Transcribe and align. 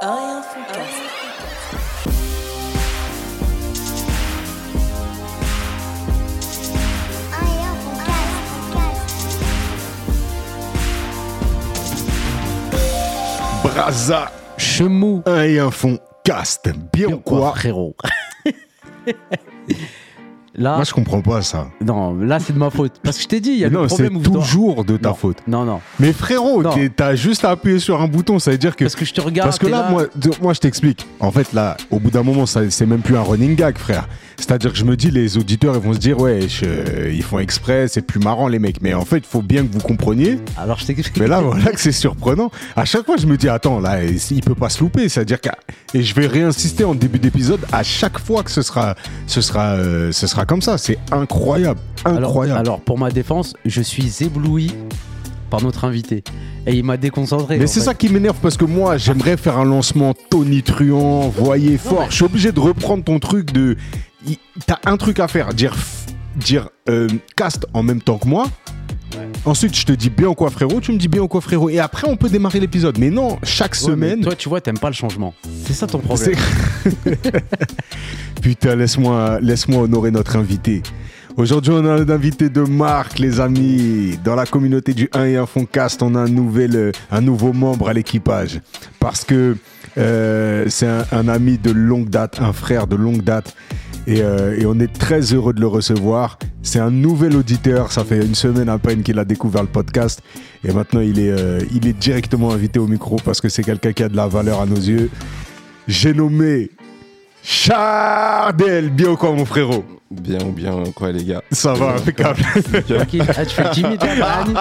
Foodcast. 0.00 1.00
Braza, 13.64 14.32
Chemou. 14.58 15.22
un 15.26 15.42
et 15.44 15.58
un 15.58 15.70
fond, 15.70 15.98
cast. 16.24 16.68
Bien 16.92 17.16
quoi? 17.18 17.54
frérot? 17.54 17.96
Là, 20.58 20.76
Moi, 20.76 20.84
je 20.84 20.94
comprends 20.94 21.20
pas 21.20 21.42
ça. 21.42 21.68
non, 21.84 22.14
là 22.14 22.38
c'est 22.40 22.52
de 22.54 22.58
ma 22.58 22.70
faute. 22.70 22.92
Parce 23.02 23.16
que 23.18 23.22
je 23.24 23.28
t'ai 23.28 23.40
dit, 23.40 23.50
il 23.50 23.58
y 23.58 23.64
a 23.66 23.70
non, 23.70 23.82
des 23.82 23.88
c'est 23.90 23.96
problèmes 24.04 24.16
où 24.16 24.20
dois- 24.22 24.40
toujours 24.42 24.84
de 24.86 24.96
ta 24.96 25.10
Non, 25.10 25.14
faute. 25.14 25.36
Non, 25.46 25.64
non. 25.64 25.80
Mais 26.00 26.12
frérot, 26.14 26.62
t'as 26.96 27.14
juste 27.14 27.44
à 27.44 27.50
appuyer 27.50 27.78
sur 27.78 28.00
un 28.00 28.08
bouton, 28.08 28.38
ça 28.38 28.50
veut 28.52 28.58
dire 28.58 28.74
que. 28.74 28.84
Parce 28.84 28.96
que 28.96 29.04
je 29.04 29.12
te 29.12 29.20
regarde. 29.20 29.48
Parce 29.48 29.58
que 29.58 29.66
là, 29.66 29.88
moi, 29.90 30.04
de- 30.14 30.30
moi, 30.40 30.54
je 30.54 30.60
t'explique. 30.60 31.06
En 31.20 31.30
fait, 31.30 31.52
là, 31.52 31.76
au 31.90 31.98
bout 31.98 32.10
d'un 32.10 32.22
moment, 32.22 32.46
ça- 32.46 32.70
c'est 32.70 32.86
même 32.86 33.00
plus 33.00 33.16
un 33.16 33.22
running 33.22 33.54
gag, 33.54 33.76
frère. 33.76 34.08
C'est-à-dire 34.38 34.72
que 34.72 34.78
je 34.78 34.84
me 34.84 34.96
dis, 34.96 35.10
les 35.10 35.38
auditeurs, 35.38 35.74
ils 35.76 35.80
vont 35.80 35.92
se 35.94 35.98
dire, 35.98 36.18
ouais, 36.20 36.40
je- 36.48 37.10
ils 37.10 37.22
font 37.22 37.38
exprès, 37.38 37.88
c'est 37.88 38.02
plus 38.02 38.20
marrant, 38.20 38.48
les 38.48 38.58
mecs. 38.58 38.82
Mais 38.82 38.92
en 38.94 39.04
fait, 39.04 39.18
il 39.18 39.24
faut 39.26 39.42
bien 39.42 39.66
que 39.66 39.72
vous 39.72 39.80
compreniez. 39.80 40.38
Alors 40.58 40.78
je 40.78 40.86
t'explique. 40.86 41.18
Mais 41.22 41.26
là, 41.28 41.40
voilà 41.40 41.72
que 41.72 41.80
c'est 41.80 41.92
surprenant. 41.92 42.50
À 42.76 42.84
chaque 42.84 43.06
fois, 43.06 43.16
je 43.16 43.26
me 43.26 43.36
dis, 43.36 43.48
attends, 43.48 43.80
là, 43.80 44.04
il 44.04 44.40
peut 44.42 44.54
pas 44.54 44.68
se 44.68 44.80
louper. 44.80 45.08
C'est-à-dire 45.08 45.40
que. 45.40 45.48
Et 45.94 46.02
je 46.02 46.14
vais 46.14 46.26
réinsister 46.26 46.84
en 46.84 46.94
début 46.94 47.18
d'épisode 47.18 47.60
à 47.72 47.82
chaque 47.82 48.18
fois 48.18 48.42
que 48.42 48.50
ce 48.50 48.62
sera, 48.62 48.94
ce 49.26 49.40
sera, 49.40 49.74
euh, 49.76 50.12
ce 50.12 50.26
sera 50.26 50.44
comme 50.44 50.60
ça. 50.62 50.76
C'est 50.78 50.98
incroyable. 51.12 51.80
Incroyable. 52.04 52.60
alors, 52.60 52.80
pour 52.80 52.98
ma 52.98 53.10
défense, 53.10 53.54
je 53.64 53.80
suis 53.80 54.12
ébloui 54.20 54.72
par 55.50 55.62
notre 55.62 55.84
invité. 55.84 56.22
Et 56.66 56.74
il 56.74 56.84
m'a 56.84 56.96
déconcentré. 56.96 57.56
Mais 57.58 57.66
c'est 57.68 57.80
ça 57.80 57.94
qui 57.94 58.08
m'énerve 58.08 58.36
parce 58.42 58.56
que 58.56 58.64
moi, 58.64 58.96
j'aimerais 58.98 59.36
faire 59.36 59.56
un 59.58 59.64
lancement 59.64 60.12
tonitruant, 60.30 61.28
voyez 61.28 61.78
fort. 61.78 62.00
mais- 62.00 62.06
Je 62.10 62.14
suis 62.16 62.24
obligé 62.24 62.52
de 62.52 62.60
reprendre 62.60 63.02
ton 63.04 63.18
truc 63.18 63.52
de. 63.52 63.76
T'as 64.66 64.78
un 64.86 64.96
truc 64.96 65.20
à 65.20 65.28
faire, 65.28 65.54
dire, 65.54 65.74
dire 66.36 66.68
euh, 66.88 67.08
cast 67.36 67.66
en 67.74 67.82
même 67.82 68.00
temps 68.00 68.18
que 68.18 68.28
moi. 68.28 68.46
Ensuite, 69.44 69.76
je 69.76 69.86
te 69.86 69.92
dis 69.92 70.10
bien 70.10 70.28
ou 70.28 70.34
quoi, 70.34 70.50
frérot. 70.50 70.80
Tu 70.80 70.92
me 70.92 70.98
dis 70.98 71.08
bien 71.08 71.22
ou 71.22 71.28
quoi, 71.28 71.40
frérot. 71.40 71.70
Et 71.70 71.78
après, 71.78 72.08
on 72.08 72.16
peut 72.16 72.28
démarrer 72.28 72.60
l'épisode. 72.60 72.98
Mais 72.98 73.10
non, 73.10 73.38
chaque 73.42 73.72
Ouais, 73.72 73.78
semaine. 73.78 74.20
Toi, 74.20 74.34
tu 74.34 74.48
vois, 74.48 74.60
t'aimes 74.60 74.78
pas 74.78 74.88
le 74.88 74.94
changement. 74.94 75.34
C'est 75.64 75.72
ça 75.72 75.86
ton 75.86 75.98
problème. 76.00 76.34
Putain, 78.42 78.76
laisse-moi 78.76 79.38
laisse 79.40 79.66
honorer 79.68 80.10
notre 80.10 80.36
invité. 80.36 80.82
Aujourd'hui, 81.36 81.72
on 81.74 81.84
a 81.84 81.92
un 81.92 82.08
invité 82.08 82.48
de 82.48 82.62
marque, 82.62 83.18
les 83.18 83.40
amis. 83.40 84.18
Dans 84.24 84.34
la 84.34 84.46
communauté 84.46 84.94
du 84.94 85.08
1 85.12 85.24
et 85.26 85.36
1 85.36 85.46
fond 85.46 85.66
cast, 85.66 86.02
on 86.02 86.14
a 86.14 86.20
un, 86.20 86.28
nouvel, 86.28 86.76
euh, 86.76 86.92
un 87.10 87.20
nouveau 87.20 87.52
membre 87.52 87.88
à 87.88 87.92
l'équipage. 87.92 88.60
Parce 89.00 89.22
que 89.24 89.56
euh, 89.98 90.64
c'est 90.68 90.86
un, 90.86 91.04
un 91.12 91.28
ami 91.28 91.58
de 91.58 91.70
longue 91.70 92.08
date, 92.08 92.40
un 92.40 92.52
frère 92.52 92.86
de 92.86 92.96
longue 92.96 93.22
date. 93.22 93.54
Et, 94.06 94.22
euh, 94.22 94.56
et 94.58 94.66
on 94.66 94.78
est 94.78 94.92
très 94.92 95.20
heureux 95.34 95.52
de 95.52 95.60
le 95.60 95.66
recevoir. 95.66 96.38
C'est 96.62 96.78
un 96.78 96.90
nouvel 96.90 97.36
auditeur. 97.36 97.90
Ça 97.92 98.04
fait 98.04 98.24
une 98.24 98.34
semaine 98.34 98.68
à 98.68 98.78
peine 98.78 99.02
qu'il 99.02 99.18
a 99.18 99.24
découvert 99.24 99.62
le 99.62 99.68
podcast. 99.68 100.22
Et 100.64 100.72
maintenant, 100.72 101.00
il 101.00 101.18
est, 101.18 101.30
euh, 101.30 101.60
directement 101.98 102.52
invité 102.52 102.78
au 102.78 102.86
micro 102.86 103.16
parce 103.24 103.40
que 103.40 103.48
c'est 103.48 103.62
quelqu'un 103.62 103.92
qui 103.92 104.02
a 104.02 104.08
de 104.08 104.16
la 104.16 104.28
valeur 104.28 104.60
à 104.60 104.66
nos 104.66 104.76
yeux. 104.76 105.10
J'ai 105.88 106.14
nommé 106.14 106.70
Chardel. 107.42 108.92
Quoi, 109.18 109.32
mon 109.32 109.44
frérot 109.44 109.84
Bien 110.20 110.38
ou 110.46 110.52
bien 110.52 110.72
quoi 110.94 111.12
les 111.12 111.24
gars 111.24 111.42
Ça 111.50 111.72
va, 111.74 111.94
impeccable. 111.96 112.40
Ah, 113.38 113.44
tu 113.44 113.54
fais 113.54 113.70
timide, 113.70 114.02
là, 114.02 114.40
Annie 114.40 114.54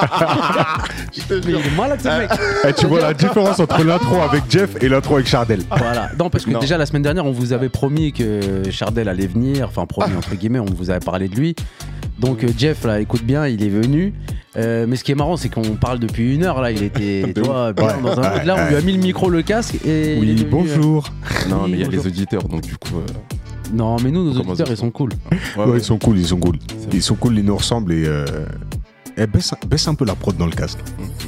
Mais 1.30 1.38
il 1.48 1.56
est 1.56 1.78
malade, 1.78 2.00
ce 2.02 2.08
mec. 2.08 2.30
Eh, 2.68 2.74
tu 2.74 2.86
vois 2.88 3.02
la 3.02 3.14
différence 3.14 3.60
entre 3.60 3.84
l'intro 3.84 4.22
avec 4.22 4.44
Jeff 4.50 4.72
et 4.82 4.90
l'intro 4.90 5.16
avec 5.16 5.28
Chardel. 5.28 5.62
Voilà. 5.70 6.10
Non, 6.20 6.30
parce 6.30 6.46
que 6.46 6.52
Non. 6.52 6.60
déjà 6.60 6.78
la 6.78 6.86
semaine 6.86 7.02
dernière, 7.04 7.26
on 7.26 7.32
vous 7.32 7.54
avait 7.54 7.70
promis 7.70 8.12
que 8.14 8.64
Chardel 8.72 9.10
allait 9.10 9.28
venir. 9.28 9.68
Enfin, 9.68 9.86
promis 9.86 10.16
entre 10.16 10.36
guillemets, 10.36 10.60
on 10.60 10.66
vous 10.66 10.90
avait 10.90 11.00
parlé 11.00 11.28
de 11.28 11.36
lui. 11.36 11.56
Donc 12.20 12.44
euh, 12.44 12.48
Jeff, 12.58 12.84
là, 12.86 13.00
écoute 13.02 13.24
bien, 13.24 13.46
il 13.48 13.64
est 13.64 13.70
venu. 13.70 14.14
Euh, 14.58 14.86
mais 14.88 14.96
ce 14.96 15.04
qui 15.04 15.12
est 15.12 15.16
marrant, 15.16 15.36
c'est 15.36 15.50
qu'on 15.50 15.76
parle 15.76 16.00
depuis 16.00 16.34
une 16.34 16.44
heure. 16.46 16.62
Là, 16.62 16.72
il 16.72 16.82
était 16.84 17.24
De 17.34 17.34
tu 17.34 17.42
vois, 17.42 17.74
bien 17.74 17.86
Ouais, 17.88 17.94
dans 18.02 18.20
un 18.22 18.30
mood. 18.36 18.46
Là, 18.46 18.56
on 18.58 18.70
lui 18.70 18.76
a 18.76 18.82
mis 18.82 18.94
le 18.94 19.00
micro, 19.02 19.30
le 19.30 19.42
casque 19.42 19.76
et. 19.86 20.14
il 20.16 20.18
est 20.18 20.20
Oui, 20.20 20.28
devenu, 20.36 20.50
bonjour. 20.50 21.10
Non 21.50 21.64
mais 21.68 21.74
il 21.74 21.80
y 21.80 21.84
a 21.84 21.86
bonjour. 21.88 22.04
les 22.04 22.08
auditeurs 22.08 22.44
donc 22.48 22.62
du 22.62 22.78
coup. 22.78 22.96
euh, 22.98 23.02
euh, 23.10 23.14
Non, 23.74 23.98
mais 24.04 24.12
nous, 24.12 24.24
nos 24.26 24.32
Comment 24.40 24.52
auditeurs, 24.52 24.68
ils 24.70 24.78
sont 24.78 24.92
cool. 24.92 25.10
ouais, 25.32 25.38
Ouais, 25.58 25.72
ouais. 25.72 25.78
ils 25.80 25.84
sont 25.84 25.98
cool, 25.98 26.18
ils 26.20 26.28
sont 26.28 26.38
cool. 26.40 26.58
Ils 26.94 27.02
sont 27.04 27.16
cool, 27.16 27.38
ils 27.38 27.46
nous 27.46 27.56
ressemblent 27.58 27.94
et. 27.94 28.06
Euh... 28.06 28.26
eh, 29.18 29.28
baisse, 29.28 29.54
un- 29.54 29.68
baisse 29.68 29.88
un 29.88 29.96
peu 29.96 30.06
la 30.06 30.16
prod 30.16 30.36
dans 30.38 30.46
le 30.46 30.52
casque. 30.52 30.80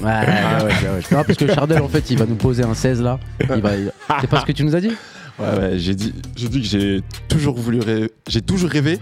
Ouais, 0.01 0.05
ouais, 0.05 0.11
ouais, 0.11 0.63
ouais, 0.63 0.69
ouais. 0.69 1.01
Non, 1.11 1.23
parce 1.25 1.37
que 1.37 1.47
Chardel, 1.53 1.81
en 1.81 1.87
fait, 1.87 2.09
il 2.11 2.17
va 2.17 2.25
nous 2.25 2.35
poser 2.35 2.63
un 2.63 2.73
16 2.73 3.01
là. 3.01 3.19
Il 3.41 3.61
va... 3.61 3.71
C'est 4.21 4.27
pas 4.27 4.41
ce 4.41 4.45
que 4.45 4.51
tu 4.51 4.63
nous 4.63 4.75
as 4.75 4.81
dit? 4.81 4.91
Ouais, 5.39 5.59
ouais, 5.59 5.71
j'ai 5.77 5.93
dit, 5.95 6.13
j'ai 6.35 6.49
dit 6.49 6.61
que 6.61 6.67
j'ai 6.67 7.01
toujours 7.27 7.55
voulu 7.55 7.79
rêver, 7.79 8.11
j'ai 8.27 8.41
toujours 8.41 8.71
rêvé 8.71 8.99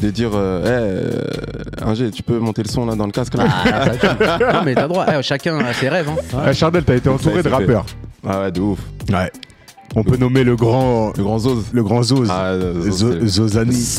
de 0.00 0.10
dire, 0.10 0.30
euh, 0.32 0.62
Eh, 0.64 1.84
euh, 1.84 1.86
Ingé, 1.90 2.10
tu 2.10 2.22
peux 2.22 2.38
monter 2.38 2.62
le 2.62 2.68
son 2.68 2.86
là 2.86 2.94
dans 2.94 3.04
le 3.04 3.12
casque 3.12 3.34
là. 3.34 3.44
Ah, 3.48 3.90
ça, 4.00 4.38
Non, 4.54 4.62
mais 4.64 4.74
t'as 4.74 4.88
droit. 4.88 5.04
Eh, 5.12 5.22
chacun 5.22 5.58
a 5.58 5.72
ses 5.74 5.88
rêves. 5.90 6.08
Hein. 6.34 6.52
Chardel, 6.54 6.84
t'as 6.84 6.96
été 6.96 7.08
entouré 7.08 7.42
de 7.42 7.48
rappeurs. 7.48 7.84
Ah 8.26 8.40
ouais, 8.42 8.52
de 8.52 8.60
ouf. 8.60 8.78
Ouais. 9.12 9.30
On 9.94 10.04
peut 10.04 10.16
nommer 10.16 10.44
le 10.44 10.54
grand. 10.56 11.12
Le 11.16 11.22
grand 11.22 11.38
Zoz. 11.38 11.64
Le 11.72 11.82
grand 11.82 12.02
Zoz. 12.02 12.28
Ah, 12.30 12.54
Zoz, 12.90 13.24
Zozani. 13.26 13.96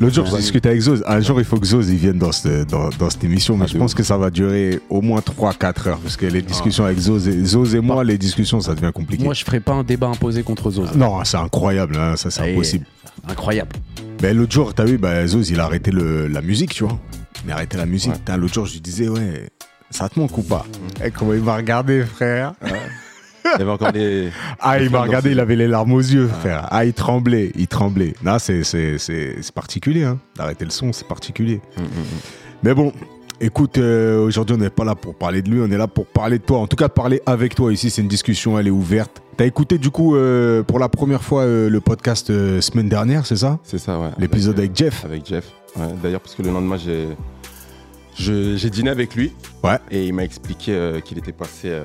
L'autre 0.00 0.14
jour, 0.16 0.26
je 0.26 0.36
discutais 0.36 0.70
avec 0.70 0.80
Zoz. 0.80 1.04
Un 1.06 1.20
jour, 1.20 1.38
il 1.40 1.44
faut 1.44 1.58
que 1.58 1.66
Zoz 1.66 1.88
il 1.88 1.96
vienne 1.96 2.18
dans 2.18 2.32
cette, 2.32 2.68
dans, 2.70 2.88
dans 2.98 3.08
cette 3.08 3.22
émission, 3.22 3.56
mais 3.56 3.66
Ah, 3.68 3.72
je 3.72 3.78
pense 3.78 3.92
ouf. 3.92 3.96
que 3.98 4.02
ça 4.02 4.16
va 4.18 4.30
durer 4.30 4.80
au 4.90 5.00
moins 5.00 5.20
3-4 5.20 5.88
heures, 5.88 5.98
parce 6.00 6.16
que 6.16 6.26
les 6.26 6.42
discussions 6.42 6.84
avec 6.84 6.98
Zoz 6.98 7.28
et, 7.28 7.44
Zoz 7.44 7.74
et 7.76 7.80
moi, 7.80 8.02
les 8.02 8.18
discussions, 8.18 8.60
ça 8.60 8.74
devient 8.74 8.90
compliqué. 8.92 9.22
Moi, 9.22 9.34
je 9.34 9.44
ferai 9.44 9.60
pas 9.60 9.74
un 9.74 9.84
débat 9.84 10.08
imposé 10.08 10.42
contre 10.42 10.70
Zoz. 10.72 10.96
Non, 10.96 11.22
c'est 11.24 11.36
incroyable, 11.36 11.96
hein, 11.96 12.16
ça 12.16 12.30
c'est 12.30 12.48
Et- 12.48 12.52
impossible. 12.54 12.84
Incroyable. 13.28 13.76
Mais 14.22 14.34
l'autre 14.34 14.52
jour, 14.52 14.74
t'as 14.74 14.84
vu, 14.84 14.98
bah, 14.98 15.24
Zoz, 15.26 15.50
il 15.50 15.60
a 15.60 15.64
arrêté 15.66 15.92
le- 15.92 16.26
la 16.26 16.42
musique, 16.42 16.74
tu 16.74 16.82
vois. 16.82 16.98
Il 17.44 17.52
a 17.52 17.56
arrêté 17.56 17.76
la 17.76 17.86
musique. 17.86 18.12
Ouais. 18.28 18.36
L'autre 18.36 18.54
jour, 18.54 18.66
je 18.66 18.72
lui 18.72 18.80
disais, 18.80 19.08
ouais, 19.08 19.48
ça 19.90 20.08
te 20.08 20.18
manque 20.18 20.36
ou 20.36 20.42
pas? 20.42 20.66
Eh, 21.04 21.10
Comment 21.12 21.34
il 21.34 21.42
m'a 21.42 21.54
regardé, 21.56 22.02
frère? 22.02 22.54
Il 23.58 23.62
avait 23.62 23.70
encore 23.70 23.92
les. 23.92 24.30
Ah, 24.60 24.80
il 24.80 24.90
m'a 24.90 25.02
regardé, 25.02 25.32
il 25.32 25.40
avait 25.40 25.56
les 25.56 25.68
larmes 25.68 25.92
aux 25.92 26.00
yeux, 26.00 26.28
frère. 26.28 26.66
Ah, 26.70 26.84
il 26.84 26.92
tremblait, 26.92 27.52
il 27.54 27.68
tremblait. 27.68 28.14
Là, 28.24 28.38
c'est 28.38 28.62
particulier, 29.54 30.04
hein. 30.04 30.18
D'arrêter 30.36 30.64
le 30.64 30.70
son, 30.70 30.92
c'est 30.92 31.06
particulier. 31.06 31.60
Mm, 31.76 31.82
mm, 31.82 31.84
mm. 31.84 32.20
Mais 32.62 32.74
bon, 32.74 32.92
écoute, 33.40 33.78
euh, 33.78 34.24
aujourd'hui, 34.24 34.56
on 34.56 34.58
n'est 34.58 34.70
pas 34.70 34.84
là 34.84 34.94
pour 34.94 35.14
parler 35.14 35.42
de 35.42 35.50
lui, 35.50 35.60
on 35.60 35.70
est 35.70 35.76
là 35.76 35.88
pour 35.88 36.06
parler 36.06 36.38
de 36.38 36.44
toi. 36.44 36.58
En 36.58 36.66
tout 36.66 36.76
cas, 36.76 36.88
parler 36.88 37.20
avec 37.26 37.54
toi 37.54 37.72
ici, 37.72 37.90
c'est 37.90 38.02
une 38.02 38.08
discussion, 38.08 38.58
elle 38.58 38.68
est 38.68 38.70
ouverte. 38.70 39.22
T'as 39.36 39.46
écouté, 39.46 39.78
du 39.78 39.90
coup, 39.90 40.16
euh, 40.16 40.62
pour 40.62 40.78
la 40.78 40.88
première 40.88 41.22
fois, 41.22 41.42
euh, 41.42 41.68
le 41.68 41.80
podcast 41.80 42.28
semaine 42.60 42.88
dernière, 42.88 43.26
c'est 43.26 43.36
ça? 43.36 43.58
C'est 43.64 43.78
ça, 43.78 43.98
ouais. 43.98 44.10
L'épisode 44.18 44.58
avec 44.58 44.76
Jeff 44.76 45.04
Avec 45.04 45.26
Jeff. 45.26 45.50
Ouais, 45.76 45.88
D'ailleurs, 46.02 46.20
parce 46.20 46.34
que 46.34 46.42
le 46.42 46.50
lendemain, 46.50 46.76
j'ai 48.16 48.70
dîné 48.70 48.90
avec 48.90 49.14
lui. 49.14 49.32
Ouais. 49.64 49.78
Et 49.90 50.06
il 50.06 50.14
m'a 50.14 50.24
expliqué 50.24 51.00
qu'il 51.04 51.18
était 51.18 51.32
passé 51.32 51.80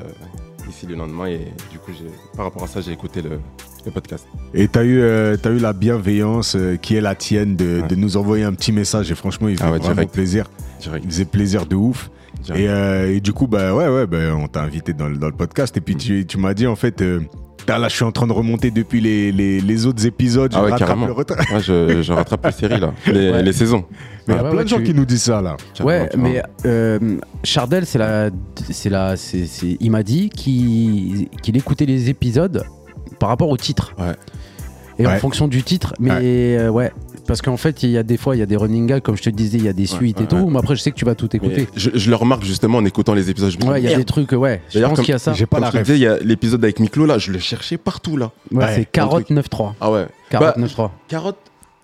ici 0.70 0.86
le 0.86 0.96
lendemain. 0.96 1.28
Et 1.28 1.40
du 1.72 1.80
coup, 1.80 1.92
par 2.36 2.46
rapport 2.46 2.64
à 2.64 2.68
ça, 2.68 2.82
j'ai 2.82 2.92
écouté 2.92 3.22
le, 3.22 3.40
le 3.86 3.92
podcast. 3.92 4.28
Et 4.54 4.68
t'as 4.68 4.84
eu, 4.84 5.00
euh, 5.00 5.36
eu 5.46 5.60
la 5.60 5.74
bienveillance 5.74 6.56
euh, 6.56 6.76
qui 6.78 6.96
est 6.96 7.02
la 7.02 7.16
tienne 7.16 7.56
de, 7.56 7.82
Ouais. 7.82 7.88
de 7.88 7.96
nous 7.96 8.18
envoyer 8.18 8.44
un 8.44 8.54
petit 8.54 8.72
message. 8.72 9.12
Et 9.12 9.16
franchement, 9.16 9.48
il 9.48 9.58
Ah 9.62 9.66
ouais, 9.72 9.78
vraiment 9.80 9.94
direct. 9.96 10.14
plaisir. 10.14 10.50
Direct. 10.82 11.04
Il 11.06 11.12
faisait 11.12 11.26
plaisir 11.26 11.66
de 11.66 11.76
ouf. 11.76 12.10
Et, 12.56 12.70
euh, 12.70 13.14
et 13.16 13.20
du 13.20 13.34
coup, 13.34 13.48
bah 13.48 13.74
ouais, 13.74 13.88
ouais, 13.88 14.06
bah, 14.08 14.18
on 14.36 14.48
t'a 14.48 14.62
invité 14.62 14.94
dans, 14.94 15.08
le- 15.10 15.18
dans 15.18 15.28
le 15.28 15.34
podcast. 15.34 15.76
Et 15.76 15.82
puis 15.82 15.96
tu, 15.96 16.26
tu 16.26 16.38
m'as 16.38 16.54
dit, 16.54 16.68
en 16.68 16.76
fait, 16.76 17.02
euh, 17.02 17.20
Putain, 17.68 17.80
là, 17.80 17.90
je 17.90 17.96
suis 17.96 18.06
en 18.06 18.14
train 18.14 18.28
de 18.28 18.32
remonter 18.32 18.72
depuis 18.72 19.02
les, 19.02 19.30
les, 19.34 19.60
les 19.60 19.86
autres 19.86 20.06
épisodes. 20.06 20.54
Je 20.54 20.58
Ah 20.58 20.64
ouais, 20.64 20.72
rattrape 20.72 20.88
carrément. 20.88 21.06
le 21.08 21.12
retard. 21.12 21.38
Ouais, 21.52 21.60
je, 21.60 22.02
je 22.02 22.14
rattrape 22.14 22.46
les 22.46 22.52
séries, 22.54 22.80
là. 22.80 22.94
Les, 23.08 23.30
Ouais. 23.30 23.44
les 23.44 23.52
saisons. 23.52 23.84
Mais 24.26 24.36
il 24.36 24.38
y 24.38 24.40
a 24.40 24.44
plein 24.44 24.58
ouais, 24.60 24.64
de 24.64 24.70
gens 24.70 24.78
tu- 24.78 24.84
qui 24.84 24.94
nous 24.94 25.04
disent 25.04 25.24
ça, 25.24 25.42
là. 25.42 25.58
Ouais, 25.82 26.08
Carrément, 26.10 26.30
mais 26.30 26.44
euh, 26.66 27.18
Chardel, 27.44 27.86
c'est 27.86 27.98
la, 28.00 28.30
c'est 28.72 28.90
la, 28.90 29.18
c'est, 29.18 29.46
c'est- 29.48 29.76
il 29.82 29.92
m'a 29.92 30.02
dit 30.04 30.30
qu'il, 30.30 31.28
qu'il 31.42 31.58
écoutait 31.58 31.86
les 31.86 32.10
épisodes 32.10 32.64
par 33.20 33.28
rapport 33.28 33.50
au 33.50 33.58
titre. 33.58 33.94
Ouais. 34.00 34.16
Et 35.00 35.06
en 35.06 35.18
fonction 35.18 35.50
du 35.50 35.62
titre, 35.62 35.94
mais 36.00 36.12
euh, 36.58 36.70
ouais, 36.70 36.94
parce 37.28 37.42
qu'en 37.44 37.58
fait, 37.58 37.84
il 37.84 37.92
y 37.92 37.98
a 37.98 38.04
des 38.04 38.18
fois, 38.18 38.36
il 38.36 38.40
y 38.40 38.42
a 38.42 38.46
des 38.46 38.56
running 38.56 38.88
gags, 38.88 39.02
comme 39.04 39.16
je 39.18 39.22
te 39.24 39.30
disais, 39.30 39.58
il 39.58 39.66
y 39.66 39.70
a 39.70 39.74
des 39.74 39.86
suites 39.86 40.18
et 40.20 40.22
ouais, 40.24 40.28
tout. 40.28 40.36
ouais. 40.38 40.46
Mais 40.52 40.58
après, 40.60 40.76
je 40.76 40.82
sais 40.82 40.90
que 40.92 40.96
tu 40.96 41.06
vas 41.06 41.14
tout 41.16 41.34
écouter. 41.36 41.68
je, 41.76 41.90
je 41.94 42.10
le 42.10 42.16
remarque 42.16 42.44
justement 42.44 42.80
en 42.80 42.86
écoutant 42.86 43.14
les 43.14 43.30
épisodes. 43.30 43.52
Je 43.52 43.58
me 43.58 43.62
dis, 43.62 43.68
Ouais, 43.68 43.80
il 43.82 43.84
y 43.84 43.88
a 43.88 43.90
merde. 43.92 44.02
des 44.02 44.06
trucs, 44.06 44.32
ouais. 44.32 44.62
Je 44.70 44.80
pense 44.80 45.00
qu'il 45.02 45.10
y 45.10 45.14
a 45.14 45.20
ça. 45.20 45.34
J'ai 45.34 45.46
pas 45.46 45.60
Comme 45.60 45.82
la 45.82 45.94
il 45.96 45.98
y 46.00 46.08
a 46.08 46.18
l'épisode 46.20 46.64
avec 46.64 46.80
Miklo, 46.80 47.06
là, 47.06 47.18
je 47.18 47.32
le 47.32 47.40
cherchais 47.40 47.78
partout, 47.78 48.18
là. 48.18 48.32
Ouais, 48.52 48.64
Ouais, 48.64 48.76
c'est 48.76 48.86
carotte 48.86 49.26
truc. 49.26 49.38
9-3. 49.38 49.74
Ah 49.80 49.92
ouais. 49.92 50.08
Carotte 50.30 50.56
Bah, 50.58 50.66
9-3. 50.66 50.90
Carotte. 51.08 51.38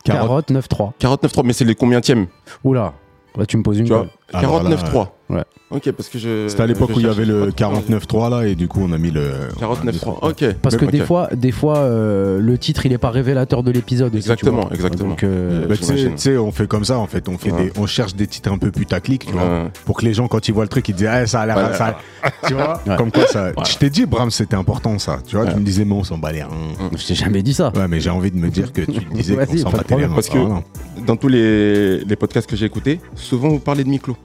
Carotte 0.03 0.51
9-3. 0.51 0.91
Carotte 0.99 1.23
9-3, 1.23 1.43
mais 1.45 1.53
c'est 1.53 1.65
les 1.65 1.75
combienième 1.75 2.27
Oula, 2.63 2.93
là, 3.37 3.45
tu 3.45 3.57
me 3.57 3.63
poses 3.63 3.79
une 3.79 3.85
Tu 3.85 3.91
vois 3.93 4.07
colle. 4.31 4.41
Carotte 4.41 4.63
là, 4.69 4.75
9-3. 4.75 5.07
Ouais. 5.33 5.43
Ok, 5.71 5.91
parce 5.91 6.09
que 6.09 6.19
je. 6.19 6.47
C'était 6.47 6.61
à 6.63 6.67
l'époque 6.67 6.91
où 6.95 6.99
il 6.99 7.05
y 7.05 7.09
avait 7.09 7.25
le 7.25 7.49
pas 7.49 7.51
trop. 7.51 7.73
49.3 7.75 8.29
là, 8.29 8.47
et 8.47 8.55
du 8.55 8.67
coup, 8.67 8.79
on 8.83 8.91
a 8.91 8.97
mis 8.97 9.09
le. 9.11 9.31
49.3. 9.59 10.17
Ok. 10.29 10.55
Parce 10.61 10.77
que 10.77 10.85
des 10.85 10.99
fois, 10.99 11.29
des 11.33 11.51
fois 11.51 11.77
euh, 11.79 12.39
le 12.39 12.57
titre, 12.57 12.85
il 12.85 12.93
est 12.93 12.97
pas 12.97 13.09
révélateur 13.09 13.63
de 13.63 13.71
l'épisode. 13.71 14.11
tu 14.11 14.17
Exactement, 14.17 14.69
exactement. 14.71 15.09
Donc, 15.09 15.23
euh, 15.23 15.65
Bah, 15.67 15.75
tu 15.77 16.11
sais- 16.17 16.37
on 16.37 16.51
fait 16.51 16.67
comme 16.67 16.85
ça 16.85 16.97
en 16.99 17.07
fait. 17.07 17.27
On, 17.29 17.37
fait 17.37 17.51
Ouais. 17.51 17.65
des, 17.65 17.79
on 17.79 17.85
cherche 17.87 18.15
des 18.15 18.27
titres 18.27 18.51
un 18.51 18.57
peu 18.57 18.71
putaclic, 18.71 19.25
tu 19.25 19.31
vois. 19.33 19.41
Ouais. 19.43 19.71
Pour 19.85 19.97
que 19.97 20.05
les 20.05 20.13
gens, 20.13 20.27
quand 20.27 20.47
ils 20.47 20.53
voient 20.53 20.63
le 20.65 20.69
truc, 20.69 20.87
ils 20.89 20.95
disent 20.95 21.07
Ah, 21.09 21.25
ça 21.25 21.41
a 21.41 21.45
l'air. 21.45 21.57
Ouais. 21.57 21.73
ça 21.77 21.97
a- 22.23 22.47
Tu 22.47 22.53
vois? 22.53 22.81
Ouais. 22.87 22.95
Comme 22.97 23.11
quoi, 23.11 23.25
ça. 23.27 23.51
Je 23.67 23.77
t'ai 23.77 23.89
dit, 23.89 24.05
Bram, 24.05 24.29
c'était 24.31 24.55
important 24.55 24.99
ça. 24.99 25.19
Tu 25.25 25.35
vois, 25.35 25.45
tu 25.47 25.55
me 25.55 25.63
disais, 25.65 25.85
mais 25.85 25.93
on 25.93 26.03
s'en 26.03 26.17
bat 26.17 26.31
les 26.31 26.43
reins. 26.43 26.49
je 26.95 27.05
t'ai 27.07 27.15
jamais 27.15 27.41
dit 27.41 27.53
ça. 27.53 27.71
Ouais, 27.75 27.87
mais 27.87 27.99
j'ai 27.99 28.09
envie 28.09 28.31
de 28.31 28.37
me 28.37 28.49
dire 28.49 28.71
que 28.71 28.81
tu 28.81 28.91
me 28.91 29.15
disais 29.15 29.35
qu'on 29.47 29.57
s'en 29.57 29.71
battait 29.71 29.97
les. 29.97 30.07
Parce 30.07 30.29
que- 30.29 30.37
Ah. 30.37 30.61
Dans 31.07 31.15
tous 31.15 31.27
les, 31.27 31.99
les 31.99 32.15
podcasts 32.15 32.49
que 32.49 32.55
j'ai 32.55 32.65
écoutés, 32.65 32.99
souvent 33.15 33.49
vous 33.49 33.59
parlez 33.59 33.83
de 33.83 33.89
Miklo. 33.89 34.15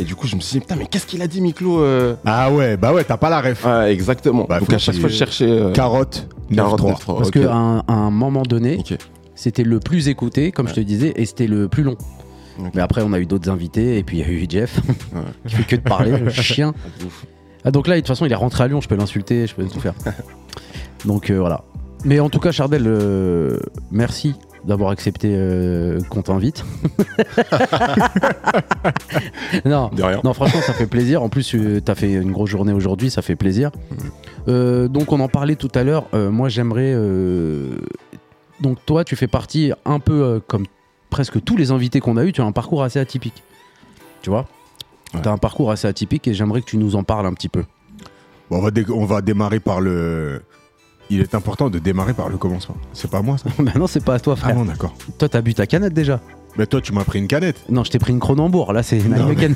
Et 0.00 0.04
du 0.04 0.14
coup, 0.14 0.28
je 0.28 0.36
me 0.36 0.40
suis 0.40 0.54
dit, 0.54 0.60
putain, 0.60 0.76
mais 0.76 0.86
qu'est-ce 0.86 1.06
qu'il 1.06 1.20
a 1.22 1.26
dit, 1.26 1.40
Miklo 1.40 1.80
euh 1.82 2.14
Ah 2.24 2.52
ouais, 2.52 2.76
bah 2.76 2.92
ouais, 2.92 3.02
t'as 3.02 3.16
pas 3.16 3.28
la 3.30 3.40
ref. 3.40 3.64
Ouais, 3.64 3.92
exactement. 3.92 4.46
Bah, 4.48 4.60
Donc 4.60 4.68
faut 4.68 4.74
à 4.76 4.78
chaque 4.78 4.94
fois, 4.94 5.08
je 5.08 5.14
cherchais. 5.16 5.48
euh, 5.50 5.72
Carotte, 5.72 6.28
40, 6.54 6.80
9-3. 6.80 6.84
9-3. 7.00 7.16
Parce 7.16 7.28
ok. 7.28 7.32
qu'à 7.34 7.52
un, 7.52 7.78
à 7.80 7.92
un 7.94 8.10
moment 8.12 8.42
donné, 8.42 8.76
Ok. 8.78 8.96
c'était 9.34 9.64
le 9.64 9.80
plus 9.80 10.06
écouté, 10.08 10.52
comme 10.52 10.68
je 10.68 10.74
te 10.74 10.80
disais, 10.80 11.12
et 11.16 11.26
c'était 11.26 11.48
le 11.48 11.66
plus 11.66 11.82
long. 11.82 11.96
Ok. 12.60 12.70
Mais 12.74 12.80
après, 12.80 13.02
on 13.04 13.12
a 13.12 13.18
eu 13.18 13.26
d'autres 13.26 13.50
invités, 13.50 13.98
et 13.98 14.04
puis 14.04 14.18
il 14.18 14.20
y 14.20 14.24
a 14.24 14.30
eu 14.30 14.46
Jeff, 14.48 14.78
qui 15.48 15.56
fait 15.56 15.64
que 15.64 15.76
de 15.76 15.80
parler, 15.82 16.16
le 16.16 16.30
chien. 16.30 16.74
Ah, 17.64 17.72
donc 17.72 17.88
là, 17.88 17.96
de 17.96 18.00
toute 18.00 18.06
façon, 18.06 18.24
il 18.24 18.30
est 18.30 18.36
rentré 18.36 18.62
à 18.62 18.68
Lyon, 18.68 18.80
je 18.80 18.86
peux 18.88 18.94
l'insulter, 18.94 19.48
je 19.48 19.54
peux 19.56 19.64
tout 19.64 19.80
faire. 19.80 19.94
Donc 21.04 21.30
euh, 21.30 21.38
voilà. 21.38 21.64
Mais 22.04 22.20
en 22.20 22.28
tout 22.30 22.38
cas, 22.38 22.52
Chardel, 22.52 22.84
euh, 22.86 23.58
merci 23.90 24.34
d'avoir 24.68 24.90
accepté 24.90 25.30
euh, 25.32 25.98
qu'on 26.10 26.22
t'invite. 26.22 26.64
non, 29.64 29.90
non, 30.24 30.32
franchement, 30.34 30.60
ça 30.60 30.72
fait 30.72 30.86
plaisir. 30.86 31.22
En 31.22 31.28
plus, 31.28 31.46
tu 31.48 31.80
as 31.86 31.94
fait 31.94 32.12
une 32.12 32.32
grosse 32.32 32.50
journée 32.50 32.72
aujourd'hui, 32.72 33.10
ça 33.10 33.22
fait 33.22 33.36
plaisir. 33.36 33.70
Euh, 34.48 34.88
donc, 34.88 35.12
on 35.12 35.20
en 35.20 35.28
parlait 35.28 35.56
tout 35.56 35.70
à 35.74 35.84
l'heure. 35.84 36.06
Euh, 36.14 36.30
moi, 36.30 36.48
j'aimerais. 36.48 36.92
euh, 36.94 37.76
Donc, 38.60 38.78
toi, 38.86 39.04
tu 39.04 39.16
fais 39.16 39.26
partie 39.26 39.72
un 39.84 40.00
peu 40.00 40.22
euh, 40.22 40.40
comme 40.46 40.66
presque 41.10 41.42
tous 41.42 41.56
les 41.56 41.70
invités 41.70 42.00
qu'on 42.00 42.16
a 42.16 42.24
eu. 42.24 42.32
Tu 42.32 42.40
as 42.40 42.44
un 42.44 42.52
parcours 42.52 42.82
assez 42.82 42.98
atypique. 42.98 43.42
Tu 44.22 44.30
vois? 44.30 44.46
Ouais. 45.14 45.22
Tu 45.22 45.28
as 45.28 45.32
un 45.32 45.38
parcours 45.38 45.70
assez 45.70 45.88
atypique 45.88 46.28
et 46.28 46.34
j'aimerais 46.34 46.60
que 46.60 46.66
tu 46.66 46.76
nous 46.76 46.96
en 46.96 47.02
parles 47.02 47.26
un 47.26 47.32
petit 47.32 47.48
peu. 47.48 47.64
Bon, 48.50 48.58
on, 48.58 48.62
va 48.62 48.70
dé- 48.70 48.86
on 48.90 49.04
va 49.04 49.20
démarrer 49.22 49.60
par 49.60 49.80
le. 49.80 50.42
Il 51.10 51.20
est 51.20 51.34
important 51.34 51.70
de 51.70 51.78
démarrer 51.78 52.12
par 52.14 52.28
le 52.28 52.36
commencement. 52.36 52.76
C'est 52.92 53.10
pas 53.10 53.22
moi 53.22 53.38
ça 53.38 53.48
bah 53.58 53.72
non, 53.76 53.86
c'est 53.86 54.04
pas 54.04 54.14
à 54.14 54.20
toi, 54.20 54.34
Ah 54.36 54.40
frère. 54.40 54.54
bon, 54.54 54.64
d'accord. 54.64 54.94
Toi, 55.18 55.28
t'as 55.28 55.40
bu 55.40 55.54
ta 55.54 55.66
canette 55.66 55.94
déjà 55.94 56.20
Mais 56.58 56.66
toi, 56.66 56.80
tu 56.82 56.92
m'as 56.92 57.04
pris 57.04 57.18
une 57.18 57.28
canette. 57.28 57.56
Non, 57.70 57.82
je 57.84 57.90
t'ai 57.90 57.98
pris 57.98 58.12
une 58.12 58.20
Cronenbourg. 58.20 58.72
Là, 58.72 58.82
c'est 58.82 58.98
une 58.98 59.10
Non, 59.14 59.28
Heineken. 59.28 59.54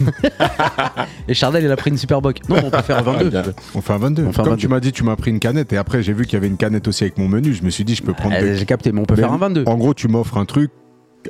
et 1.28 1.34
Chardel, 1.34 1.64
il 1.64 1.70
a 1.70 1.76
pris 1.76 1.90
une 1.90 1.98
Superboc. 1.98 2.40
Non, 2.48 2.56
on 2.64 2.70
peut 2.70 2.82
faire 2.82 3.02
22. 3.02 3.30
bien. 3.30 3.42
On 3.74 3.80
fait 3.82 3.92
un 3.92 3.98
22. 3.98 4.22
On 4.24 4.32
fait 4.32 4.40
un 4.40 4.44
Comme 4.44 4.52
22. 4.52 4.60
tu 4.60 4.68
m'as 4.68 4.80
dit, 4.80 4.92
tu 4.92 5.04
m'as 5.04 5.16
pris 5.16 5.30
une 5.30 5.40
canette 5.40 5.72
et 5.72 5.76
après, 5.76 6.02
j'ai 6.02 6.12
vu 6.12 6.24
qu'il 6.24 6.34
y 6.34 6.36
avait 6.36 6.46
une 6.48 6.56
canette 6.56 6.88
aussi 6.88 7.04
avec 7.04 7.18
mon 7.18 7.28
menu. 7.28 7.52
Je 7.52 7.62
me 7.62 7.70
suis 7.70 7.84
dit, 7.84 7.94
je 7.94 8.02
peux 8.02 8.14
prendre. 8.14 8.34
Euh, 8.36 8.40
deux. 8.40 8.54
J'ai 8.54 8.64
capté, 8.66 8.92
mais 8.92 9.00
on 9.00 9.04
peut 9.04 9.16
faire 9.16 9.32
un 9.32 9.38
22. 9.38 9.64
En 9.66 9.76
gros, 9.76 9.94
tu 9.94 10.08
m'offres 10.08 10.38
un 10.38 10.44
truc 10.46 10.70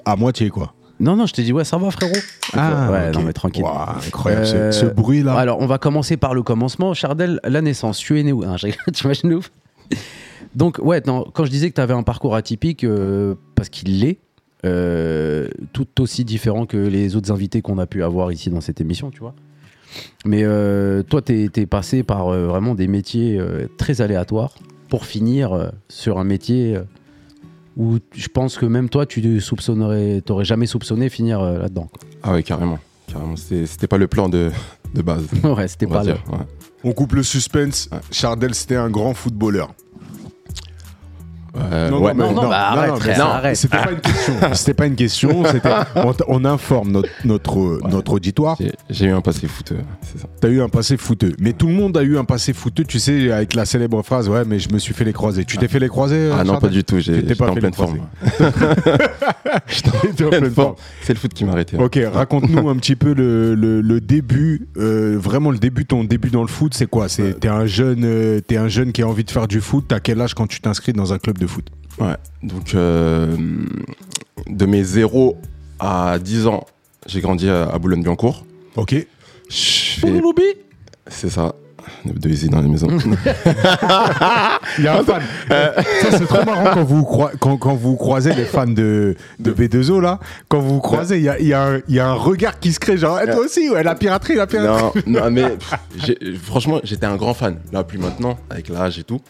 à 0.05 0.15
moitié, 0.17 0.51
quoi. 0.51 0.75
Non, 1.01 1.17
non, 1.17 1.27
je 1.27 1.33
t'ai 1.33 1.43
dit, 1.43 1.53
ouais, 1.53 1.65
ça 1.65 1.79
va, 1.79 1.91
frérot. 1.91 2.13
ouais, 2.13 3.09
ok. 3.09 3.15
non, 3.15 3.23
mais 3.23 3.33
tranquille. 3.33 3.65
Ouah, 3.65 3.97
incroyable. 4.07 4.47
ce- 4.47 4.55
Euh, 4.57 4.73
Ce, 4.73 4.87
bruit 4.87 5.23
là. 5.25 5.35
Alors, 5.35 5.59
on 5.61 5.67
va 5.67 5.79
commencer 5.79 6.17
par 6.17 6.33
le 6.33 6.45
commencement. 6.45 6.95
Chardel, 6.95 7.41
la 7.43 7.61
naissance, 7.61 7.99
tu 7.99 8.21
es 8.21 8.23
né 8.23 8.31
où? 8.31 8.45
Ah, 8.47 8.57
je 8.57 8.67
rigole, 8.67 8.85
Tu 8.95 9.05
imagines 9.05 9.33
ouf? 9.35 9.51
Donc, 10.55 10.79
ouais, 10.83 11.03
non, 11.07 11.27
quand 11.33 11.45
je 11.45 11.51
disais 11.51 11.71
que 11.71 11.75
tu 11.75 11.81
avais 11.81 11.95
un 11.95 12.03
parcours 12.03 12.35
atypique, 12.35 12.85
euh, 12.85 13.35
parce 13.55 13.69
qu'il 13.69 14.01
l'est, 14.01 14.19
euh, 14.65 15.49
tout 15.73 16.01
aussi 16.01 16.25
différent 16.25 16.67
que 16.67 16.77
les 16.77 17.17
autres 17.17 17.33
invités 17.33 17.63
qu'on 17.63 17.79
a 17.79 17.87
pu 17.87 18.03
avoir 18.03 18.31
ici 18.33 18.51
dans 18.51 18.61
cette 18.61 18.81
émission, 18.81 19.11
tu 19.11 19.21
vois. 19.21 19.35
Mais 20.25 20.43
euh, 20.45 21.03
toi, 21.03 21.21
tu 21.23 21.51
es, 21.55 21.67
passé 21.67 22.03
par 22.03 22.29
euh, 22.29 22.47
vraiment 22.47 22.75
des 22.75 22.87
métiers 22.87 23.39
euh, 23.39 23.67
très 23.77 24.01
aléatoires 24.01 24.55
pour 24.89 25.07
finir 25.07 25.53
euh, 25.53 25.69
sur 25.89 26.19
un 26.19 26.25
métier 26.25 26.77
euh, 26.77 26.83
où 27.77 27.99
je 28.15 28.29
pense 28.29 28.57
que 28.57 28.67
même 28.67 28.89
toi, 28.89 29.07
tu 29.07 29.41
soupçonnerais, 29.41 30.23
t'aurais 30.25 30.45
jamais 30.45 30.67
soupçonné 30.67 31.09
finir 31.09 31.41
euh, 31.41 31.59
là-dedans. 31.59 31.91
Ah 32.23 32.33
ouais, 32.33 32.43
carrément. 32.43 32.79
Carrément. 33.07 33.37
C'était 33.37 33.87
pas 33.87 33.99
le 33.99 34.07
plan 34.07 34.29
de, 34.29 34.51
de 34.95 35.03
base. 35.03 35.27
ouais, 35.45 35.69
c'était 35.69 35.87
pas 35.87 36.01
le... 36.01 36.13
dire. 36.13 36.25
ouais. 36.31 36.47
On 36.85 36.93
coupe 36.93 37.13
le 37.13 37.23
suspense. 37.23 37.89
Chardel, 38.11 38.55
c'était 38.55 38.77
un 38.77 38.91
grand 38.91 39.15
footballeur. 39.15 39.75
Euh, 41.55 41.91
Non, 41.91 42.01
ouais. 42.03 42.15
non, 42.15 42.33
non, 42.33 42.49
bah, 42.49 42.69
arrête, 42.71 42.97
frère, 42.99 43.19
non, 43.19 43.25
arrête. 43.27 43.57
C'était 43.57 43.77
pas 43.77 43.91
une 43.93 44.01
question. 44.01 44.35
C'était 44.55 44.73
pas 44.75 44.87
une 44.87 44.95
question. 44.95 45.43
On, 45.97 46.15
on 46.29 46.45
informe 46.47 46.93
notre, 46.93 47.09
notre, 47.25 47.79
notre 47.91 48.13
auditoire. 48.13 48.57
J'ai- 48.89 49.07
eu 49.07 49.11
un 49.11 49.21
passé 49.21 49.47
euh, 49.73 49.77
ça. 50.19 50.29
T'as 50.41 50.49
eu 50.49 50.63
un 50.63 50.69
passé 50.71 50.97
fouteux. 50.97 51.35
Mais 51.39 51.53
tout 51.53 51.67
le 51.67 51.75
monde 51.75 51.97
a 51.99 52.03
eu 52.03 52.17
un 52.17 52.25
passé 52.25 52.53
fouteux, 52.55 52.85
tu 52.85 52.99
sais, 52.99 53.31
avec 53.33 53.55
la 53.55 53.67
célèbre 53.67 54.03
phrase 54.03 54.29
Ouais, 54.31 54.45
mais 54.47 54.59
je 54.59 54.73
me 54.73 54.79
suis 54.79 54.95
fait 54.95 55.05
les 55.05 55.13
croisés. 55.13 55.45
Tu 55.45 55.59
t'es 55.59 55.69
fait 55.69 55.79
les 55.79 55.89
croisés 55.89 56.17
euh, 56.17 56.37
Ah 56.39 56.45
non, 56.45 56.59
pas 56.59 56.69
du 56.69 56.85
tout. 56.85 57.01
t'es 57.03 57.35
pas 57.35 57.49
J'étais 57.53 57.53
en 57.53 57.55
pleine 57.55 57.75
forme. 57.75 58.01
J'étais 59.67 60.25
en 60.25 60.31
pleine 60.31 60.51
forme. 60.51 60.75
C'est 61.03 61.13
le 61.13 61.19
foot 61.19 61.35
qui 61.35 61.45
m'a 61.45 61.53
arrêté. 61.53 61.77
Ok, 61.77 61.99
raconte-nous 62.13 62.69
un 62.69 62.77
petit 62.77 62.97
peu 62.97 63.13
le, 63.13 63.55
le- 63.55 63.81
le 63.81 64.01
début, 64.01 64.69
euh, 64.79 65.17
vraiment 65.19 65.51
le 65.51 65.59
début, 65.59 65.85
ton 65.85 66.05
début 66.05 66.31
dans 66.31 66.43
le 66.43 66.49
foot, 66.49 66.73
c'est 66.75 66.87
quoi? 66.87 67.09
C'est 67.09 67.41
t'es 67.41 67.49
un 67.49 67.67
jeune, 67.67 68.05
euh, 68.05 68.41
t'es 68.41 68.57
un 68.57 68.69
jeune 68.69 68.93
qui 68.93 69.03
a 69.03 69.09
envie 69.09 69.25
de 69.25 69.31
faire 69.31 69.49
du 69.49 69.61
foot. 69.61 69.85
T'as 69.89 70.01
quel 70.01 70.21
âge 70.21 70.35
quand 70.35 70.47
tu 70.47 70.61
t'inscris 70.61 70.93
dans 70.93 71.13
un 71.13 71.19
club 71.19 71.39
de 71.43 71.47
foot 71.47 71.67
Ouais. 72.01 72.17
Donc, 72.43 72.75
euh, 72.75 73.37
de 74.47 74.67
mes 74.67 74.83
0 74.83 75.37
à 75.79 76.19
10 76.19 76.47
ans, 76.47 76.65
j'ai 77.07 77.21
grandi 77.21 77.49
à, 77.51 77.65
à 77.69 77.79
Boulogne-Billancourt. 77.79 78.47
Ok. 78.77 78.95
Fais- 79.51 80.11
C'est 81.09 81.29
ça. 81.31 81.55
De 82.05 82.29
Easy 82.31 82.49
dans 82.49 82.61
les 82.63 82.69
maisons. 82.69 82.87
Il 84.79 84.85
y 84.85 84.89
a 84.89 84.99
un 84.99 85.05
fan. 85.05 85.21
Ça 85.49 86.11
c'est 86.19 86.27
trop 86.27 86.45
marrant 86.45 86.71
quand 86.75 86.85
vous 86.85 87.03
croi- 87.03 87.33
quand, 87.39 87.57
quand 87.59 87.75
vous 87.75 87.97
croisez 87.97 88.33
les 88.35 88.45
fans 88.45 88.67
de, 88.67 89.15
de 89.39 89.53
B2O 89.53 90.01
là. 90.01 90.19
Quand 90.49 90.61
vous 90.61 90.75
vous 90.77 90.81
croisez, 90.81 91.19
il 91.19 91.25
y 91.25 91.29
a, 91.29 91.39
il 91.39 91.47
y 91.49 91.53
a 91.53 91.63
un- 91.67 91.81
il 91.89 91.95
y 91.95 92.01
a 92.01 92.09
un 92.09 92.15
regard 92.15 92.59
qui 92.61 92.73
se 92.73 92.81
crée 92.81 92.97
genre 92.97 93.19
Eh, 93.23 93.27
toi 93.31 93.41
aussi 93.45 93.69
ouais 93.69 93.83
la 93.83 93.95
piraterie 93.95 94.35
la 94.37 94.47
piraterie. 94.47 95.03
non, 95.07 95.21
non, 95.21 95.31
mais 95.31 95.51
pff, 95.59 96.41
franchement, 96.43 96.81
j'étais 96.85 97.07
un 97.07 97.17
grand 97.17 97.35
fan. 97.35 97.59
Là, 97.73 97.85
plus 97.85 97.99
maintenant, 97.99 98.39
avec 98.49 98.69
l'âge 98.69 98.99
et 98.99 99.05
tout. 99.05 99.21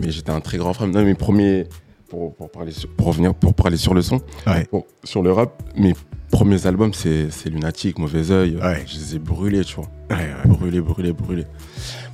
Mais 0.00 0.10
j'étais 0.10 0.30
un 0.30 0.40
très 0.40 0.58
grand 0.58 0.72
fan. 0.74 0.90
Non, 0.90 1.02
mes 1.04 1.14
premiers. 1.14 1.66
Pour, 2.08 2.34
pour, 2.34 2.50
parler 2.50 2.72
sur- 2.72 2.88
pour 2.88 3.08
revenir, 3.08 3.34
pour 3.34 3.52
parler 3.52 3.76
sur 3.76 3.92
le 3.92 4.00
son, 4.00 4.22
Ouais. 4.46 4.66
sur 5.04 5.22
le 5.22 5.30
rap, 5.30 5.62
mes 5.76 5.92
premiers 6.30 6.66
albums, 6.66 6.94
c'est 6.94 7.28
Lunatic, 7.50 7.98
Mauvais 7.98 8.30
Oeil. 8.32 8.56
Ouais. 8.56 8.82
Je 8.86 8.94
les 8.96 9.16
ai 9.16 9.18
brûlés, 9.18 9.62
tu 9.62 9.76
vois. 9.76 9.90
Ouais. 10.10 10.30
Brûlés, 10.46 10.80
brûlés, 10.80 11.12
brûlés. 11.12 11.44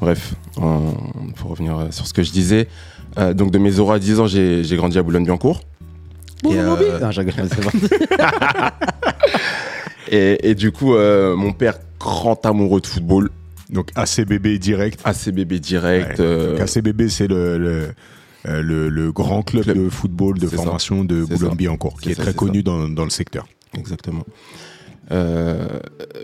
Bref, 0.01 0.35
euh, 0.59 0.79
pour 1.37 1.51
revenir 1.51 1.79
euh, 1.79 1.87
sur 1.93 2.09
ce 2.09 2.13
que 2.13 2.25
je 2.25 2.33
disais. 2.33 2.67
euh, 3.19 3.35
donc, 3.35 3.53
de 3.53 3.59
mes 3.59 3.71
0 3.71 3.93
à 3.93 4.01
10 4.01 4.19
ans, 4.19 4.27
j'ai 4.27 4.65
grandi 4.73 4.99
à 4.99 5.03
Boulogne-Billancourt. 5.05 5.61
Et, 6.45 6.59
euh. 6.59 6.99
Et, 10.11 10.51
et 10.51 10.55
du 10.55 10.71
coup, 10.73 10.95
euh, 10.95 11.35
mon 11.37 11.53
père, 11.53 11.79
grand 11.99 12.45
amoureux 12.45 12.81
de 12.81 12.87
football, 12.87 13.31
Donc 13.71 13.91
ACBB 13.97 14.59
direct. 14.59 15.01
ACBB 15.05 15.55
direct. 15.55 16.19
Ouais. 16.19 16.25
euh, 16.25 16.59
ACBB 16.63 17.09
c'est 17.09 17.27
le, 17.29 17.57
le, 17.59 17.89
euh, 18.47 18.63
le- 18.63 18.89
le 18.89 19.11
grand 19.13 19.43
club, 19.43 19.65
Club. 19.65 19.79
de 19.79 19.89
football 19.89 20.39
de 20.39 20.47
C'est 20.47 20.57
ça. 20.57 20.63
formation 20.63 21.05
de. 21.05 21.25
Boulogne-Billancourt 21.25 22.01
qui 22.01 22.11
est 22.11 22.15
ça, 22.15 22.23
très 22.23 22.35
connu 22.35 22.63
dans, 22.63 22.89
dans 22.89 23.05
le 23.05 23.11
secteur. 23.11 23.47
Exactement. 23.77 24.25
Euh, 25.13 25.67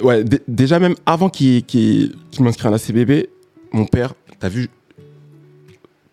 ouais, 0.02 0.24
dé- 0.24 0.40
déjà 0.48 0.78
même 0.78 0.94
avant 1.06 1.28
qu'il 1.28 1.64
qu'il- 1.64 2.14
qu'il 2.30 2.44
m'inscrive 2.44 2.68
à 2.68 2.70
la 2.70 2.78
CBB, 2.78 3.28
mon 3.72 3.84
père, 3.86 4.14
t'as 4.38 4.48
vu, 4.48 4.68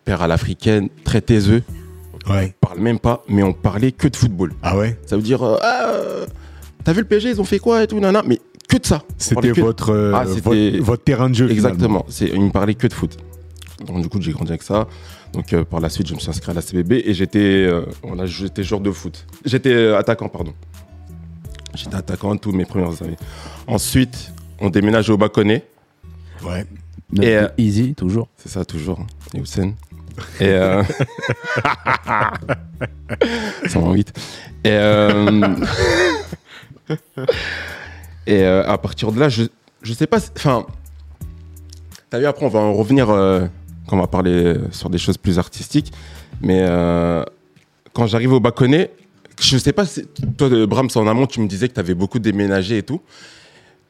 père 0.04 0.22
à 0.22 0.28
l'africaine, 0.28 0.88
très 1.04 1.20
taiseux, 1.20 1.62
Ouais. 2.28 2.54
on 2.62 2.66
parle 2.66 2.80
même 2.80 2.98
pas, 2.98 3.22
mais 3.28 3.42
on 3.42 3.52
parlait 3.54 3.92
que 3.92 4.08
de 4.08 4.16
football. 4.16 4.52
Ah 4.62 4.76
ouais? 4.76 4.98
Ça 5.06 5.16
veut 5.16 5.22
dire, 5.22 5.42
euh, 5.42 5.56
Ah, 5.62 5.92
t'as 6.84 6.92
vu 6.92 7.00
le 7.00 7.06
PSG, 7.06 7.30
ils 7.30 7.40
ont 7.40 7.44
fait 7.44 7.58
quoi 7.58 7.82
et 7.82 7.86
tout, 7.86 7.98
nana, 8.00 8.22
mais 8.26 8.38
que 8.68 8.76
de 8.76 8.86
ça. 8.86 9.02
C'était 9.16 9.52
votre, 9.52 9.90
euh, 9.92 10.12
Ah, 10.14 10.24
c'était- 10.26 10.40
votre 10.72 10.84
votre 10.84 11.04
terrain 11.04 11.30
de 11.30 11.34
jeu. 11.34 11.50
Exactement, 11.50 12.04
c'est, 12.08 12.26
il 12.28 12.40
me 12.40 12.50
parlait 12.50 12.74
que 12.74 12.86
de 12.86 12.92
foot. 12.92 13.16
Donc 13.86 14.02
du 14.02 14.08
coup, 14.08 14.20
j'ai 14.20 14.32
grandi 14.32 14.50
avec 14.50 14.62
ça. 14.62 14.86
Donc 15.32 15.52
euh, 15.52 15.64
par 15.64 15.80
la 15.80 15.88
suite, 15.88 16.08
je 16.08 16.14
me 16.14 16.18
suis 16.18 16.30
inscrit 16.30 16.50
à 16.50 16.54
la 16.54 16.62
CBB 16.62 17.02
et 17.04 17.14
j'étais, 17.14 17.38
euh, 17.38 17.82
on 18.02 18.18
a- 18.18 18.26
j'étais 18.26 18.62
joueur 18.62 18.80
de 18.80 18.90
foot. 18.90 19.26
J'étais 19.44 19.72
euh, 19.72 19.98
attaquant, 19.98 20.28
pardon. 20.28 20.52
J'étais 21.74 21.94
attaquant 21.96 22.36
tous 22.36 22.52
mes 22.52 22.64
premières 22.64 23.00
années. 23.02 23.16
Ensuite, 23.66 24.32
on 24.58 24.70
déménage 24.70 25.10
au 25.10 25.16
Baconnet. 25.16 25.64
Ouais. 26.44 26.66
Et, 27.22 27.36
euh, 27.36 27.48
Easy, 27.56 27.94
toujours. 27.94 28.28
C'est 28.36 28.48
ça, 28.48 28.64
toujours. 28.64 29.06
Et 29.34 29.40
Hussein. 29.40 29.72
Et. 30.40 30.48
Euh... 30.48 30.82
108. 33.68 34.12
Et. 34.64 34.70
euh, 34.70 35.56
Et 38.28 38.42
euh, 38.44 38.62
à 38.68 38.78
partir 38.78 39.10
de 39.10 39.18
là, 39.18 39.28
je, 39.28 39.44
je 39.82 39.92
sais 39.92 40.06
pas. 40.06 40.18
Enfin. 40.36 40.64
T'as 42.10 42.18
vu, 42.20 42.26
après, 42.26 42.44
on 42.46 42.48
va 42.48 42.60
en 42.60 42.72
revenir 42.72 43.10
euh, 43.10 43.46
quand 43.88 43.96
on 43.96 44.00
va 44.00 44.06
parler 44.06 44.54
sur 44.70 44.88
des 44.90 44.98
choses 44.98 45.18
plus 45.18 45.38
artistiques. 45.38 45.92
Mais 46.40 46.60
euh, 46.62 47.24
quand 47.92 48.06
j'arrive 48.06 48.32
au 48.32 48.40
Baconnet, 48.40 48.92
je 49.40 49.58
sais 49.58 49.72
pas 49.72 49.84
si. 49.86 50.06
Toi, 50.36 50.48
de 50.48 50.64
Brahms, 50.66 50.88
en 50.94 51.06
amont, 51.06 51.26
tu 51.26 51.40
me 51.40 51.48
disais 51.48 51.68
que 51.68 51.74
tu 51.74 51.80
avais 51.80 51.94
beaucoup 51.94 52.18
déménagé 52.18 52.78
et 52.78 52.82
tout. 52.82 53.00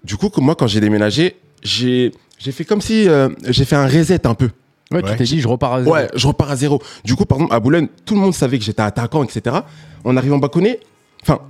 Du 0.04 0.16
coup, 0.16 0.28
que 0.30 0.40
moi, 0.40 0.54
quand 0.54 0.66
j'ai 0.66 0.80
déménagé, 0.80 1.37
j'ai 1.62 2.12
j'ai 2.38 2.52
fait 2.52 2.64
comme 2.64 2.80
si 2.80 3.09
euh, 3.09 3.28
j'ai 3.49 3.64
fait 3.64 3.76
un 3.76 3.87
reset 3.87 4.26
un 4.26 4.35
peu. 4.35 4.50
Ouais, 4.90 5.02
tu 5.02 5.09
Ouais. 5.11 5.16
t'es 5.16 5.25
dit, 5.25 5.40
je 5.40 5.49
repars 5.49 5.75
à 5.75 5.83
zéro. 5.83 5.95
Ouais, 5.95 6.09
je 6.14 6.26
repars 6.26 6.50
à 6.50 6.57
zéro. 6.57 6.80
Du 7.04 7.14
coup, 7.14 7.25
par 7.26 7.38
exemple, 7.38 7.54
à 7.54 7.61
Boulogne, 7.61 7.88
tout 8.07 8.14
le 8.14 8.21
monde 8.21 8.33
savait 8.33 8.59
que 8.59 8.64
j'étais 8.64 8.80
attaquant, 8.83 9.23
etc. 9.25 9.57
On 10.04 10.16
arrive 10.16 10.33
en 10.33 10.38
Baconnet. 10.38 10.80
Enfin, 11.23 11.40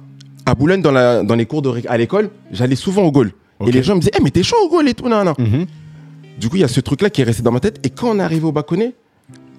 à 0.50 0.54
Boulogne, 0.54 0.82
dans, 0.82 0.90
la, 0.92 1.22
dans 1.22 1.34
les 1.34 1.46
cours 1.46 1.62
de 1.62 1.68
ré- 1.68 1.84
à 1.88 1.96
l'école, 1.98 2.30
j'allais 2.50 2.76
souvent 2.76 3.02
au 3.02 3.12
goal. 3.12 3.32
Et 3.66 3.72
les 3.72 3.82
gens 3.82 3.94
me 3.94 4.00
disaient, 4.00 4.12
Eh, 4.18 4.22
mais 4.22 4.30
t'es 4.30 4.42
chaud 4.42 4.56
au 4.64 4.68
goal 4.68 4.88
et 4.88 4.94
tout, 4.94 5.08
nan, 5.08 5.24
nan. 5.24 5.34
Mhm. 5.38 5.66
Du 6.38 6.48
coup, 6.48 6.56
il 6.56 6.60
y 6.60 6.64
a 6.64 6.68
ce 6.68 6.80
truc-là 6.80 7.10
qui 7.10 7.20
est 7.20 7.24
resté 7.24 7.42
dans 7.42 7.50
ma 7.52 7.58
tête. 7.60 7.80
Et 7.84 7.90
quand 7.90 8.10
on 8.10 8.18
est 8.18 8.22
arrivé 8.22 8.44
au 8.44 8.52
Baconnet, 8.52 8.94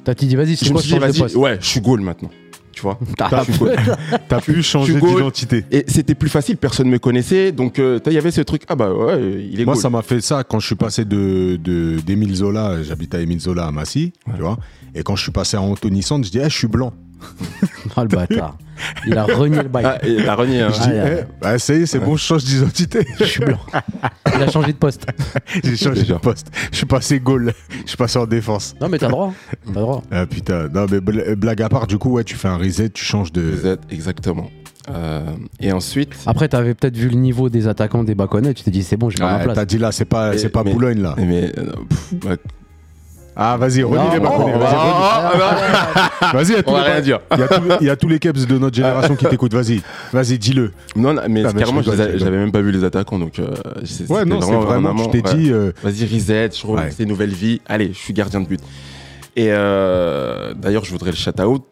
T'as 0.05 0.13
dit, 0.13 0.34
vas-y, 0.36 0.55
c'est 0.55 0.65
je 0.65 0.69
me 0.72 0.75
quoi 0.75 0.81
suis 0.81 0.93
dit, 0.93 0.98
vas-y, 1.00 1.19
poste 1.19 1.36
ouais, 1.36 1.58
je 1.60 1.65
suis 1.67 1.81
goal 1.81 2.00
maintenant. 2.00 2.29
Tu 2.72 2.81
vois 2.81 2.98
T'as- 3.17 3.43
je 3.46 3.51
suis 3.51 3.60
goal. 3.60 3.75
T'as 4.29 4.39
pu 4.39 4.63
changer 4.63 4.93
d'identité. 4.93 5.65
Et 5.72 5.84
c'était 5.88 6.15
plus 6.15 6.29
facile, 6.29 6.55
personne 6.55 6.88
ne 6.88 6.91
me 6.93 7.00
connaissait. 7.00 7.51
Donc, 7.51 7.77
euh, 7.79 8.00
il 8.08 8.13
y 8.13 8.17
avait 8.17 8.31
ce 8.31 8.39
truc, 8.41 8.63
ah 8.69 8.75
bah 8.75 8.93
ouais, 8.93 9.46
il 9.51 9.60
est 9.60 9.65
Moi, 9.65 9.74
goal. 9.74 9.81
ça 9.84 9.89
m'a 9.89 10.01
fait 10.01 10.22
ça 10.22 10.46
quand 10.46 10.60
je 10.62 10.67
suis 10.67 10.75
passé 10.75 11.03
de 11.03 11.60
de- 11.62 11.98
d'Émile 12.00 12.34
Zola, 12.34 12.81
j'habite 12.81 13.13
à 13.13 13.19
Émile 13.19 13.41
Zola 13.41 13.67
à 13.67 13.72
Massy, 13.72 14.13
tu 14.34 14.41
vois. 14.41 14.58
Et 14.96 15.03
quand 15.03 15.17
je 15.17 15.24
suis 15.24 15.31
passé 15.34 15.58
à 15.58 15.62
Anthony 15.62 16.01
Sand, 16.01 16.24
je 16.25 16.31
dis, 16.31 16.39
eh, 16.39 16.50
je 16.50 16.58
suis 16.58 16.67
blanc. 16.67 16.93
Ah, 17.96 18.02
le 18.04 18.08
bâtard. 18.10 18.58
Il 19.06 19.18
a 19.18 19.26
renié 19.26 19.62
le 19.62 19.68
bail. 19.70 19.84
Ah, 19.86 20.06
et 20.08 20.24
t'as 20.24 20.36
renié, 20.36 20.62
hein. 20.62 20.70
Je 20.74 20.80
dis, 20.82 20.90
Ah, 20.98 21.08
eh, 21.10 21.24
bah, 21.42 21.60
ça 21.60 21.74
y 21.76 21.82
est, 21.82 21.86
c'est 21.86 22.00
bon, 22.00 22.16
je 22.16 22.24
change 22.24 22.44
d'identité. 22.46 23.06
Je 23.20 23.26
suis 23.26 23.44
blanc. 23.44 23.60
Il 24.36 24.42
a 24.44 24.50
changé 24.50 24.72
de 24.72 24.78
poste. 24.78 25.06
J'ai 25.64 25.76
changé 25.76 26.04
de 26.04 26.14
poste. 26.14 26.48
Je 26.72 26.78
suis 26.78 26.86
passé 26.86 27.20
goal. 27.20 27.54
Je 27.84 27.88
suis 27.90 27.98
passé 27.98 28.18
en 28.20 28.26
défense. 28.26 28.76
Non, 28.80 28.88
mais 28.88 28.98
t'as 28.98 29.08
le 29.08 29.12
droit. 29.12 29.34
T'as 29.66 29.70
le 29.72 29.82
droit. 29.82 30.04
Ah 30.12 30.26
putain, 30.26 30.70
non 30.70 30.86
mais 30.90 31.00
bl- 31.00 31.36
blague 31.36 31.62
à 31.62 31.68
part, 31.70 31.88
du 31.88 31.98
coup, 31.98 32.12
ouais, 32.12 32.24
tu 32.24 32.36
fais 32.36 32.48
un 32.48 32.58
reset, 32.58 32.90
tu 32.90 33.04
changes 33.04 33.34
de. 33.34 33.66
Êtes 33.66 33.82
exactement. 33.92 34.50
Euh, 34.90 35.22
et 35.60 35.72
ensuite, 35.72 36.14
Après, 36.26 36.48
t'avais 36.48 36.74
peut-être 36.74 36.96
vu 36.98 37.10
le 37.10 37.16
niveau 37.16 37.50
des 37.50 37.68
attaquants 37.68 38.04
des 38.04 38.16
Baconnets. 38.16 38.54
Tu 38.56 38.64
t'es 38.64 38.72
dit, 38.72 38.82
c'est 38.84 38.98
bon, 38.98 39.10
j'ai 39.10 39.22
Ouais, 39.22 39.30
ma 39.30 39.40
T'as 39.46 39.54
place. 39.54 39.68
dit 39.68 39.78
là, 39.78 39.92
c'est 39.92 40.06
pas, 40.06 40.32
Mais- 40.32 40.38
c'est 40.38 40.50
pas 40.50 40.64
mais- 40.64 40.72
Boulogne 40.74 41.02
là. 41.02 41.16
mais 41.18 41.52
euh, 41.58 41.74
pff, 41.90 42.14
bah, 42.22 42.36
Ah, 43.41 43.55
vas-y, 43.58 43.84
relis 43.84 44.01
les 44.12 44.19
on 44.19 44.19
vas-y, 44.19 44.19
va- 44.19 44.29
relis. 44.29 45.34
Ah, 46.22 46.31
Vas-y, 46.34 46.48
il 46.50 46.55
y 46.55 46.58
a 46.58 46.63
tous 46.63 46.69
on 46.69 46.74
va 46.74 46.84
les- 46.86 46.91
rien 46.91 47.01
dire. 47.01 47.19
il 47.31 47.39
y 47.39 47.43
a 47.43 47.48
tous- 47.48 47.62
il 47.81 47.88
y 47.88 47.89
a 47.89 47.96
tous 47.96 48.08
les 48.10 48.19
caps 48.19 48.46
de 48.46 48.58
notre 48.58 48.75
génération 48.81 49.15
qui 49.15 49.25
t'écoutent, 49.25 49.53
vas-y. 49.53 49.81
Vas-y, 50.12 50.38
dis-le. 50.38 50.74
Non, 50.98 51.13
non, 51.13 51.22
mais 51.29 51.46
Ah, 51.46 51.51
mais 51.53 51.62
carrément, 51.62 51.81
j'avais 51.81 52.38
même 52.38 52.51
pas 52.51 52.60
vu 52.62 52.72
les 52.72 52.84
attaquants, 52.84 53.17
donc 53.17 53.39
euh, 53.39 53.48
Ouais, 54.10 54.25
non, 54.25 54.41
c'est 54.41 54.53
vraiment, 54.53 54.89
en 54.89 54.98
je 54.98 55.10
t'ai 55.10 55.22
dit. 55.22 55.51
euh, 55.51 55.72
Vas-y, 55.84 56.05
reset, 56.05 56.50
je 56.62 56.67
Ouais. 56.67 56.91
c'est 56.96 57.03
une 57.03 57.10
nouvelle 57.10 57.29
vie. 57.34 57.62
Allez, 57.65 57.88
je 57.93 57.98
suis 57.98 58.13
gardien 58.13 58.41
de 58.41 58.48
but. 58.48 58.60
Et 59.38 59.48
euh, 59.51 60.53
d'ailleurs, 60.55 60.84
je 60.84 60.91
voudrais 60.91 61.12
le 61.12 61.15
shout 61.15 61.39
out. 61.41 61.63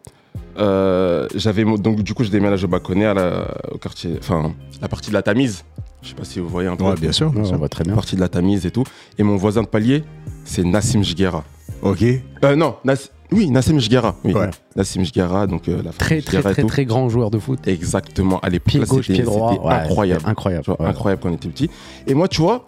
Euh, 0.58 1.28
j'avais 1.36 1.64
donc 1.64 2.02
du 2.02 2.14
coup 2.14 2.24
je 2.24 2.30
déménage 2.30 2.64
au 2.64 2.68
Baconnet 2.68 3.04
à 3.06 3.14
la, 3.14 3.44
au 3.70 3.78
quartier 3.78 4.16
enfin 4.18 4.52
la 4.82 4.88
partie 4.88 5.08
de 5.10 5.14
la 5.14 5.22
Tamise 5.22 5.64
je 6.02 6.08
sais 6.08 6.14
pas 6.16 6.24
si 6.24 6.40
vous 6.40 6.48
voyez 6.48 6.68
un 6.68 6.74
peu 6.74 6.82
Ouais, 6.82 6.94
bien 7.00 7.12
sûr. 7.12 7.32
on 7.32 7.56
va 7.58 7.68
très 7.68 7.84
la 7.84 7.90
bien. 7.90 7.94
partie 7.94 8.16
de 8.16 8.20
la 8.20 8.28
Tamise 8.28 8.66
et 8.66 8.72
tout 8.72 8.82
et 9.18 9.22
mon 9.22 9.36
voisin 9.36 9.62
de 9.62 9.68
palier 9.68 10.02
c'est 10.44 10.64
Nassim 10.64 11.04
Jguera 11.04 11.44
Ok. 11.82 12.02
euh, 12.02 12.56
non 12.56 12.76
Nas- 12.84 13.10
oui 13.30 13.50
Nassim 13.50 13.78
Jguera 13.78 14.16
oui 14.24 14.32
Ouais. 14.32 14.50
Nassim 14.76 15.04
Jguera 15.04 15.46
donc 15.46 15.68
euh, 15.68 15.82
la 15.82 15.90
Très, 15.92 16.20
très, 16.22 16.38
et 16.38 16.42
très, 16.42 16.54
tout. 16.62 16.66
très 16.66 16.84
grand 16.84 17.08
joueur 17.08 17.30
de 17.30 17.38
foot. 17.38 17.66
exactement 17.68 18.40
à 18.40 18.48
l'époque 18.48 18.68
Pied 18.68 18.80
là, 18.80 18.86
gauche, 18.86 19.06
c'était- 19.06 19.14
pied 19.14 19.22
droit. 19.24 19.52
c'était 19.52 19.64
Ouais, 19.66 19.74
incroyable 19.74 20.20
c'était 20.20 20.30
Incroyable. 20.30 20.64
Tu 20.64 20.70
vois, 20.70 20.80
ouais. 20.82 20.88
incroyable 20.88 21.22
quand 21.22 21.30
on 21.30 21.34
était 21.34 21.48
petit. 21.48 21.70
Et 22.06 22.14
moi, 22.14 22.26
tu 22.28 22.40
vois, 22.40 22.66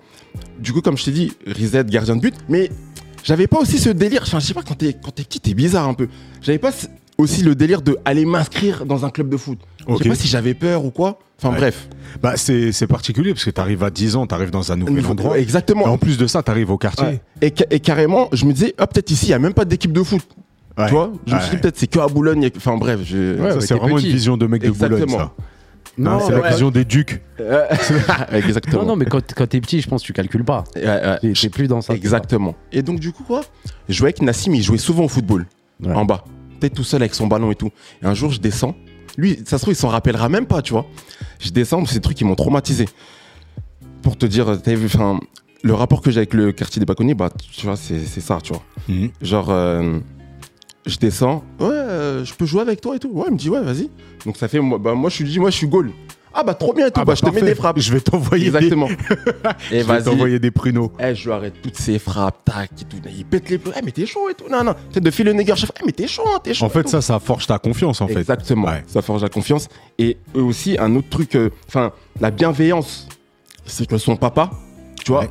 du 0.59 0.73
coup, 0.73 0.81
comme 0.81 0.97
je 0.97 1.05
t'ai 1.07 1.11
dit, 1.13 1.33
Rizet, 1.47 1.85
gardien 1.85 2.15
de 2.17 2.21
but, 2.21 2.35
mais 2.49 2.71
j'avais 3.25 3.47
pas 3.47 3.59
aussi 3.59 3.79
ce 3.79 3.89
délire. 3.91 4.23
Enfin, 4.23 4.39
je 4.39 4.47
sais 4.47 4.55
pas, 4.55 4.63
quand 4.63 4.75
t'es, 4.77 4.93
quand 4.95 5.11
t'es 5.11 5.25
petit, 5.25 5.41
t'es 5.41 5.55
bizarre 5.55 5.89
un 5.89 5.95
peu. 5.95 6.09
J'avais 6.41 6.59
pas 6.59 6.73
ce- 6.73 6.87
aussi 7.21 7.43
le 7.43 7.55
délire 7.55 7.83
de 7.83 7.97
aller 8.05 8.25
m'inscrire 8.25 8.85
dans 8.87 9.05
un 9.05 9.11
club 9.11 9.29
de 9.29 9.37
foot. 9.37 9.59
Je 9.79 9.93
Ok. 9.95 10.03
sais 10.03 10.09
pas 10.09 10.15
si 10.15 10.29
j'avais 10.29 10.55
peur 10.55 10.85
ou 10.85 10.91
quoi. 10.91 11.19
Enfin, 11.39 11.51
Ouais. 11.53 11.57
bref. 11.59 11.89
Bah, 12.23 12.33
c'est 12.37 12.73
c'est 12.73 12.87
particulier 12.87 13.33
parce 13.33 13.45
que 13.45 13.51
t'arrives 13.51 13.83
à 13.85 13.91
10 13.91 14.17
ans, 14.17 14.27
t'arrives 14.27 14.51
dans 14.51 14.73
un 14.73 14.77
nouvel 14.77 15.07
endroit. 15.07 15.39
Et 15.39 15.43
Exactement. 15.43 15.85
en 15.87 15.97
plus 15.99 16.19
de 16.19 16.27
ça, 16.27 16.43
t'arrives 16.43 16.71
au 16.71 16.77
quartier. 16.79 17.07
Ouais. 17.07 17.21
Et, 17.41 17.53
ca- 17.57 17.67
et 17.71 17.81
carrément, 17.81 18.29
je 18.33 18.45
me 18.45 18.53
disais, 18.53 18.75
ah, 18.79 18.87
peut-être 18.87 19.11
ici, 19.11 19.27
il 19.27 19.31
y 19.31 19.35
a 19.35 19.39
même 19.39 19.55
pas 19.55 19.65
d'équipe 19.65 19.93
de 19.93 20.03
foot. 20.03 20.21
Ouais. 20.79 20.87
Tu 20.87 20.93
vois? 20.93 21.13
Je 21.27 21.35
me 21.35 21.41
suis 21.41 21.51
dit, 21.51 21.57
peut-être 21.59 21.79
c'est 21.79 21.87
que 21.87 21.99
à 21.99 22.07
Boulogne. 22.09 22.51
Enfin, 22.57 22.77
bref. 22.77 23.01
Je... 23.05 23.59
C'est 23.61 23.75
vraiment 23.75 23.97
petit. 23.97 24.07
une 24.07 24.13
vision 24.13 24.37
de 24.37 24.47
mec 24.47 24.63
de 24.63 24.71
Boulogne, 24.71 24.93
Exactement. 25.03 25.19
ça. 25.19 25.33
Non, 25.99 26.11
Hein, 26.13 26.19
c'est 26.27 26.33
la 26.41 26.49
vision 26.51 26.71
des 26.71 26.85
ducs. 26.85 27.21
Exactement. 28.33 28.83
non, 28.83 28.89
non, 28.89 28.97
mais 28.97 29.05
quand, 29.07 29.21
quand 29.35 29.47
t'es 29.47 29.61
petit, 29.61 29.81
je 29.81 29.89
pense 29.89 30.03
que 30.03 30.07
tu 30.07 30.13
calcules 30.13 30.45
pas. 30.45 30.65
T'es 30.75 31.49
plus 31.51 31.69
dans 31.69 31.81
ça. 31.81 31.95
Exactement. 31.95 32.55
Et 32.73 32.83
donc, 32.83 33.01
du 33.01 33.13
coup, 33.13 33.25
quoi? 33.25 33.43
Je 33.89 33.95
jouais 33.95 34.07
avec 34.09 34.23
Nassim, 34.23 34.53
il 34.55 34.63
jouait 34.63 34.79
souvent 34.79 35.05
au 35.05 35.09
football, 35.09 35.47
Ouais. 35.83 35.93
en 35.95 36.05
bas. 36.05 36.25
Tout 36.69 36.85
seul 36.85 37.01
avec 37.01 37.15
son 37.15 37.27
ballon 37.27 37.51
et 37.51 37.55
tout. 37.55 37.71
Et 38.03 38.07
un 38.07 38.15
jour, 38.15 38.31
je 38.31 38.41
descends. 38.41 38.77
Lui, 39.17 39.39
ça 39.47 39.57
se 39.57 39.65
trouve, 39.65 39.73
il 39.73 39.77
s'en 39.77 39.89
rappellera 39.89 40.29
même 40.29 40.47
pas, 40.47 40.61
tu 40.61 40.73
vois. 40.73 40.87
Je 41.41 41.51
descends, 41.51 41.85
c'est 41.87 41.95
des 41.95 42.01
trucs 42.01 42.17
qui 42.17 42.25
m'ont 42.25 42.35
traumatisé. 42.35 42.87
Pour 44.03 44.17
te 44.17 44.27
dire, 44.27 44.61
t'avais 44.63 44.77
vu, 44.77 44.87
enfin, 44.87 45.21
le 45.63 45.75
rapport 45.75 46.01
que 46.01 46.11
j'ai 46.11 46.19
avec 46.19 46.35
le 46.35 46.53
quartier 46.53 46.81
des 46.81 46.87
Baconniers, 46.87 47.15
bah, 47.15 47.31
tu 47.53 47.67
vois, 47.67 47.77
c'est 47.77 48.07
ça, 48.07 48.39
tu 48.43 48.53
vois. 48.53 48.63
Mhm. 48.89 49.11
Genre, 49.23 49.51
euh, 49.51 49.99
je 50.87 50.97
descends, 50.97 51.45
ouais, 51.59 51.67
euh, 51.71 52.25
je 52.25 52.35
peux 52.35 52.47
jouer 52.47 52.63
avec 52.63 52.81
toi 52.81 52.97
et 52.97 52.99
tout. 52.99 53.11
Ouais, 53.11 53.27
il 53.29 53.33
me 53.35 53.39
dit, 53.39 53.51
ouais, 53.51 53.63
vas-y. 53.63 53.91
Donc, 54.25 54.37
ça 54.37 54.49
fait, 54.49 54.61
moi, 54.61 54.79
bah, 54.79 54.95
moi, 54.95 55.11
je 55.11 55.17
suis 55.17 55.25
dit, 55.25 55.39
moi, 55.39 55.51
je 55.51 55.57
suis 55.57 55.67
goal. 55.69 55.91
Ah, 56.33 56.43
bah, 56.45 56.55
trop 56.55 56.73
bien 56.73 56.87
et 56.87 56.91
tout. 56.91 57.01
Ah 57.01 57.05
bah, 57.05 57.15
je 57.15 57.23
te 57.23 57.31
mets 57.31 57.43
des 57.43 57.55
frappes. 57.55 57.79
Je 57.79 57.93
vais 57.93 58.01
t'envoyer 58.01 58.51
des, 58.51 58.57
Exactement. 58.57 58.89
et 58.89 58.97
je 59.71 59.75
vais 59.75 59.83
vas-y. 59.83 60.05
t'envoyer 60.05 60.39
des 60.39 60.51
pruneaux. 60.51 60.93
Eh, 61.01 61.15
je 61.15 61.25
lui 61.25 61.33
arrête 61.33 61.55
toutes 61.63 61.77
ses 61.77 61.99
frappes, 61.99 62.45
tac, 62.45 62.71
et 62.81 62.85
tout. 62.85 62.99
Il 63.17 63.25
pète 63.25 63.51
les 63.51 63.59
plombs. 63.59 63.73
Eh, 63.77 63.83
mais 63.85 63.91
t'es 63.91 64.07
chaud 64.07 64.29
et 64.31 64.35
tout. 64.35 64.45
Non, 64.51 64.63
non. 64.63 64.75
Peut-être 64.75 65.03
de 65.05 65.11
filer 65.11 65.33
le 65.33 65.45
chef. 65.57 65.73
Eh, 65.81 65.85
mais 65.87 65.93
t'es 65.93 66.07
chaud, 66.07 66.23
hein, 66.27 66.39
t'es 66.43 66.55
chaud. 66.55 66.65
En 66.67 66.69
fait, 66.69 66.89
ça, 66.89 67.01
ça 67.03 67.19
forge 67.19 67.47
ta 67.47 67.59
confiance, 67.59 68.01
en 68.01 68.07
fait. 68.09 68.19
Exactement. 68.21 68.69
Ouais. 68.69 68.85
Ça 68.87 69.03
forge 69.03 69.23
la 69.23 69.29
confiance. 69.29 69.69
Et 69.99 70.19
eux 70.37 70.43
aussi, 70.43 70.77
un 70.79 70.95
autre 70.95 71.09
truc, 71.09 71.35
euh, 71.35 71.51
enfin, 71.69 71.93
la 72.21 72.31
bienveillance, 72.31 73.09
c'est 73.67 73.87
que 73.87 73.99
son 73.99 74.17
papa, 74.17 74.51
tu 75.05 75.11
vois, 75.13 75.23
Ouais. 75.23 75.31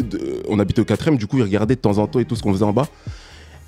de- 0.00 0.42
on 0.48 0.58
habitait 0.58 0.80
au 0.80 0.84
4 0.84 1.10
du 1.16 1.26
coup, 1.26 1.38
il 1.38 1.42
regardait 1.44 1.76
de 1.76 1.80
temps 1.80 1.96
en 1.98 2.06
temps 2.06 2.18
et 2.18 2.24
tout 2.26 2.36
ce 2.36 2.42
qu'on 2.42 2.52
faisait 2.52 2.64
en 2.64 2.72
bas. 2.72 2.86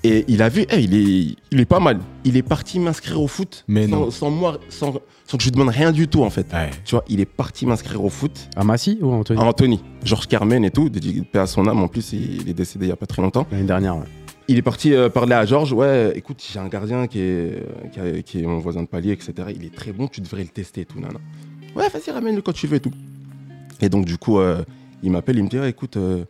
Et 0.03 0.23
il 0.29 0.41
a 0.41 0.47
vu, 0.47 0.65
eh, 0.71 0.79
il, 0.79 0.93
est, 0.95 1.35
il 1.51 1.59
est 1.59 1.65
pas 1.65 1.81
mal. 1.81 1.99
Il 2.23 2.37
est 2.37 2.41
parti 2.41 2.79
m'inscrire 2.79 3.19
au 3.21 3.27
foot 3.27 3.65
Mais 3.67 3.85
sans, 3.87 3.99
non. 3.99 4.11
sans 4.11 4.29
moi, 4.31 4.57
sans, 4.69 4.93
sans 5.25 5.37
que 5.37 5.43
je 5.43 5.47
lui 5.49 5.51
demande 5.51 5.69
rien 5.69 5.91
du 5.91 6.07
tout, 6.07 6.23
en 6.23 6.29
fait. 6.29 6.47
Ouais. 6.53 6.69
Tu 6.85 6.95
vois, 6.95 7.03
il 7.09 7.19
est 7.19 7.25
parti 7.25 7.65
m'inscrire 7.65 8.01
au 8.03 8.09
foot. 8.09 8.47
À 8.55 8.63
Massy 8.63 8.97
ou 9.01 9.11
à 9.11 9.15
Anthony 9.15 9.39
À 9.41 9.43
Anthony, 9.43 9.81
Georges 10.05 10.27
Carmen 10.27 10.63
et 10.63 10.71
tout, 10.71 10.87
dédié 10.87 11.21
paix 11.23 11.39
à 11.39 11.47
son 11.47 11.67
âme. 11.67 11.79
En 11.83 11.89
plus, 11.89 12.13
il 12.13 12.47
est 12.47 12.53
décédé 12.53 12.85
il 12.85 12.89
y 12.89 12.93
a 12.93 12.95
pas 12.95 13.07
très 13.07 13.21
longtemps. 13.21 13.45
L'année 13.51 13.65
dernière, 13.65 13.97
ouais. 13.97 14.05
Il 14.47 14.57
est 14.57 14.61
parti 14.63 14.93
euh, 14.93 15.09
parler 15.09 15.33
à 15.33 15.45
Georges. 15.45 15.73
Ouais, 15.73 16.13
écoute, 16.15 16.41
j'ai 16.49 16.59
un 16.59 16.69
gardien 16.69 17.05
qui 17.05 17.19
est, 17.19 17.63
qui, 17.91 17.99
a- 17.99 18.21
qui 18.23 18.39
est 18.39 18.43
mon 18.47 18.57
voisin 18.59 18.81
de 18.83 18.87
palier, 18.87 19.11
etc. 19.11 19.33
Il 19.53 19.65
est 19.65 19.75
très 19.75 19.91
bon, 19.91 20.07
tu 20.07 20.21
devrais 20.21 20.41
le 20.43 20.47
tester 20.49 20.81
et 20.81 20.85
tout. 20.85 20.99
Nana. 20.99 21.19
Ouais, 21.75 21.89
vas-y, 21.89 22.09
ramène-le 22.09 22.41
quand 22.41 22.53
tu 22.53 22.65
veux 22.67 22.77
et 22.77 22.79
tout. 22.79 22.91
Et 23.81 23.89
donc, 23.89 24.05
du 24.05 24.17
coup, 24.17 24.39
euh, 24.39 24.63
il 25.03 25.11
m'appelle, 25.11 25.37
il 25.37 25.43
me 25.43 25.49
dit 25.49 25.59
ouais, 25.59 25.69
écoute, 25.69 25.97
euh, 25.97 26.23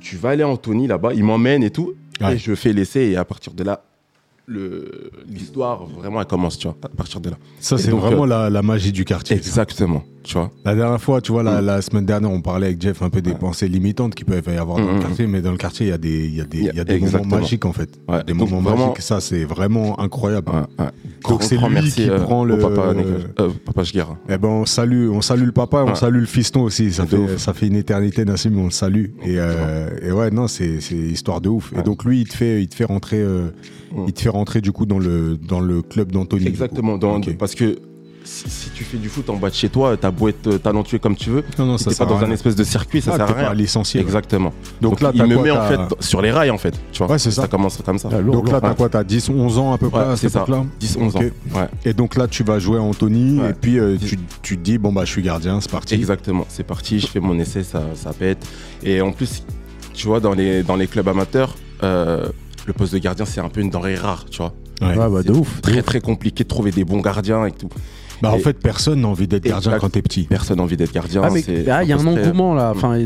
tu 0.00 0.16
vas 0.16 0.30
aller 0.30 0.42
à 0.42 0.48
Anthony 0.48 0.86
là-bas. 0.86 1.12
Il 1.12 1.24
m'emmène 1.24 1.62
et 1.64 1.70
tout. 1.70 1.92
Et 2.20 2.38
je 2.38 2.54
fais 2.54 2.72
l'essai. 2.72 3.00
Et 3.00 3.16
à 3.16 3.24
partir 3.24 3.54
de 3.54 3.64
là, 3.64 3.84
l'histoire, 5.28 5.86
vraiment, 5.86 6.20
elle 6.20 6.26
commence, 6.26 6.58
tu 6.58 6.66
vois, 6.66 6.76
à 6.82 6.88
partir 6.88 7.20
de 7.20 7.30
là. 7.30 7.36
Ça, 7.60 7.78
c'est 7.78 7.90
donc, 7.90 8.00
vraiment 8.00 8.26
la, 8.26 8.50
la 8.50 8.62
magie 8.62 8.92
du 8.92 9.04
quartier. 9.04 9.36
Exactement, 9.36 10.02
tu 10.22 10.34
vois. 10.34 10.50
La 10.64 10.74
dernière 10.74 11.00
fois, 11.00 11.20
tu 11.20 11.32
vois, 11.32 11.42
la, 11.42 11.60
Mm. 11.62 11.66
la 11.66 11.82
semaine 11.82 12.04
dernière, 12.06 12.30
on 12.30 12.40
parlait 12.40 12.66
avec 12.68 12.80
Jeff 12.82 13.02
un 13.02 13.10
peu 13.10 13.22
des 13.22 13.30
Ouais. 13.32 13.38
pensées 13.38 13.68
limitantes 13.68 14.14
qui 14.14 14.24
peuvent 14.24 14.42
y 14.46 14.56
avoir 14.56 14.78
dans 14.78 14.84
Mm, 14.84 14.88
le 14.88 14.96
mm, 14.96 15.00
quartier, 15.00 15.26
mais 15.26 15.40
dans 15.42 15.50
le 15.52 15.56
quartier, 15.56 15.86
il 15.86 15.90
y 15.90 15.92
a 15.92 15.98
des, 15.98 16.26
il 16.26 16.34
y 16.36 16.40
a 16.40 16.44
des, 16.44 16.62
y 16.62 16.80
a- 16.80 16.84
des 16.84 16.98
moments 17.00 17.24
magiques, 17.24 17.64
en 17.64 17.72
fait. 17.72 17.90
Ouais. 18.08 18.22
Des 18.24 18.32
Donc, 18.34 18.50
moments 18.50 18.60
vraiment, 18.62 18.88
magiques, 18.88 19.02
ça, 19.02 19.20
c'est 19.20 19.44
vraiment 19.44 19.98
incroyable. 20.00 20.50
Ouais. 20.52 20.84
Grand, 21.22 21.40
c'est 21.40 21.56
lui 21.56 21.64
merci, 21.70 21.92
qui 22.02 22.10
euh, 22.10 22.18
prend 22.20 22.44
le- 22.44 22.58
papa, 22.58 22.92
Nicolas- 22.94 23.16
euh, 23.40 23.50
papa. 23.64 23.82
Eh 24.28 24.38
ben, 24.38 24.48
on 24.48 24.66
salue, 24.66 25.08
on 25.10 25.20
salue 25.22 25.44
le 25.46 25.52
papa, 25.52 25.84
on 25.86 25.94
salue 25.94 26.20
le 26.20 26.26
fiston 26.26 26.62
aussi. 26.62 26.92
Ça 26.92 27.06
fait, 27.06 27.16
ouf. 27.16 27.36
ça 27.38 27.54
fait 27.54 27.66
une 27.66 27.76
éternité, 27.76 28.24
Nassim, 28.24 28.50
mais 28.50 28.60
on 28.60 28.64
le 28.66 28.70
salue. 28.70 29.06
Et, 29.24 29.36
euh, 29.38 29.88
et 30.02 30.12
ouais, 30.12 30.30
non, 30.30 30.48
c'est, 30.48 30.80
c'est 30.80 30.94
histoire 30.96 31.40
de 31.40 31.48
ouf. 31.48 31.72
Et 31.78 31.82
donc, 31.82 32.04
lui, 32.04 32.20
il 32.22 32.28
te 32.28 32.34
fait, 32.34 32.62
il 32.62 32.68
te 32.68 32.74
fait 32.74 32.84
rentrer, 32.84 33.20
euh, 33.20 33.48
Mm. 33.94 34.04
il 34.08 34.12
te 34.12 34.20
fait 34.22 34.28
rentrer, 34.34 34.60
du 34.60 34.72
coup, 34.72 34.86
dans 34.86 34.98
le, 34.98 35.36
dans 35.36 35.60
le 35.60 35.82
club 35.82 36.12
d'Anthony. 36.12 36.46
Exactement, 36.46 36.98
dans- 36.98 37.20
parce 37.38 37.54
que 37.54 37.78
si, 38.26 38.48
si 38.48 38.70
tu 38.70 38.84
fais 38.84 38.96
du 38.96 39.10
foot 39.10 39.28
en 39.28 39.36
bas 39.36 39.50
de 39.50 39.54
chez 39.54 39.68
toi, 39.68 39.98
t'as 39.98 40.10
beau 40.10 40.28
être 40.28 40.46
euh, 40.46 40.56
talentueux 40.58 40.98
comme 40.98 41.14
tu 41.14 41.28
veux, 41.28 41.44
Non, 41.58 41.66
non, 41.66 41.76
ça 41.76 41.90
t'es 41.90 41.96
pas 41.96 42.06
dans 42.06 42.16
un 42.16 42.20
rien. 42.24 42.30
espèce 42.30 42.56
de 42.56 42.64
circuit, 42.64 43.02
ça 43.02 43.10
Ah, 43.12 43.16
sert 43.18 43.30
à 43.30 43.50
rien. 43.50 43.54
ouais. 43.54 44.00
Exactement. 44.00 44.50
Donc, 44.80 44.92
Donc, 44.92 45.00
là, 45.02 45.10
il 45.14 45.22
me 45.24 45.34
quoi, 45.34 45.44
met 45.44 45.50
en 45.50 45.60
fait 45.68 45.78
sur 46.00 46.22
les 46.22 46.30
rails 46.30 46.50
en 46.50 46.56
fait, 46.56 46.74
tu 46.90 46.98
vois. 46.98 47.10
Ouais, 47.12 47.18
c'est 47.18 47.30
ça. 47.30 47.42
Ça 47.42 47.48
commence 47.48 47.76
comme 47.84 47.98
ça. 47.98 48.08
Lourd, 48.22 48.36
Donc 48.36 48.50
là, 48.50 48.62
t'as 48.62 48.72
quoi 48.74 48.88
T'as 48.88 49.04
10, 49.04 49.28
11 49.28 49.58
ans 49.58 49.74
à 49.74 49.78
peu 49.78 49.90
près 49.90 50.00
Ouais, 50.06 50.12
à 50.12 50.16
c'est 50.16 50.28
cette 50.30 50.36
époque-là 50.36 50.64
10, 50.80 50.96
11 50.98 51.16
Ok. 51.16 51.22
ans. 51.22 51.58
Ouais, 51.58 51.68
Et 51.84 51.92
donc 51.92 52.16
là, 52.16 52.26
tu 52.26 52.42
vas 52.44 52.58
jouer 52.58 52.78
à 52.78 52.82
Anthony, 52.82 53.40
et 53.46 53.52
puis 53.52 53.78
euh, 53.78 53.98
tu, 53.98 54.18
tu 54.40 54.56
te 54.56 54.62
dis, 54.62 54.78
bon, 54.78 54.90
bah, 54.90 55.04
je 55.04 55.10
suis 55.10 55.20
gardien, 55.22 55.60
c'est 55.60 55.70
parti. 55.70 55.94
exactement. 55.94 56.46
C'est 56.48 56.64
parti, 56.66 57.00
je 57.00 57.06
fais 57.06 57.20
mon 57.20 57.38
essai, 57.38 57.62
ça, 57.62 57.82
ça 57.94 58.14
pète. 58.14 58.38
Et 58.82 59.02
en 59.02 59.12
plus, 59.12 59.42
tu 59.92 60.06
vois, 60.06 60.20
dans 60.20 60.32
les, 60.32 60.62
dans 60.62 60.76
les 60.76 60.86
clubs 60.86 61.08
amateurs, 61.08 61.56
euh, 61.82 62.28
le 62.66 62.72
poste 62.72 62.92
de 62.92 62.98
gardien, 62.98 63.24
c'est 63.24 63.40
un 63.40 63.48
peu 63.48 63.60
une 63.60 63.70
denrée 63.70 63.94
rare, 63.96 64.24
tu 64.30 64.38
vois. 64.38 64.52
Ouais. 64.80 64.88
Ouais, 64.96 65.08
bah, 65.10 65.22
de 65.22 65.32
C'est 65.32 65.38
ouf. 65.38 65.60
Très, 65.60 65.82
très 65.82 66.00
compliqué 66.00 66.44
de 66.44 66.48
trouver 66.48 66.70
des 66.70 66.84
bons 66.84 67.00
gardiens 67.00 67.46
et 67.46 67.52
tout. 67.52 67.68
Bah, 68.22 68.30
en 68.32 68.38
fait, 68.38 68.54
personne 68.58 69.00
n'a 69.02 69.08
envie 69.08 69.26
d'être 69.28 69.44
gardien 69.44 69.78
quand 69.78 69.90
t'es 69.90 70.02
petit. 70.02 70.22
Personne 70.24 70.56
n'a 70.58 70.62
envie 70.62 70.76
d'être 70.76 70.92
gardien. 70.92 71.22
Ah, 71.24 71.30
mais 71.30 71.42
ah, 71.68 71.82
il 71.82 71.88
y 71.88 71.92
a 71.92 71.96
un 71.96 72.06
engouement 72.06 72.54
là. 72.54 72.72
Enfin, 72.74 72.98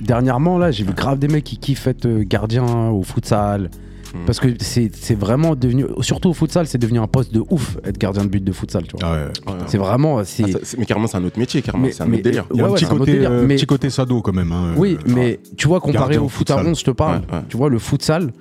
dernièrement, 0.00 0.58
là, 0.58 0.70
j'ai 0.70 0.84
vu 0.84 0.92
grave 0.92 1.18
des 1.18 1.28
mecs 1.28 1.44
qui 1.44 1.58
kiffent 1.58 1.86
être 1.86 2.06
euh, 2.06 2.24
gardien 2.26 2.64
au 2.90 3.02
futsal, 3.02 3.70
Mhm. 4.14 4.26
Parce 4.26 4.38
que 4.38 4.46
c'est 4.60 4.92
c'est 4.94 5.16
vraiment 5.18 5.56
devenu, 5.56 5.86
surtout 6.00 6.28
au 6.28 6.34
futsal, 6.34 6.68
c'est 6.68 6.78
devenu 6.78 7.00
un 7.00 7.08
poste 7.08 7.34
de 7.34 7.42
ouf 7.50 7.78
être 7.84 7.98
gardien 7.98 8.22
de 8.22 8.28
but 8.28 8.44
de 8.44 8.52
futsal, 8.52 8.84
tu 8.84 8.96
vois. 8.96 9.00
Ah 9.08 9.12
ouais. 9.12 9.18
Ouais, 9.24 9.52
ouais. 9.58 9.64
C'est 9.66 9.76
vraiment. 9.78 10.22
c'est- 10.22 10.44
Ah, 10.46 10.52
ça- 10.52 10.58
c'est- 10.62 10.78
mais 10.78 10.86
carrément, 10.86 11.08
c'est 11.08 11.16
un 11.16 11.24
autre 11.24 11.36
métier, 11.36 11.62
carrément. 11.62 11.88
C'est 11.90 12.00
un 12.00 12.06
mais- 12.06 12.18
autre 12.18 12.22
délire. 12.22 12.44
Il 12.52 12.58
y 12.58 12.60
a 12.60 12.62
Ouais, 12.62 12.70
un, 12.70 12.74
petit, 12.74 12.84
c'est 12.84 12.90
un 12.92 12.94
autre 12.94 12.98
côté, 13.00 13.12
délire, 13.14 13.30
euh, 13.32 13.44
mais- 13.44 13.56
petit 13.56 13.66
côté 13.66 13.90
sado 13.90 14.22
quand 14.22 14.32
même. 14.32 14.52
hein. 14.52 14.74
Oui, 14.76 14.96
Euh, 15.00 15.12
mais 15.12 15.40
tu 15.56 15.66
vois, 15.66 15.80
comparé 15.80 16.16
au 16.18 16.28
foot 16.28 16.48
à 16.50 16.54
futsal. 16.54 16.70
11, 16.70 16.78
je 16.78 16.84
te 16.84 16.90
parle, 16.92 17.22
Ouais, 17.28 17.38
ouais. 17.38 17.42
tu 17.48 17.56
vois, 17.56 17.68
le 17.68 17.80
futsal, 17.80 18.32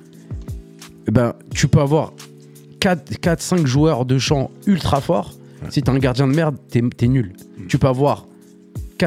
ben, 1.11 1.33
tu 1.53 1.67
peux 1.67 1.81
avoir 1.81 2.13
4-5 2.79 3.65
joueurs 3.65 4.05
de 4.05 4.17
champ 4.17 4.51
ultra 4.67 5.01
forts. 5.01 5.33
Si 5.69 5.81
t'es 5.81 5.89
un 5.89 5.97
gardien 5.97 6.27
de 6.27 6.33
merde, 6.33 6.57
t'es 6.69 6.81
es 7.01 7.07
nul. 7.07 7.33
Mm. 7.57 7.67
Tu 7.67 7.77
peux 7.77 7.87
avoir 7.87 8.25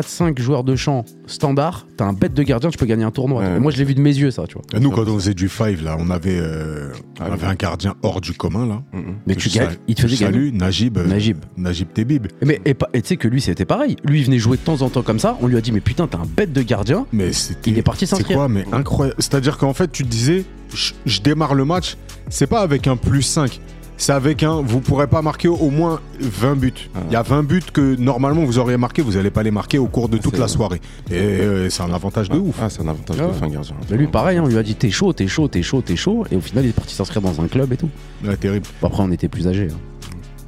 4-5 0.01 0.39
joueurs 0.41 0.63
de 0.65 0.77
champ 0.77 1.05
standard, 1.27 1.87
t'as 1.97 2.05
un 2.05 2.13
bête 2.13 2.35
de 2.35 2.43
gardien, 2.43 2.71
tu 2.71 2.79
peux 2.79 2.87
gagner 2.87 3.05
un 3.05 3.11
tournoi. 3.11 3.43
Ouais. 3.43 3.59
Moi, 3.61 3.73
je 3.73 3.79
l'ai 3.79 3.85
vu 3.85 3.95
de 3.95 4.01
mes 4.01 4.15
yeux, 4.15 4.31
ça, 4.31 4.45
tu 4.47 4.55
vois. 4.55 4.63
Et 4.75 4.81
Nous, 4.81 4.91
quand 4.91 5.09
on 5.09 5.15
faisait 5.15 5.35
du 5.35 5.49
five, 5.49 5.83
là, 5.83 5.97
on 5.99 6.11
avait, 6.11 6.39
euh, 6.39 6.91
on 7.21 7.25
Ah, 7.25 7.33
avait 7.33 7.47
oui. 7.47 7.53
un 7.53 7.55
gardien 7.55 7.95
hors 8.03 8.21
du 8.21 8.33
commun, 8.35 8.67
là. 8.67 8.83
Mhm. 8.93 9.15
Mais 9.27 9.35
Que 9.35 9.41
tu 9.41 9.49
gagnes, 9.49 9.77
il 9.89 9.95
te 9.95 10.03
que 10.03 10.09
faisait 10.09 10.25
gagner. 10.25 10.39
salue, 10.51 10.55
Najib. 10.55 10.99
euh, 10.99 11.07
Najib. 11.07 11.39
Najib 11.57 11.89
Tebib. 11.95 12.27
Mais 12.45 12.61
et 12.65 12.75
pas- 12.75 12.89
et 12.93 13.01
tu 13.03 13.09
sais 13.09 13.17
que 13.17 13.29
lui, 13.29 13.41
c'était 13.41 13.65
pareil. 13.65 13.97
Lui, 14.05 14.21
il 14.21 14.25
venait 14.27 14.39
jouer 14.39 14.57
de 14.59 14.63
temps 14.63 14.83
en 14.83 14.91
temps 14.91 15.03
comme 15.03 15.19
ça. 15.19 15.37
On 15.41 15.47
lui 15.47 15.57
a 15.57 15.61
dit, 15.61 15.73
mais 15.73 15.81
putain, 15.81 16.07
t'es 16.07 16.17
un 16.17 16.27
bête 16.37 16.53
de 16.53 16.63
gardien. 16.63 17.07
Mais 17.13 17.33
c'était. 17.33 17.71
Il 17.71 17.79
est 17.79 17.83
parti 17.83 18.07
C'est 18.07 18.17
s'inscrire. 18.17 18.37
quoi, 18.37 18.49
mais 18.49 18.65
incroyable. 18.73 19.17
C'est-à-dire 19.19 19.57
qu'en 19.59 19.73
fait, 19.73 19.91
tu 19.91 20.03
te 20.05 20.09
disais, 20.09 20.45
je, 20.75 20.93
je 21.07 21.21
démarre 21.21 21.55
le 21.55 21.65
match, 21.65 21.97
c'est 22.29 22.47
pas 22.47 22.61
avec 22.61 22.87
un 22.87 22.97
plus 22.97 23.23
5. 23.23 23.61
C'est 23.99 24.13
avec 24.13 24.43
un, 24.43 24.61
vous 24.61 24.81
pourrez 24.81 25.07
pas 25.07 25.23
marquer 25.23 25.49
au 25.49 25.71
moins 25.71 26.01
20 26.21 26.57
buts. 26.57 26.73
Ah. 26.95 26.99
Il 27.09 27.13
y 27.15 27.17
a 27.17 27.23
20 27.23 27.43
buts 27.45 27.63
que 27.73 27.97
normalement 27.97 28.45
vous 28.45 28.59
auriez 28.59 28.77
marqué, 28.77 29.01
vous 29.01 29.17
allez 29.17 29.31
pas 29.31 29.43
les 29.43 29.51
marquer 29.51 29.79
au 29.79 29.87
cours 29.87 30.09
de 30.11 30.19
toute 30.19 30.35
C'est- 30.35 30.41
la 30.41 30.49
soirée. 30.49 30.81
Et 31.11 31.15
euh, 31.15 31.71
c'est 31.71 31.83
un 31.83 31.93
avantage 31.93 32.29
de 32.29 32.37
ouf. 32.39 32.57
Ah, 32.61 32.69
c'est 32.69 32.83
un 32.83 32.89
avantage 32.89 33.17
Ah 33.21 33.25
de 33.25 33.29
ouf, 33.31 33.43
un 33.43 33.49
gardien. 33.49 33.75
Mais 33.91 33.97
lui, 33.97 34.07
pareil, 34.07 34.37
hein, 34.37 34.43
on 34.45 34.49
lui 34.49 34.59
a 34.59 34.63
dit, 34.63 34.75
t'es 34.75 34.91
chaud, 34.91 35.13
t'es 35.15 35.27
chaud, 35.29 35.49
t'es 35.49 35.63
chaud, 35.63 35.81
t'es 35.81 35.97
chaud. 35.97 36.25
Et 36.31 36.37
au 36.37 36.41
final, 36.43 36.65
il 36.67 36.69
est 36.71 36.73
parti 36.73 36.95
s'inscrire 36.95 37.23
dans 37.23 37.41
un 37.41 37.49
club 37.49 37.73
et 37.73 37.77
tout. 37.79 37.89
Ouais, 38.25 38.37
terrible. 38.37 38.67
Bon, 38.83 38.89
après, 38.89 39.03
on 39.03 39.11
était 39.13 39.29
plus 39.29 39.49
âgés. 39.49 39.69
hein. 39.73 39.77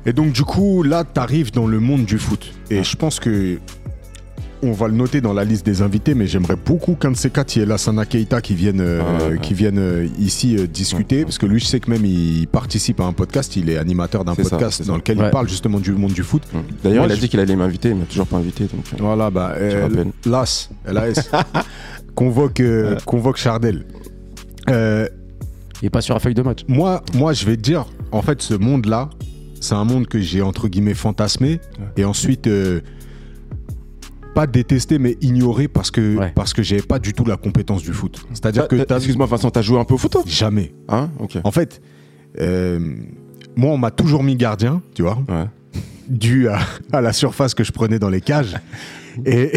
Et 0.07 0.13
donc 0.13 0.33
du 0.33 0.43
coup, 0.45 0.83
là, 0.83 1.05
tu 1.05 1.21
arrives 1.21 1.51
dans 1.53 1.67
le 1.67 1.81
monde 1.81 2.05
du 2.05 2.19
foot. 2.19 2.53
Et 2.71 2.83
je 2.85 2.97
pense 2.97 3.19
que 3.21 3.59
on 4.63 4.73
va 4.73 4.89
le 4.89 4.95
noter 4.95 5.21
dans 5.21 5.33
la 5.33 5.45
liste 5.45 5.65
des 5.65 5.83
invités, 5.83 6.15
mais 6.15 6.27
j'aimerais 6.27 6.57
beaucoup 6.57 6.95
qu'un 6.95 7.11
de 7.13 7.17
ces 7.17 7.31
quatre, 7.31 7.55
il 7.57 7.61
y 7.61 7.63
ait 7.63 7.67
Lassana 7.67 8.05
Keita 8.07 8.41
qui 8.41 8.55
vienne, 8.55 8.81
euh, 8.81 9.03
Ah 9.35 9.37
qui 9.39 9.55
vienne 9.55 9.79
euh, 9.79 10.07
ici 10.19 10.57
euh, 10.57 10.67
discuter, 10.67 11.25
parce 11.25 11.39
que 11.39 11.47
lui, 11.47 11.61
je 11.61 11.67
sais 11.67 11.81
que 11.81 11.91
même 11.91 12.05
il 12.05 12.47
participe 12.49 13.01
à 13.01 13.05
un 13.05 13.13
podcast, 13.13 13.57
il 13.57 13.71
est 13.71 13.79
animateur 13.79 14.25
d'un 14.25 14.35
ça, 14.35 14.43
podcast 14.43 14.81
dans 14.83 14.93
ça. 14.95 14.97
lequel 14.99 15.19
il 15.25 15.31
parle 15.31 15.49
justement 15.49 15.79
du 15.81 15.93
monde 15.93 16.13
du 16.13 16.23
foot. 16.23 16.43
Mhm. 16.53 16.63
D'ailleurs, 16.83 17.05
il 17.07 17.13
a 17.13 17.15
je- 17.15 17.21
dit 17.21 17.29
qu'il 17.29 17.41
allait 17.41 17.57
m'inviter, 17.57 17.91
il 17.91 17.97
m'a 17.97 18.05
toujours 18.05 18.27
pas 18.27 18.37
invité. 18.37 18.65
Donc, 18.65 18.85
euh, 18.93 18.97
Voilà, 19.01 19.31
bah, 19.31 19.53
euh. 19.57 20.05
LAS, 20.27 20.71
LAS, 20.87 21.31
convoque, 22.15 22.61
euh, 22.61 22.97
convoque 23.05 23.37
Chardel. 23.37 23.85
Euh, 24.71 25.07
Il 25.83 25.87
est 25.87 25.91
pas 25.91 26.01
sur 26.01 26.15
la 26.15 26.21
feuille 26.21 26.35
de 26.35 26.43
match. 26.43 26.65
moi, 26.69 27.03
moi, 27.15 27.33
je 27.33 27.45
vais 27.47 27.57
te 27.57 27.63
dire, 27.63 27.87
en 28.13 28.23
fait, 28.23 28.43
ce 28.43 28.55
monde-là, 28.55 29.11
c'est 29.61 29.75
un 29.75 29.85
monde 29.85 30.07
que 30.07 30.21
j'ai 30.21 30.41
entre 30.43 30.69
guillemets 30.69 30.95
fantasmé 30.95 31.61
et 31.97 32.05
ensuite 32.05 32.47
euh, 32.47 32.81
pas 34.35 34.47
détesté, 34.47 34.99
mais 34.99 35.17
ignoré 35.21 35.69
parce 35.69 35.91
que 35.91 36.17
Ouais. 36.17 36.33
parce 36.35 36.53
que 36.55 36.63
j'avais 36.63 36.83
pas 36.83 36.99
du 36.99 37.13
tout 37.13 37.25
la 37.25 37.37
compétence 37.37 37.83
du 37.83 37.93
foot. 37.93 38.25
C'est-à-dire 38.33 38.69
que 38.69 38.77
Excuse-moi, 38.77 39.27
Vincent, 39.27 39.51
t'as 39.51 39.63
joué 39.63 39.79
un 39.79 39.85
peu 39.85 39.95
au 39.95 39.99
foot, 39.99 40.13
toi? 40.13 40.23
Jamais. 40.27 40.73
Hein? 40.89 41.11
Ok. 41.19 41.39
En 41.45 41.51
fait, 41.51 41.81
euh, 42.41 42.79
moi, 43.57 43.71
on 43.73 43.79
m'a 43.79 43.91
toujours 43.91 44.23
mis 44.23 44.37
gardien, 44.37 44.83
tu 44.95 45.03
vois, 45.03 45.19
Ouais. 45.29 45.47
dû 46.09 46.49
à, 46.49 46.59
à 46.93 47.01
la 47.01 47.13
surface 47.13 47.55
que 47.55 47.65
je 47.65 47.73
prenais 47.73 47.99
dans 47.99 48.09
les 48.11 48.21
cages. 48.21 48.57
Et 49.27 49.51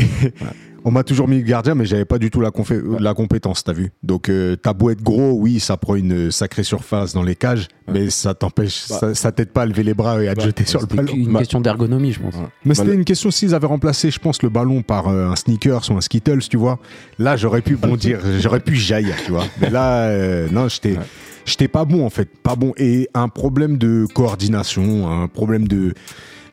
on 0.83 0.91
m'a 0.91 1.03
toujours 1.03 1.27
mis 1.27 1.43
gardien, 1.43 1.75
mais 1.75 1.85
j'avais 1.85 2.05
pas 2.05 2.17
du 2.17 2.29
tout 2.31 2.41
la, 2.41 2.49
confé- 2.49 2.81
la 2.99 3.13
compétence, 3.13 3.63
t'as 3.63 3.73
vu. 3.73 3.91
Donc, 4.03 4.29
euh, 4.29 4.55
t'as 4.55 4.73
beau 4.73 4.89
être 4.89 5.01
gros, 5.03 5.31
oui, 5.33 5.59
ça 5.59 5.77
prend 5.77 5.95
une 5.95 6.31
sacrée 6.31 6.63
surface 6.63 7.13
dans 7.13 7.23
les 7.23 7.35
cages, 7.35 7.67
mais 7.91 8.09
ça 8.09 8.33
t'empêche, 8.33 8.85
Bah. 8.89 8.97
ça, 8.99 9.15
ça 9.15 9.31
t'aide 9.31 9.49
pas 9.49 9.61
à 9.63 9.65
lever 9.65 9.83
les 9.83 9.93
bras 9.93 10.21
et 10.23 10.27
à 10.27 10.35
te 10.35 10.41
jeter 10.41 10.65
sur 10.65 10.79
le 10.79 10.87
C'était 10.89 10.95
ballon. 11.03 11.13
une 11.13 11.31
Bah- 11.33 11.39
question 11.39 11.61
d'ergonomie, 11.61 12.11
je 12.13 12.19
pense. 12.19 12.33
Ouais. 12.35 12.47
Mais 12.65 12.73
c'était 12.75 12.89
Bah, 12.89 12.93
une 12.95 13.05
question 13.05 13.31
s'ils 13.31 13.53
avaient 13.53 13.67
remplacé, 13.67 14.11
je 14.11 14.19
pense, 14.19 14.41
le 14.43 14.49
ballon 14.49 14.81
par 14.81 15.07
euh, 15.07 15.27
un 15.29 15.35
sneakers 15.35 15.89
ou 15.91 15.97
un 15.97 16.01
Skittles, 16.01 16.47
tu 16.49 16.57
vois. 16.57 16.79
Là, 17.19 17.37
j'aurais 17.37 17.61
pu 17.61 17.75
bondir, 17.75 18.19
j'aurais 18.39 18.59
pu 18.59 18.75
jaillir, 18.75 19.15
tu 19.25 19.31
vois. 19.31 19.45
Mais 19.61 19.69
là, 19.69 20.05
euh, 20.07 20.47
non, 20.51 20.67
j'étais, 20.67 20.97
Ouais. 20.97 21.03
j'étais 21.45 21.67
pas 21.67 21.85
bon 21.85 22.05
en 22.05 22.09
fait, 22.09 22.29
pas 22.41 22.55
bon. 22.55 22.73
Et 22.77 23.07
un 23.13 23.27
problème 23.27 23.77
de 23.77 24.05
coordination, 24.13 25.09
un 25.11 25.27
problème 25.27 25.67
de, 25.67 25.93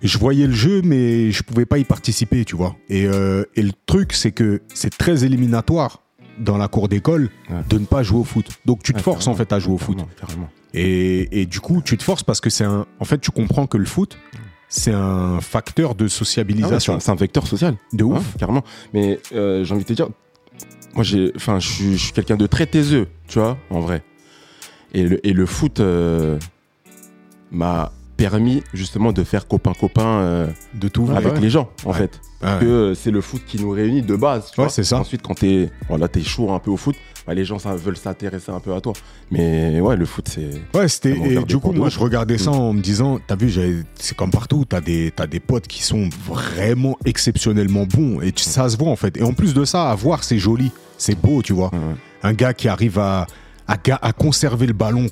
je 0.03 0.19
voyais 0.19 0.47
le 0.47 0.53
jeu, 0.55 0.81
mais 0.83 1.31
je 1.31 1.43
pouvais 1.43 1.67
pas 1.67 1.79
y 1.79 1.85
participer, 1.85 2.45
tu 2.45 2.57
vois. 2.57 2.77
Et, 2.89 3.07
euh, 3.07 3.45
et 3.57 3.63
le 3.63 3.73
truc, 3.87 4.13
c'est 4.13 4.33
que 4.33 4.63
c'est 4.73 4.97
très 4.97 5.25
éliminatoire 5.25 6.03
dans 6.39 6.57
la 6.57 6.69
cour 6.69 6.89
d'école 6.89 7.31
Ouais. 7.51 7.57
de 7.69 7.79
ne 7.79 7.85
pas 7.87 8.03
jouer 8.05 8.21
au 8.21 8.25
foot. 8.25 8.47
Donc 8.65 8.83
tu 8.83 8.93
te 8.93 8.99
Ouais, 8.99 9.03
forces 9.03 9.27
en 9.27 9.35
fait 9.35 9.53
à 9.53 9.59
jouer 9.59 9.75
au 9.75 9.79
foot. 9.79 9.99
Carrément. 10.21 10.49
Et, 10.75 11.41
et 11.41 11.47
du 11.47 11.61
coup, 11.61 11.83
tu 11.83 11.97
te 11.97 12.03
forces 12.05 12.23
parce 12.23 12.41
que 12.41 12.51
c'est 12.51 12.65
un. 12.65 12.87
En 13.01 13.05
fait, 13.05 13.19
tu 13.21 13.31
comprends 13.33 13.67
que 13.67 13.77
le 13.79 13.87
foot, 13.87 14.17
c'est 14.69 14.93
un 14.93 15.41
facteur 15.41 15.95
de 15.95 16.05
Ah 16.05 16.07
ouais, 16.07 16.09
sociabilisation. 16.11 17.01
c'est 17.01 17.11
un- 17.11 17.15
vecteur 17.17 17.47
social. 17.47 17.75
de 17.93 18.05
ouf. 18.05 18.19
Ouais, 18.19 18.39
carrément. 18.39 18.63
Mais 18.95 19.19
euh, 19.35 19.65
j'ai 19.65 19.75
envie 19.75 19.83
de 19.83 19.89
te 19.89 19.95
dire, 19.95 20.09
moi, 20.95 21.03
j'ai, 21.03 21.33
enfin, 21.35 21.59
je 21.59 21.95
suis 21.97 22.13
quelqu'un 22.13 22.37
de 22.37 22.47
très 22.47 22.67
taiseux, 22.67 23.09
tu 23.27 23.39
vois, 23.41 23.59
en 23.71 23.81
vrai. 23.81 24.03
Et 24.95 25.03
le, 25.03 25.27
et 25.27 25.33
le 25.33 25.47
foot 25.47 25.81
euh, 25.81 26.39
m'a 27.51 27.93
permis 28.19 28.63
justement 28.75 29.13
de 29.13 29.25
faire 29.25 29.47
copain-copain 29.49 30.05
euh, 30.21 30.47
De 30.75 30.89
tout. 30.89 31.09
avec 31.15 31.35
ouais. 31.35 31.41
les 31.41 31.49
gens, 31.51 31.71
en 31.87 31.93
Ouais. 31.93 31.97
fait. 31.99 32.21
Ouais. 32.43 32.59
Que 32.61 32.93
c'est 32.95 33.11
le 33.11 33.21
foot 33.21 33.43
qui 33.47 33.59
nous 33.61 33.71
réunit 33.71 34.03
de 34.03 34.15
base. 34.15 34.51
Tu 34.55 34.61
vois. 34.61 34.69
c'est 34.69 34.85
ça. 34.85 34.99
Ensuite, 34.99 35.23
quand 35.23 35.35
t'es, 35.35 35.71
voilà, 35.89 36.07
t'es 36.09 36.21
chaud 36.23 36.53
un 36.53 36.59
peu 36.59 36.71
au 36.71 36.77
foot, 36.77 36.95
bah, 37.27 37.35
les 37.35 37.45
gens 37.45 37.59
ça, 37.59 37.75
veulent 37.75 37.97
s'intéresser 37.97 38.53
un 38.53 38.61
peu 38.61 38.75
à 38.75 38.81
toi. 38.81 38.93
Mais 39.31 39.81
ouais, 39.81 39.97
le 39.97 40.05
foot, 40.07 40.29
c'est. 40.29 40.51
Ouais, 40.79 40.87
c'était. 40.89 41.17
Et 41.17 41.43
du 41.45 41.59
coup, 41.59 41.73
moi, 41.73 41.89
je 41.89 41.99
regardais 41.99 42.39
ça 42.39 42.51
en 42.53 42.73
me 42.73 42.81
disant, 42.81 43.19
t'as 43.27 43.35
vu, 43.37 43.51
c'est 43.97 44.17
comme 44.17 44.31
partout, 44.31 44.65
t'as 44.69 44.81
des, 44.81 45.13
des 45.31 45.41
potes 45.41 45.67
qui 45.67 45.83
sont 45.83 46.09
vraiment 46.27 46.97
exceptionnellement 47.05 47.87
bons. 47.87 48.21
Et 48.21 48.33
tu- 48.33 48.45
ça 48.45 48.69
se 48.69 48.77
voit, 48.77 48.89
en 48.91 48.97
fait. 48.97 49.17
Et 49.17 49.23
en 49.23 49.33
plus 49.33 49.55
de 49.55 49.65
ça, 49.65 49.91
à 49.91 49.95
voir, 49.95 50.23
c'est 50.23 50.39
joli. 50.39 50.71
C'est 50.97 51.21
beau, 51.21 51.43
tu 51.43 51.53
vois. 51.53 51.71
Un 52.23 52.33
gars 52.35 52.53
qui 52.55 52.69
arrive 52.69 52.99
à, 52.99 53.27
à, 53.67 53.77
à 54.03 54.13
conserver 54.13 54.67
le 54.67 54.73
ballon, 54.73 55.07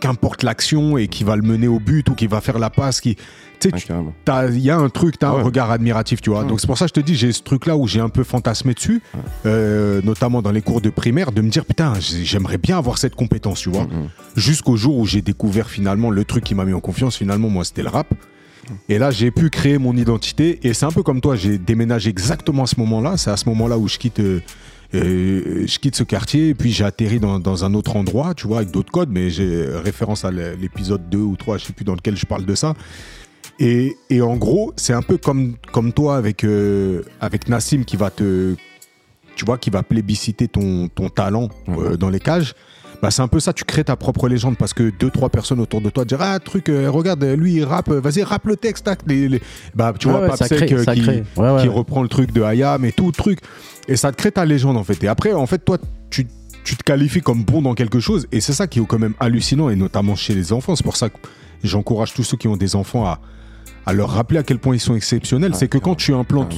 qu'importe 0.00 0.42
l'action, 0.42 0.96
et 0.98 1.08
qui 1.08 1.24
va 1.24 1.36
le 1.36 1.42
mener 1.42 1.68
au 1.68 1.78
but 1.80 2.08
ou 2.10 2.14
qui 2.14 2.26
va 2.26 2.40
faire 2.40 2.58
la 2.58 2.70
passe, 2.70 3.00
qui. 3.00 3.16
Tu 3.60 3.70
tu- 3.70 3.86
t'as- 4.24 4.48
il 4.48 4.58
y 4.58 4.70
a 4.70 4.76
un 4.76 4.88
truc, 4.88 5.20
t'as 5.20 5.28
un 5.28 5.34
Ouais. 5.36 5.42
regard 5.42 5.70
admiratif, 5.70 6.20
tu 6.20 6.30
vois. 6.30 6.40
Ouais. 6.42 6.48
Donc 6.48 6.60
c'est 6.60 6.66
pour 6.66 6.76
ça 6.76 6.86
que 6.86 6.88
je 6.88 7.00
te 7.00 7.06
dis, 7.06 7.14
j'ai 7.14 7.30
ce 7.30 7.42
truc-là 7.44 7.76
où 7.76 7.86
j'ai 7.86 8.00
un 8.00 8.08
peu 8.08 8.24
fantasmé 8.24 8.74
dessus, 8.74 9.00
euh, 9.46 10.00
notamment 10.02 10.42
dans 10.42 10.50
les 10.50 10.62
cours 10.62 10.80
de 10.80 10.90
primaire, 10.90 11.30
de 11.30 11.40
me 11.42 11.48
dire, 11.48 11.64
putain, 11.64 11.92
j'ai- 12.00 12.24
j'aimerais 12.24 12.58
bien 12.58 12.76
avoir 12.76 12.98
cette 12.98 13.14
compétence, 13.14 13.60
tu 13.60 13.70
vois. 13.70 13.84
Mhm. 13.84 14.08
Jusqu'au 14.34 14.74
jour 14.76 14.96
où 14.98 15.06
j'ai 15.06 15.22
découvert 15.22 15.68
finalement 15.70 16.10
le 16.10 16.24
truc 16.24 16.42
qui 16.42 16.56
m'a 16.56 16.64
mis 16.64 16.72
en 16.72 16.80
confiance, 16.80 17.16
finalement, 17.16 17.48
moi, 17.48 17.64
c'était 17.64 17.82
le 17.84 17.88
rap. 17.88 18.12
Et 18.88 18.98
là, 18.98 19.10
j'ai 19.12 19.30
pu 19.30 19.48
créer 19.50 19.78
mon 19.78 19.96
identité. 19.96 20.58
Et 20.62 20.72
c'est 20.74 20.86
un 20.86 20.90
peu 20.90 21.02
comme 21.04 21.20
toi, 21.20 21.36
j'ai 21.36 21.58
déménagé 21.58 22.10
exactement 22.10 22.64
à 22.64 22.66
ce 22.66 22.78
moment-là. 22.80 23.16
C'est 23.16 23.30
à 23.30 23.36
ce 23.36 23.48
moment-là 23.48 23.76
où 23.78 23.86
je 23.86 23.98
quitte, 23.98 24.20
euh, 24.94 25.42
euh, 25.62 25.66
je 25.66 25.78
quitte 25.78 25.96
ce 25.96 26.02
quartier. 26.04 26.48
Et 26.50 26.54
puis 26.54 26.72
j'ai 26.72 26.84
atterri 26.84 27.20
dans, 27.20 27.38
dans 27.38 27.64
un 27.64 27.74
autre 27.74 27.96
endroit, 27.96 28.34
tu 28.34 28.46
vois, 28.46 28.58
avec 28.58 28.70
d'autres 28.70 28.92
codes. 28.92 29.10
Mais 29.10 29.30
j'ai 29.30 29.66
référence 29.66 30.24
à 30.24 30.30
l'épisode 30.30 31.08
2 31.10 31.18
ou 31.18 31.36
3, 31.36 31.58
je 31.58 31.64
sais 31.66 31.72
plus 31.72 31.84
dans 31.84 31.94
lequel 31.94 32.16
je 32.16 32.26
parle 32.26 32.44
de 32.44 32.54
ça. 32.54 32.74
Et, 33.58 33.96
et 34.10 34.22
en 34.22 34.36
gros, 34.36 34.72
c'est 34.76 34.92
un 34.94 35.02
peu 35.02 35.18
comme, 35.18 35.56
comme 35.72 35.92
toi 35.92 36.16
avec, 36.16 36.42
euh, 36.44 37.02
avec 37.20 37.48
Nassim 37.48 37.84
qui 37.84 37.96
va 37.96 38.10
te. 38.10 38.54
Tu 39.34 39.46
vois, 39.46 39.56
qui 39.56 39.70
va 39.70 39.82
plébisciter 39.82 40.46
ton, 40.46 40.88
ton 40.88 41.08
talent 41.08 41.48
euh, 41.68 41.90
Mhm. 41.90 41.96
dans 41.96 42.10
les 42.10 42.20
cages. 42.20 42.54
Bah, 43.02 43.10
c'est 43.10 43.20
un 43.22 43.26
peu 43.28 43.40
ça, 43.40 43.52
tu 43.52 43.64
crées 43.64 43.82
ta 43.82 43.96
propre 43.96 44.28
légende 44.28 44.56
parce 44.56 44.72
que 44.72 44.92
deux, 44.96 45.10
trois 45.10 45.28
personnes 45.28 45.58
autour 45.58 45.80
de 45.80 45.90
toi 45.90 46.04
diront 46.04 46.22
Ah, 46.24 46.38
truc, 46.38 46.68
euh, 46.68 46.88
regarde, 46.88 47.24
lui 47.24 47.54
il 47.54 47.64
rappe, 47.64 47.90
vas-y, 47.90 48.22
rappe 48.22 48.46
le 48.46 48.56
texte. 48.56 48.84
tac, 48.84 49.00
les- 49.08 49.28
les- 49.28 49.42
Bah, 49.74 49.92
tu 49.98 50.08
vois, 50.08 50.20
ouais, 50.20 50.28
crée, 50.38 50.72
euh, 50.72 50.84
qui, 50.84 51.00
crée. 51.02 51.24
Ouais, 51.36 51.50
ouais, 51.50 51.62
qui 51.62 51.68
ouais. 51.68 51.74
reprend 51.74 52.02
le 52.02 52.08
truc 52.08 52.32
de 52.32 52.42
Hayam 52.42 52.84
et 52.84 52.92
tout, 52.92 53.10
truc. 53.10 53.40
Et 53.88 53.96
ça 53.96 54.12
te 54.12 54.16
crée 54.16 54.30
ta 54.30 54.44
légende 54.44 54.76
en 54.76 54.84
fait. 54.84 55.02
Et 55.02 55.08
après, 55.08 55.32
en 55.32 55.46
fait, 55.46 55.58
toi, 55.64 55.78
tu, 56.10 56.28
tu 56.62 56.76
te 56.76 56.84
qualifies 56.84 57.22
comme 57.22 57.42
bon 57.42 57.60
dans 57.60 57.74
quelque 57.74 57.98
chose. 57.98 58.28
Et 58.30 58.40
c'est 58.40 58.52
ça 58.52 58.68
qui 58.68 58.78
est 58.78 58.86
quand 58.86 59.00
même 59.00 59.14
hallucinant, 59.18 59.68
et 59.68 59.74
notamment 59.74 60.14
chez 60.14 60.34
les 60.34 60.52
enfants. 60.52 60.76
C'est 60.76 60.84
pour 60.84 60.96
ça 60.96 61.08
que 61.08 61.16
j'encourage 61.64 62.14
tous 62.14 62.22
ceux 62.22 62.36
qui 62.36 62.46
ont 62.46 62.56
des 62.56 62.76
enfants 62.76 63.04
à, 63.04 63.18
à 63.84 63.92
leur 63.92 64.10
rappeler 64.10 64.38
à 64.38 64.42
quel 64.44 64.58
point 64.60 64.76
ils 64.76 64.80
sont 64.80 64.94
exceptionnels. 64.94 65.56
C'est 65.56 65.66
que 65.66 65.78
quand 65.78 65.96
tu 65.96 66.14
implantes 66.14 66.54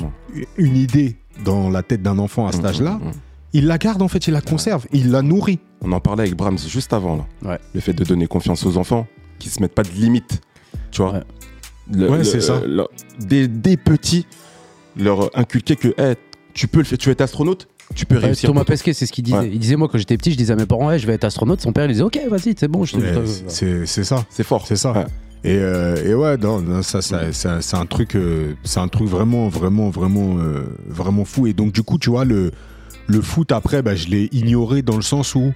une 0.59 0.77
idée 0.77 1.17
dans 1.43 1.71
la 1.71 1.83
tête 1.83 2.03
d'un 2.03 2.19
enfant 2.19 2.47
à 2.47 2.53
cet 2.53 2.61
Mhm, 2.61 2.67
âge-là, 2.67 2.91
mhm. 3.03 3.13
il 3.55 3.67
la 3.67 3.79
garde 3.79 4.03
en 4.03 4.09
fait, 4.09 4.27
il 4.27 4.33
la 4.35 4.43
conserve, 4.43 4.85
il 4.93 5.11
la 5.11 5.23
nourrit. 5.23 5.59
On 5.85 5.93
en 5.93 6.01
parlait 6.01 6.23
avec 6.23 6.35
Brahms 6.35 6.59
juste 6.59 6.93
avant, 6.93 7.17
là. 7.17 7.51
Ouais. 7.51 7.59
Le 7.75 7.81
fait 7.81 7.93
de 7.93 8.05
donner 8.05 8.27
confiance 8.27 8.65
aux 8.67 8.77
enfants, 8.79 9.07
qui 9.39 9.49
se 9.51 9.61
mettent 9.61 9.75
pas 9.75 9.83
de 9.83 9.91
limites. 9.91 10.41
Tu 10.91 11.03
vois 11.03 11.13
Ouais. 11.13 11.21
Le- 11.93 12.09
Ouais, 12.11 12.19
le- 12.19 12.25
c'est 12.25 12.41
ça. 12.41 12.61
le- 12.67 12.87
dès, 13.21 13.47
dès 13.47 13.77
petits, 13.77 14.27
leur 14.97 15.31
inculquer 15.39 15.77
que 15.77 15.89
hey, 15.99 16.15
tu 16.55 16.67
peux 16.69 16.79
le 16.79 16.85
faire, 16.85 16.97
tu 16.99 17.09
veux 17.09 17.13
être 17.13 17.21
astronaute, 17.21 17.69
tu 17.95 18.07
peux 18.07 18.15
Ouais, 18.17 18.23
réussir. 18.27 18.49
Thomas. 18.49 18.65
Pesquet, 18.65 18.95
c'est 18.95 19.05
ce 19.07 19.13
qu'il 19.13 19.25
disait. 19.25 19.37
Ouais. 19.37 19.51
Il 19.53 19.59
disait, 19.59 19.77
moi, 19.77 19.89
quand 19.89 19.99
j'étais 19.99 20.17
petit, 20.17 20.33
je 20.33 20.37
disais 20.39 20.53
à 20.55 20.57
mes 20.57 20.65
parents, 20.67 20.97
je 20.97 21.07
vais 21.07 21.13
être 21.13 21.25
astronaute. 21.25 21.61
Son 21.61 21.73
père, 21.73 21.85
il 21.85 21.93
disait, 21.93 22.03
ok, 22.03 22.19
vas-y, 22.31 22.55
c'est 22.59 22.69
bon, 22.69 22.85
je 22.85 22.97
C'est 23.49 23.85
c'est 23.87 24.05
ça. 24.05 24.25
C'est 24.31 24.45
fort. 24.45 24.67
C'est 24.67 24.77
ça. 24.77 24.93
Ouais. 24.93 25.05
Et, 25.47 25.59
euh, 25.59 25.95
et 26.03 26.15
ouais, 26.15 26.39
non, 26.39 26.63
non, 26.63 26.81
ça, 26.81 27.03
ça, 27.03 27.31
ça- 27.33 27.61
c'est 27.61 27.77
un 27.77 27.85
truc, 27.85 28.17
euh, 28.17 28.55
c'est 28.65 28.81
un 28.81 28.89
truc 28.89 29.07
vraiment, 29.09 29.49
vraiment, 29.51 29.91
vraiment, 29.91 30.39
euh, 30.39 30.65
vraiment 30.89 31.27
fou. 31.27 31.47
Et 31.47 31.53
donc 31.53 31.73
du 31.73 31.83
coup, 31.83 31.99
tu 31.99 32.09
vois, 32.09 32.25
le, 32.25 32.51
le 33.07 33.21
foot 33.21 33.53
après, 33.53 33.83
bah, 33.83 33.95
je 33.95 34.09
l'ai 34.09 34.29
ignoré 34.33 34.83
dans 34.83 34.97
le 34.97 35.03
sens 35.03 35.35
où 35.35 35.53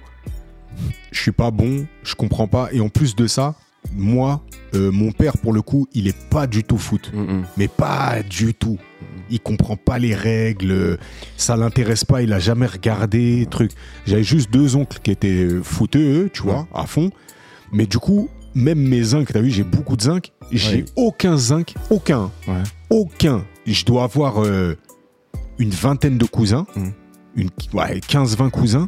je 1.11 1.19
suis 1.21 1.31
pas 1.31 1.51
bon, 1.51 1.85
je 2.03 2.15
comprends 2.15 2.47
pas. 2.47 2.69
Et 2.71 2.79
en 2.79 2.89
plus 2.89 3.15
de 3.15 3.27
ça, 3.27 3.55
moi, 3.93 4.41
euh, 4.75 4.91
mon 4.91 5.11
père, 5.11 5.37
pour 5.37 5.53
le 5.53 5.61
coup, 5.61 5.87
il 5.93 6.07
est 6.07 6.17
pas 6.29 6.47
du 6.47 6.63
tout 6.63 6.77
foot. 6.77 7.11
Mm, 7.13 7.19
mm. 7.21 7.45
Mais 7.57 7.67
pas 7.67 8.21
du 8.23 8.53
tout. 8.53 8.77
Il 9.31 9.39
comprend 9.39 9.75
pas 9.77 9.99
les 9.99 10.15
règles, 10.15 10.97
ça 11.37 11.55
l'intéresse 11.55 12.03
pas, 12.03 12.21
il 12.23 12.33
a 12.33 12.39
jamais 12.39 12.65
regardé, 12.65 13.47
truc. 13.49 13.71
J'avais 14.05 14.23
juste 14.23 14.51
deux 14.51 14.75
oncles 14.75 14.99
qui 15.03 15.11
étaient 15.11 15.43
euh, 15.43 15.61
footeux, 15.63 16.23
eux, 16.25 16.29
tu 16.33 16.41
vois, 16.43 16.67
à 16.73 16.85
fond. 16.87 17.11
Mais 17.71 17.85
du 17.85 17.99
coup, 17.99 18.29
même 18.55 18.79
mes 18.79 19.03
zincs, 19.03 19.27
t'as 19.31 19.41
vu, 19.41 19.51
j'ai 19.51 19.63
beaucoup 19.63 19.95
de 19.95 20.01
zinc, 20.01 20.31
j'ai 20.51 20.77
Ouais. 20.77 20.85
aucun 20.95 21.37
zinc, 21.37 21.75
aucun, 21.91 22.31
Ouais. 22.47 22.63
aucun. 22.89 23.45
Je 23.67 23.85
dois 23.85 24.03
avoir 24.05 24.43
euh, 24.43 24.75
une 25.59 25.69
vingtaine 25.69 26.17
de 26.17 26.25
cousins, 26.25 26.65
Mhm. 26.75 26.91
Une, 27.39 27.49
ouais, 27.73 27.99
15-20 28.07 28.49
cousins. 28.49 28.87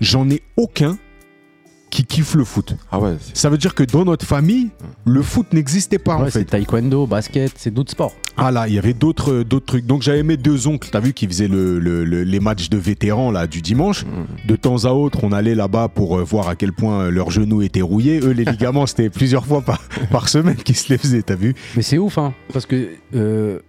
J'en 0.00 0.28
ai 0.30 0.42
aucun 0.56 0.96
qui 1.90 2.04
kiffe 2.04 2.34
le 2.34 2.44
foot. 2.44 2.76
Ah 2.92 3.00
ouais, 3.00 3.16
Ça 3.32 3.48
veut 3.48 3.56
dire 3.56 3.74
que 3.74 3.82
dans 3.82 4.04
notre 4.04 4.26
famille, 4.26 4.68
le 5.06 5.22
foot 5.22 5.54
n'existait 5.54 5.98
pas 5.98 6.16
en 6.16 6.24
Ouais, 6.24 6.30
c'est 6.30 6.40
fait. 6.40 6.44
taekwondo, 6.44 7.06
basket, 7.06 7.52
c'est 7.56 7.72
d'autres 7.72 7.92
sports. 7.92 8.12
Ah 8.36 8.50
là, 8.50 8.68
il 8.68 8.74
y 8.74 8.78
avait 8.78 8.92
d'autres 8.92 9.32
euh, 9.32 9.44
d'autres 9.44 9.64
trucs. 9.64 9.86
Donc 9.86 10.02
j'avais 10.02 10.22
mes 10.22 10.36
deux 10.36 10.68
oncles, 10.68 10.90
t'as 10.92 11.00
vu, 11.00 11.14
qui 11.14 11.26
faisaient 11.26 11.48
le, 11.48 11.78
le- 11.78 12.04
le- 12.04 12.24
les 12.24 12.40
matchs 12.40 12.68
de 12.68 12.76
vétérans 12.76 13.30
là 13.30 13.46
du 13.46 13.62
dimanche. 13.62 14.04
De 14.46 14.54
temps 14.54 14.84
à 14.84 14.90
autre, 14.90 15.20
on 15.24 15.32
allait 15.32 15.54
là-bas 15.54 15.88
pour 15.88 16.18
euh, 16.18 16.22
voir 16.22 16.48
à 16.50 16.56
quel 16.56 16.72
point 16.74 17.04
euh, 17.04 17.10
leurs 17.10 17.30
genoux 17.30 17.62
étaient 17.62 17.80
rouillés. 17.82 18.20
Eux, 18.20 18.30
les 18.32 18.44
ligaments, 18.44 18.84
c'était 18.86 19.08
plusieurs 19.08 19.46
fois 19.46 19.62
par, 19.62 19.80
par 20.10 20.28
semaine 20.28 20.56
qu'ils 20.56 20.76
se 20.76 20.92
les 20.92 20.98
faisaient, 20.98 21.22
t'as 21.22 21.36
vu 21.36 21.54
Mais 21.74 21.82
c'est 21.82 21.96
ouf, 21.98 22.18
hein, 22.18 22.34
parce 22.52 22.66
que 22.66 22.90
euh, 23.14 23.60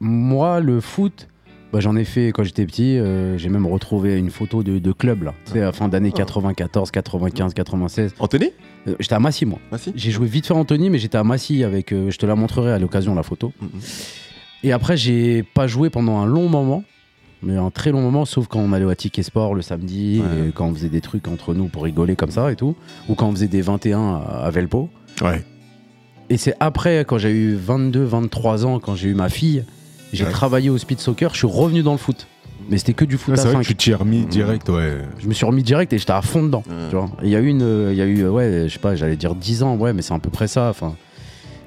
moi, 0.00 0.60
le 0.60 0.80
foot, 0.80 1.28
bah, 1.72 1.80
j'en 1.80 1.96
ai 1.96 2.04
fait 2.04 2.28
quand 2.32 2.44
j'étais 2.44 2.66
petit. 2.66 2.98
euh, 2.98 3.38
J'ai 3.38 3.48
même 3.48 3.66
retrouvé 3.66 4.18
une 4.18 4.30
photo 4.30 4.62
de, 4.62 4.78
de 4.78 4.92
club, 4.92 5.22
là. 5.24 5.34
Sais, 5.46 5.62
à 5.62 5.72
fin 5.72 5.88
d'année 5.88 6.12
94, 6.12 6.90
95, 6.90 7.54
96. 7.54 8.14
Anthony? 8.18 8.50
Euh, 8.88 8.94
j'étais 9.00 9.14
à 9.14 9.20
Massy, 9.20 9.46
moi. 9.46 9.58
Si 9.78 9.92
J'ai 9.94 10.10
joué 10.10 10.26
vite 10.26 10.46
fait 10.46 10.54
Anthony, 10.54 10.90
mais 10.90 10.98
j'étais 10.98 11.18
à 11.18 11.24
Massy 11.24 11.64
avec. 11.64 11.92
euh, 11.92 12.10
je 12.10 12.18
te 12.18 12.26
la 12.26 12.34
montrerai 12.34 12.72
à 12.72 12.78
l'occasion, 12.78 13.14
la 13.14 13.22
photo. 13.22 13.52
Mhm. 13.60 13.68
Et 14.64 14.72
après, 14.72 14.96
j'ai 14.96 15.42
pas 15.42 15.66
joué 15.66 15.90
pendant 15.90 16.18
un 16.18 16.26
long 16.26 16.48
moment. 16.48 16.84
Mais 17.44 17.56
un 17.56 17.70
très 17.72 17.90
long 17.90 18.00
moment, 18.02 18.24
sauf 18.24 18.46
quand 18.46 18.60
on 18.60 18.72
allait 18.72 18.84
au 18.84 18.94
Ticket 18.94 19.24
Sport 19.24 19.56
le 19.56 19.62
samedi, 19.62 20.20
Ouais. 20.20 20.48
et 20.48 20.52
quand 20.52 20.66
on 20.68 20.74
faisait 20.74 20.88
des 20.88 21.00
trucs 21.00 21.26
entre 21.26 21.54
nous 21.54 21.66
pour 21.66 21.82
rigoler 21.82 22.14
comme 22.14 22.30
ça 22.30 22.52
et 22.52 22.54
tout, 22.54 22.76
ou 23.08 23.16
quand 23.16 23.26
on 23.28 23.32
faisait 23.32 23.48
des 23.48 23.62
21 23.62 23.98
à, 24.00 24.44
à 24.44 24.50
Velpo. 24.50 24.88
Ouais. 25.22 25.42
Et 26.30 26.36
c'est 26.36 26.54
après, 26.60 27.04
quand 27.04 27.18
j'ai 27.18 27.32
eu 27.32 27.56
22, 27.56 28.04
23 28.04 28.64
ans, 28.64 28.78
quand 28.78 28.94
j'ai 28.94 29.08
eu 29.08 29.14
ma 29.14 29.28
fille, 29.28 29.64
j'ai 30.12 30.24
Ouais. 30.24 30.30
travaillé 30.30 30.70
au 30.70 30.78
speed 30.78 31.00
soccer, 31.00 31.32
je 31.32 31.38
suis 31.38 31.46
revenu 31.46 31.82
dans 31.82 31.92
le 31.92 31.98
foot. 31.98 32.26
Mais 32.70 32.78
c'était 32.78 32.92
que 32.94 33.04
du 33.04 33.16
foot 33.18 33.34
Ouais, 33.34 33.40
à 33.40 33.42
c'est 33.42 33.48
vrai 33.48 33.56
5. 33.56 33.62
que 33.62 33.66
tu 33.68 33.74
t'y 33.74 33.90
es 33.90 33.94
remis 33.94 34.24
direct, 34.24 34.68
ouais. 34.68 34.98
Je 35.18 35.26
me 35.26 35.34
suis 35.34 35.44
remis 35.44 35.62
direct 35.64 35.92
et 35.92 35.98
j'étais 35.98 36.12
à 36.12 36.22
fond 36.22 36.42
dedans. 36.44 36.62
Il 37.22 37.28
y 37.28 37.34
a 37.36 37.40
eu 37.40 37.46
une, 37.48 37.62
euh, 37.62 37.88
il 37.92 37.98
y 37.98 38.02
a 38.02 38.06
eu, 38.06 38.20
euh, 38.22 38.30
ouais, 38.30 38.64
je 38.68 38.72
sais 38.72 38.78
pas, 38.78 38.94
j'allais 38.94 39.16
dire 39.16 39.34
10 39.34 39.62
ans, 39.64 39.76
ouais, 39.76 39.92
mais 39.92 40.02
c'est 40.02 40.14
à 40.14 40.18
peu 40.20 40.30
près 40.30 40.46
ça. 40.46 40.68
Enfin, 40.70 40.94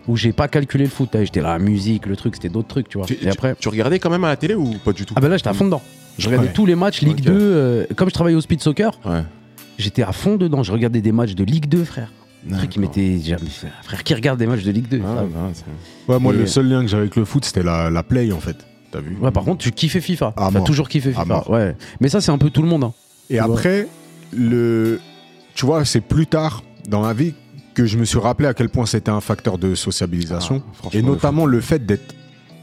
où 0.07 0.15
j'ai 0.15 0.31
pas 0.31 0.47
calculé 0.47 0.85
le 0.85 0.89
foot. 0.89 1.09
hein. 1.15 1.23
J'étais 1.23 1.41
là, 1.41 1.49
la 1.53 1.59
musique, 1.59 2.05
le 2.05 2.15
truc, 2.15 2.35
c'était 2.35 2.47
d'autres 2.49 2.67
trucs, 2.69 2.87
tu 2.87 2.97
vois. 2.97 3.07
tu, 3.07 3.13
et 3.13 3.17
tu- 3.17 3.27
après, 3.27 3.55
tu 3.59 3.67
regardais 3.69 3.99
quand 3.99 4.09
même 4.09 4.23
à 4.23 4.29
la 4.29 4.37
télé 4.37 4.55
ou 4.55 4.71
pas 4.85 4.93
du 4.93 5.05
tout? 5.05 5.13
Ah 5.17 5.19
ben 5.21 5.27
là, 5.29 5.35
j'étais 5.37 5.49
à 5.49 5.53
fond 5.53 5.65
dedans. 5.65 5.81
Je 6.17 6.27
regardais 6.27 6.47
Ouais. 6.47 6.53
tous 6.53 6.65
les 6.65 6.75
matchs 6.75 7.01
Ligue 7.01 7.19
Ok. 7.19 7.25
2. 7.25 7.33
euh, 7.33 7.85
comme 7.97 8.07
je 8.07 8.13
travaillais 8.13 8.37
au 8.37 8.41
speed 8.41 8.61
soccer, 8.61 8.97
Ouais. 9.03 9.23
j'étais 9.77 10.03
à 10.03 10.13
fond 10.13 10.37
dedans. 10.37 10.63
Je 10.63 10.71
regardais 10.71 11.01
des 11.01 11.11
matchs 11.11 11.35
de 11.35 11.43
Ligue 11.43 11.67
2, 11.67 11.83
frère. 11.83 12.09
Un 12.51 12.57
truc 12.57 12.69
qui 12.69 12.79
m'était. 12.79 13.19
Frère, 13.83 14.03
qui 14.03 14.13
regarde 14.13 14.37
des 14.39 14.45
matchs 14.47 14.63
de 14.63 14.71
Ligue 14.71 14.87
2 14.87 15.01
Ah, 15.03 15.23
bah, 15.23 15.51
Ouais, 16.13 16.19
moi, 16.19 16.33
Et- 16.33 16.37
le 16.37 16.45
seul 16.47 16.67
lien 16.67 16.81
que 16.81 16.87
j'avais 16.87 17.01
avec 17.03 17.15
le 17.15 17.25
foot, 17.25 17.43
c'était 17.45 17.63
la, 17.63 17.89
la 17.89 18.03
play, 18.03 18.31
en 18.31 18.39
fait. 18.39 18.57
T'as 18.91 18.99
vu 19.01 19.17
Ouais, 19.19 19.31
par 19.31 19.43
contre, 19.43 19.63
tu 19.63 19.71
kiffais 19.71 19.99
FIFA. 20.01 20.33
À 20.37 20.49
T'as 20.53 20.61
toujours 20.61 20.87
kiffé 20.87 21.09
À 21.17 21.23
FIFA. 21.23 21.49
Ouais. 21.51 21.75
Mais 21.99 22.09
ça, 22.09 22.21
c'est 22.21 22.31
un 22.31 22.37
peu 22.37 22.49
tout 22.51 22.61
le 22.61 22.67
monde. 22.67 22.83
hein. 22.83 22.93
Et 23.29 23.37
Tu 23.37 23.43
vois. 23.43 23.55
après, 23.55 23.87
le, 24.31 24.99
tu 25.55 25.65
vois, 25.65 25.83
c'est 25.85 26.01
plus 26.01 26.27
tard 26.27 26.63
dans 26.87 27.01
ma 27.01 27.13
vie 27.13 27.33
que 27.73 27.85
je 27.85 27.97
me 27.97 28.05
suis 28.05 28.19
rappelé 28.19 28.47
à 28.47 28.53
quel 28.53 28.69
point 28.69 28.85
c'était 28.85 29.11
un 29.11 29.21
facteur 29.21 29.57
de 29.57 29.73
sociabilisation. 29.75 30.61
Ah, 30.83 30.89
et 30.93 31.01
notamment 31.01 31.45
le 31.45 31.59
fait 31.61 31.85
d'être 31.85 32.13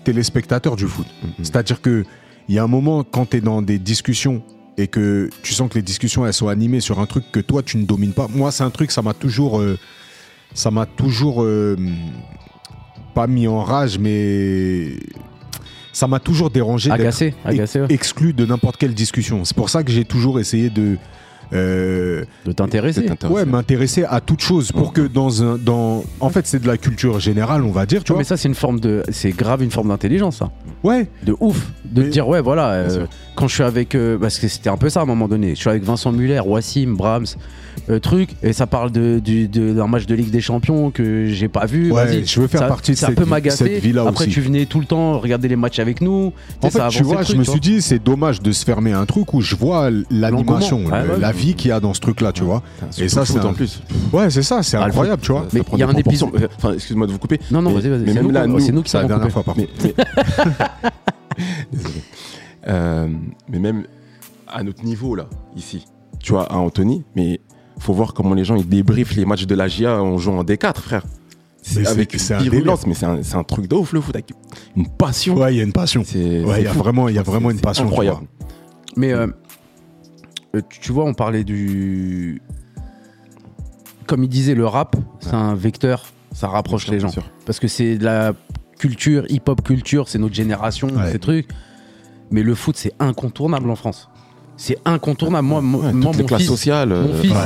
téléspectateur 0.05 0.77
du 0.77 0.87
foot. 0.87 1.07
Mhm. 1.23 1.31
C'est-à-dire 1.38 1.81
que 1.81 2.05
il 2.49 2.55
y 2.55 2.59
a 2.59 2.64
un 2.64 2.68
moment 2.68 3.05
quand 3.05 3.31
tu 3.31 3.37
es 3.37 3.40
dans 3.40 3.62
des 3.62 3.79
discussions 3.79 4.42
et 4.79 4.87
que 4.89 5.31
tu 5.43 5.53
sens 5.53 5.69
que 5.69 5.75
les 5.75 5.83
discussions 5.83 6.27
elles 6.27 6.33
sont 6.33 6.49
animées 6.49 6.81
sur 6.81 7.01
un 7.01 7.07
truc 7.07 7.25
que 7.31 7.41
toi 7.41 7.63
tu 7.63 7.77
ne 7.77 7.85
domines 7.85 8.13
pas. 8.13 8.29
Moi, 8.29 8.51
c'est 8.53 8.65
un 8.65 8.71
truc 8.71 8.91
ça 8.91 9.03
m'a 9.03 9.15
toujours 9.15 9.61
euh, 9.61 9.79
ça 10.55 10.71
m'a 10.71 10.87
toujours 10.87 11.43
euh, 11.43 11.77
pas 13.15 13.27
mis 13.27 13.47
en 13.47 13.63
rage 13.63 13.99
mais 13.99 14.97
ça 15.93 16.07
m'a 16.09 16.21
toujours 16.21 16.51
dérangé 16.51 16.91
Agacé. 16.91 17.35
Agacé, 17.45 17.81
ouais. 17.81 17.87
exclu 17.91 18.33
de 18.33 18.47
n'importe 18.47 18.79
quelle 18.79 18.95
discussion. 18.95 19.45
C'est 19.45 19.57
pour 19.57 19.69
ça 19.69 19.83
que 19.83 19.93
j'ai 19.93 20.05
toujours 20.05 20.41
essayé 20.41 20.71
de 20.71 20.97
De 21.53 22.53
t'intéresser. 22.55 23.07
Ouais, 23.31 23.45
m'intéresser 23.45 24.05
à 24.05 24.21
toute 24.21 24.41
chose 24.41 24.73
pour 24.73 24.93
que 24.93 25.03
dans 25.03 25.43
un 25.43 25.59
dans 25.59 26.03
en 26.21 26.31
fait 26.31 26.47
c'est 26.47 26.61
de 26.62 26.67
la 26.67 26.77
culture 26.79 27.21
générale 27.21 27.62
on 27.62 27.71
va 27.71 27.85
dire 27.87 28.03
tu 28.05 28.12
Ouais, 28.12 28.15
vois 28.17 28.21
mais 28.21 28.25
ça, 28.25 28.37
c'est 28.37 28.49
une 28.49 28.55
forme 28.55 28.81
de. 28.81 29.03
C'est 29.11 29.31
grave 29.31 29.62
une 29.62 29.71
forme 29.71 29.88
d'intelligence, 29.88 30.37
ça. 30.38 30.51
ouais 30.83 31.09
De 31.25 31.35
ouf. 31.41 31.71
De 31.85 32.01
Mais- 32.03 32.09
te 32.09 32.12
dire, 32.12 32.27
ouais, 32.29 32.41
voilà. 32.41 32.71
euh, 32.71 33.07
quand 33.35 33.49
je 33.49 33.55
suis 33.55 33.62
avec. 33.62 33.95
euh, 33.95 34.19
parce 34.19 34.38
que 34.38 34.49
c'était 34.49 34.71
un 34.71 34.77
peu 34.79 34.88
ça 34.88 35.01
à 35.01 35.03
un 35.03 35.07
moment 35.07 35.29
donné. 35.29 35.51
Je 35.51 35.61
suis 35.61 35.69
avec 35.71 35.83
Vincent 35.83 36.11
Muller, 36.12 36.41
Wassim, 36.45 36.95
Brahms, 36.97 37.27
euh, 37.91 37.99
truc. 37.99 38.31
Et 38.43 38.53
ça 38.53 38.67
parle 38.67 38.91
de, 38.93 39.19
du- 39.19 39.49
de- 39.49 39.73
d'un 39.73 39.87
match 39.87 40.07
de 40.07 40.15
Ligue 40.15 40.31
des 40.31 40.41
Champions 40.41 40.91
que 40.91 41.27
j'ai 41.27 41.49
pas 41.49 41.67
vu. 41.67 41.91
Ouais, 41.93 42.05
Vas-y. 42.07 42.27
je 42.27 42.41
veux 42.41 42.47
faire 42.47 42.61
ça, 42.61 42.67
partie 42.69 42.93
de 42.93 42.97
ça 42.97 43.07
cette 43.09 43.17
peut 43.17 43.25
vie- 43.25 43.31
m'agacer. 43.31 43.65
cette 43.65 43.83
vie-là 43.83 44.05
Après, 44.07 44.25
aussi. 44.25 44.33
tu 44.35 44.41
venais 44.41 44.67
tout 44.67 44.81
le 44.81 44.87
temps 44.87 45.19
regarder 45.19 45.49
les 45.49 45.57
matchs 45.57 45.79
avec 45.79 46.01
nous. 46.01 46.33
En 46.63 46.69
sais, 46.71 46.71
ça 46.71 46.71
fait, 46.71 46.71
tu 46.71 46.79
avançait 46.81 47.03
vois, 47.03 47.17
le 47.17 47.23
je 47.23 47.27
truc, 47.27 47.39
me 47.39 47.45
tu 47.45 47.51
suis 47.51 47.61
dit, 47.61 47.83
c'est 47.83 47.99
dommage 48.03 48.41
de 48.43 48.53
se 48.53 48.65
fermer 48.65 48.93
à 48.93 49.01
un 49.01 49.07
truc 49.07 49.33
où 49.35 49.41
je 49.41 49.57
vois 49.57 49.91
l'animation, 50.11 50.79
L'engouement. 50.79 50.97
le- 50.99 51.09
Ouais, 51.09 51.15
ouais. 51.15 51.21
la 51.21 51.33
vie 51.33 51.55
qu'il 51.55 51.69
y 51.71 51.73
a 51.73 51.81
dans 51.81 51.95
ce 51.95 52.01
truc-là, 52.01 52.33
tu 52.33 52.43
vois. 52.45 52.63
Et 52.99 53.09
ça, 53.09 53.25
c'est 53.27 53.39
un- 53.39 53.45
en 53.47 53.53
plus. 53.55 53.83
Ouais, 54.13 54.31
c'est 54.31 54.43
ça, 54.43 54.63
c'est 54.63 54.77
le 54.77 54.83
incroyable, 54.85 55.23
tu 55.23 55.33
vois. 55.33 55.47
Mais 55.53 55.61
il 55.73 55.79
y 55.79 55.83
a 55.83 55.89
un 55.89 55.93
épisode- 55.95 56.49
Enfin, 56.57 56.75
excuse-moi 56.75 57.07
de 57.07 57.13
vous 57.13 57.19
couper. 57.19 57.41
Non, 57.51 57.63
non, 57.63 57.71
mais- 57.71 57.81
vas-y, 57.81 57.91
vas-y. 57.91 58.01
Mais 58.01 58.07
C'est 58.09 58.15
même 58.15 58.23
nous, 58.25 58.31
là, 58.31 58.43
qu'on- 58.43 58.49
nous, 58.49 58.61
c'est 58.61 58.73
nous 58.73 58.83
qui 58.83 58.91
C'est 58.91 58.99
la 58.99 59.09
savons 59.09 59.19
dernière 59.21 59.35
couper. 59.35 59.43
fois, 59.43 59.43
par 59.43 59.55
contre. 59.55 59.73
Mais, 59.85 59.95
mais- 59.97 60.63
Désolé. 61.73 61.95
Euh, 62.69 63.09
mais 63.49 63.59
même 63.59 63.85
à 64.49 64.63
notre 64.63 64.85
niveau, 64.85 65.15
là, 65.15 65.27
ici, 65.57 65.87
tu 66.21 66.33
vois, 66.33 66.45
à 66.53 66.57
Anthony, 66.57 67.03
mais 67.17 67.41
faut 67.83 67.92
voir 67.92 68.14
comment 68.14 68.35
les 68.35 68.45
gens 68.45 68.57
ils 68.57 68.68
débriefent 68.68 69.14
les 69.16 69.25
matchs 69.25 69.47
de 69.47 69.55
la 69.55 69.68
GIA 69.68 70.01
en 70.03 70.16
jouant 70.18 70.38
en 70.38 70.45
D4, 70.45 70.79
frère. 70.79 71.05
C'est 71.62 71.87
avec 71.87 72.14
une 72.14 72.38
virulence, 72.38 72.87
mais 72.87 72.95
c'est 72.95 73.37
un, 73.37 73.45
truc 73.45 73.68
de 73.68 73.77
ouf 73.77 73.92
le 73.92 74.01
foot, 74.01 74.14
avec 74.16 74.33
une 74.77 74.88
passion. 74.88 75.37
Ouais, 75.37 75.55
il 75.55 75.59
y 75.59 75.61
a 75.61 75.62
une 75.62 75.73
passion. 75.73 76.03
C'est 76.05 76.42
Ouais, 76.45 76.61
il 76.61 76.64
y 76.64 76.66
a 76.66 76.73
vraiment, 76.73 77.09
il 77.09 77.14
y 77.14 77.18
a 77.18 77.23
vraiment 77.23 77.51
une 77.51 77.61
passion. 77.61 77.85
incroyable. 77.87 78.27
Mais 78.97 79.12
euh, 79.12 79.29
euh, 80.57 80.61
tu 80.68 80.92
vois, 80.92 81.05
on 81.05 81.14
parlait 81.14 81.45
du. 81.45 82.42
Comme 84.07 84.25
il 84.25 84.29
disait, 84.29 84.55
le 84.55 84.66
rap, 84.66 84.97
c'est 85.21 85.35
un 85.35 85.55
vecteur, 85.55 86.05
ça 86.33 86.49
rapproche 86.49 86.88
les 86.88 86.99
gens. 86.99 87.11
Parce 87.47 87.61
que 87.61 87.68
c'est 87.68 87.97
de 87.97 88.05
la 88.05 88.33
culture, 88.79 89.25
hip-hop 89.31 89.62
culture, 89.62 90.09
c'est 90.09 90.18
notre 90.18 90.35
génération, 90.35 90.88
Ouais. 90.88 91.12
ces 91.12 91.21
trucs. 91.21 91.49
Mais 92.33 92.42
le 92.42 92.55
foot, 92.55 92.77
c'est 92.77 92.92
incontournable 92.99 93.71
en 93.71 93.77
France. 93.77 94.09
C'est 94.57 94.79
incontournable. 94.85 95.47
Moi, 95.49 95.61
mo- 95.61 95.79
Ouais, 95.83 95.93
moi 95.93 96.12
mon 96.17 96.29
fils, 96.37 96.47
sociales. 96.47 96.91
mon 96.91 96.95
euh, 96.95 97.21
fils- 97.21 97.31
Ouais, 97.33 97.37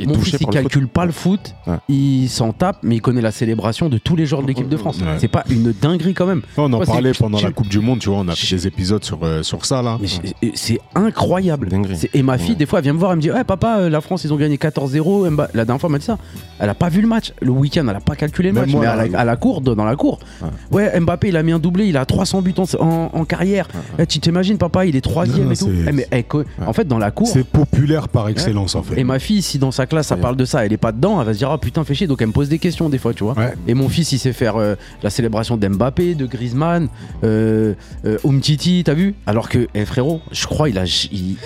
ouais. 0.00 0.06
mon 0.06 0.14
fils, 0.18 0.34
il 0.40 0.44
foot. 0.46 0.50
calcule 0.52 0.88
pas 0.88 1.04
le 1.06 1.12
foot, 1.12 1.54
Ouais. 1.66 1.76
il 1.88 2.28
s'en 2.28 2.52
tape, 2.52 2.78
mais 2.82 2.96
il 2.96 3.00
connaît 3.00 3.20
la 3.20 3.30
célébration 3.30 3.88
de 3.88 3.98
tous 3.98 4.16
les 4.16 4.26
joueurs 4.26 4.42
de 4.42 4.48
l'équipe 4.48 4.68
de 4.68 4.76
France. 4.76 4.98
Ouais. 4.98 5.18
C'est 5.18 5.28
pas 5.28 5.44
une 5.50 5.72
dinguerie 5.80 6.14
quand 6.14 6.26
même. 6.26 6.42
On 6.56 6.72
en 6.72 6.80
parlait 6.80 7.12
pendant 7.12 7.40
la 7.40 7.52
Coupe 7.52 7.68
du 7.68 7.78
Monde, 7.80 8.00
tu 8.00 8.08
vois, 8.08 8.18
on 8.18 8.28
a 8.28 8.34
fait 8.34 8.56
des 8.56 8.66
épisodes 8.66 9.04
sur, 9.04 9.18
euh, 9.22 9.42
sur 9.42 9.64
ça, 9.66 9.82
là. 9.82 9.98
C'est- 10.54 10.80
incroyable. 10.94 11.68
Et 12.14 12.22
ma 12.22 12.38
fille, 12.38 12.50
Ouais. 12.50 12.56
des 12.56 12.66
fois, 12.66 12.78
elle 12.80 12.84
vient 12.84 12.92
me 12.94 12.98
voir, 12.98 13.12
elle 13.12 13.18
me 13.18 13.22
dit 13.22 13.30
Ouais, 13.30 13.44
papa, 13.44 13.78
euh, 13.80 13.88
la 13.90 14.00
France, 14.00 14.24
ils 14.24 14.32
ont 14.32 14.36
gagné 14.36 14.56
14-0. 14.58 15.28
Mba- 15.30 15.48
La 15.54 15.64
dernière 15.64 15.80
fois, 15.80 15.88
elle 15.88 15.92
m'a 15.92 15.98
dit 15.98 16.04
ça. 16.06 16.18
Elle 16.58 16.68
a 16.70 16.74
pas 16.74 16.88
vu 16.88 17.00
le 17.02 17.08
match. 17.08 17.32
Le 17.40 17.50
week-end, 17.50 17.86
elle 17.88 17.96
a 17.96 18.00
pas 18.00 18.16
calculé 18.16 18.48
le 18.48 18.54
Même 18.54 18.64
match. 18.64 18.72
moi, 18.72 18.80
mais 18.80 18.86
à 19.14 19.24
la, 19.24 19.36
cour, 19.36 19.60
dans 19.60 19.84
la 19.84 19.96
cour. 19.96 20.18
Ouais. 20.72 20.98
Mbappé, 20.98 21.28
il 21.28 21.36
a 21.36 21.42
mis 21.42 21.52
un 21.52 21.58
doublé, 21.58 21.86
il 21.86 21.96
a 21.96 22.04
300 22.04 22.42
buts 22.42 22.54
en, 22.80 23.24
carrière. 23.24 23.68
Eh, 23.98 24.06
tu 24.06 24.18
t'imagines, 24.18 24.58
papa, 24.58 24.86
il 24.86 24.96
est 24.96 25.00
troisième 25.02 25.52
et 25.52 25.56
tout. 25.56 25.68
En 26.66 26.72
fait, 26.72 26.86
dans 26.88 26.98
la 26.98 27.10
cour. 27.10 27.26
C'est 27.28 27.44
populaire 27.44 28.08
par 28.08 28.28
excellence, 28.28 28.74
en 28.74 28.82
fait. 28.82 28.98
Et 29.00 29.04
ma 29.04 29.18
fille, 29.18 29.42
si 29.42 29.58
dans 29.58 29.70
sa 29.70 29.86
classe, 29.86 30.08
ça 30.08 30.14
Ouais. 30.16 30.20
parle 30.20 30.36
de 30.36 30.44
ça, 30.44 30.64
elle 30.66 30.72
est 30.72 30.76
pas 30.76 30.92
dedans, 30.92 31.20
elle 31.20 31.26
va 31.26 31.32
se 31.32 31.38
dire 31.38 31.50
Ah 31.50 31.58
putain, 31.58 31.84
fais 31.84 31.94
chier. 31.94 32.06
Donc 32.06 32.20
elle 32.22 32.28
me 32.28 32.32
pose 32.32 32.48
des 32.48 32.58
questions 32.58 32.88
des 32.88 32.98
fois, 32.98 33.14
tu 33.14 33.24
vois. 33.24 33.34
Ouais. 33.34 33.54
Et 33.66 33.74
mon 33.74 33.88
fils, 33.88 34.12
il 34.12 34.18
sait 34.18 34.32
faire 34.32 34.56
euh, 34.56 34.74
la 35.02 35.10
célébration 35.10 35.56
d'Mbappé, 35.56 36.14
de 36.14 36.26
Griezmann, 36.26 36.88
euh, 37.24 37.74
euh, 38.04 38.18
Umtiti, 38.24 38.82
t'as 38.84 38.94
vu? 38.94 39.14
Alors 39.26 39.48
que, 39.48 39.68
eh, 39.74 39.84
frérot, 39.84 40.20
je 40.32 40.46
crois, 40.46 40.68
il 40.68 40.78
a. 40.78 40.84
il- 40.84 41.12
il- 41.12 41.36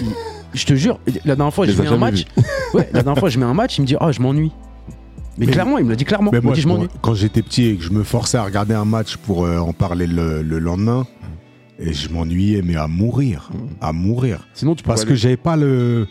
je 0.54 0.66
te 0.66 0.74
jure, 0.74 1.00
la 1.24 1.34
dernière 1.36 1.54
fois, 1.54 1.66
Je 1.66 1.72
mets 1.80 1.88
un 1.88 1.96
match. 1.96 2.24
Ouais, 2.74 2.88
la 2.92 3.02
dernière 3.02 3.18
fois, 3.20 3.28
je 3.30 3.38
mets 3.38 3.44
un 3.46 3.54
match, 3.54 3.78
il 3.78 3.82
me 3.82 3.86
dit 3.86 3.96
Ah, 4.00 4.12
je 4.12 4.20
m'ennuie. 4.20 4.52
Mais, 5.38 5.46
Mais- 5.46 5.52
clairement, 5.52 5.78
il 5.78 5.84
me 5.84 5.90
l'a 5.90 5.96
dit 5.96 6.04
clairement. 6.04 6.30
Mais 6.32 6.40
moi, 6.42 6.52
dit 6.54 6.60
Je 6.60 6.68
quand- 7.00 7.14
j'étais 7.14 7.40
petit 7.42 7.64
et 7.68 7.76
que 7.76 7.82
je 7.82 7.90
me 7.90 8.02
forçais 8.02 8.36
à 8.36 8.42
regarder 8.44 8.74
un 8.74 8.84
match 8.84 9.16
pour 9.16 9.46
euh, 9.46 9.58
en 9.58 9.72
parler 9.72 10.06
le, 10.06 10.42
le 10.42 10.58
lendemain, 10.58 11.06
et 11.82 11.92
je 11.92 12.08
m'ennuyais, 12.08 12.62
mais 12.62 12.76
à 12.76 12.86
mourir. 12.86 13.50
À 13.80 13.92
mourir. 13.92 14.46
Sinon, 14.54 14.74
tu 14.74 14.82
peux 14.82 14.88
Parce 14.88 15.04
que 15.04 15.14
j'avais 15.14 15.36
pas 15.36 15.56
le. 15.56 16.06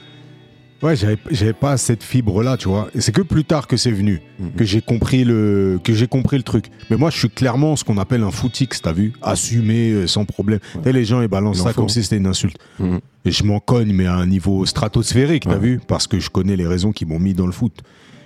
Ouais, 0.83 0.95
j'avais 0.95 1.53
pas 1.53 1.77
cette 1.77 2.01
fibre-là, 2.01 2.57
tu 2.57 2.67
vois. 2.67 2.89
Et 2.95 3.01
c'est 3.01 3.11
que 3.11 3.21
plus 3.21 3.43
tard 3.45 3.67
que 3.67 3.77
c'est 3.77 3.91
venu, 3.91 4.19
Mhm. 4.39 4.51
que 4.53 4.65
j'ai 4.65 4.81
compris 4.81 5.23
le 5.23 5.79
que 5.83 5.93
j'ai 5.93 6.07
compris 6.07 6.37
le 6.37 6.43
truc. 6.43 6.71
Mais 6.89 6.97
moi, 6.97 7.11
je 7.11 7.19
suis 7.19 7.29
clairement 7.29 7.75
ce 7.75 7.83
qu'on 7.83 7.99
appelle 7.99 8.23
un 8.23 8.31
footix, 8.31 8.81
t'as 8.81 8.91
vu, 8.91 9.13
assumé 9.21 9.91
euh, 9.91 10.07
sans 10.07 10.25
problème. 10.25 10.57
Tu 10.73 10.79
sais, 10.83 10.91
les 10.91 11.05
gens 11.05 11.21
ils 11.21 11.27
balancent 11.27 11.61
ça 11.61 11.69
faut. 11.71 11.81
comme 11.81 11.89
si 11.89 12.01
c'était 12.01 12.17
une 12.17 12.25
insulte. 12.25 12.57
Mhm. 12.79 12.99
Et 13.25 13.31
je 13.31 13.43
m'en 13.43 13.59
cogne, 13.59 13.93
mais 13.93 14.07
à 14.07 14.15
un 14.15 14.25
niveau 14.25 14.65
stratosphérique, 14.65 15.43
t'as 15.43 15.51
Ouais. 15.51 15.59
vu, 15.59 15.79
parce 15.87 16.07
que 16.07 16.19
je 16.19 16.31
connais 16.31 16.55
les 16.55 16.65
raisons 16.65 16.91
qui 16.91 17.05
m'ont 17.05 17.19
mis 17.19 17.35
dans 17.35 17.45
le 17.45 17.51
foot. 17.51 17.83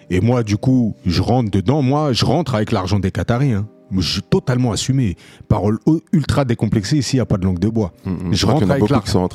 Et 0.09 0.21
moi, 0.21 0.41
du 0.43 0.55
coup, 0.55 0.95
je 1.05 1.21
rentre 1.21 1.51
dedans. 1.51 1.81
Moi, 1.81 2.13
je 2.13 2.23
rentre 2.23 2.55
avec 2.55 2.71
l'argent 2.71 2.99
des 2.99 3.11
Qataris. 3.11 3.51
Hein. 3.51 3.67
Je 4.01 4.13
suis 4.13 4.21
totalement 4.21 4.71
assumé. 4.71 5.15
Parole 5.47 5.79
ultra 6.11 6.45
décomplexée. 6.45 6.97
Ici, 6.97 7.15
il 7.15 7.17
n'y 7.17 7.21
a 7.21 7.25
pas 7.25 7.37
de 7.37 7.45
langue 7.45 7.59
de 7.59 7.69
bois. 7.69 7.91
Mhm. 8.05 8.33
Je 8.33 8.45
crois 8.45 8.59
rentre 8.59 8.71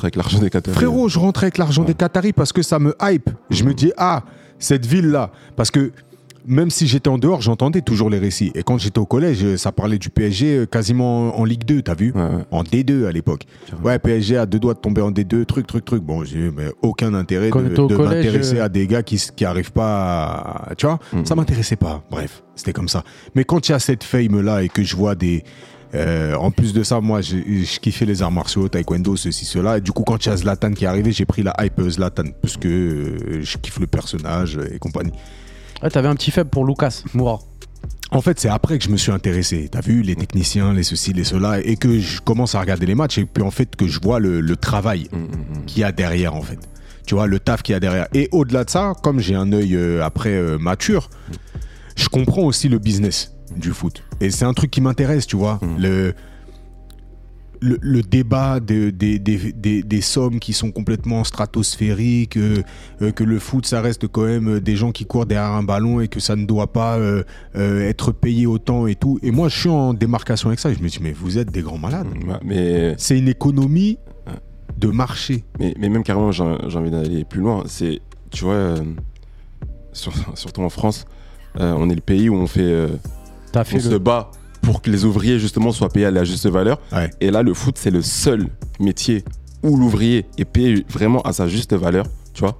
avec 0.05 0.17
l'argent. 0.17 0.39
des 0.39 0.51
Qataris. 0.51 0.75
Frérot, 0.75 1.09
je 1.09 1.19
rentre 1.19 1.43
avec 1.45 1.59
l'argent 1.59 1.85
des 1.85 1.95
Qataris 1.95 2.33
parce 2.33 2.53
que 2.53 2.63
ça 2.63 2.79
me 2.79 2.95
hype. 3.03 3.31
Je 3.51 3.65
me 3.65 3.75
dis, 3.75 3.93
ah, 3.97 4.23
cette 4.59 4.87
ville-là. 4.87 5.31
Parce 5.57 5.71
que 5.71 5.93
même 6.51 6.69
si 6.71 6.87
j'étais 6.87 7.09
en 7.09 7.17
dehors, 7.17 7.41
j'entendais 7.41 7.81
toujours 7.81 8.11
les 8.11 8.19
récits. 8.19 8.51
Et 8.55 8.63
quand 8.63 8.77
j'étais 8.77 8.99
au 8.99 9.07
collège, 9.07 9.43
euh, 9.45 9.57
ça 9.57 9.73
parlait 9.73 9.99
du 9.99 10.11
PSG 10.11 10.47
euh, 10.59 10.67
quasiment 10.67 11.39
en 11.39 11.45
Ligue 11.45 11.65
2, 11.65 11.83
t'as 11.83 11.95
vu 11.95 12.13
Ouais, 12.15 12.21
ouais. 12.21 12.45
En 12.51 12.63
D2 12.65 13.07
à 13.07 13.13
l'époque. 13.13 13.45
Ouais, 13.83 13.99
PSG 13.99 14.37
a 14.37 14.45
deux 14.47 14.59
doigts 14.59 14.75
de 14.75 14.81
tomber 14.81 15.01
en 15.01 15.11
D2, 15.13 15.47
truc, 15.47 15.67
truc, 15.67 15.85
truc. 15.85 16.03
Bon, 16.03 16.25
j'ai 16.25 16.51
mais 16.51 16.67
aucun 16.83 17.15
intérêt 17.15 17.51
Quand 17.51 17.63
de, 17.63 17.97
m'intéresser 17.97 18.59
euh, 18.59 18.65
à 18.65 18.69
des 18.69 18.87
gars 18.87 19.03
qui, 19.03 19.17
qui 19.37 19.45
arrivent 19.45 19.73
pas 19.73 20.67
à... 20.71 20.75
Tu 20.75 20.87
vois 20.87 20.99
Mhm. 21.13 21.25
Ça 21.25 21.35
m'intéressait 21.35 21.77
pas. 21.77 22.03
Bref, 22.11 22.43
c'était 22.57 22.73
comme 22.73 22.89
ça. 22.89 23.05
Mais 23.35 23.45
quand 23.45 23.69
il 23.69 23.73
y 23.73 23.75
a 23.75 23.79
cette 23.79 24.05
fame-là 24.05 24.63
et 24.63 24.69
que 24.69 24.83
je 24.83 24.97
vois 24.97 25.15
des... 25.15 25.45
euh, 25.95 26.35
en 26.35 26.51
plus 26.51 26.73
de 26.73 26.83
ça, 26.83 27.01
moi, 27.01 27.21
j'ai- 27.21 27.65
je 27.65 27.79
kiffais 27.81 28.05
les 28.07 28.23
arts 28.23 28.33
martiaux, 28.33 28.69
taekwondo, 28.69 29.17
ceci, 29.17 29.45
cela. 29.45 29.79
Et 29.79 29.81
du 29.81 29.93
coup, 29.93 30.03
quand 30.03 30.25
il 30.25 30.29
y 30.29 30.33
a 30.33 30.37
Zlatan 30.37 30.73
qui 30.73 30.85
est 30.85 30.89
arrivé, 30.89 31.13
j'ai 31.13 31.27
pris 31.27 31.43
la 31.43 31.55
hype 31.61 31.81
Zlatan. 31.89 32.25
Parce 32.43 32.57
que 32.57 32.69
euh, 32.69 33.41
je 33.43 33.57
kiffe 33.59 33.79
le 33.81 33.87
personnage 33.87 34.59
et 34.73 34.79
compagnie. 34.79 35.13
Ouais, 35.83 35.91
t'avais 35.91 36.09
un 36.09 36.15
petit 36.15 36.31
faible 36.31 36.51
pour 36.51 36.65
Lucas 36.65 37.03
Moura. 37.15 37.41
En 38.13 38.21
fait, 38.21 38.41
c'est 38.41 38.49
après 38.49 38.77
que 38.79 38.85
je 38.85 38.91
me 38.91 38.97
suis 38.97 39.13
intéressé. 39.13 39.69
T'as 39.71 39.81
vu, 39.81 40.03
les 40.03 40.17
techniciens, 40.17 40.75
les 40.75 40.83
ceci, 40.83 41.13
les 41.13 41.25
cela. 41.25 41.61
Et 41.61 41.77
que 41.77 42.01
je 42.01 42.21
commence 42.21 42.55
à 42.55 42.61
regarder 42.61 42.85
les 42.87 42.97
matchs. 42.97 43.19
Et 43.19 43.25
puis, 43.25 43.43
en 43.43 43.53
fait, 43.53 43.77
que 43.77 43.87
je 43.87 44.01
vois 44.01 44.19
le, 44.19 44.41
le 44.41 44.57
travail 44.57 45.09
Mhm, 45.13 45.21
mhm. 45.21 45.65
qu'il 45.67 45.81
y 45.81 45.85
a 45.85 45.93
derrière, 45.93 46.35
en 46.35 46.43
fait. 46.43 46.59
Tu 47.07 47.15
vois, 47.15 47.27
le 47.27 47.39
taf 47.39 47.63
qu'il 47.63 47.73
y 47.73 47.77
a 47.77 47.81
derrière. 47.81 48.09
Et 48.13 48.29
au-delà 48.33 48.65
de 48.65 48.71
ça, 48.71 48.95
comme 49.03 49.21
j'ai 49.21 49.37
un 49.37 49.53
œil 49.53 49.77
euh, 49.77 50.05
après 50.05 50.31
euh, 50.31 50.59
mature, 50.59 51.09
je 51.97 52.09
comprends 52.09 52.43
aussi 52.43 52.69
le 52.69 52.79
business 52.79 53.33
du 53.57 53.71
foot. 53.71 54.03
Et 54.21 54.31
c'est 54.31 54.45
un 54.45 54.55
truc 54.55 54.71
qui 54.71 54.81
m'intéresse, 54.81 55.27
tu 55.27 55.37
vois. 55.37 55.61
Mm. 55.63 55.77
Le, 55.79 56.15
le, 57.61 57.79
le 57.81 58.03
débat 58.03 58.59
de- 58.61 58.91
des- 58.91 59.19
des- 59.19 59.53
des- 59.53 59.83
des 59.83 60.01
sommes 60.01 60.39
qui 60.41 60.53
sont 60.53 60.71
complètement 60.73 61.25
stratosphériques, 61.25 62.37
euh, 62.37 62.63
euh, 63.03 63.13
que 63.13 63.23
le 63.25 63.39
foot, 63.39 63.67
ça 63.67 63.81
reste 63.81 64.07
quand 64.09 64.25
même 64.25 64.49
euh, 64.57 64.61
des 64.61 64.77
gens 64.77 64.93
qui 64.93 65.05
courent 65.05 65.27
derrière 65.27 65.53
un 65.53 65.63
ballon 65.63 66.01
et 66.01 66.09
que 66.09 66.21
ça 66.21 66.37
ne 66.37 66.47
doit 66.47 66.73
pas 66.73 66.97
euh, 66.99 67.23
euh, 67.57 67.89
être 67.89 68.13
payé 68.13 68.47
autant 68.47 68.87
et 68.87 68.95
tout. 68.95 69.19
Et 69.23 69.31
moi, 69.31 69.49
je 69.49 69.59
suis 69.61 69.69
en 69.69 69.93
démarcation 69.95 70.49
avec 70.49 70.59
ça. 70.61 70.71
Et 70.71 70.75
je 70.75 70.83
me 70.83 70.89
dis, 70.89 70.99
mais 71.03 71.13
vous 71.13 71.39
êtes 71.39 71.51
des 71.53 71.63
grands 71.63 71.79
malades. 71.79 72.07
Mais, 72.45 72.95
C'est 72.99 73.19
une 73.19 73.29
économie 73.29 73.99
de 74.79 74.89
marché. 74.89 75.45
mais, 75.59 75.75
mais 75.79 75.89
même 75.91 76.03
carrément, 76.03 76.33
j'ai 76.33 76.43
envie 76.45 76.91
d'aller 76.91 77.25
plus 77.25 77.41
loin. 77.41 77.65
C'est, 77.67 78.01
tu 78.31 78.45
vois, 78.45 78.55
euh, 78.55 78.77
sur- 79.93 80.13
surtout 80.35 80.63
en 80.63 80.71
France, 80.71 81.05
euh, 81.59 81.75
on 81.77 81.91
est 81.91 81.95
le 81.95 82.01
pays 82.01 82.29
où 82.29 82.35
on 82.37 82.47
fait, 82.47 82.61
euh, 82.63 82.89
T'as 83.53 83.63
on 83.63 83.65
fait 83.65 83.81
se 83.81 83.91
le. 83.91 83.99
bat 83.99 84.31
pour 84.63 84.83
que 84.83 84.91
les 84.91 85.05
ouvriers 85.05 85.39
justement 85.39 85.73
soient 85.73 85.89
payés 85.89 86.07
à 86.07 86.11
la 86.11 86.25
juste 86.25 86.47
valeur. 86.49 86.81
Ouais. 86.93 87.11
Et 87.21 87.31
là, 87.31 87.43
le 87.43 87.55
foot, 87.55 87.77
c'est 87.79 87.91
le 87.91 88.03
seul 88.03 88.49
métier 88.79 89.25
où 89.63 89.77
l'ouvrier 89.77 90.27
est 90.39 90.45
payé 90.45 90.85
vraiment 90.89 91.21
à 91.23 91.33
sa 91.33 91.49
juste 91.49 91.73
valeur, 91.75 92.07
tu 92.35 92.41
vois, 92.41 92.59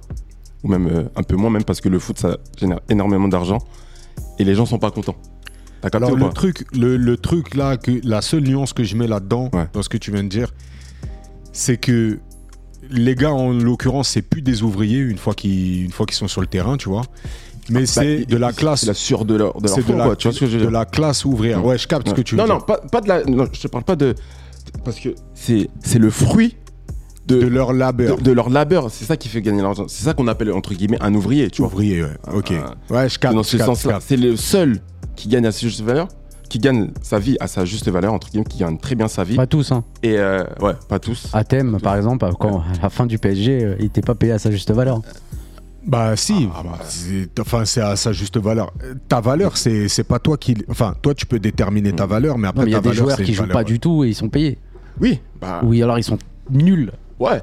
ou 0.63 0.67
même 0.67 0.87
euh, 0.87 1.03
un 1.15 1.23
peu 1.23 1.35
moins, 1.35 1.49
même 1.49 1.63
parce 1.63 1.81
que 1.81 1.89
le 1.89 1.99
foot, 1.99 2.17
ça 2.19 2.37
génère 2.59 2.79
énormément 2.89 3.27
d'argent 3.27 3.57
et 4.39 4.43
les 4.43 4.53
gens 4.55 4.65
sont 4.65 4.79
pas 4.79 4.91
contents. 4.91 5.15
T'as 5.81 5.89
capté 5.89 6.05
Alors 6.07 6.19
ou 6.19 6.23
le 6.27 6.31
truc, 6.33 6.65
le, 6.77 6.95
le 6.97 7.17
truc 7.17 7.55
là, 7.55 7.77
que 7.77 7.91
la 8.03 8.21
seule 8.21 8.43
nuance 8.43 8.71
que 8.73 8.83
je 8.83 8.95
mets 8.95 9.07
là-dedans, 9.07 9.49
Ouais. 9.53 9.67
dans 9.73 9.81
ce 9.81 9.89
que 9.89 9.97
tu 9.97 10.11
viens 10.11 10.23
de 10.23 10.29
dire, 10.29 10.53
c'est 11.53 11.77
que 11.77 12.19
les 12.89 13.15
gars, 13.15 13.31
en 13.31 13.51
l'occurrence, 13.51 14.09
c'est 14.09 14.21
plus 14.21 14.41
des 14.41 14.63
ouvriers 14.63 14.99
une 14.99 15.17
fois 15.17 15.33
qu'ils 15.33 15.85
une 15.85 15.91
fois 15.91 16.05
qu'ils 16.05 16.15
sont 16.17 16.27
sur 16.27 16.41
le 16.41 16.47
terrain, 16.47 16.77
tu 16.77 16.89
vois. 16.89 17.03
Mais 17.71 17.85
c'est 17.85 18.19
Bah, 18.19 18.25
de 18.25 18.37
la 18.37 18.49
c'est 18.51 18.55
classe, 18.57 18.85
la 18.85 18.93
sueur 18.93 19.25
de 19.25 19.35
leur, 19.35 19.59
de 19.59 19.67
leur 19.67 19.75
c'est 19.75 19.81
de 19.81 19.85
front, 19.85 19.97
la, 19.97 20.05
quoi, 20.05 20.15
tu 20.15 20.27
vois 20.27 20.35
ce 20.35 20.39
que 20.41 20.45
je 20.47 20.51
veux 20.53 20.57
de 20.59 20.63
dire 20.65 20.71
la 20.71 20.85
classe 20.85 21.25
ouvrière. 21.25 21.63
Ouais, 21.65 21.77
je 21.77 21.87
capte 21.87 22.09
ce 22.09 22.13
que 22.13 22.21
tu 22.21 22.35
veux 22.35 22.41
non, 22.41 22.45
dire. 22.45 22.55
non, 22.55 22.61
pas, 22.61 22.77
pas 22.77 23.01
de 23.01 23.07
la. 23.07 23.23
Non, 23.23 23.45
je 23.51 23.61
te 23.61 23.67
parle 23.67 23.83
pas 23.83 23.95
de. 23.95 24.13
Parce 24.85 24.99
que 24.99 25.09
c'est 25.33 25.69
c'est 25.83 25.99
le 25.99 26.09
fruit 26.09 26.55
de, 27.27 27.39
de 27.41 27.47
leur 27.47 27.73
labeur. 27.73 28.17
de, 28.17 28.21
de 28.23 28.31
leur 28.31 28.49
labeur. 28.49 28.89
C'est 28.91 29.05
ça 29.05 29.17
qui 29.17 29.27
fait 29.29 29.41
gagner 29.41 29.61
l'argent. 29.61 29.85
C'est 29.87 30.03
ça 30.03 30.13
qu'on 30.13 30.27
appelle, 30.27 30.51
entre 30.51 30.73
guillemets, 30.73 30.97
un 31.01 31.13
ouvrier, 31.13 31.49
tu 31.49 31.61
vois. 31.61 31.71
Ouvrier, 31.71 32.03
ouais. 32.03 32.09
Ok. 32.33 32.53
Ah, 32.53 32.75
ouais, 32.93 33.09
je 33.09 33.17
capte. 33.19 33.35
dans 33.35 33.43
ce 33.43 33.57
sens-là. 33.57 33.99
C'est 34.01 34.17
le 34.17 34.35
seul 34.35 34.79
qui 35.15 35.27
gagne 35.29 35.45
à 35.45 35.51
sa 35.51 35.59
juste 35.61 35.81
valeur, 35.81 36.07
qui 36.49 36.57
gagne 36.59 36.89
sa 37.01 37.19
vie 37.19 37.37
à 37.39 37.47
sa 37.47 37.63
juste 37.65 37.87
valeur, 37.89 38.13
entre 38.13 38.29
guillemets, 38.29 38.45
qui 38.45 38.59
gagne 38.59 38.77
très 38.77 38.95
bien 38.95 39.07
sa 39.07 39.23
vie. 39.23 39.35
Pas 39.35 39.47
tous, 39.47 39.71
hein. 39.71 39.83
Et 40.03 40.17
euh, 40.17 40.43
ouais, 40.61 40.73
pas 40.89 40.99
tous. 40.99 41.27
Athème, 41.33 41.77
par 41.81 41.95
exemple, 41.95 42.27
quand, 42.39 42.59
à 42.59 42.81
la 42.83 42.89
fin 42.89 43.05
du 43.05 43.17
PSG, 43.17 43.63
euh, 43.63 43.75
il 43.79 43.85
était 43.85 44.01
pas 44.01 44.15
payé 44.15 44.33
à 44.33 44.39
sa 44.39 44.51
juste 44.51 44.71
valeur. 44.71 45.01
Bah 45.85 46.15
si, 46.15 46.47
Ah, 46.55 46.61
bah. 46.63 46.79
C'est- 46.87 47.39
enfin 47.39 47.65
c'est 47.65 47.81
à 47.81 47.95
sa 47.95 48.11
juste 48.11 48.37
valeur. 48.37 48.71
Ta 49.07 49.19
valeur, 49.19 49.57
c'est 49.57 49.87
c'est 49.87 50.03
pas 50.03 50.19
toi 50.19 50.37
qui, 50.37 50.55
enfin 50.69 50.95
toi 51.01 51.13
tu 51.15 51.25
peux 51.25 51.39
déterminer 51.39 51.91
ta 51.93 52.05
Mm. 52.05 52.09
valeur, 52.09 52.37
mais 52.37 52.47
après 52.47 52.65
mais 52.65 52.71
il 52.71 52.73
y 52.73 52.77
a 52.77 52.81
des 52.81 52.89
valeur, 52.89 53.03
joueurs 53.05 53.17
qui 53.17 53.33
jouent 53.33 53.41
valeur, 53.43 53.53
pas 53.53 53.63
du 53.63 53.79
tout 53.79 54.03
et 54.03 54.09
ils 54.09 54.15
sont 54.15 54.29
payés. 54.29 54.59
Oui, 54.99 55.19
bah, 55.39 55.61
Oui, 55.63 55.81
alors 55.81 55.97
ils 55.97 56.03
sont 56.03 56.17
nuls. 56.51 56.91
ouais. 57.19 57.41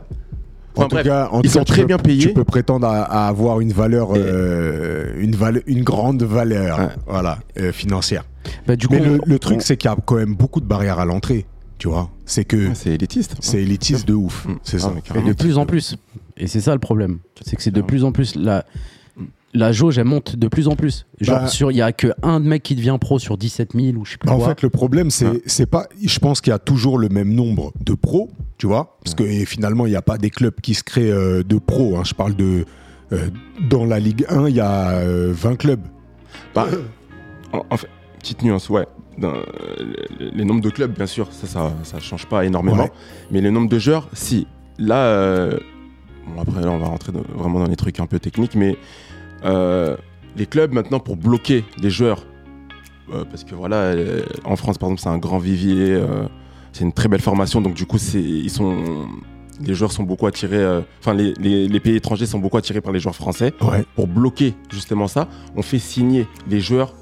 En 0.77 0.83
Enfin, 0.83 0.88
tout 0.90 0.94
bref, 0.96 1.07
cas, 1.07 1.29
en 1.33 1.40
ils 1.40 1.42
tout 1.44 1.48
sont 1.55 1.59
cas, 1.61 1.64
tu 1.64 1.72
très 1.72 1.81
peux- 1.81 1.87
bien 1.88 1.98
payés. 1.98 2.20
Tu 2.29 2.33
peux 2.35 2.44
prétendre 2.44 2.87
à, 2.87 3.03
à 3.03 3.27
avoir 3.27 3.59
une 3.59 3.72
valeur, 3.72 4.14
Et- 4.14 4.20
euh, 4.22 5.12
une, 5.18 5.35
valeur 5.35 5.62
une 5.66 5.83
grande 5.83 6.22
valeur, 6.22 6.79
Ouais. 6.79 6.88
voilà, 7.09 7.38
euh, 7.59 7.72
financière. 7.72 8.24
Bah, 8.64 8.77
du 8.77 8.87
coup, 8.87 8.94
Mais 8.94 9.01
le, 9.01 9.14
on- 9.20 9.27
le 9.27 9.38
truc, 9.40 9.57
on- 9.57 9.61
c'est 9.61 9.77
qu'il 9.77 9.90
y 9.90 9.92
a 9.92 9.96
quand 10.07 10.14
même 10.14 10.37
beaucoup 10.37 10.61
de 10.61 10.66
barrières 10.66 11.01
à 11.01 11.05
l'entrée, 11.05 11.46
tu 11.79 11.88
vois. 11.88 12.11
C'est 12.27 12.44
que 12.44 12.68
Ouais, 12.68 12.74
c'est 12.74 12.90
élitiste. 12.90 13.35
c'est 13.40 13.61
élitiste 13.61 14.07
de 14.07 14.14
ouf, 14.14 14.46
Mm. 14.46 14.53
c'est 14.62 14.77
Ah, 14.77 14.81
ça. 14.81 14.92
mais 14.94 15.20
Et 15.20 15.24
de 15.24 15.33
plus 15.33 15.59
en 15.59 15.66
plus. 15.66 15.96
Et 16.38 16.46
c'est 16.46 16.61
ça 16.61 16.72
le 16.72 16.79
problème. 16.81 17.18
C'est 17.42 17.57
que 17.57 17.62
c'est 17.62 17.70
de 17.70 17.83
plus 17.83 18.05
en 18.05 18.12
plus. 18.12 18.35
La, 18.37 18.64
la 19.55 19.72
jauge, 19.72 19.98
elle 19.98 20.05
monte 20.05 20.37
de 20.37 20.46
plus 20.46 20.68
en 20.68 20.77
plus. 20.77 21.07
Genre, 21.20 21.40
Bah- 21.40 21.46
sur- 21.48 21.72
il 21.72 21.77
y 21.77 21.83
a 21.83 21.92
que 21.92 22.09
un 22.22 22.38
mec 22.38 22.62
qui 22.62 22.74
devient 22.77 22.96
pro 23.01 23.18
sur 23.18 23.37
17 23.37 23.72
000 23.74 23.96
ou 23.96 24.05
je 24.05 24.12
sais 24.12 24.18
plus 24.18 24.27
Bah, 24.29 24.35
en 24.35 24.38
quoi. 24.38 24.48
fait, 24.48 24.62
le 24.62 24.70
problème, 24.70 25.11
c'est 25.11 25.27
Ouais. 25.29 25.42
c'est 25.46 25.66
pas. 25.66 25.87
Je 26.03 26.18
pense 26.18 26.40
qu'il 26.40 26.51
y 26.53 26.55
a 26.55 26.59
toujours 26.59 26.98
le 26.98 27.09
même 27.09 27.33
nombre 27.35 27.72
de 27.85 27.94
pros, 27.94 28.31
tu 28.59 28.66
vois, 28.66 28.98
parce 29.03 29.14
que 29.14 29.24
et 29.24 29.44
finalement, 29.46 29.87
il 29.87 29.90
n'y 29.90 29.96
a 29.96 30.03
pas 30.03 30.18
des 30.18 30.31
clubs 30.31 30.55
qui 30.61 30.74
se 30.74 30.85
créent 30.85 31.11
euh, 31.11 31.42
de 31.42 31.59
pros. 31.59 31.96
hein. 31.96 32.03
Je 32.05 32.14
parle 32.14 32.35
de. 32.37 32.64
euh, 33.12 33.29
dans 33.68 33.85
la 33.87 33.98
Ligue 33.98 34.27
1, 34.29 34.48
il 34.48 34.55
y 34.57 34.61
a 34.61 34.90
euh, 34.98 35.33
20 35.35 35.57
clubs. 35.57 35.81
Bah, 36.55 36.66
en, 37.53 37.62
en 37.70 37.77
fait, 37.79 37.88
petite 38.18 38.42
nuance, 38.42 38.68
ouais. 38.68 38.87
Dans, 39.16 39.33
euh, 39.33 39.42
les, 40.20 40.31
les 40.31 40.44
nombres 40.44 40.61
de 40.61 40.70
clubs, 40.70 40.92
bien 40.92 41.07
sûr, 41.07 41.33
ça, 41.33 41.46
ça, 41.48 41.72
ça 41.83 41.98
change 42.01 42.27
pas 42.27 42.44
énormément. 42.44 42.83
Ouais. 42.85 42.92
Mais 43.33 43.40
les 43.40 43.51
nombres 43.51 43.68
de 43.70 43.79
joueurs, 43.79 44.09
si. 44.12 44.46
Là, 44.79 45.07
euh, 45.07 45.59
bon, 46.35 46.41
après, 46.43 46.61
là, 46.62 46.71
on 46.71 46.79
va 46.79 46.87
rentrer 46.87 47.12
dans- 47.12 47.23
vraiment 47.35 47.61
dans 47.61 47.67
les 47.69 47.77
trucs 47.77 48.01
un 48.01 48.07
peu 48.07 48.19
techniques, 48.19 48.55
mais 48.55 48.77
euh, 49.45 49.97
les 50.37 50.47
clubs, 50.47 50.73
maintenant, 50.73 51.01
pour 51.01 51.17
bloquer 51.17 51.64
les 51.81 51.91
joueurs, 51.91 52.25
euh, 53.12 53.25
parce 53.25 53.45
que 53.45 53.55
voilà, 53.55 53.77
euh, 53.77 54.23
en 54.45 54.57
France, 54.57 54.79
par 54.79 54.88
exemple, 54.88 55.01
c'est 55.03 55.09
un 55.09 55.19
grand 55.19 55.38
vivier, 55.38 56.01
c'est 56.73 56.85
une 56.85 56.93
très 56.93 57.09
belle 57.09 57.21
formation, 57.21 57.61
donc 57.61 57.75
du 57.75 57.87
coup, 57.87 57.99
ils 58.14 58.51
sont. 58.51 59.07
Les 59.61 59.75
joueurs 59.75 59.91
sont 59.91 60.05
beaucoup 60.05 60.29
attirés, 60.29 60.57
euh, 60.62 60.83
enfin 61.01 61.14
les, 61.14 61.33
les- 61.41 61.67
les 61.67 61.81
pays 61.81 61.97
étrangers 61.97 62.27
sont 62.27 62.38
beaucoup 62.38 62.59
attirés 62.59 62.81
par 62.81 62.93
les 62.93 63.01
joueurs 63.01 63.17
français 63.17 63.53
Ouais. 63.61 63.85
pour 63.97 64.07
bloquer 64.07 64.55
justement 64.71 65.09
ça, 65.09 65.27
on 65.57 65.62
fait 65.62 65.81
signer 65.81 66.29
les 66.49 66.61
joueurs, 66.61 66.95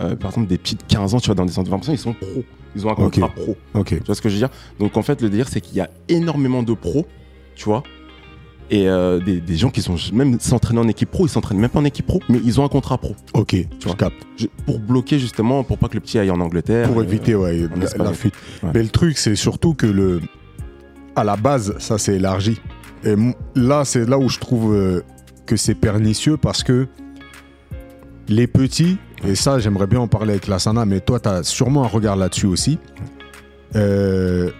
euh, 0.00 0.16
par 0.16 0.30
exemple 0.30 0.46
des 0.46 0.56
petits 0.56 0.76
de 0.76 0.82
15 0.88 1.14
ans, 1.14 1.20
tu 1.20 1.26
vois, 1.26 1.34
dans 1.34 1.44
des 1.44 1.52
centres 1.52 1.66
de 1.66 1.68
formation, 1.68 1.92
ils 1.92 1.98
sont 1.98 2.14
pros. 2.14 2.44
Ils 2.74 2.86
ont 2.86 2.90
un 2.90 2.94
contrat 2.94 3.28
pro. 3.28 3.56
Ok. 3.74 3.88
Tu 3.88 3.98
vois 4.06 4.14
ce 4.14 4.22
que 4.22 4.30
je 4.30 4.34
veux 4.36 4.40
dire? 4.40 4.48
Donc 4.78 4.96
en 4.96 5.02
fait, 5.02 5.20
le 5.20 5.28
délire, 5.28 5.48
c'est 5.48 5.60
qu'il 5.60 5.76
y 5.76 5.80
a 5.82 5.90
énormément 6.08 6.62
de 6.62 6.72
pros, 6.72 7.04
tu 7.56 7.66
vois, 7.66 7.82
et 8.70 8.88
euh, 8.88 9.18
des, 9.18 9.40
des 9.40 9.56
gens 9.56 9.70
qui 9.70 9.80
sont 9.82 9.96
même 10.12 10.38
s'entraîner 10.40 10.80
en 10.80 10.88
équipe 10.88 11.10
pro, 11.10 11.26
ils 11.26 11.30
s'entraînent 11.30 11.58
même 11.58 11.70
pas 11.70 11.78
en 11.78 11.84
équipe 11.84 12.06
pro, 12.06 12.20
mais 12.28 12.38
ils 12.44 12.60
ont 12.60 12.64
un 12.64 12.68
contrat 12.68 12.98
pro. 12.98 13.16
Ok. 13.34 13.56
Tu 13.78 13.88
captes. 13.96 14.26
Pour 14.66 14.78
bloquer 14.78 15.18
justement, 15.18 15.64
pour 15.64 15.78
pas 15.78 15.88
que 15.88 15.94
le 15.94 16.00
petit 16.00 16.18
aille 16.18 16.30
en 16.30 16.40
Angleterre. 16.40 16.88
Pour 16.88 17.00
euh, 17.00 17.04
éviter 17.04 17.34
ouais, 17.34 17.66
en 17.98 18.02
la, 18.02 18.12
fuite. 18.12 18.34
Ouais. 18.62 18.70
Mais 18.74 18.82
le 18.82 18.90
truc, 18.90 19.16
c'est 19.16 19.36
surtout 19.36 19.74
que 19.74 19.86
le, 19.86 20.20
à 21.16 21.24
la 21.24 21.36
base, 21.36 21.74
ça 21.78 21.98
s'est 21.98 22.16
élargi. 22.16 22.60
Et 23.04 23.14
là, 23.54 23.84
c'est 23.84 24.08
là 24.08 24.18
où 24.18 24.28
je 24.28 24.38
trouve 24.38 24.74
euh, 24.74 25.02
que 25.46 25.56
c'est 25.56 25.74
pernicieux 25.74 26.36
parce 26.36 26.62
que 26.62 26.88
les 28.28 28.46
petits, 28.46 28.98
et 29.24 29.34
ça, 29.34 29.58
j'aimerais 29.58 29.86
bien 29.86 30.00
en 30.00 30.08
parler 30.08 30.32
avec 30.32 30.46
Lassana, 30.46 30.84
mais 30.84 31.00
toi, 31.00 31.18
tu 31.20 31.28
as 31.28 31.42
sûrement 31.42 31.84
un 31.84 31.88
regard 31.88 32.16
là-dessus 32.16 32.46
aussi. 32.46 32.78
Euh, 33.74 34.50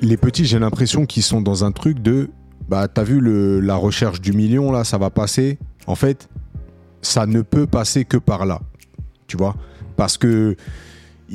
les 0.00 0.16
petits, 0.16 0.44
j'ai 0.44 0.58
l'impression 0.58 1.06
qu'ils 1.06 1.22
sont 1.22 1.40
dans 1.40 1.64
un 1.64 1.72
truc 1.72 2.00
de. 2.00 2.30
Bah, 2.68 2.88
t'as 2.88 3.02
vu 3.02 3.20
le, 3.20 3.60
la 3.60 3.76
recherche 3.76 4.20
du 4.20 4.32
million, 4.32 4.72
là, 4.72 4.84
ça 4.84 4.98
va 4.98 5.10
passer. 5.10 5.58
En 5.86 5.94
fait, 5.94 6.28
ça 7.02 7.26
ne 7.26 7.42
peut 7.42 7.66
passer 7.66 8.04
que 8.04 8.16
par 8.16 8.46
là. 8.46 8.60
Tu 9.26 9.36
vois? 9.36 9.54
Parce 9.96 10.16
que 10.18 10.56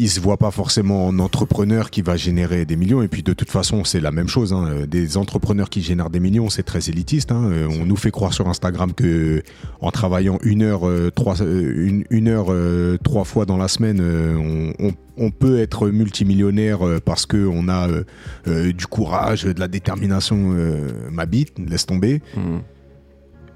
il 0.01 0.09
se 0.09 0.19
voit 0.21 0.37
pas 0.37 0.49
forcément 0.49 1.07
en 1.07 1.19
entrepreneur 1.19 1.89
qui 1.91 2.01
va 2.01 2.15
générer 2.15 2.63
des 2.65 2.77
millions. 2.77 3.01
Et 3.03 3.09
puis 3.09 3.21
de 3.21 3.33
toute 3.33 3.51
façon, 3.51 3.83
c'est 3.83 3.99
la 3.99 4.11
même 4.11 4.29
chose. 4.29 4.53
hein. 4.53 4.65
Euh, 4.69 4.85
Des 4.87 5.17
entrepreneurs 5.17 5.69
qui 5.69 5.81
génèrent 5.81 6.09
des 6.09 6.21
millions, 6.21 6.49
c'est 6.49 6.63
très 6.63 6.89
élitiste. 6.89 7.31
hein. 7.33 7.49
Euh, 7.51 7.67
On 7.81 7.85
nous 7.85 7.97
fait 7.97 8.09
croire 8.09 8.33
sur 8.33 8.47
Instagram 8.47 8.93
que 8.93 9.43
en 9.81 9.91
travaillant 9.91 10.39
une 10.41 10.61
heure, 10.63 10.87
euh, 10.87 11.11
trois, 11.11 11.41
euh, 11.41 11.85
une, 11.85 12.05
une 12.11 12.29
heure 12.29 12.47
euh, 12.49 12.97
trois 13.03 13.25
fois 13.25 13.45
dans 13.45 13.57
la 13.57 13.67
semaine, 13.67 13.99
euh, 14.01 14.73
on, 14.79 14.87
on- 14.87 14.93
on 15.21 15.31
peut 15.31 15.59
être 15.59 15.89
multimillionnaire 15.89 16.87
euh, 16.87 16.99
parce 17.03 17.25
que 17.25 17.45
on 17.45 17.67
a 17.67 17.89
euh, 17.89 18.03
euh, 18.47 18.71
du 18.71 18.87
courage, 18.87 19.43
de 19.43 19.59
la 19.59 19.67
détermination. 19.67 20.53
Euh, 20.55 20.87
ma 21.11 21.25
bite, 21.25 21.59
laisse 21.59 21.85
tomber. 21.85 22.21
Mhm. 22.37 22.61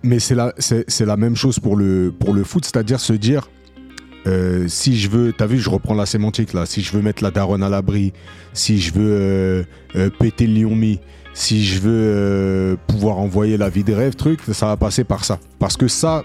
Mais 0.03 0.19
c'est 0.19 0.35
la, 0.35 0.53
c'est, 0.57 0.83
c'est 0.89 1.05
la 1.05 1.15
même 1.15 1.37
chose 1.37 1.59
pour 1.59 1.77
le, 1.77 2.11
pour 2.17 2.33
le 2.33 2.43
foot, 2.43 2.65
c'est-à-dire 2.65 2.99
se 2.99 3.13
dire, 3.13 3.49
euh, 4.27 4.67
si 4.67 4.97
je 4.97 5.09
veux, 5.09 5.33
t'as 5.33 5.45
vu, 5.47 5.59
je 5.59 5.69
reprends 5.69 5.93
la 5.93 6.05
sémantique 6.05 6.53
là, 6.53 6.65
si 6.65 6.81
je 6.81 6.91
veux 6.93 7.01
mettre 7.01 7.23
la 7.23 7.31
daronne 7.31 7.63
à 7.63 7.69
l'abri, 7.69 8.13
si 8.53 8.79
je 8.79 8.93
veux 8.93 9.11
euh, 9.11 9.63
euh, 9.95 10.09
péter 10.17 10.47
le 10.47 10.61
lion 10.61 10.75
mi, 10.75 10.99
si 11.33 11.63
je 11.65 11.79
veux 11.79 12.77
pouvoir 12.87 13.17
envoyer 13.19 13.57
la 13.57 13.69
vie 13.69 13.83
de 13.83 13.93
rêve, 13.93 14.15
truc, 14.15 14.39
ça 14.51 14.67
va 14.67 14.77
passer 14.77 15.03
par 15.03 15.25
ça. 15.25 15.39
Parce 15.59 15.75
que 15.77 15.87
ça, 15.87 16.23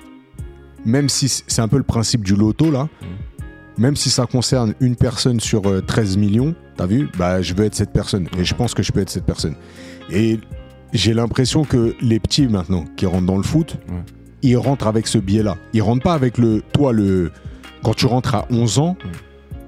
même 0.84 1.08
si 1.08 1.28
c'est 1.46 1.62
un 1.62 1.68
peu 1.68 1.78
le 1.78 1.82
principe 1.82 2.22
du 2.24 2.34
loto 2.37 2.70
là, 2.70 2.88
même 3.78 3.96
si 3.96 4.11
ça 4.11 4.26
concerne 4.26 4.74
une 4.80 4.96
personne 4.96 5.40
sur 5.40 5.66
euh, 5.68 5.80
13 5.80 6.16
millions, 6.16 6.54
t'as 6.76 6.87
vu, 6.87 7.08
bah 7.16 7.40
je 7.42 7.54
veux 7.54 7.64
être 7.64 7.74
cette 7.74 7.92
personne. 7.92 8.28
Et 8.38 8.44
je 8.44 8.54
pense 8.54 8.74
que 8.74 8.82
je 8.82 8.92
peux 8.92 9.00
être 9.00 9.11
cette 9.11 9.24
personne. 9.24 9.54
Et 10.11 10.38
j'ai 10.92 11.14
l'impression 11.14 11.64
que 11.64 11.94
les 12.00 12.18
petits 12.20 12.46
maintenant 12.48 12.84
qui 12.96 13.06
rentrent 13.06 13.26
dans 13.26 13.37
le 13.37 13.42
foot, 13.42 13.76
Ouais. 13.88 14.02
ils 14.42 14.56
rentrent 14.56 14.87
avec 14.88 15.06
ce 15.06 15.18
biais-là. 15.18 15.56
Ils 15.74 15.82
rentrent 15.82 16.02
pas 16.02 16.14
avec 16.14 16.38
le. 16.38 16.62
Toi, 16.72 16.92
le. 16.92 17.30
Quand 17.83 17.95
tu 17.95 18.07
rentres 18.07 18.35
à 18.35 18.47
11 18.51 18.79
ans, 18.79 18.97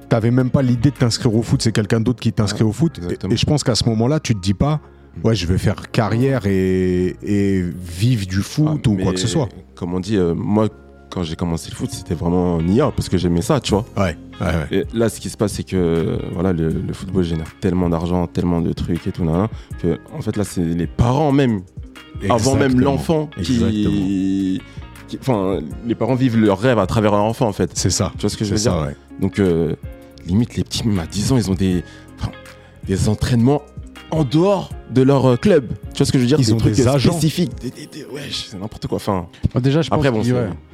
t'avais 0.09 0.31
même 0.31 0.51
pas 0.51 0.63
l'idée 0.63 0.91
de 0.91 0.97
t'inscrire 0.97 1.35
au 1.35 1.43
foot. 1.43 1.63
C'est 1.63 1.73
quelqu'un 1.73 2.01
d'autre 2.01 2.21
qui 2.21 2.33
t'inscrit 2.33 2.65
au 2.65 2.73
foot. 2.73 3.01
Et, 3.31 3.37
je 3.37 3.47
pense 3.47 3.63
qu'à 3.65 3.75
ce 3.75 3.85
moment-là, 3.89 4.21
tu 4.21 4.35
te 4.35 4.41
dis 4.41 4.55
pas. 4.55 4.81
Ouais, 5.25 5.35
je 5.35 5.47
vais 5.47 5.59
faire 5.59 5.91
carrière 5.91 6.47
et, 6.47 7.17
et 7.23 7.63
vivre 7.63 8.27
du 8.27 8.43
foot 8.43 8.81
Ah, 8.85 8.89
ou 8.89 8.97
quoi 8.97 9.13
que 9.13 9.19
ce 9.19 9.27
soit. 9.27 9.49
Comme 9.75 9.93
on 9.95 10.01
dit, 10.01 10.17
euh, 10.17 10.35
moi, 10.35 10.69
quand 11.11 11.25
j'ai 11.25 11.35
commencé 11.35 11.69
le 11.71 11.75
foot, 11.77 11.91
c'était 11.91 12.15
vraiment 12.15 12.55
en 12.57 12.69
IA 12.69 12.93
parce 12.93 13.09
que 13.09 13.19
j'aimais 13.19 13.43
ça, 13.43 13.59
tu 13.61 13.73
vois. 13.73 13.85
Ouais, 13.97 14.17
ouais, 14.41 14.47
ouais. 14.47 14.67
Et 14.71 14.85
là, 14.97 15.09
ce 15.09 15.19
qui 15.21 15.29
se 15.29 15.37
passe, 15.37 15.55
c'est 15.55 15.65
que 15.65 16.19
voilà, 16.33 16.53
le, 16.53 16.69
le 16.69 16.93
football 16.93 17.25
génère 17.25 17.53
tellement 17.61 17.89
d'argent, 17.89 18.29
tellement 18.29 18.61
de 18.61 18.73
trucs 18.73 19.05
et 19.09 19.11
tout, 19.11 19.25
nan, 19.25 19.49
que 19.83 19.99
en 20.17 20.21
fait, 20.23 20.37
là, 20.37 20.45
c'est 20.45 20.63
les 20.65 20.87
parents 20.87 21.33
même, 21.33 21.63
avant 22.31 22.55
même 22.55 22.79
l'enfant, 22.79 23.29
qui- 23.43 24.61
Enfin, 25.21 25.61
les 25.87 25.95
parents 25.95 26.15
vivent 26.15 26.39
leur 26.39 26.59
rêve 26.59 26.79
à 26.79 26.87
travers 26.87 27.13
leur 27.13 27.23
enfant, 27.23 27.47
en 27.49 27.53
fait. 27.53 27.71
C'est 27.75 27.91
ça. 27.91 28.13
Tu 28.17 28.21
vois 28.23 28.31
ce 28.31 28.37
que 28.37 28.45
je 28.45 28.53
veux 28.55 28.61
dire 28.61 28.77
ouais. 28.87 28.95
Donc, 29.21 29.39
euh, 29.39 29.75
limite, 30.27 30.57
les 30.57 30.65
petits, 30.65 30.87
même 30.87 30.99
à 30.99 31.07
10 31.07 31.33
ans, 31.33 31.37
ils 31.37 31.51
ont 31.51 31.55
des, 31.55 31.83
des 32.87 33.09
entraînements 33.09 33.63
en 34.11 34.25
dehors 34.25 34.71
de 34.91 35.03
leur 35.03 35.27
euh, 35.27 35.37
club. 35.37 35.69
Tu 35.93 35.99
vois 35.99 36.07
ce 36.07 36.13
que 36.13 36.19
je 36.19 36.23
veux 36.25 36.29
dire 36.29 36.41
Ils 36.41 36.53
ont 36.55 36.57
trucs 36.57 36.75
des 36.75 36.87
euh, 36.87 36.93
agents. 36.93 37.13
spécifiques. 37.13 37.53
Des, 37.61 37.71
des- 37.71 37.87
des- 37.87 38.05
ouais, 38.07 38.23
c'est 38.31 38.59
n'importe 38.59 38.87
quoi. 38.87 38.97
Enfin, 38.97 39.29
Bon, 39.55 39.61
déjà, 39.61 39.83
je 39.83 39.89
pense 39.91 39.97
Après, 39.99 40.11
bon, 40.11 40.23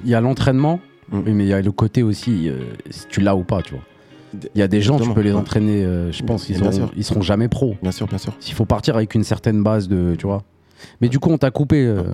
il 0.04 0.10
y 0.10 0.14
a 0.14 0.20
l'entraînement, 0.20 0.80
Mm. 1.12 1.20
oui, 1.24 1.32
mais 1.34 1.44
il 1.44 1.48
y 1.48 1.52
a 1.52 1.60
le 1.62 1.70
côté 1.70 2.02
aussi, 2.02 2.48
euh, 2.48 2.58
si 2.90 3.06
tu 3.08 3.20
l'as 3.20 3.36
ou 3.36 3.44
pas, 3.44 3.62
tu 3.62 3.74
vois. 3.74 3.82
Il 4.56 4.58
y 4.58 4.62
a 4.62 4.66
des 4.68 4.82
gens, 4.82 4.98
tu 4.98 5.08
peux 5.14 5.20
les 5.20 5.32
entraîner, 5.34 5.84
euh, 5.84 6.10
je 6.10 6.22
pense, 6.24 6.48
ils, 6.48 6.60
Bien 6.60 6.68
auront- 6.72 6.90
ils 6.96 7.04
seront 7.04 7.22
jamais 7.22 7.46
pros. 7.46 7.76
bien 7.80 7.92
sûr, 7.92 8.08
bien 8.08 8.18
sûr. 8.18 8.32
Il 8.46 8.54
faut 8.54 8.64
partir 8.64 8.96
avec 8.96 9.14
une 9.14 9.22
certaine 9.22 9.62
base 9.62 9.86
de, 9.86 10.16
tu 10.18 10.26
vois. 10.26 10.42
Mais 11.00 11.08
du 11.08 11.18
coup, 11.18 11.30
on 11.30 11.38
t'a 11.38 11.50
coupé 11.50 11.86
euh, 11.86 12.04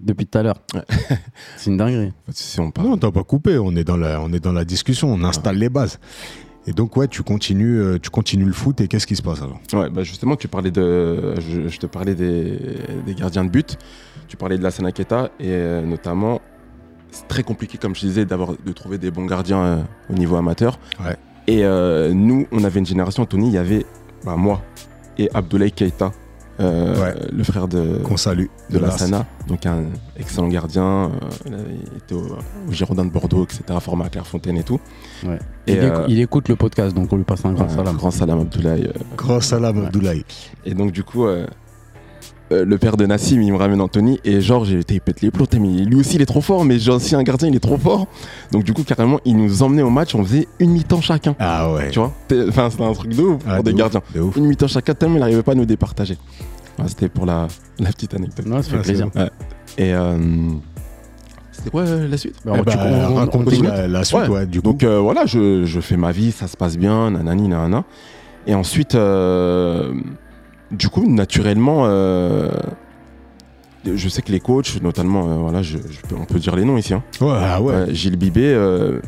depuis 0.00 0.26
tout 0.26 0.38
à 0.38 0.42
l'heure. 0.42 0.60
C'est 1.56 1.70
une 1.70 1.76
dinguerie. 1.76 2.12
Si 2.32 2.60
on 2.60 2.70
parle. 2.70 2.88
Non, 2.88 2.96
t'as 2.96 3.10
pas 3.10 3.24
coupé. 3.24 3.58
On 3.58 3.74
est 3.76 3.84
dans 3.84 3.96
la, 3.96 4.20
on 4.20 4.32
est 4.32 4.40
dans 4.40 4.52
la 4.52 4.64
discussion. 4.64 5.12
On 5.12 5.24
installe 5.24 5.56
les 5.56 5.68
bases. 5.68 5.98
Et 6.66 6.72
donc 6.72 6.96
ouais, 6.96 7.08
tu 7.08 7.22
continues, 7.22 7.80
euh, 7.80 7.98
tu 7.98 8.10
continues 8.10 8.44
le 8.44 8.52
foot. 8.52 8.80
Et 8.80 8.88
qu'est-ce 8.88 9.06
qui 9.06 9.16
se 9.16 9.22
passe 9.22 9.40
alors? 9.42 9.60
Ouais, 9.72 9.88
bah 9.90 10.02
justement, 10.02 10.36
tu 10.36 10.46
parlais 10.48 10.70
de. 10.70 11.34
Je, 11.40 11.68
je 11.68 11.78
te 11.78 11.86
parlais 11.86 12.14
des, 12.14 12.58
des 13.06 13.14
gardiens 13.14 13.44
de 13.44 13.50
but. 13.50 13.78
Tu 14.28 14.36
parlais 14.36 14.58
de 14.58 14.62
la 14.62 14.70
Sanaketa 14.70 15.30
et 15.40 15.48
euh, 15.48 15.82
notamment, 15.82 16.40
c'est 17.10 17.26
très 17.26 17.42
compliqué, 17.42 17.78
comme 17.78 17.96
je 17.96 18.00
disais, 18.00 18.24
d'avoir 18.24 18.52
de 18.64 18.72
trouver 18.72 18.96
des 18.98 19.10
bons 19.10 19.24
gardiens 19.26 19.58
euh, 19.62 19.82
au 20.08 20.12
niveau 20.12 20.36
amateur. 20.36 20.78
Ouais. 21.04 21.16
Et 21.48 21.64
euh, 21.64 22.12
nous, 22.14 22.46
on 22.52 22.62
avait 22.62 22.78
une 22.78 22.86
génération, 22.86 23.26
Tony, 23.26 23.48
il 23.48 23.54
y 23.54 23.58
avait 23.58 23.84
bah, 24.24 24.36
moi 24.36 24.62
et 25.18 25.28
Abdoulaye 25.34 25.72
Keita, 25.72 26.12
euh, 26.60 27.00
Ouais. 27.02 27.14
le 27.32 27.42
frère 27.44 27.66
de, 27.68 27.98
Qu'on 28.04 28.16
salue 28.16 28.46
de 28.70 28.78
la 28.78 28.88
Las. 28.88 28.98
Sana, 28.98 29.26
donc 29.48 29.64
un 29.66 29.84
excellent 30.18 30.48
gardien. 30.48 31.10
euh, 31.50 31.64
il 31.90 31.96
été 31.98 32.14
au, 32.14 32.36
au 32.68 32.72
Girondin 32.72 33.04
de 33.04 33.10
Bordeaux, 33.10 33.44
etc., 33.44 33.62
formé 33.80 34.04
à 34.04 34.08
Clairefontaine 34.08 34.56
et 34.58 34.62
tout. 34.64 34.80
Ouais. 35.26 35.38
Et, 35.66 35.72
il, 35.74 35.78
euh, 35.78 36.04
il 36.08 36.20
écoute 36.20 36.48
le 36.48 36.56
podcast, 36.56 36.94
donc 36.94 37.12
on 37.12 37.16
lui 37.16 37.24
passe 37.24 37.44
un 37.44 37.52
grand 37.52 37.64
ouais, 37.68 37.74
salam. 37.74 37.96
Grand 37.96 38.10
salam 38.10 38.40
Abdoulaye. 38.40 38.84
euh, 38.86 38.92
Grand 39.16 39.40
salam 39.40 39.78
Ouais. 39.78 39.86
Abdoulaye. 39.86 40.24
Et 40.64 40.74
donc, 40.74 40.92
du 40.92 41.02
coup, 41.04 41.26
euh, 42.52 42.64
le 42.64 42.78
père 42.78 42.96
de 42.96 43.06
Nassim, 43.06 43.40
il 43.42 43.52
me 43.52 43.56
ramène 43.58 43.80
Anthony. 43.80 44.18
Et 44.24 44.40
genre, 44.40 44.64
j'ai 44.64 44.78
été, 44.80 44.94
il 44.94 45.00
pète 45.00 45.20
les 45.22 45.30
plots. 45.30 45.46
Mais 45.54 45.68
lui 45.84 45.96
aussi, 45.96 46.16
il 46.16 46.22
est 46.22 46.26
trop 46.26 46.40
fort. 46.40 46.64
Mais 46.64 46.78
j'ai 46.78 46.90
aussi 46.90 47.14
un 47.14 47.22
gardien, 47.22 47.48
il 47.48 47.56
est 47.56 47.60
trop 47.60 47.76
fort. 47.78 48.06
Donc, 48.52 48.64
du 48.64 48.72
coup, 48.72 48.82
carrément, 48.84 49.20
il 49.24 49.36
nous 49.36 49.62
emmenait 49.62 49.82
au 49.82 49.90
match. 49.90 50.14
On 50.14 50.24
faisait 50.24 50.48
une 50.58 50.70
mi-temps 50.70 51.00
chacun. 51.00 51.36
Ah 51.38 51.72
ouais. 51.72 51.90
Tu 51.90 51.98
vois? 51.98 52.12
Enfin, 52.48 52.68
c'était 52.70 52.84
un 52.84 52.92
truc 52.92 53.14
de 53.14 53.22
ouf 53.22 53.42
Ah, 53.46 53.54
pour 53.56 53.64
de 53.64 53.68
des 53.70 53.74
ouf, 53.74 53.78
gardiens. 53.78 54.02
de 54.14 54.20
ouf. 54.20 54.36
Une 54.36 54.46
mi-temps 54.46 54.66
chacun, 54.68 54.94
tellement 54.94 55.16
il 55.16 55.20
n'arrivait 55.20 55.42
pas 55.42 55.52
à 55.52 55.54
nous 55.56 55.64
départager. 55.66 56.16
Voilà, 56.76 56.88
c'était 56.88 57.08
pour 57.08 57.26
la, 57.26 57.46
la 57.78 57.90
petite 57.90 58.14
anecdote. 58.14 58.46
Non, 58.46 58.62
ça 58.62 58.70
fait 58.70 58.76
Ah, 58.76 58.80
c'est 58.82 58.92
plaisir. 58.92 59.08
bon. 59.14 59.28
Et 59.78 59.94
euh, 59.94 60.16
c'était 61.52 61.70
quoi 61.70 61.82
euh, 61.82 62.08
la 62.08 62.16
suite? 62.16 62.34
Bah, 62.44 62.52
Eh 62.56 62.58
tu- 62.58 62.76
bah, 62.76 62.84
on- 62.86 62.92
on- 62.94 63.12
on 63.12 63.14
raconte 63.16 63.48
t'écoute. 63.50 63.66
la, 63.68 63.86
la 63.86 64.04
suite, 64.04 64.20
Ouais. 64.20 64.28
ouais, 64.28 64.46
du 64.46 64.60
coup. 64.62 64.68
Donc 64.70 64.82
euh, 64.82 64.98
voilà, 64.98 65.26
je, 65.26 65.64
je 65.64 65.80
fais 65.80 65.96
ma 65.96 66.10
vie, 66.12 66.32
ça 66.32 66.46
se 66.48 66.56
passe 66.56 66.76
bien, 66.78 67.10
nanani, 67.10 67.48
nanana. 67.48 67.84
Et 68.46 68.54
ensuite, 68.54 68.94
euh, 68.94 69.92
du 70.70 70.88
coup, 70.88 71.06
naturellement, 71.08 71.82
euh, 71.86 72.50
je 73.84 74.08
sais 74.08 74.22
que 74.22 74.30
les 74.32 74.40
coachs, 74.40 74.80
notamment, 74.82 75.28
euh, 75.30 75.34
voilà, 75.36 75.62
je, 75.62 75.78
je 75.78 76.00
peux- 76.08 76.16
on 76.16 76.24
peut 76.26 76.38
dire 76.38 76.54
les 76.56 76.64
noms 76.64 76.76
ici. 76.76 76.94
hein. 76.94 77.02
ouais, 77.20 77.28
ah 77.32 77.60
ouais. 77.62 77.74
Ouais, 77.86 77.94
Gilles 77.94 78.16
Bibé, 78.16 78.52
euh, 78.52 79.00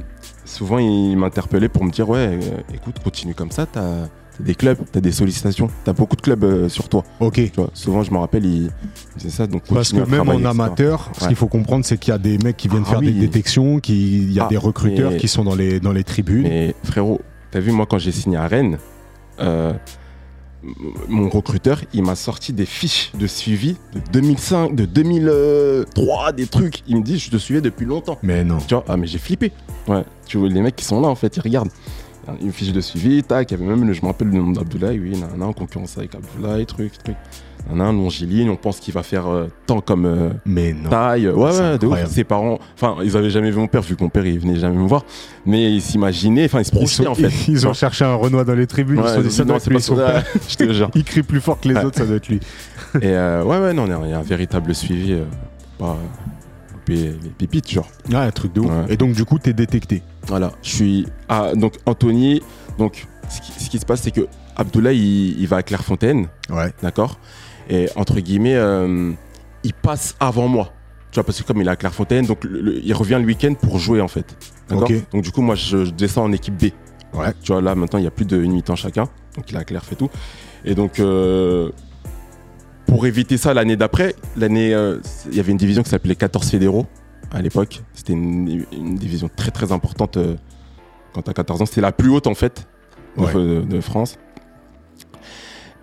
souvent 0.45 0.79
il 0.79 1.17
m'interpellait 1.17 1.69
pour 1.69 1.85
me 1.85 1.91
dire 1.91 2.09
Ouais, 2.09 2.39
euh, 2.43 2.75
écoute, 2.75 2.97
continue 3.05 3.35
comme 3.35 3.51
ça, 3.51 3.67
t'as 3.67 4.09
des 4.41 4.55
clubs, 4.55 4.79
t'as 4.91 5.01
des 5.01 5.13
sollicitations, 5.13 5.69
t'as 5.85 5.93
beaucoup 5.93 6.17
de 6.17 6.23
clubs 6.23 6.43
euh, 6.43 6.69
sur 6.71 6.89
toi. 6.89 7.05
Ok. 7.21 7.35
Tu 7.35 7.53
vois, 7.55 7.71
souvent, 7.75 8.03
je 8.03 8.11
me 8.11 8.17
rappelle, 8.19 8.47
il, 8.47 8.71
disait 9.17 9.29
ça. 9.31 9.47
Donc 9.47 9.63
Parce 9.73 9.93
que 9.93 9.99
même 10.09 10.29
en 10.29 10.33
etc. 10.33 10.49
amateur, 10.49 11.11
ce 11.15 11.21
Ouais. 11.21 11.27
qu'il 11.29 11.37
faut 11.37 11.49
comprendre, 11.49 11.85
c'est 11.85 11.99
qu'il 11.99 12.13
y 12.13 12.15
a 12.15 12.19
des 12.19 12.39
mecs 12.39 12.57
qui 12.57 12.67
viennent 12.69 12.83
Ah 12.87 12.91
faire 12.93 13.01
des 13.03 13.13
détections, 13.13 13.79
qui- 13.79 14.23
il 14.23 14.33
y 14.33 14.41
a 14.41 14.45
Ah, 14.47 14.49
des 14.49 14.57
recruteurs 14.57 15.13
mais- 15.13 15.17
qui 15.19 15.29
sont 15.29 15.45
dans 15.45 15.55
les, 15.55 15.81
dans 15.81 15.93
les 15.93 16.03
tribunes. 16.03 16.45
Mais 16.45 16.75
frérot, 16.83 17.21
t'as 17.51 17.61
vu, 17.61 17.73
moi, 17.73 17.85
quand 17.89 17.99
j'ai 17.99 18.11
signé 18.11 18.39
à 18.39 18.49
Rennes, 18.49 18.79
euh, 19.39 19.75
mon 21.09 21.29
recruteur, 21.29 21.81
il 21.93 22.03
m'a 22.05 22.15
sorti 22.15 22.53
des 22.53 22.67
fiches 22.67 23.11
de 23.19 23.27
suivi 23.27 23.77
de 23.95 24.01
2005, 24.13 24.75
de 24.75 24.85
2003, 24.85 26.33
des 26.33 26.47
trucs. 26.47 26.83
Il 26.87 26.99
me 26.99 27.03
dit, 27.03 27.19
je 27.19 27.31
te 27.31 27.37
suivais 27.37 27.61
depuis 27.61 27.87
longtemps. 27.87 28.19
Mais 28.23 28.45
non. 28.45 28.59
Tu 28.59 28.75
vois, 28.75 28.85
ah, 28.89 28.97
mais 28.97 29.07
j'ai 29.07 29.19
flippé. 29.19 29.53
Ouais, 29.89 30.05
tu 30.27 30.39
vois, 30.39 30.49
les 30.49 30.61
mecs 30.61 30.77
qui 30.77 30.85
sont 30.85 31.01
là, 31.01 31.09
en 31.09 31.15
fait, 31.15 31.37
ils 31.37 31.41
regardent. 31.43 31.71
Une 32.41 32.53
fiche 32.53 32.71
de 32.73 32.81
suivi, 32.81 33.23
tac, 33.25 33.51
il 33.51 33.59
y 33.59 33.61
avait 33.61 33.69
même, 33.69 33.85
le- 33.85 33.93
je 33.93 34.01
me 34.03 34.07
rappelle 34.07 34.29
le 34.29 34.35
nom 34.39 34.53
d'Abdoulaye, 34.53 34.99
oui, 35.01 35.19
nan, 35.19 35.43
en 35.43 35.53
concurrence 35.53 35.99
avec 35.99 36.15
Abdoulaye, 36.15 36.65
truc, 36.67 36.93
truc. 37.03 37.17
Longiligne, 37.71 38.51
on 38.51 38.57
pense 38.57 38.81
qu'il 38.81 38.93
va 38.95 39.03
faire 39.03 39.27
euh, 39.29 39.47
tant 39.67 39.81
comme 39.81 40.05
euh, 40.07 40.31
Mais 40.45 40.73
non. 40.73 40.91
taille. 40.91 41.29
Ouais, 41.29 41.59
ouais, 41.59 41.79
de 41.79 41.87
ouf. 41.87 42.07
Ses 42.07 42.25
parents, 42.25 42.59
enfin, 42.75 42.97
ils 43.05 43.17
avaient 43.17 43.31
jamais 43.31 43.51
vu 43.51 43.59
mon 43.59 43.67
père, 43.69 43.83
vu 43.83 43.97
que 43.97 44.03
mon 44.03 44.11
père, 44.11 44.27
il 44.27 44.39
venait 44.39 44.59
jamais 44.59 44.77
me 44.77 44.87
voir. 44.87 45.05
Mais 45.47 45.73
ils 45.73 45.81
s'imaginaient, 45.81 46.45
enfin, 46.47 46.61
ils 46.61 46.65
se 46.65 46.71
projetaient, 46.73 47.07
en 47.07 47.15
fait. 47.15 47.31
ils 47.49 47.67
ont 47.67 47.73
cherché 47.73 48.05
un 48.05 48.15
Renoir 48.15 48.45
dans 48.45 48.55
les 48.55 48.67
tribunes. 48.67 48.99
Ouais, 48.99 49.05
ils 49.07 49.09
se 49.09 49.15
sont 49.17 49.23
dit, 49.23 49.31
ça 49.31 49.43
ont 49.43 49.47
doit 49.47 49.59
dit, 49.59 49.65
être 49.65 49.71
non, 49.71 49.77
lui, 49.77 49.83
c'est 49.83 49.89
son 49.89 49.97
pas 49.97 50.13
père. 50.13 50.23
ça. 50.27 50.39
Je 50.49 50.57
te 50.57 50.73
jure. 50.73 50.91
Il 50.95 51.05
crie 51.05 51.23
plus 51.23 51.41
fort 51.41 51.59
que 51.61 51.69
les 51.69 51.75
Ouais. 51.75 51.85
autres, 51.85 51.99
ça 51.99 52.07
doit 52.07 52.17
être 52.17 52.29
lui. 52.29 52.41
Et 53.01 53.07
euh, 53.07 53.43
ouais, 53.45 53.59
ouais, 53.59 53.73
non, 53.73 53.87
il 54.05 54.11
y 54.11 54.13
a 54.13 54.19
un 54.19 54.23
véritable 54.23 54.75
suivi. 54.75 55.17
louper 55.81 57.15
les 57.23 57.31
pépites, 57.39 57.71
genre. 57.71 57.89
Ouais, 58.11 58.17
un 58.17 58.31
truc 58.31 58.53
de 58.53 58.61
ouf. 58.61 58.71
Ouais. 58.71 58.93
Et 58.95 58.97
donc, 58.97 59.13
du 59.15 59.25
coup, 59.25 59.39
t'es 59.39 59.53
détecté. 59.53 60.03
Voilà, 60.27 60.53
je 60.63 60.71
suis. 60.71 61.07
Ah, 61.29 61.53
donc 61.55 61.75
Anthony, 61.87 62.43
donc 62.79 63.07
ce 63.29 63.41
qui, 63.41 63.53
ce 63.65 63.71
qui 63.71 63.79
se 63.79 63.87
passe, 63.87 64.03
c'est 64.03 64.11
que 64.11 64.27
Abdoulaye, 64.57 64.99
il, 64.99 65.41
il 65.41 65.49
va 65.49 65.57
à 65.59 65.63
Clairefontaine, 65.63 66.27
Ouais. 66.51 66.73
d'accord? 66.83 67.19
Et 67.71 67.89
entre 67.97 68.21
guillemets, 68.21 68.57
euh, 68.57 69.13
il 69.65 69.75
passe 69.75 70.15
avant 70.21 70.49
moi. 70.49 70.73
Tu 71.11 71.17
vois, 71.17 71.25
parce 71.25 71.41
que 71.41 71.47
comme 71.47 71.61
il 71.61 71.67
est 71.69 71.71
à 71.71 71.77
Clairefontaine, 71.77 72.27
donc 72.27 72.45
le- 72.45 72.61
le- 72.61 72.85
il 72.85 72.93
revient 72.95 73.19
le 73.21 73.27
week-end 73.27 73.55
pour 73.55 73.79
jouer 73.79 74.01
en 74.01 74.09
fait. 74.09 74.37
Donc 75.13 75.23
du 75.23 75.31
coup, 75.31 75.43
moi, 75.43 75.55
je, 75.55 75.85
je 75.85 75.91
descends 75.91 76.25
en 76.25 76.33
équipe 76.33 76.57
B. 76.57 76.71
Ouais. 77.15 77.33
Tu 77.43 77.53
vois, 77.53 77.61
là 77.61 77.75
maintenant, 77.75 77.99
il 77.99 78.05
y 78.05 78.09
a 78.09 78.11
plus 78.11 78.25
de 78.25 78.43
une 78.43 78.53
mi-temps 78.53 78.77
chacun. 78.77 79.05
Donc 79.37 79.51
il 79.51 79.55
est 79.55 79.59
à 79.59 79.65
Claire 79.65 79.85
fait 79.85 79.95
tout. 79.97 80.09
Et 80.65 80.75
donc, 80.75 80.99
euh, 81.01 81.71
pour 82.87 83.07
éviter 83.07 83.37
ça, 83.37 83.55
l'année 83.55 83.77
d'après, 83.77 84.15
l'année, 84.37 84.75
euh, 84.75 84.99
il 85.31 85.37
y 85.37 85.41
avait 85.41 85.53
une 85.53 85.59
division 85.59 85.83
qui 85.83 85.91
s'appelait 85.91 86.17
14 86.17 86.49
fédéraux 86.49 86.87
à 87.31 87.41
l'époque. 87.43 87.83
C'était 87.95 88.13
une, 88.15 88.65
une 88.73 88.95
division 88.97 89.31
très 89.35 89.51
très 89.51 89.73
importante 89.73 90.17
euh, 90.17 90.37
quand 91.13 91.23
t'as 91.23 91.33
14 91.33 91.63
ans. 91.63 91.67
C'était 91.67 91.81
la 91.83 91.93
plus 91.93 92.11
haute 92.11 92.27
en 92.27 92.35
fait 92.35 92.67
de, 93.17 93.23
Ouais. 93.23 93.35
de- 93.35 93.61
de 93.63 93.81
France. 93.81 94.19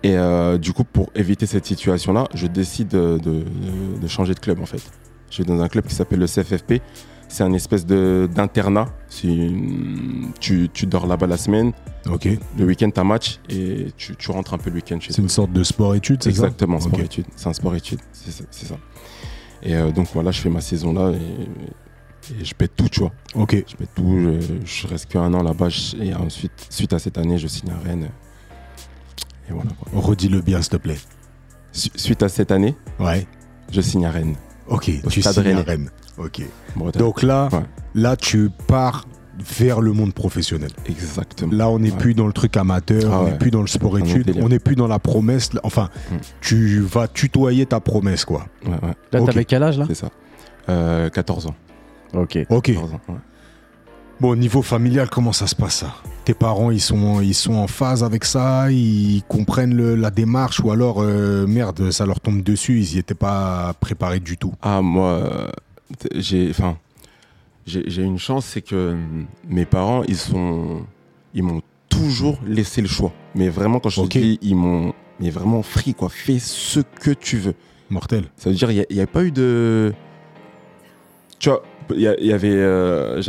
Et 0.02 0.16
euh, 0.16 0.56
du 0.58 0.72
coup, 0.72 0.84
pour 0.84 1.10
éviter 1.14 1.46
cette 1.46 1.66
situation-là, 1.66 2.24
je 2.34 2.46
décide 2.46 2.88
de, 2.88 3.18
de- 3.18 3.44
de 4.00 4.06
changer 4.08 4.34
de 4.34 4.40
club 4.40 4.60
en 4.60 4.66
fait. 4.66 4.82
Je 5.30 5.42
vais 5.42 5.44
dans 5.44 5.60
un 5.60 5.68
club 5.68 5.86
qui 5.86 5.94
s'appelle 5.94 6.18
le 6.20 6.26
CFFP. 6.26 6.80
C'est 7.28 7.44
un 7.44 7.52
espèce 7.52 7.86
d'internat. 7.86 8.86
C'est 9.08 9.28
Tu, 10.40 10.68
tu 10.72 10.86
dors 10.86 11.06
là-bas 11.06 11.26
la 11.26 11.36
semaine. 11.36 11.72
Ok. 12.10 12.28
Le 12.58 12.64
week-end, 12.64 12.90
t'as 12.90 13.04
match 13.04 13.38
et 13.48 13.88
tu, 13.96 14.16
tu 14.16 14.30
rentres 14.30 14.54
un 14.54 14.58
peu 14.58 14.70
le 14.70 14.76
week-end 14.76 14.98
chez 14.98 15.08
C'est 15.10 15.16
toi. 15.16 15.22
une 15.24 15.28
sorte 15.28 15.52
de 15.52 15.62
sport-études, 15.62 16.22
c'est 16.22 16.30
ça? 16.32 16.44
Exactement, 16.46 16.76
Ok. 16.78 16.82
sport-études. 16.82 17.26
C'est 17.36 17.48
un 17.48 17.52
sport-études, 17.52 18.00
c'est 18.12 18.30
ça- 18.32 18.44
c'est. 18.50 18.66
Et 19.62 19.74
euh, 19.76 19.92
donc 19.92 20.08
voilà, 20.14 20.30
je 20.30 20.40
fais 20.40 20.48
ma 20.48 20.62
saison 20.62 20.92
là 20.94 21.12
et, 21.12 22.40
et 22.40 22.44
je 22.44 22.54
pète 22.54 22.72
tout, 22.74 22.88
tu 22.88 23.00
vois. 23.00 23.12
Ok. 23.34 23.62
Je 23.68 23.76
pète 23.76 23.90
tout, 23.94 24.18
je, 24.18 24.54
je 24.64 24.86
reste 24.88 25.06
qu'un 25.06 25.32
an 25.34 25.42
là-bas 25.42 25.68
et 26.00 26.14
ensuite, 26.14 26.66
suite 26.70 26.92
à 26.94 26.98
cette 26.98 27.18
année, 27.18 27.36
je 27.38 27.46
signe 27.46 27.70
à 27.70 27.78
Rennes. 27.86 28.08
Et 29.50 29.52
voilà 29.52 29.70
quoi. 29.78 30.00
Redis-le 30.00 30.40
bien, 30.40 30.62
s'il 30.62 30.70
te 30.70 30.76
plaît. 30.76 30.98
Su- 31.72 31.90
Suite 31.96 32.22
à 32.22 32.28
cette 32.28 32.50
année, 32.52 32.74
Ouais. 32.98 33.26
je 33.72 33.80
signe 33.80 34.06
à 34.06 34.10
Rennes. 34.10 34.36
Ok. 34.68 34.90
Au 35.04 35.08
tu 35.08 35.20
signes 35.22 35.54
à. 35.56 35.62
Rennes. 35.62 35.90
Ok. 36.18 36.42
Bretagne. 36.76 37.00
Donc 37.00 37.22
là, 37.22 37.48
Ouais. 37.52 37.60
là, 37.94 38.16
tu 38.16 38.50
pars 38.66 39.06
vers 39.38 39.80
le 39.80 39.92
monde 39.92 40.12
professionnel. 40.12 40.70
Exactement. 40.86 41.52
Là, 41.52 41.70
on 41.70 41.78
n'est 41.78 41.90
Ouais. 41.92 41.96
plus 41.96 42.14
dans 42.14 42.26
le 42.26 42.32
truc 42.32 42.56
amateur, 42.56 43.10
Ah 43.12 43.20
on 43.20 43.24
n'est 43.24 43.30
ouais. 43.32 43.38
plus 43.38 43.50
dans 43.50 43.62
le 43.62 43.66
sport-études, 43.68 44.26
délire. 44.26 44.44
on 44.44 44.48
n'est 44.48 44.58
plus 44.58 44.76
dans 44.76 44.86
la 44.88 44.98
promesse. 44.98 45.50
Enfin, 45.62 45.88
Mm. 46.10 46.14
tu 46.42 46.80
vas 46.80 47.08
tutoyer 47.08 47.64
ta 47.66 47.80
promesse, 47.80 48.24
quoi. 48.24 48.46
Ouais, 48.64 48.72
ouais, 48.72 48.94
Là, 49.12 49.20
Ok. 49.22 49.26
t'avais 49.26 49.44
quel 49.44 49.62
âge 49.62 49.78
là? 49.78 49.86
C'est 49.88 49.94
ça. 49.94 50.10
Euh, 50.68 51.08
14 51.08 51.46
ans. 51.46 51.54
Ok. 52.12 52.38
Ok. 52.50 52.66
14 52.66 52.92
ans, 52.94 53.00
ouais. 53.08 53.14
Bon, 54.20 54.36
niveau 54.36 54.60
familial, 54.60 55.08
comment 55.08 55.32
ça 55.32 55.46
se 55.46 55.54
passe 55.54 55.76
ça 55.76 55.94
Tes 56.24 56.34
parents, 56.34 56.70
ils 56.70 56.80
sont, 56.80 57.22
ils 57.22 57.34
sont 57.34 57.54
en 57.54 57.66
phase 57.66 58.04
avec 58.04 58.24
ça 58.26 58.70
Ils 58.70 59.22
comprennent 59.28 59.74
le- 59.74 59.94
la 59.94 60.10
démarche 60.10 60.60
Ou 60.60 60.70
alors, 60.70 61.00
euh, 61.00 61.46
merde, 61.46 61.90
ça 61.90 62.04
leur 62.04 62.20
tombe 62.20 62.42
dessus, 62.42 62.80
ils 62.80 62.92
n'y 62.92 62.98
étaient 62.98 63.14
pas 63.14 63.72
préparés 63.80 64.20
du 64.20 64.36
tout 64.36 64.52
Ah, 64.60 64.82
moi, 64.82 65.50
j'ai, 66.14 66.50
enfin, 66.50 66.76
j'ai 67.66 68.02
une 68.02 68.18
chance, 68.18 68.44
c'est 68.44 68.60
que 68.62 68.92
hum, 68.92 69.26
mes 69.48 69.64
parents, 69.64 70.02
ils 70.06 70.16
sont, 70.18 70.82
ils 71.32 71.42
m'ont 71.42 71.62
toujours 71.88 72.38
laissé 72.46 72.82
le 72.82 72.88
choix. 72.88 73.12
Mais 73.34 73.48
vraiment, 73.48 73.80
quand 73.80 73.88
je 73.88 74.00
Ok. 74.02 74.10
te 74.10 74.18
dis, 74.18 74.38
ils 74.42 74.54
m'ont, 74.54 74.92
mais 75.18 75.30
vraiment 75.30 75.62
free, 75.62 75.94
quoi. 75.94 76.10
Fais 76.10 76.38
ce 76.38 76.80
que 76.80 77.10
tu 77.12 77.38
veux. 77.38 77.54
Mortel. 77.88 78.24
Ça 78.36 78.50
veut 78.50 78.56
dire, 78.56 78.70
il 78.70 78.84
n'y 78.90 79.00
a, 79.00 79.06
pas 79.06 79.24
eu 79.24 79.32
de, 79.32 79.92
tu 81.38 81.48
vois, 81.48 81.62
y, 81.96 82.06
a- 82.06 82.20
y 82.20 82.32
avait, 82.32 82.48
euh, 82.52 83.20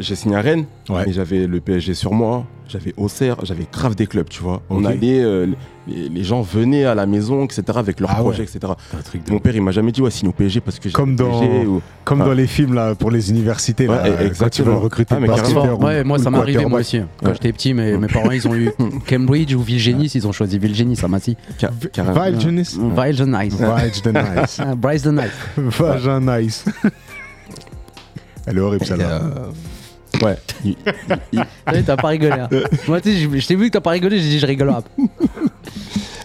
j'ai 0.00 0.14
signé 0.14 0.36
à 0.36 0.40
Rennes, 0.40 0.64
Ouais. 0.88 1.04
mais 1.06 1.12
j'avais 1.12 1.46
le 1.46 1.60
PSG 1.60 1.94
sur 1.94 2.12
moi, 2.12 2.44
j'avais 2.68 2.94
Auxerre, 2.96 3.36
j'avais 3.44 3.66
grave 3.72 3.94
des 3.94 4.06
clubs, 4.06 4.28
tu 4.28 4.42
vois. 4.42 4.62
On 4.70 4.84
allait, 4.84 5.20
euh, 5.22 5.46
les, 5.88 6.08
les 6.08 6.22
gens 6.24 6.40
venaient 6.42 6.84
à 6.84 6.94
la 6.94 7.06
maison, 7.06 7.44
etc., 7.44 7.62
avec 7.76 7.98
leurs 8.00 8.10
Ah 8.12 8.18
ouais. 8.18 8.22
projets, 8.22 8.42
etc. 8.44 8.60
Un 8.96 9.02
truc 9.02 9.24
de- 9.24 9.32
Mon 9.32 9.38
père, 9.40 9.54
il 9.56 9.62
m'a 9.62 9.72
jamais 9.72 9.90
dit, 9.92 10.00
ouais, 10.02 10.10
signe 10.10 10.28
au 10.28 10.32
PSG 10.32 10.60
parce 10.60 10.78
que 10.78 10.88
j'ai 10.88 10.92
Comme 10.92 11.16
dans- 11.16 11.40
PSG 11.40 11.66
ou... 11.66 11.82
Comme 12.04 12.22
Ah. 12.22 12.26
dans 12.26 12.32
les 12.32 12.46
films 12.46 12.74
là, 12.74 12.94
pour 12.94 13.10
les 13.10 13.30
universités, 13.30 13.86
là, 13.86 14.02
Ouais, 14.02 14.10
quand 14.10 14.16
ils 14.20 14.26
exactement. 14.26 14.66
veulent 14.74 14.82
recruter 14.84 15.14
Ah, 15.16 15.20
mais 15.20 15.28
ou- 15.28 15.84
Ouais, 15.84 16.04
moi 16.04 16.18
ça 16.18 16.30
m'est 16.30 16.38
arrivé 16.38 16.64
moi 16.66 16.80
aussi. 16.80 17.00
Quand 17.18 17.26
Ouais. 17.28 17.32
j'étais 17.34 17.52
petit, 17.52 17.74
mes, 17.74 17.96
mes 17.96 18.06
parents 18.06 18.30
ils 18.30 18.46
ont 18.46 18.54
eu 18.54 18.70
Cambridge 19.08 19.52
ou 19.54 19.62
Vilgenis, 19.62 20.12
ils 20.14 20.26
ont 20.28 20.32
choisi 20.32 20.58
Vilgenis, 20.58 20.96
ça 20.96 21.08
m'a 21.08 21.18
si. 21.18 21.36
Ca- 21.58 21.70
carrément. 21.92 22.22
Vile 22.24 22.40
Genis 22.40 22.78
Vile 22.78 23.24
Nice. 23.26 23.54
Vile 23.56 24.02
the 24.02 24.06
Nice. 24.14 24.60
Bryce 24.76 25.02
the 25.02 25.06
Nice. 25.08 25.30
Vagin 25.56 26.20
Nice. 26.20 26.64
Elle 28.50 28.58
est 28.58 28.60
horrible 28.60 28.84
Et, 28.84 28.86
celle-là. 28.88 29.20
euh, 29.22 30.26
ouais. 30.26 30.36
Il- 30.64 30.76
Ouais, 31.72 31.82
T'as 31.86 31.96
pas 31.96 32.08
rigolé. 32.08 32.32
hein. 32.32 32.48
Moi, 32.88 33.00
tu 33.00 33.12
sais, 33.12 33.40
je 33.40 33.46
t'ai 33.46 33.56
vu 33.56 33.66
que 33.68 33.72
t'as 33.72 33.80
pas 33.80 33.90
rigolé, 33.90 34.18
j'ai 34.18 34.28
dit 34.28 34.38
je 34.38 34.46
rigole. 34.46 34.68
pas. 34.68 34.82
De 34.98 35.06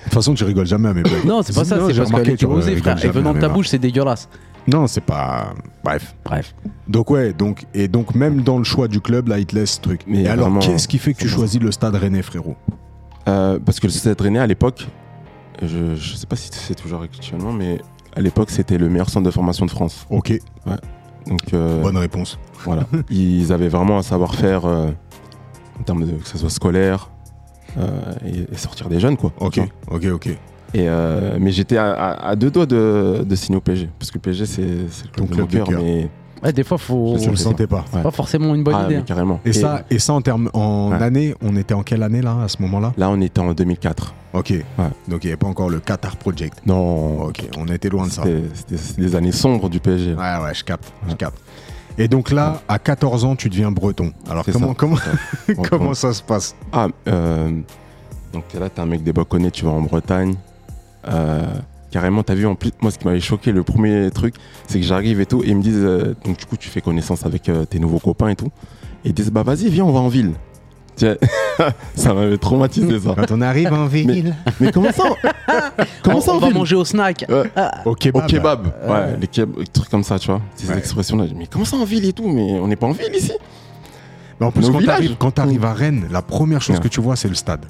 toute 0.04 0.14
façon, 0.14 0.34
tu 0.34 0.44
rigoles 0.44 0.66
jamais 0.68 0.90
à 0.90 0.94
mes 0.94 1.04
blagues. 1.04 1.26
Non, 1.26 1.42
c'est 1.44 1.54
pas 1.54 1.66
ça, 1.66 1.76
c'est 1.88 1.94
parce 1.96 2.10
vois, 2.46 2.56
osée, 2.58 2.76
je 2.76 2.82
frère. 2.82 3.04
Et 3.04 3.10
venant 3.10 3.34
de 3.34 3.40
ta 3.40 3.50
bouche, 3.50 3.68
c'est 3.68 3.80
dégueulasse. 3.80 4.30
Non, 4.68 4.88
c'est 4.88 5.02
pas. 5.02 5.54
Bref. 5.84 6.16
Bref. 6.26 6.56
Donc 6.88 7.12
ouais, 7.12 7.34
donc 7.34 7.66
et 7.76 7.88
donc 7.88 8.16
même 8.16 8.42
dans 8.42 8.58
le 8.58 8.64
choix 8.64 8.88
du 8.88 9.00
club, 9.00 9.28
là, 9.28 9.38
il 9.38 9.46
te 9.46 9.56
laisse 9.56 9.74
ce 9.76 9.82
truc. 9.82 10.02
Mais 10.08 10.24
et 10.24 10.28
alors, 10.28 10.46
vraiment, 10.46 10.60
qu'est-ce 10.60 10.88
qui 10.88 10.98
fait 10.98 11.14
que 11.14 11.20
tu 11.20 11.28
choisis 11.28 11.62
le 11.62 11.72
Stade 11.72 11.94
Rennais, 11.96 12.24
frérot? 12.24 12.56
Euh, 13.28 13.60
parce 13.64 13.80
que 13.80 13.86
le 13.88 13.92
Stade 13.92 14.20
Rennais, 14.20 14.40
à 14.40 14.48
l'époque, 14.48 14.88
je, 15.62 15.96
je 15.96 16.16
sais 16.16 16.26
pas 16.26 16.36
si 16.36 16.50
c'est 16.52 16.74
toujours 16.76 17.02
actuellement, 17.04 17.52
mais 17.54 17.80
à 18.16 18.22
l'époque, 18.22 18.50
c'était 18.50 18.78
le 18.80 18.90
meilleur 18.90 19.10
centre 19.10 19.26
de 19.26 19.32
formation 19.32 19.66
de 19.68 19.72
France. 19.72 20.08
Ok, 20.10 20.34
Donc, 21.28 21.54
euh, 21.54 21.82
bonne 21.82 21.98
réponse. 21.98 22.38
voilà. 22.64 22.84
Ils 23.10 23.52
avaient 23.52 23.68
vraiment 23.70 23.98
un 23.98 24.02
savoir-faire 24.04 24.66
euh, 24.66 24.88
en 25.80 25.84
termes 25.84 26.06
de 26.06 26.12
que 26.12 26.28
ce 26.28 26.38
soit 26.38 26.50
scolaire 26.50 27.10
euh, 27.78 27.90
et, 28.26 28.54
et 28.54 28.58
sortir 28.58 28.90
des 28.90 29.00
jeunes, 29.00 29.18
quoi. 29.18 29.32
Ok, 29.40 29.60
ok, 29.90 30.06
ok. 30.14 30.28
Et 30.74 30.90
euh, 30.90 31.38
mais 31.40 31.52
j'étais 31.52 31.78
à, 31.78 31.92
à- 31.94 32.30
à 32.30 32.36
deux 32.36 32.52
doigts 32.52 32.66
de, 32.66 33.24
de 33.28 33.36
signer 33.36 33.58
au 33.58 33.62
PSG. 33.62 33.90
Parce 33.98 34.12
que 34.12 34.18
le 34.18 34.22
PSG, 34.22 34.46
c'est 34.46 34.62
le 34.62 35.26
club 35.26 35.48
de 35.48 35.58
cœur. 35.58 35.68
mais 35.72 36.10
Ouais, 36.46 36.54
des 36.54 36.64
fois, 36.64 36.78
faut. 36.78 37.16
Je 37.18 37.24
sais 37.24 37.30
le 37.30 37.36
sentais 37.36 37.66
pas. 37.68 37.84
Ouais. 37.94 38.02
Pas 38.04 38.12
forcément 38.12 38.54
une 38.54 38.64
bonne 38.64 38.76
Ah, 38.78 38.84
idée. 38.86 38.96
mais 38.96 39.02
hein. 39.02 39.06
carrément. 39.06 39.40
Et, 39.46 39.54
ça, 39.54 39.84
et 39.90 39.98
ça 40.00 40.14
en 40.14 40.22
termes 40.22 40.50
en 40.54 40.92
Ouais. 40.92 41.02
année, 41.02 41.34
on 41.42 41.56
était 41.58 41.74
en 41.74 41.82
quelle 41.84 42.04
année 42.04 42.22
là 42.22 42.38
à 42.44 42.48
ce 42.48 42.62
moment-là? 42.62 42.94
Là, 42.98 43.10
on 43.10 43.20
était 43.22 43.40
en 43.42 43.54
2004. 43.54 44.14
Ok. 44.34 44.54
Donc 45.08 45.24
il 45.24 45.28
n'y 45.28 45.32
avait 45.32 45.38
pas 45.38 45.48
encore 45.48 45.70
le 45.70 45.80
Qatar 45.80 46.18
Project. 46.18 46.60
Non, 46.66 47.24
Ok, 47.24 47.48
on 47.58 47.68
était 47.68 47.90
loin 47.90 48.06
de 48.08 48.12
ça. 48.12 48.24
c'était 48.54 49.02
des 49.02 49.16
années 49.16 49.32
sombres 49.32 49.70
du 49.70 49.80
PSG. 49.80 50.14
Ouais, 50.14 50.44
ouais, 50.44 50.54
je 50.54 50.64
capte, 50.64 50.92
je 51.10 51.16
capte. 51.16 51.38
Et 51.98 52.08
donc 52.10 52.30
là, 52.32 52.62
à 52.68 52.78
14 52.78 53.24
ans, 53.24 53.36
tu 53.38 53.50
deviens 53.50 53.72
breton. 53.72 54.12
Alors 54.30 54.44
comment, 54.52 54.68
ça. 54.68 54.74
comment, 54.78 54.98
comment 55.70 55.94
ça 55.94 56.14
se 56.14 56.22
passe? 56.22 56.54
Ah, 56.74 56.88
euh, 57.08 57.50
donc 58.34 58.44
là, 58.60 58.70
t'es 58.70 58.82
un 58.82 58.86
mec 58.86 59.02
des 59.04 59.14
Baconnais, 59.14 59.50
tu 59.52 59.64
vas 59.64 59.72
en 59.72 59.82
Bretagne. 59.82 60.36
Euh, 61.08 61.46
carrément, 61.96 62.24
t'as 62.24 62.36
vu, 62.36 62.46
en 62.46 62.56
plus, 62.56 62.72
moi, 62.82 62.92
ce 62.92 62.98
qui 63.00 63.06
m'avait 63.08 63.22
choqué, 63.22 63.54
le 63.54 63.64
premier 63.64 64.12
truc, 64.12 64.36
c'est 64.68 64.82
que 64.82 64.86
j'arrive 64.86 65.22
et 65.22 65.26
tout, 65.26 65.42
et 65.46 65.48
ils 65.48 65.56
me 65.56 65.62
disent, 65.64 65.80
euh, 65.82 66.14
donc 66.26 66.38
du 66.38 66.46
coup, 66.46 66.58
tu 66.58 66.68
fais 66.68 66.82
connaissance 66.82 67.26
avec 67.26 67.48
euh, 67.48 67.64
tes 67.64 67.80
nouveaux 67.80 68.00
copains 68.00 68.28
et 68.28 68.36
tout. 68.36 68.52
Et 69.06 69.10
ils 69.10 69.14
disent, 69.14 69.32
bah 69.32 69.44
vas-y, 69.44 69.70
viens, 69.70 69.86
on 69.86 69.94
va 69.94 70.02
en 70.02 70.10
ville. 70.10 70.34
Ça 71.96 72.14
m'avait 72.14 72.38
traumatisé 72.38 73.00
ça. 73.00 73.14
Quand 73.16 73.32
on 73.32 73.42
arrive 73.42 73.72
en 73.72 73.86
ville, 73.86 74.36
Mais 74.60 74.72
comment 74.74 74.92
ça 74.92 75.04
Comment 76.04 76.18
on, 76.18 76.22
ça 76.22 76.32
on 76.32 76.36
en 76.36 76.40
va 76.40 76.48
ville 76.48 76.56
manger 76.58 76.76
au 76.76 76.84
snack. 76.86 77.26
Ouais. 77.30 77.44
au 77.86 77.92
Au 77.92 77.96
kebab. 77.96 78.28
kebab, 78.28 78.68
Euh. 78.84 78.92
ouais, 79.12 79.18
les 79.22 79.28
kebabs, 79.28 79.58
des 79.60 79.68
trucs 79.68 79.90
comme 79.90 80.04
ça, 80.04 80.20
tu 80.20 80.28
vois, 80.28 80.42
ces 80.56 80.68
Ouais. 80.70 80.78
expressions-là. 80.78 81.26
Mais 81.36 81.48
comment 81.48 81.66
ça 81.66 81.78
en 81.78 81.86
ville 81.86 82.06
et 82.06 82.14
tout 82.14 82.28
Mais 82.28 82.60
on 82.60 82.68
n'est 82.68 82.76
pas 82.76 82.88
en 82.88 82.92
ville 82.92 83.14
ici 83.16 83.32
Mais 84.40 84.46
en 84.48 84.52
plus, 84.52 84.70
quand 84.70 84.82
t'arrives- 84.84 85.16
quand 85.18 85.32
tu 85.32 85.42
arrives 85.42 85.64
à 85.66 85.74
Rennes, 85.74 86.08
la 86.12 86.22
première 86.22 86.62
chose 86.62 86.76
Ouais. 86.78 86.82
que 86.84 86.88
tu 86.90 87.00
vois, 87.02 87.16
c'est 87.16 87.30
le 87.30 87.36
stade. 87.36 87.66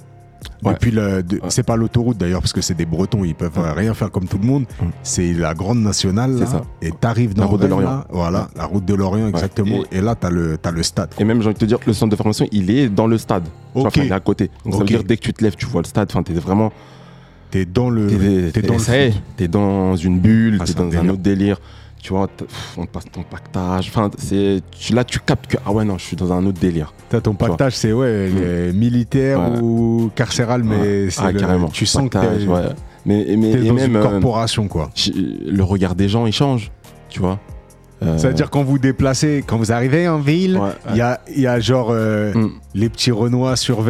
Ouais. 0.64 0.74
Depuis 0.74 0.92
le, 0.92 1.22
de- 1.24 1.36
Ouais. 1.38 1.42
c'est 1.50 1.64
pas 1.64 1.76
l'autoroute 1.76 2.18
d'ailleurs 2.18 2.42
parce 2.42 2.54
que 2.54 2.62
c'est 2.62 2.74
des 2.74 2.86
Bretons, 2.86 3.24
ils 3.24 3.36
peuvent 3.36 3.60
rien 3.76 3.94
faire 3.94 4.12
comme 4.12 4.28
tout 4.28 4.38
le 4.38 4.46
monde. 4.48 4.66
C'est 5.04 5.34
la 5.34 5.54
grande 5.54 5.80
nationale 5.80 6.34
C'est 6.36 6.46
là, 6.46 6.46
ça. 6.48 6.62
et 6.82 6.92
t'arrives 6.92 7.34
dans 7.34 7.44
La 7.44 7.48
route 7.50 7.62
de 7.62 7.68
l'Orient. 7.68 7.90
là, 7.90 8.08
voilà, 8.10 8.48
la 8.56 8.66
route 8.66 8.86
de 8.86 8.94
l'Orient 8.94 9.28
exactement. 9.28 9.84
Et, 9.92 10.02
là 10.02 10.16
t'as 10.16 10.30
le 10.30 10.58
t'as 10.58 10.72
le 10.72 10.84
stade. 10.84 11.10
Et 11.20 11.24
même, 11.24 11.42
j'ai 11.42 11.48
envie 11.48 11.54
de 11.56 11.60
te 11.60 11.66
dire, 11.66 11.80
le 11.86 11.94
centre 11.94 12.12
de 12.12 12.16
formation, 12.16 12.48
il 12.52 12.70
est 12.72 12.90
dans 12.90 13.08
le 13.08 13.18
stade. 13.18 13.44
Tu 13.44 13.50
vois, 13.74 13.82
Ok. 13.84 13.88
enfin, 13.88 14.02
il 14.06 14.12
est 14.12 14.16
à 14.16 14.20
côté. 14.20 14.50
Donc 14.64 14.74
ça 14.74 14.80
veut 14.80 14.86
dire, 14.86 15.04
dès 15.04 15.18
que 15.18 15.22
tu 15.22 15.34
te 15.34 15.44
lèves, 15.44 15.56
tu 15.56 15.66
vois 15.66 15.82
le 15.82 15.88
stade. 15.88 16.08
Enfin, 16.12 16.24
t'es 16.24 16.34
vraiment. 16.34 16.72
T'es 17.52 17.66
dans 17.66 17.90
le 17.90 18.08
T'es, 18.52 19.48
dans 19.48 19.92
dans 19.92 19.96
une 19.96 20.20
bulle, 20.20 20.58
Ah, 20.60 20.66
t'es 20.66 20.80
un 20.80 20.86
dans 20.86 20.98
un 20.98 21.10
autre 21.10 21.22
délire. 21.22 21.60
Tu 22.06 22.14
vois, 22.14 22.28
on 22.78 22.86
passe 22.86 23.06
ton 23.12 23.24
pactage. 23.24 23.88
Enfin, 23.90 24.12
c'est, 24.20 24.62
tu, 24.70 24.94
là, 24.94 25.04
tu 25.04 25.18
captes 25.20 25.48
que, 25.48 25.58
ah 25.66 25.72
ouais, 25.72 25.84
non, 25.84 25.98
je 25.98 26.04
suis 26.06 26.16
dans 26.16 26.32
un 26.32 26.46
autre 26.46 26.60
délire. 26.60 26.94
Ton 27.24 27.34
pactage, 27.34 27.74
c'est 27.76 27.92
ouais, 27.94 28.30
les 28.30 28.74
militaire 28.74 29.40
Ouais. 29.40 29.60
ou 29.60 30.12
carcéral, 30.14 30.64
mais 30.64 30.78
Ouais. 30.78 31.08
c'est 31.10 31.22
Ah, 31.26 31.34
carrément. 31.34 31.68
tu 31.70 31.88
sens 31.88 32.04
que 32.08 32.10
Pactage, 32.20 32.46
ouais. 32.48 32.62
Mais, 33.08 33.26
mais 33.36 33.50
et 33.54 33.56
dans 33.70 33.74
même, 33.74 33.90
une 33.90 33.96
euh, 33.96 34.04
corporation 34.04 34.68
quoi. 34.68 34.92
le 35.08 35.64
regard 35.64 35.96
des 35.96 36.08
gens, 36.08 36.28
il 36.28 36.32
change. 36.32 36.70
Tu 37.10 37.20
vois. 37.22 37.40
Euh, 38.04 38.18
C'est-à-dire 38.18 38.50
quand 38.50 38.64
vous 38.64 38.78
déplacez, 38.78 39.44
quand 39.48 39.58
vous 39.58 39.72
arrivez 39.72 40.08
en 40.10 40.20
ville, 40.20 40.58
ouais, 40.58 40.70
il 40.92 40.98
y, 40.98 41.02
a, 41.02 41.22
il 41.34 41.42
y 41.42 41.48
a 41.48 41.60
genre 41.62 41.90
euh, 41.92 42.34
Mm. 42.34 42.50
les 42.74 42.90
petits 42.90 43.12
Renois 43.12 43.56
sur 43.56 43.84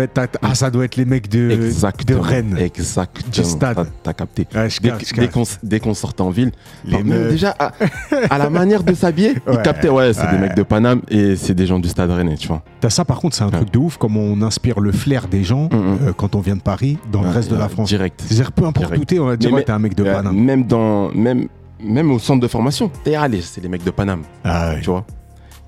Ah, 0.44 0.54
ça 0.54 0.70
doit 0.70 0.86
être 0.86 0.96
les 0.96 1.06
mecs 1.06 1.28
de, 1.30 1.50
Exactement. 1.50 2.20
de 2.22 2.24
Rennes. 2.26 2.58
Exactement. 2.60 3.28
Du 3.32 3.44
stade. 3.44 3.88
T'as, 4.04 4.14
capté. 4.14 4.46
Ouais, 4.54 4.68
Dès, 5.14 5.28
qu'on, 5.30 5.44
qu'on 5.80 5.94
sortait 5.96 6.22
en 6.22 6.30
ville, 6.30 6.52
Les 6.86 7.02
même 7.04 7.30
déjà 7.30 7.56
à, 7.58 7.72
à 8.30 8.38
la 8.38 8.50
manière 8.50 8.84
de 8.84 8.94
s'habiller, 8.94 9.32
Ouais. 9.48 9.54
ils 9.56 9.62
captaient, 9.64 9.90
ouais, 9.90 10.14
c'est 10.14 10.30
des 10.30 10.38
mecs 10.38 10.56
de 10.56 10.64
Paname 10.64 11.02
et 11.10 11.36
c'est 11.36 11.56
des 11.56 11.66
gens 11.66 11.80
du 11.80 11.90
stade 11.90 12.12
rennais, 12.12 12.36
tu 12.38 12.48
vois. 12.48 12.62
T'as 12.82 12.90
ça 12.92 13.06
par 13.06 13.20
contre, 13.20 13.36
c'est 13.36 13.44
un 13.44 13.50
truc 13.50 13.72
de 13.72 13.80
ouf, 13.80 13.98
comme 13.98 14.18
on 14.18 14.42
inspire 14.44 14.80
le 14.80 14.92
flair 14.92 15.28
des 15.28 15.44
gens 15.44 15.64
Mm, 15.72 15.76
mm. 15.78 15.98
euh, 16.10 16.14
quand 16.16 16.36
on 16.36 16.40
vient 16.42 16.56
de 16.56 16.62
Paris 16.62 16.98
dans 17.12 17.22
le 17.24 17.30
reste 17.30 17.50
de 17.50 17.56
la 17.56 17.70
France. 17.70 17.90
Direct. 17.90 18.22
C'est-à-dire 18.26 18.52
peu 18.52 18.66
importe 18.66 18.86
Direct. 18.86 19.02
où 19.02 19.06
t'es, 19.06 19.20
on 19.20 19.26
va 19.26 19.36
dire 19.38 19.50
Mais- 19.50 19.58
ouais, 19.58 19.64
t'es 19.64 19.72
un 19.72 19.80
mec 19.80 19.96
de 19.96 20.04
Paname. 20.04 20.36
Même, 20.38 20.66
dans, 20.66 21.10
même, 21.14 21.48
même 21.80 22.12
au 22.12 22.20
centre 22.20 22.42
de 22.42 22.48
formation, 22.48 22.92
allé, 23.18 23.42
c'est 23.42 23.62
les 23.62 23.70
mecs 23.70 23.84
de 23.84 23.92
Paname, 23.92 24.24
Ah 24.44 24.70
ouais. 24.74 24.82
tu 24.82 24.90
vois. 24.90 25.06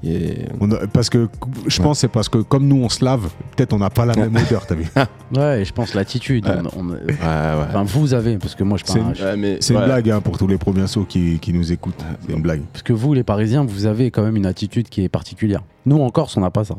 Et... 0.04 0.46
On 0.62 0.70
a- 0.72 0.86
parce 0.86 1.10
que 1.10 1.28
je 1.66 1.82
pense 1.82 1.98
que 1.98 2.02
c'est 2.02 2.08
parce 2.08 2.30
que 2.30 2.38
comme 2.38 2.68
nous 2.68 2.76
on 2.84 2.88
se 2.88 3.04
lave, 3.04 3.30
peut-être 3.56 3.74
on 3.74 3.80
n'a 3.80 3.90
pas 3.90 4.06
la 4.06 4.14
même 4.14 4.36
odeur, 4.36 4.68
t'as 4.68 4.76
vu 4.76 4.86
Ouais, 5.36 5.64
je 5.66 5.74
pense 5.74 5.96
l'attitude. 5.96 6.46
Ouais. 6.46 6.54
on- 6.76 6.82
on- 6.82 6.90
Ouais, 6.92 7.00
ouais. 7.02 7.66
Enfin, 7.68 7.84
vous 7.84 8.14
avez, 8.14 8.38
parce 8.38 8.54
que 8.54 8.64
moi, 8.64 8.78
je 8.78 8.84
C'est 8.86 9.00
parle. 9.00 9.16
une- 9.18 9.24
Ouais, 9.26 9.38
mais, 9.38 9.58
C'est 9.60 9.74
une 9.74 9.80
ouais. 9.80 9.86
blague 9.88 10.10
hein, 10.12 10.22
pour 10.22 10.38
tous 10.38 10.46
les 10.46 10.60
provinciaux 10.60 11.04
qui, 11.06 11.40
qui 11.40 11.52
nous 11.52 11.72
écoutent. 11.72 12.04
C'est 12.28 12.34
une 12.34 12.44
blague. 12.44 12.62
Parce 12.72 12.84
que 12.84 12.94
vous, 12.94 13.16
les 13.16 13.24
Parisiens, 13.24 13.64
vous 13.66 13.88
avez 13.88 14.12
quand 14.12 14.22
même 14.22 14.36
une 14.38 14.46
attitude 14.46 14.88
qui 14.88 15.04
est 15.04 15.10
particulière. 15.10 15.62
Nous, 15.88 16.00
en 16.00 16.10
Corse, 16.12 16.38
on 16.38 16.42
n'a 16.42 16.52
pas 16.52 16.64
ça. 16.64 16.76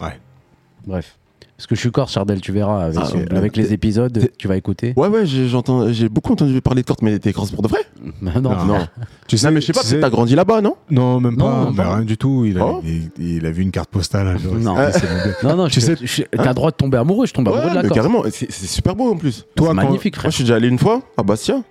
Ouais. 0.00 0.20
Bref. 0.86 1.18
Parce 1.56 1.68
que 1.68 1.76
je 1.76 1.80
suis 1.80 1.92
corse, 1.92 2.12
Chardel, 2.12 2.40
tu 2.40 2.50
verras. 2.50 2.86
Avec, 2.86 2.98
Ah, 3.00 3.08
euh, 3.14 3.36
avec 3.36 3.56
les 3.56 3.72
épisodes, 3.72 4.28
tu 4.38 4.48
vas 4.48 4.56
écouter. 4.56 4.92
Ouais, 4.96 5.06
ouais, 5.06 5.24
j'ai 5.24 5.46
j'entends- 5.48 5.92
j'ai 5.92 6.08
beaucoup 6.08 6.32
entendu 6.32 6.60
parler 6.60 6.82
de 6.82 6.86
Corse, 6.86 7.00
mais 7.00 7.16
t'es 7.20 7.32
Corse 7.32 7.52
pour 7.52 7.62
de 7.62 7.68
vrai 7.68 7.78
Bah 8.20 8.32
non. 8.42 8.50
Non. 8.50 8.64
Non. 8.64 8.86
Tu 9.28 9.38
sais, 9.38 9.46
Non, 9.46 9.54
mais 9.54 9.60
je 9.60 9.66
sais 9.66 9.72
pas, 9.72 9.80
tu 9.82 9.86
sais- 9.86 10.00
t'as 10.00 10.10
grandi 10.10 10.34
là-bas, 10.34 10.60
non? 10.60 10.74
Non, 10.90 11.20
même 11.20 11.36
pas. 11.36 11.64
non, 11.64 11.70
bah, 11.70 11.94
rien 11.94 12.04
du 12.04 12.16
tout. 12.18 12.44
Il 12.44 12.58
a, 12.58 12.66
Oh. 12.66 12.82
il, 12.84 13.10
il 13.18 13.46
a 13.46 13.50
vu 13.52 13.62
une 13.62 13.70
carte 13.70 13.88
postale. 13.88 14.26
un 14.26 14.36
jour, 14.36 14.54
il 14.58 14.64
Non. 14.64 14.74
Non, 15.44 15.56
non, 15.56 15.68
Tu 15.68 15.80
je- 15.80 15.86
sais- 15.86 15.96
je- 16.02 16.22
t'as 16.24 16.48
le 16.48 16.54
droit 16.54 16.70
de 16.72 16.76
tomber 16.76 16.98
amoureux, 16.98 17.26
je 17.26 17.32
tombe 17.32 17.46
amoureux 17.48 17.70
de 17.70 17.74
la 17.74 17.82
mais 17.82 17.88
Corse. 17.88 17.94
carrément, 18.00 18.22
c'est 18.30 18.50
super 18.52 18.96
beau 18.96 19.12
en 19.12 19.16
plus. 19.16 19.46
Toi, 19.54 19.68
quand- 19.68 19.74
magnifique, 19.74 20.14
Moi, 20.16 20.20
frère. 20.22 20.30
je 20.32 20.34
suis 20.34 20.44
déjà 20.44 20.56
allé 20.56 20.68
une 20.68 20.78
fois 20.78 21.02
à 21.16 21.22
Bastia. 21.22 21.62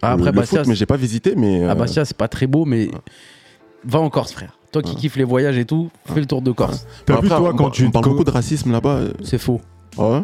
Ah, 0.00 0.12
Après, 0.12 0.26
le 0.26 0.32
Bastia, 0.32 0.60
foot, 0.60 0.68
mais 0.68 0.74
j'ai 0.74 0.86
pas 0.86 0.96
visité, 0.96 1.34
mais. 1.36 1.64
Ah 1.64 1.72
euh, 1.72 1.74
Bastia, 1.74 2.04
c'est 2.04 2.16
pas 2.16 2.28
très 2.28 2.46
beau, 2.46 2.64
mais 2.64 2.88
va 3.84 3.98
en 4.00 4.08
Corse, 4.10 4.32
frère. 4.32 4.57
Toi 4.72 4.82
qui 4.82 4.96
kiffes 4.96 5.16
les 5.16 5.24
voyages 5.24 5.56
et 5.58 5.64
tout, 5.64 5.90
fais 6.06 6.20
le 6.20 6.26
tour 6.26 6.42
de 6.42 6.50
Corse. 6.52 6.86
T'as 7.06 7.20
vu, 7.20 7.28
toi, 7.28 7.50
on 7.52 7.56
quand 7.56 7.70
tu. 7.70 7.86
On 7.86 7.90
parle 7.90 8.04
beaucoup 8.06 8.24
de 8.24 8.30
racisme 8.30 8.70
là-bas. 8.72 8.96
euh, 8.96 9.12
C'est 9.24 9.38
faux. 9.38 9.60
Ouais. 9.96 10.22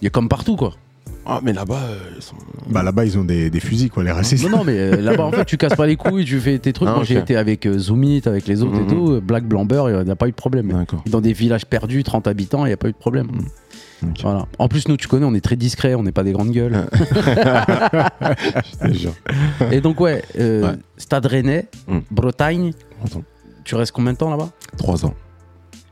Il 0.00 0.04
y 0.04 0.06
a 0.06 0.10
comme 0.10 0.28
partout, 0.28 0.56
quoi. 0.56 0.72
Ah, 1.24 1.40
mais 1.42 1.52
là-bas, 1.52 1.78
euh, 1.88 1.98
ils 2.16 2.22
sont. 2.22 2.34
Bah, 2.68 2.82
là-bas, 2.82 3.04
ils 3.04 3.16
ont 3.18 3.24
des, 3.24 3.48
des 3.50 3.60
fusils, 3.60 3.90
quoi, 3.90 4.02
les 4.02 4.10
racistes. 4.10 4.42
Non, 4.48 4.58
non, 4.58 4.64
mais 4.64 4.76
euh, 4.76 5.00
là-bas, 5.00 5.24
en 5.24 5.30
fait, 5.32 5.44
tu 5.44 5.56
casses 5.56 5.76
pas 5.76 5.86
les 5.86 5.94
couilles, 5.96 6.24
tu 6.24 6.40
fais 6.40 6.58
tes 6.58 6.72
trucs. 6.72 6.88
Ah, 6.88 6.94
Moi, 6.96 7.04
j'ai 7.04 7.16
été 7.16 7.36
avec 7.36 7.64
euh, 7.66 7.78
Zoomit, 7.78 8.22
avec 8.26 8.46
les 8.48 8.62
autres 8.62 8.76
et 8.76 8.80
Mhm. 8.80 8.86
tout. 8.88 9.20
Black 9.20 9.44
Blamber, 9.44 9.84
il 9.88 10.04
n'y 10.04 10.10
a 10.10 10.16
pas 10.16 10.26
eu 10.26 10.30
de 10.32 10.36
problème. 10.36 10.68
D'accord. 10.72 11.02
Dans 11.08 11.20
des 11.20 11.32
villages 11.32 11.66
perdus, 11.66 12.02
30 12.02 12.26
habitants, 12.26 12.64
il 12.64 12.68
n'y 12.68 12.74
a 12.74 12.76
pas 12.76 12.88
eu 12.88 12.92
de 12.92 12.96
problème. 12.96 13.28
Ok. 14.02 14.18
Voilà. 14.22 14.46
En 14.58 14.66
plus, 14.66 14.88
nous, 14.88 14.96
tu 14.96 15.06
connais, 15.06 15.24
on 15.26 15.34
est 15.34 15.40
très 15.40 15.54
discret, 15.54 15.94
on 15.94 16.02
n'est 16.02 16.10
pas 16.12 16.24
des 16.24 16.32
grandes 16.32 16.50
gueules. 16.50 16.86
Je 18.82 18.88
te 18.88 18.92
jure. 18.92 19.14
Et 19.70 19.80
donc, 19.80 20.00
ouais, 20.00 20.22
euh, 20.38 20.62
Ouais. 20.72 20.76
Stade 20.96 21.26
Rennais, 21.26 21.68
Mm. 21.86 21.98
Bretagne, 22.10 22.72
Attends. 23.04 23.22
Tu 23.64 23.74
restes 23.74 23.92
combien 23.92 24.12
de 24.12 24.18
temps 24.18 24.30
là-bas? 24.30 24.48
Trois 24.76 25.04
ans. 25.06 25.14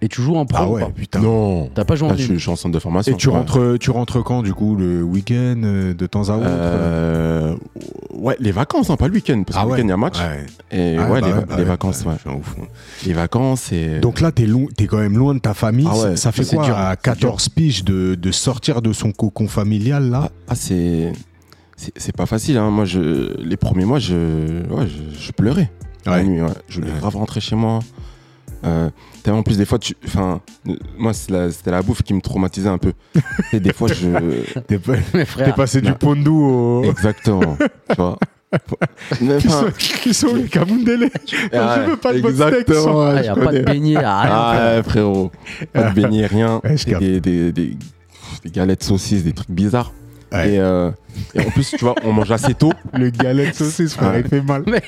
Et 0.03 0.09
tu 0.09 0.23
joues 0.23 0.37
en 0.37 0.47
pro 0.47 0.57
Ah 0.63 0.67
ou 0.67 0.73
ouais, 0.77 0.81
pas? 0.81 0.89
putain. 0.89 1.21
Non. 1.21 1.69
T'as 1.75 1.85
pas 1.85 1.95
joué 1.95 2.09
en 2.09 2.13
Là, 2.13 2.17
je, 2.17 2.23
suis, 2.25 2.35
je 2.37 2.39
suis 2.41 2.49
en 2.51 2.57
centre 2.57 2.73
de 2.75 2.79
formation. 2.79 3.13
Et 3.13 3.17
tu 3.19 3.29
Ouais. 3.29 3.35
rentres, 3.35 3.77
tu 3.79 3.91
rentres 3.91 4.25
quand, 4.25 4.43
du 4.43 4.55
coup, 4.55 4.75
le 4.75 5.03
week-end, 5.03 5.61
euh, 5.63 5.93
de 5.93 6.07
temps 6.07 6.31
à 6.31 6.37
autre? 6.39 6.47
Euh, 6.49 7.55
ouais, 8.15 8.35
les 8.41 8.51
vacances, 8.51 8.89
hein, 8.89 8.97
pas 8.97 9.09
le 9.09 9.13
week-end. 9.15 9.43
Parce 9.47 9.59
que 9.59 9.63
Ah 9.63 9.67
le 9.67 9.73
week-end, 9.73 9.85
il 9.87 9.91
y 9.91 9.93
a 9.93 9.97
match. 9.99 10.19
Ouais. 10.19 10.47
Et 10.71 10.97
Ah, 10.99 11.11
ouais, 11.11 11.21
bah 11.21 11.27
les, 11.27 11.33
va- 11.35 11.41
bah 11.43 11.47
les 11.51 11.63
ouais, 11.65 11.69
vacances, 11.69 12.03
ouais. 12.07 12.15
Je 12.17 12.21
suis 12.21 12.31
un 12.31 12.39
ouf. 12.41 12.57
Les 13.07 13.13
vacances 13.13 13.73
et. 13.73 14.01
Donc 14.01 14.23
là, 14.23 14.33
t'es 14.33 14.47
loin- 14.47 14.69
t'es 14.75 14.87
quand 14.87 14.97
même 14.97 15.19
loin 15.19 15.35
de 15.35 15.41
ta 15.41 15.53
famille. 15.53 15.87
Ah 15.91 15.95
ouais, 15.99 16.17
ça 16.17 16.33
fait 16.33 16.45
c'est 16.45 16.57
quoi 16.57 16.65
dur, 16.65 16.79
à 16.79 16.93
c'est 16.93 17.03
14 17.03 17.51
piges 17.51 17.85
de, 17.85 18.15
de 18.15 18.31
sortir 18.33 18.81
de 18.81 18.95
son 18.95 19.13
cocon 19.13 19.49
familial 19.49 20.09
là? 20.09 20.23
Ah, 20.25 20.31
ah, 20.49 20.55
c'est. 20.55 21.13
C'est 21.77 21.93
c'est 21.97 22.17
pas 22.17 22.27
facile, 22.27 22.57
hein. 22.57 22.71
Moi, 22.71 22.87
je, 22.87 23.35
les 23.39 23.57
premiers 23.59 23.85
mois, 23.85 23.99
je, 23.99 24.15
ouais, 24.71 24.87
je, 24.87 25.19
je 25.19 25.33
pleurais. 25.33 25.71
La 26.07 26.13
Ouais. 26.13 26.25
nuit, 26.25 26.41
ouais. 26.43 26.49
Je 26.69 26.81
voulais 26.81 26.93
Ouais. 26.93 26.99
grave 26.99 27.17
rentrer 27.17 27.41
chez 27.41 27.57
moi. 27.57 27.81
Euh, 28.65 28.91
en 29.29 29.43
plus, 29.43 29.57
des 29.57 29.65
fois, 29.65 29.79
tu. 29.79 29.95
Enfin, 30.05 30.41
euh, 30.69 30.77
moi, 30.99 31.13
la- 31.31 31.51
c'était 31.51 31.71
la 31.71 31.83
bouffe 31.83 32.03
qui 32.03 32.13
me 32.15 32.21
traumatisait 32.21 32.69
un 32.69 32.79
peu. 32.79 32.93
Et 33.53 33.61
des 33.61 33.73
fois, 33.73 33.89
je. 33.89 34.09
T'es 34.67 34.79
pas- 34.79 35.53
passé 35.57 35.81
du 35.81 35.89
non. 35.91 35.95
pondou 35.95 36.43
au. 36.43 36.85
Exactement. 36.85 37.57
tu 37.89 37.97
vois. 37.97 38.19
Mais, 39.21 39.39
Qui 39.39 39.49
sont, 39.49 39.71
qui 40.03 40.13
sont 40.13 40.35
les 40.35 40.49
Kamundele 40.49 41.09
ah, 41.53 41.83
Je 41.87 41.91
veux 41.91 41.97
pas 41.97 42.13
de 42.13 42.19
exactement, 42.19 42.81
steak, 42.81 42.95
ouais, 42.97 43.13
il 43.13 43.17
je 43.19 43.23
n'y 43.23 43.29
a 43.29 43.37
pas 43.37 43.53
de 43.53 43.61
beignet, 43.61 43.97
à 43.97 44.21
rien. 44.23 44.31
Ah 44.33 44.77
ouais, 44.77 44.83
frérot. 44.83 45.31
Pas 45.73 45.91
de 45.91 45.95
beignets, 45.95 46.27
rien. 46.27 46.61
Ouais, 46.65 46.75
des, 46.99 47.21
des, 47.21 47.53
des 47.53 47.77
galettes 48.47 48.83
saucisses, 48.83 49.23
des 49.23 49.33
trucs 49.33 49.53
bizarres. 49.53 49.93
Ouais. 50.33 50.53
Et, 50.55 50.59
euh, 50.61 50.91
et 51.35 51.41
en 51.41 51.51
plus, 51.51 51.71
tu 51.71 51.85
vois, 51.85 51.95
on 52.05 52.13
mange 52.13 52.31
assez 52.31 52.55
tôt. 52.55 52.73
Le 52.93 53.11
galette 53.11 53.55
saucisse, 53.55 53.95
frère, 53.95 54.13
Ouais. 54.13 54.21
il 54.21 54.29
fait 54.29 54.41
mal. 54.43 54.63
Mais- 54.67 54.83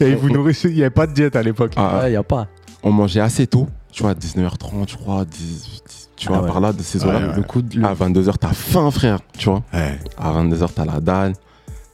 Et 0.00 0.14
vous 0.14 0.28
nourrissez, 0.30 0.68
il 0.68 0.74
n'y 0.76 0.80
avait 0.82 0.90
pas 0.90 1.06
de 1.06 1.12
diète 1.12 1.36
à 1.36 1.42
l'époque. 1.42 1.72
Ah, 1.76 2.00
Ouais, 2.02 2.12
y 2.12 2.16
a 2.16 2.22
pas. 2.22 2.48
on 2.82 2.90
mangeait 2.92 3.20
assez 3.20 3.46
tôt. 3.46 3.68
Tu 3.92 4.02
vois, 4.02 4.14
19h30, 4.14 4.90
je 4.90 4.96
crois. 4.96 5.24
10, 5.24 5.82
10, 5.86 6.10
tu 6.16 6.28
vois, 6.28 6.38
Ah 6.38 6.42
ouais. 6.42 6.48
par 6.48 6.60
là, 6.60 6.72
de 6.72 6.82
ces 6.82 7.04
eaux-là. 7.04 7.18
Ouais, 7.20 7.28
ouais. 7.28 7.36
Le 7.36 7.42
coup 7.42 7.62
de. 7.62 7.78
le- 7.78 7.84
À 7.86 7.94
22h, 7.94 8.38
t'as 8.38 8.52
faim, 8.52 8.90
frère. 8.90 9.18
Tu 9.38 9.48
vois. 9.48 9.62
Ouais. 9.72 9.98
À 10.18 10.32
22h, 10.32 10.68
t'as 10.74 10.84
la 10.84 11.00
dalle. 11.00 11.34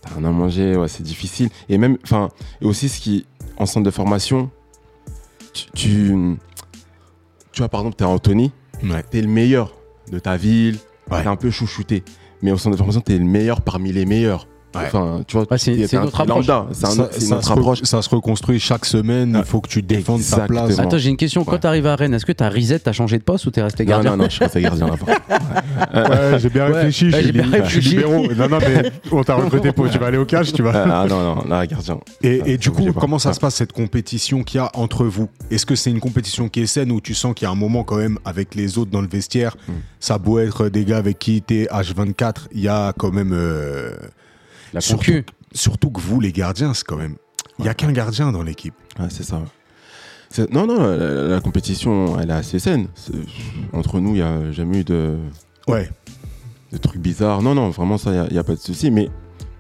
T'as 0.02 0.14
rien 0.14 0.24
à 0.24 0.30
manger. 0.30 0.76
Ouais, 0.76 0.88
c'est 0.88 1.02
difficile. 1.02 1.48
Et 1.68 1.78
même, 1.78 1.96
enfin, 2.04 2.28
et 2.61 2.64
aussi, 2.66 2.88
ce 2.88 3.00
qui, 3.00 3.26
en 3.59 3.66
centre 3.66 3.84
de 3.84 3.90
formation, 3.90 4.50
tu, 5.52 5.64
tu, 5.74 6.36
tu 7.52 7.61
vois, 7.62 7.68
par 7.68 7.80
exemple, 7.80 7.96
t'es 7.96 8.04
à 8.04 8.09
Anthony. 8.09 8.52
Ouais. 8.82 9.02
t'es 9.11 9.22
le 9.22 9.28
meilleur 9.28 9.72
de 10.12 10.18
ta 10.18 10.36
ville, 10.36 10.76
Ouais. 11.11 11.22
t'es 11.22 11.28
un 11.28 11.36
peu 11.36 11.50
chouchouté. 11.50 12.04
Mais 12.43 12.53
au 12.53 12.59
centre 12.59 12.72
de 12.72 12.78
formation, 12.78 13.01
t'es 13.01 13.18
le 13.18 13.24
meilleur 13.24 13.61
parmi 13.61 13.93
les 13.93 14.07
meilleurs. 14.07 14.47
Enfin, 14.86 15.22
tu 15.26 15.36
vois, 15.36 15.46
Ouais, 15.50 15.58
c'est- 15.58 15.92
notre 15.94 16.20
approche. 16.20 16.46
lambda. 16.46 16.66
C'est 16.72 16.86
un- 16.86 16.90
Ça, 16.90 17.34
notre 17.36 17.52
approche. 17.52 17.82
ça 17.84 18.02
se 18.02 18.08
reconstruit 18.10 18.58
chaque 18.60 18.84
semaine. 18.84 19.34
Il 19.38 19.44
faut 19.44 19.60
que 19.60 19.68
tu 19.68 19.82
défendes 19.82 20.22
ta 20.28 20.40
place. 20.46 20.78
Attends, 20.78 20.98
j'ai 20.98 21.10
une 21.10 21.16
question. 21.16 21.44
Quand 21.44 21.52
Ouais. 21.52 21.58
t'arrives 21.58 21.86
à 21.86 21.96
Rennes, 21.96 22.14
est-ce 22.14 22.26
que 22.26 22.32
t'as 22.32 22.48
reset, 22.50 22.78
t'as 22.80 22.92
changé 22.92 23.18
de 23.18 23.22
poste 23.22 23.46
ou 23.46 23.50
t'es 23.50 23.62
resté 23.62 23.84
gardien 23.84 24.12
non, 24.12 24.16
non, 24.18 24.24
je 24.24 24.30
suis 24.34 24.44
resté 24.44 24.60
gardien 24.60 24.86
là-bas. 24.88 26.30
Ouais, 26.32 26.38
j'ai 26.38 26.48
bien 26.48 26.66
Ouais, 26.68 26.72
réfléchi. 26.74 27.04
ouais, 27.06 27.10
je 27.12 27.16
j'ai 27.18 27.22
suis 27.24 27.32
bien 27.32 27.50
réfléchi. 27.50 27.80
suis 27.82 27.90
libéraux. 27.96 28.26
Non, 28.36 28.48
non, 28.48 28.58
mais 28.60 28.92
on 29.12 29.22
t'a 29.22 29.34
recruté 29.36 29.72
pour. 29.72 29.88
Tu 29.90 29.98
vas 29.98 30.06
aller 30.06 30.18
au 30.18 30.24
cash, 30.24 30.52
tu 30.52 30.62
vas. 30.62 30.72
ah 31.02 31.06
non, 31.08 31.34
non, 31.36 31.44
là, 31.48 31.66
gardien. 31.66 31.98
Et, 32.22 32.40
Ah, 32.42 32.48
et 32.48 32.58
du 32.58 32.70
coup, 32.70 32.92
comment 32.92 33.18
ça 33.18 33.30
Ah. 33.30 33.32
se 33.34 33.40
passe 33.40 33.54
cette 33.56 33.72
compétition 33.72 34.42
qu'il 34.42 34.58
y 34.58 34.62
a 34.62 34.70
entre 34.74 35.04
vous? 35.04 35.28
Est-ce 35.50 35.66
que 35.66 35.74
c'est 35.74 35.90
une 35.90 36.00
compétition 36.00 36.48
qui 36.48 36.60
est 36.60 36.66
saine 36.66 36.90
ou 36.92 37.00
tu 37.00 37.14
sens 37.14 37.34
qu'il 37.34 37.46
y 37.46 37.48
a 37.48 37.52
un 37.52 37.56
moment 37.56 37.84
quand 37.84 37.96
même 37.96 38.18
avec 38.24 38.54
les 38.54 38.78
autres 38.78 38.90
dans 38.90 39.00
le 39.00 39.08
vestiaire 39.08 39.56
Hmm. 39.68 39.72
Ça 40.00 40.14
a 40.14 40.18
beau 40.18 40.38
être 40.38 40.68
des 40.68 40.84
gars 40.84 40.98
avec 40.98 41.18
qui 41.18 41.42
t'es 41.42 41.66
H24, 41.70 42.48
il 42.52 42.60
y 42.60 42.68
a 42.68 42.92
quand 42.96 43.10
même. 43.12 43.32
La 44.76 44.80
surtout, 44.82 45.90
que 45.90 46.00
vous, 46.00 46.20
les 46.20 46.32
gardiens, 46.32 46.74
c'est 46.74 46.84
quand 46.84 46.96
même. 46.98 47.16
Il 47.58 47.62
n'y 47.62 47.68
a 47.68 47.74
qu'un 47.74 47.92
gardien 47.92 48.30
dans 48.30 48.42
l'équipe. 48.42 48.74
Ouais, 48.98 49.06
c'est 49.08 49.22
ça. 49.22 49.36
ouais. 49.38 50.46
Non, 50.52 50.66
non, 50.66 50.78
la, 50.86 50.96
la- 50.96 51.22
la 51.28 51.40
compétition, 51.40 52.20
elle 52.20 52.28
est 52.28 52.34
assez 52.34 52.58
saine. 52.58 52.88
Entre 53.72 54.00
nous, 54.00 54.10
il 54.10 54.14
n'y 54.16 54.20
a 54.22 54.52
jamais 54.52 54.80
eu 54.80 54.84
de, 54.84 55.16
Ouais. 55.66 55.88
de 56.72 56.76
trucs 56.76 57.00
bizarres. 57.00 57.40
Non, 57.40 57.54
non, 57.54 57.70
vraiment, 57.70 57.96
ça, 57.96 58.26
il 58.28 58.32
n'y 58.32 58.38
a, 58.38 58.44
pas 58.44 58.54
de 58.54 58.60
souci. 58.60 58.90
Mais 58.90 59.08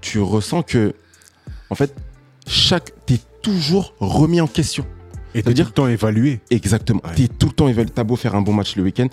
tu 0.02 0.20
ressens 0.20 0.62
que, 0.62 0.92
en 1.70 1.74
fait, 1.74 1.94
chaque. 2.46 2.92
T'es 3.06 3.18
toujours 3.40 3.94
remis 4.00 4.40
en 4.42 4.46
question. 4.48 4.84
Et 5.34 5.42
t'es 5.42 5.48
veut 5.50 5.54
dire- 5.54 5.64
tout 5.66 5.70
le 5.70 5.74
temps 5.74 5.88
évalué. 5.88 6.40
Exactement. 6.50 7.00
Ouais. 7.06 7.14
T'es 7.14 7.28
tout 7.28 7.46
le 7.46 7.52
temps 7.54 7.68
évalué. 7.68 7.90
T'as 7.94 8.04
beau 8.04 8.16
faire 8.16 8.34
un 8.34 8.42
bon 8.42 8.52
match 8.52 8.76
le 8.76 8.82
week-end. 8.82 9.08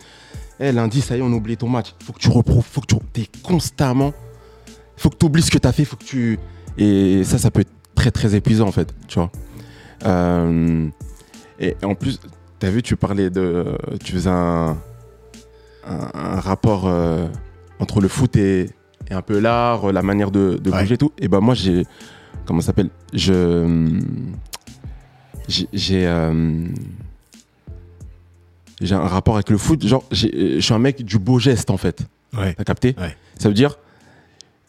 Eh, 0.60 0.74
lundi, 0.74 1.00
ça 1.00 1.16
y 1.16 1.20
est, 1.20 1.22
on 1.22 1.32
oublie 1.32 1.56
ton 1.56 1.70
match. 1.70 1.94
Faut 2.04 2.12
que 2.12 2.20
tu 2.20 2.30
reprouves. 2.30 2.66
Faut 2.70 2.82
que 2.82 2.88
tu. 2.88 2.96
T'es 3.14 3.28
constamment. 3.42 4.14
Faut 4.98 5.10
que 5.10 5.18
tu 5.18 5.26
oublies 5.26 5.42
ce 5.44 5.52
que 5.52 5.58
t'as 5.58 5.72
fait. 5.72 5.86
Faut 5.86 5.96
que 5.96 6.04
tu. 6.04 6.40
Et 6.78 7.24
ça, 7.24 7.38
ça 7.38 7.52
peut 7.52 7.62
être 7.62 7.72
très, 7.96 8.12
très 8.12 8.36
épuisant, 8.36 8.68
en 8.68 8.72
fait. 8.72 8.94
Tu 9.08 9.16
vois. 9.20 9.32
Euh, 10.06 10.88
Et 11.60 11.76
en 11.84 11.96
plus, 11.96 12.20
t'as 12.60 12.70
vu, 12.70 12.82
tu 12.82 12.96
parlais 12.96 13.30
de. 13.30 13.78
Tu 14.04 14.12
faisais 14.14 14.30
un. 14.30 14.78
Un, 15.86 16.10
un 16.14 16.40
rapport 16.40 16.84
euh, 16.88 17.28
entre 17.80 18.00
le 18.00 18.08
foot 18.08 18.38
et, 18.38 18.70
et 19.10 19.14
un 19.14 19.22
peu 19.22 19.40
l'art, 19.40 19.92
la 19.92 20.02
manière 20.02 20.32
de, 20.32 20.58
de 20.64 20.72
Ouais. 20.72 20.80
bouger 20.80 20.94
et 20.96 20.98
tout. 20.98 21.12
Et 21.18 21.28
ben, 21.28 21.42
moi, 21.42 21.56
j'ai. 21.56 21.84
Comment 22.46 22.62
ça 22.62 22.68
s'appelle? 22.68 22.90
Je 23.14 24.00
j'ai 25.50 25.68
j'ai, 25.74 26.08
euh, 26.08 26.66
j'ai 28.82 28.96
un 28.96 29.08
rapport 29.08 29.36
avec 29.36 29.50
le 29.50 29.58
foot. 29.58 29.86
Genre, 29.86 30.04
je 30.12 30.60
suis 30.60 30.74
un 30.74 30.80
mec 30.80 31.04
du 31.04 31.20
beau 31.20 31.40
geste 31.40 31.70
en 31.70 31.78
fait. 31.78 32.02
Ouais. 32.38 32.54
T'as 32.54 32.64
capté? 32.64 32.96
Ouais. 32.98 33.16
Ça 33.40 33.48
veut 33.50 33.54
dire 33.54 33.78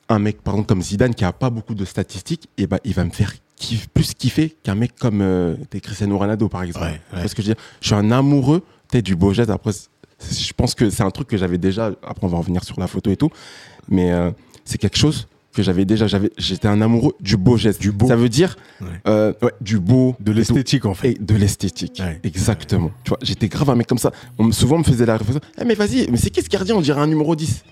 un 0.08 0.18
mec 0.18 0.42
par 0.42 0.54
exemple 0.54 0.68
comme 0.68 0.82
Zidane 0.82 1.14
qui 1.14 1.24
a 1.24 1.32
pas 1.32 1.50
beaucoup 1.50 1.74
de 1.74 1.84
statistiques, 1.84 2.48
et 2.58 2.66
ben 2.66 2.78
il 2.84 2.92
va 2.94 3.04
me 3.04 3.10
faire 3.10 3.32
kiff- 3.58 3.86
plus 3.92 4.14
kiffer 4.14 4.54
qu'un 4.62 4.74
mec 4.74 4.92
comme 4.98 5.20
euh, 5.22 5.56
Cristiano 5.82 6.18
Ronaldo 6.18 6.48
par 6.48 6.62
exemple. 6.62 6.84
Ouais, 6.86 7.00
Tu 7.08 7.14
vois 7.14 7.22
ouais. 7.22 7.28
ce 7.28 7.34
que 7.34 7.42
je 7.42 7.48
veux 7.48 7.54
dire? 7.54 7.62
Je 7.80 7.86
suis 7.86 7.94
un 7.94 8.10
amoureux 8.10 8.62
t'es 8.88 9.02
du 9.02 9.16
beau 9.16 9.32
geste. 9.32 9.50
Après, 9.50 9.72
je 9.72 10.52
pense 10.52 10.74
que 10.74 10.88
c'est 10.90 11.02
un 11.02 11.10
truc 11.10 11.26
que 11.28 11.36
j'avais 11.36 11.58
déjà. 11.58 11.86
Après, 12.02 12.24
on 12.24 12.28
va 12.28 12.38
revenir 12.38 12.62
sur 12.64 12.78
la 12.78 12.86
photo 12.86 13.10
et 13.10 13.16
tout, 13.16 13.30
mais 13.88 14.12
euh, 14.12 14.30
c'est 14.64 14.78
quelque 14.78 14.98
chose 14.98 15.26
que 15.52 15.62
j'avais 15.62 15.84
déjà. 15.84 16.06
J'avais, 16.06 16.30
j'étais 16.38 16.68
un 16.68 16.80
amoureux 16.80 17.14
du 17.20 17.36
beau 17.36 17.56
geste. 17.56 17.80
Du 17.80 17.90
beau. 17.92 18.06
Ça 18.08 18.14
veut 18.16 18.28
dire 18.28 18.56
Ouais. 18.80 18.86
euh, 19.08 19.32
ouais, 19.42 19.52
du 19.60 19.78
beau, 19.80 20.14
De 20.20 20.32
l'esthétique, 20.32 20.84
en 20.84 20.94
fait. 20.94 21.12
Et 21.12 21.14
de 21.14 21.34
l'esthétique. 21.34 22.00
Ouais. 22.04 22.20
Exactement. 22.24 22.90
Tu 23.04 23.08
vois, 23.08 23.18
j'étais 23.22 23.48
grave 23.48 23.70
un 23.70 23.74
mec 23.74 23.86
comme 23.86 23.98
ça. 23.98 24.12
On 24.38 24.52
souvent, 24.52 24.76
on 24.76 24.80
me 24.80 24.84
faisait 24.84 25.06
la 25.06 25.16
réflexion. 25.16 25.40
Eh, 25.60 25.64
mais 25.64 25.74
vas-y, 25.74 26.08
mais 26.10 26.16
c'est 26.18 26.30
qui 26.30 26.42
ce 26.42 26.48
gardien? 26.48 26.74
On 26.76 26.80
dirait 26.80 27.00
un 27.00 27.06
numéro 27.06 27.34
10. 27.34 27.64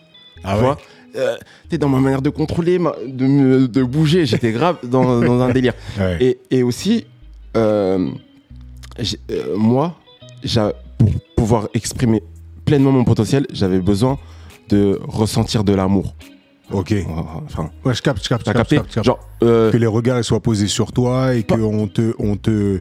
Ah 0.45 0.51
tu 0.51 0.57
ouais 0.57 0.61
vois 0.63 0.79
Euh, 1.17 1.37
T'es 1.69 1.79
dans 1.79 1.89
ma 1.89 2.01
manière 2.01 2.23
de 2.23 2.31
contrôler, 2.31 2.79
ma- 2.79 2.95
de, 3.07 3.27
me- 3.27 3.69
de 3.69 3.83
bouger. 3.83 4.25
J'étais 4.27 4.53
grave 4.53 4.77
dans, 4.83 5.21
dans 5.21 5.41
un 5.41 5.51
délire. 5.53 5.75
Ouais. 5.99 6.17
Et, 6.21 6.39
et 6.51 6.63
aussi, 6.63 7.07
euh, 7.57 8.09
euh, 9.31 9.57
moi, 9.57 9.97
pour 10.99 11.11
pouvoir 11.37 11.69
exprimer 11.75 12.23
pleinement 12.65 12.93
mon 12.93 13.05
potentiel, 13.05 13.47
j'avais 13.53 13.81
besoin 13.81 14.19
de 14.69 14.99
ressentir 15.07 15.65
de 15.65 15.73
l'amour. 15.75 16.15
Ok. 16.71 16.95
Enfin, 17.47 17.71
Ouais, 17.85 17.93
je 17.95 18.01
capte, 18.01 18.23
je 18.25 18.29
capte, 18.29 18.47
je 18.47 18.53
capte. 18.53 19.05
Genre, 19.05 19.19
euh, 19.43 19.71
Que 19.71 19.77
les 19.77 19.87
regards 19.87 20.19
ils 20.19 20.25
soient 20.25 20.41
posés 20.41 20.69
sur 20.69 20.93
toi 20.93 21.35
et 21.35 21.43
qu'on 21.43 21.89
te, 21.89 22.15
on 22.19 22.37
te, 22.37 22.81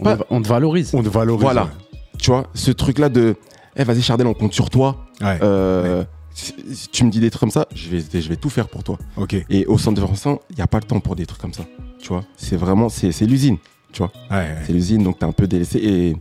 On, 0.00 0.04
te- 0.16 0.22
on 0.30 0.42
te 0.42 0.48
valorise. 0.48 0.90
on 0.94 1.02
te 1.02 1.08
valorise. 1.08 1.42
Voilà. 1.42 1.68
tu 2.18 2.30
vois, 2.30 2.48
ce 2.54 2.72
truc-là 2.72 3.08
de, 3.08 3.36
eh 3.76 3.84
vas-y 3.84 4.02
Chardel, 4.02 4.26
on 4.26 4.34
compte 4.34 4.52
sur 4.54 4.70
toi. 4.70 5.04
Ouais. 5.20 5.38
Euh, 5.42 6.02
si 6.34 6.88
tu 6.90 7.04
me 7.04 7.10
dis 7.10 7.20
des 7.20 7.30
trucs 7.30 7.40
comme 7.40 7.50
ça, 7.50 7.66
je 7.74 7.88
vais, 7.90 8.20
je 8.20 8.28
vais 8.28 8.36
tout 8.36 8.50
faire 8.50 8.68
pour 8.68 8.82
toi. 8.84 8.98
Ok. 9.16 9.36
Et 9.50 9.66
au 9.66 9.78
centre 9.78 9.96
de 9.96 10.00
formation, 10.00 10.40
il 10.50 10.56
n'y 10.56 10.62
a 10.62 10.66
pas 10.66 10.78
le 10.78 10.84
temps 10.84 11.00
pour 11.00 11.16
des 11.16 11.26
trucs 11.26 11.40
comme 11.40 11.52
ça. 11.52 11.64
Tu 12.00 12.08
vois, 12.08 12.24
c'est 12.36 12.56
vraiment, 12.56 12.88
c'est 12.88 13.12
l'usine. 13.26 13.58
Tu 13.92 13.98
vois, 13.98 14.12
ouais. 14.30 14.56
c'est 14.66 14.72
l'usine, 14.72 15.02
donc 15.02 15.18
t'es 15.18 15.26
un 15.26 15.32
peu 15.32 15.46
délaissé. 15.46 15.78
Et 15.78 16.16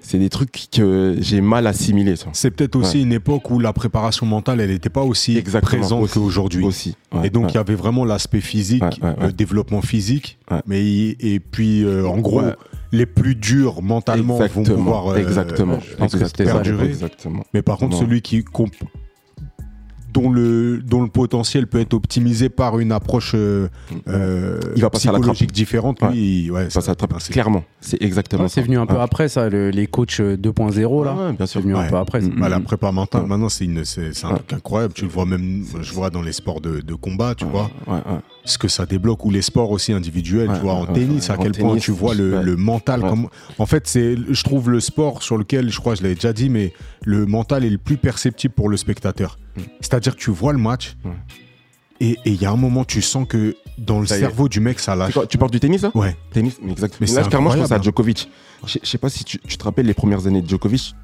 c'est 0.00 0.18
des 0.18 0.28
trucs 0.28 0.68
que 0.70 1.16
j'ai 1.20 1.40
mal 1.40 1.66
vois. 1.66 2.30
C'est 2.34 2.50
peut-être 2.50 2.76
aussi 2.76 3.02
une 3.02 3.12
époque 3.12 3.50
où 3.50 3.58
la 3.58 3.72
préparation 3.72 4.26
mentale, 4.26 4.60
elle 4.60 4.70
n'était 4.70 4.90
pas 4.90 5.02
aussi 5.02 5.36
Exactement, 5.36 5.80
présente 5.80 6.02
aussi, 6.04 6.14
qu'aujourd'hui. 6.14 6.64
Aussi. 6.64 6.96
ouais, 7.12 7.26
Et 7.26 7.30
donc, 7.30 7.44
il 7.44 7.46
ouais. 7.46 7.52
y 7.54 7.58
avait 7.58 7.74
vraiment 7.74 8.04
l'aspect 8.04 8.40
physique, 8.40 8.82
le 9.20 9.32
développement 9.32 9.80
physique. 9.82 10.38
Mais, 10.66 10.84
et 10.84 11.40
puis, 11.40 11.82
euh, 11.84 12.06
en 12.06 12.18
gros, 12.18 12.42
les 12.92 13.04
plus 13.06 13.34
durs 13.34 13.82
mentalement 13.82 14.36
vont 14.38 14.44
Exactement, 14.44 14.76
pouvoir. 14.76 15.08
euh, 15.08 15.16
exactement. 15.16 15.78
je 15.80 15.94
pense 15.96 16.12
que 16.14 16.24
c'était 16.26 16.46
ça. 16.46 16.62
Exactement. 16.62 17.44
Mais 17.52 17.60
par 17.62 17.76
contre, 17.78 17.92
Non. 17.96 18.00
celui 18.00 18.22
qui 18.22 18.42
comp- 18.44 18.72
dont 20.20 20.30
le 20.30 20.78
dont 20.82 21.02
le 21.02 21.08
potentiel 21.08 21.66
peut 21.66 21.80
être 21.80 21.94
optimisé 21.94 22.48
par 22.48 22.78
une 22.78 22.92
approche 22.92 23.32
euh, 23.34 23.68
euh, 24.08 24.58
Il 24.76 24.82
va 24.82 24.90
passer 24.90 25.08
à 25.08 25.12
la 25.12 25.18
trappe. 25.18 25.34
psychologique 25.34 25.52
différente, 25.52 26.02
lui, 26.10 26.44
il- 26.44 26.50
ouais, 26.50 26.70
Ça, 26.70 26.80
ça 26.80 26.94
ben, 26.94 27.16
c'est- 27.18 27.32
clairement, 27.32 27.64
c'est 27.80 28.02
exactement 28.02 28.42
Ouais, 28.44 28.48
c'est 28.48 28.62
venu 28.62 28.78
un 28.78 28.86
peu 28.86 28.94
Ouais. 28.94 29.00
après 29.02 29.28
ça, 29.28 29.48
le- 29.48 29.70
les 29.70 29.86
coachs 29.86 30.20
euh, 30.20 30.36
2.0 30.36 31.04
là. 31.04 31.14
Ouais, 31.14 31.32
bien 31.32 31.46
sûr. 31.46 31.60
C'est 31.60 31.64
venu 31.64 31.76
un 31.76 31.80
Ouais. 31.82 31.88
peu 31.88 31.96
après. 31.96 32.20
Bah, 32.20 32.48
la 32.48 32.60
prépa 32.60 32.90
mentale, 32.92 33.22
Ouais. 33.22 33.28
maintenant, 33.28 33.48
c'est 33.48 33.64
une- 33.64 33.84
c'est 33.84 34.12
c'est 34.14 34.26
un 34.26 34.30
Ouais. 34.30 34.36
truc 34.36 34.52
incroyable. 34.54 34.94
Tu 34.94 35.02
le 35.04 35.10
vois 35.10 35.24
même, 35.26 35.64
je 35.80 35.92
vois 35.92 36.10
dans 36.10 36.22
les 36.22 36.32
sports 36.32 36.60
de, 36.60 36.80
de 36.80 36.94
combat, 36.94 37.34
tu 37.34 37.44
vois, 37.44 37.70
Ouais, 37.86 37.94
ouais. 37.94 38.20
Ce 38.48 38.58
que 38.58 38.68
ça 38.68 38.86
débloque, 38.86 39.24
ou 39.24 39.30
les 39.30 39.42
sports 39.42 39.70
aussi 39.70 39.92
individuels, 39.92 40.48
Ouais, 40.48 40.56
tu 40.56 40.62
vois, 40.62 40.74
en 40.74 40.86
tennis, 40.86 41.30
à 41.30 41.36
quel 41.36 41.52
point 41.52 41.76
tu 41.76 41.90
vois 41.90 42.14
le, 42.14 42.56
mental. 42.56 43.00
Comme... 43.00 43.28
En 43.58 43.66
fait, 43.66 43.86
c'est, 43.86 44.16
je 44.28 44.44
trouve 44.44 44.70
le 44.70 44.80
sport 44.80 45.22
sur 45.22 45.36
lequel, 45.36 45.70
je 45.70 45.78
crois, 45.78 45.94
je 45.94 46.02
l'avais 46.02 46.14
déjà 46.14 46.32
dit, 46.32 46.48
mais 46.48 46.72
le 47.04 47.26
mental 47.26 47.64
est 47.64 47.70
le 47.70 47.78
plus 47.78 47.96
perceptible 47.96 48.54
pour 48.54 48.68
le 48.68 48.76
spectateur. 48.76 49.38
Mm. 49.56 49.60
C'est-à-dire 49.80 50.16
que 50.16 50.20
tu 50.20 50.30
vois 50.30 50.52
le 50.52 50.58
match, 50.58 50.96
et 52.00 52.16
il 52.24 52.40
y 52.40 52.46
a 52.46 52.50
un 52.50 52.56
moment, 52.56 52.84
tu 52.84 53.02
sens 53.02 53.26
que 53.28 53.56
dans 53.76 54.00
le 54.00 54.06
Ça 54.06 54.18
cerveau 54.18 54.48
du 54.48 54.60
mec, 54.60 54.78
ça 54.78 54.94
lâche. 54.94 55.18
Tu 55.28 55.38
parles 55.38 55.50
du 55.50 55.60
tennis 55.60 55.82
là 55.82 55.90
Ouais. 55.94 56.16
Tennis, 56.32 56.58
mais 56.62 56.72
exact. 56.72 56.96
Mais 57.00 57.06
là, 57.08 57.22
clairement, 57.24 57.50
je 57.50 57.56
pense 57.58 57.72
à 57.72 57.74
incroyable. 57.76 57.84
Djokovic. 57.84 58.30
Je 58.66 58.78
sais 58.82 58.98
pas 58.98 59.08
si 59.08 59.24
tu, 59.24 59.38
tu 59.38 59.56
te 59.56 59.64
rappelles 59.64 59.86
les 59.86 59.94
premières 59.94 60.26
années 60.26 60.42
de 60.42 60.48
Djokovic, 60.48 60.94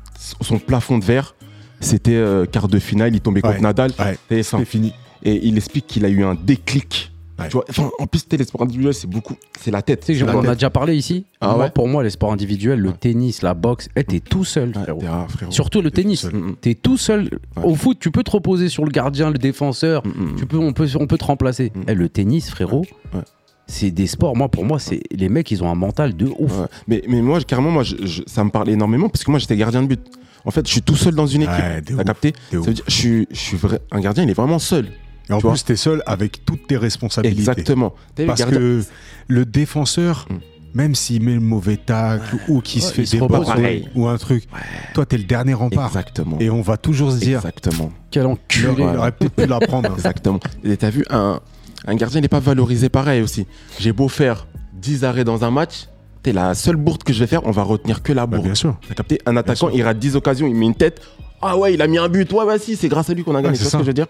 son 0.41 0.59
plafond 0.59 0.99
de 0.99 1.05
verre, 1.05 1.35
c'était 1.81 2.15
euh, 2.15 2.47
quart 2.47 2.69
de 2.69 2.79
finale, 2.79 3.15
il 3.15 3.21
tombait 3.21 3.43
contre. 3.43 3.61
Nadal. 3.61 3.93
Ouais, 3.99 4.43
C'était 4.43 4.65
fini. 4.65 4.93
Et 5.23 5.47
il 5.47 5.57
explique 5.57 5.87
qu'il 5.87 6.05
a 6.05 6.09
eu 6.09 6.25
un 6.25 6.35
déclic. 6.35 7.13
Ouais. 7.39 7.49
Tu 7.49 7.55
vois, 7.55 7.65
enfin, 7.69 7.91
en 7.99 8.07
plus, 8.07 8.25
les 8.31 8.45
sports 8.45 8.63
individuels, 8.63 8.95
c'est 8.95 9.09
beaucoup. 9.09 9.35
C'est 9.61 9.71
la 9.73 9.83
tête. 9.83 10.05
Tu 10.07 10.15
sais 10.17 10.23
on 10.23 10.29
en 10.39 10.45
a 10.45 10.55
déjà 10.55 10.71
parlé 10.71 10.95
ici. 10.97 11.27
Ah 11.41 11.49
Moi, 11.55 11.65
ouais 11.65 11.71
pour 11.71 11.89
moi, 11.89 12.03
les 12.05 12.11
sports 12.11 12.33
individuels, 12.33 12.79
le 12.79 12.91
Ouais. 12.91 12.95
tennis, 12.99 13.43
la 13.43 13.55
boxe, 13.55 13.89
eh, 13.97 14.05
t'es 14.05 14.21
tout 14.21 14.45
seul, 14.45 14.69
Ouais, 14.69 14.83
frérot. 14.85 15.01
t'es 15.01 15.09
rare, 15.09 15.29
frérot. 15.31 15.51
Surtout 15.53 15.83
le 15.83 15.91
T'es 15.91 16.03
tout 16.03 16.03
tennis. 16.03 16.21
seul. 16.21 16.33
T'es 16.61 16.75
tout 16.75 16.97
seul. 16.97 17.25
Ouais. 17.57 17.65
Au 17.65 17.75
foot, 17.75 17.99
tu 17.99 18.11
peux 18.13 18.23
te 18.23 18.31
reposer 18.31 18.69
sur 18.69 18.85
le 18.85 18.91
gardien, 18.91 19.31
le 19.31 19.39
défenseur. 19.39 20.03
Tu 20.37 20.47
peux, 20.47 20.59
on, 20.59 20.73
peut, 20.73 20.89
on 20.99 21.07
peut 21.09 21.19
te 21.19 21.25
remplacer. 21.25 21.73
Mm. 21.75 21.81
Eh, 21.89 21.95
le 21.95 22.09
tennis, 22.09 22.51
frérot, 22.51 22.85
Ouais. 23.13 23.21
c'est 23.67 23.91
des 23.91 24.07
sports. 24.07 24.37
Moi, 24.37 24.49
pour 24.49 24.65
moi, 24.65 24.79
c'est 24.79 25.01
les 25.11 25.29
mecs, 25.29 25.51
ils 25.51 25.65
ont 25.65 25.69
un 25.71 25.75
mental 25.75 26.15
de 26.17 26.27
ouf. 26.39 26.61
Ouais. 26.61 26.67
Mais, 26.87 27.03
mais 27.09 27.21
moi, 27.21 27.41
carrément, 27.41 27.71
moi, 27.73 27.83
je- 27.83 27.97
je- 28.07 28.23
ça 28.27 28.45
me 28.45 28.51
parle 28.51 28.69
énormément 28.71 29.09
parce 29.09 29.25
que 29.25 29.31
moi, 29.33 29.41
j'étais 29.41 29.57
gardien 29.57 29.83
de 29.83 29.89
but. 29.89 30.01
En 30.45 30.51
fait, 30.51 30.67
je 30.69 30.73
suis 30.73 30.83
tout 30.83 30.95
seul 30.95 31.15
dans 31.15 31.27
une 31.27 31.43
équipe. 31.43 31.55
T'as 31.87 31.95
ouf, 31.95 32.05
capté 32.05 32.31
de 32.33 32.37
Ça 32.53 32.59
ouf. 32.61 32.67
veut 32.67 32.75
dire, 32.75 32.85
je 32.87 32.93
suis, 32.95 33.27
je 33.31 33.37
suis 33.39 33.57
vrai. 33.57 33.81
Un 33.91 34.01
gardien, 34.01 34.23
il 34.25 34.31
est 34.31 34.35
vraiment 34.35 34.59
seul. 34.59 34.87
Et 35.31 35.33
en 35.33 35.39
Tu 35.41 35.47
plus, 35.49 35.65
t'es 35.65 35.77
seul 35.77 36.03
avec 36.07 36.45
toutes 36.45 36.67
tes 36.67 36.77
responsabilités. 36.77 37.41
Exactement. 37.41 37.95
Parce 38.27 38.39
gardien- 38.41 38.59
que 38.59 38.83
le 39.29 39.45
défenseur, 39.47 40.27
Mm. 40.29 40.35
même 40.75 40.95
s'il 40.95 41.23
met 41.23 41.35
le 41.35 41.41
mauvais 41.41 41.77
tacle 41.79 42.37
ou 42.49 42.61
qu'il 42.61 42.83
se 42.83 42.89
Ouais, 42.89 43.05
fait 43.07 43.19
déborder 43.19 43.85
ou 43.95 44.07
un 44.07 44.17
truc, 44.19 44.45
toi, 44.93 45.07
t'es 45.07 45.17
le 45.17 45.25
dernier 45.25 45.55
rempart. 45.55 45.87
Exactement. 45.87 46.37
Et 46.41 46.51
on 46.51 46.61
va 46.61 46.77
toujours 46.77 47.11
se 47.13 47.19
dire, 47.19 47.39
Exactement. 47.39 47.91
Quel 48.11 48.27
enculé. 48.27 48.69
il 48.77 48.83
aurait 48.99 49.13
peut-être 49.13 49.35
pu 49.35 49.47
l'apprendre. 49.47 49.93
Exactement. 49.95 50.41
Et 50.63 50.77
t'as 50.77 50.91
vu, 50.91 51.05
un, 51.11 51.41
un 51.87 51.95
gardien, 51.95 52.19
il 52.21 52.23
n'est 52.23 52.29
pas 52.29 52.41
valorisé 52.41 52.89
pareil 52.91 53.23
aussi. 53.23 53.47
J'ai 53.79 53.93
beau 53.93 54.09
faire 54.09 54.47
10 54.75 55.05
arrêts 55.05 55.25
dans 55.25 55.43
un 55.45 55.51
match, 55.51 55.89
t'es 56.23 56.33
la 56.33 56.55
seule 56.55 56.77
bourde 56.77 57.03
que 57.03 57.13
je 57.15 57.21
vais 57.21 57.27
faire, 57.27 57.47
on 57.47 57.51
va 57.51 57.63
retenir 57.63 58.03
que 58.03 58.13
la 58.13 58.27
Bah, 58.27 58.37
bourde. 58.37 58.45
bien 58.49 58.55
sûr. 58.55 58.77
T'as 58.89 58.95
capté 58.95 59.19
Un 59.25 59.37
attaquant, 59.39 59.71
il 59.71 59.83
rate 59.83 59.99
10 59.99 60.17
occasions, 60.17 60.47
il 60.47 60.55
met 60.55 60.67
une 60.67 60.75
tête. 60.75 61.01
Ah 61.41 61.57
ouais, 61.57 61.73
il 61.75 61.81
a 61.83 61.87
mis 61.87 61.99
un 61.99 62.09
but. 62.09 62.31
Ouais, 62.33 62.45
bah 62.47 62.59
si, 62.59 62.77
c'est 62.77 62.89
grâce 62.89 63.09
à 63.11 63.15
lui 63.15 63.23
qu'on 63.25 63.35
a 63.35 63.43
gagné. 63.43 63.57
Ouais, 63.57 63.63
c'est 63.65 63.71
ce 63.71 63.77
que 63.77 63.83
je 63.83 63.87
veux 63.89 63.93
dire? 63.95 64.07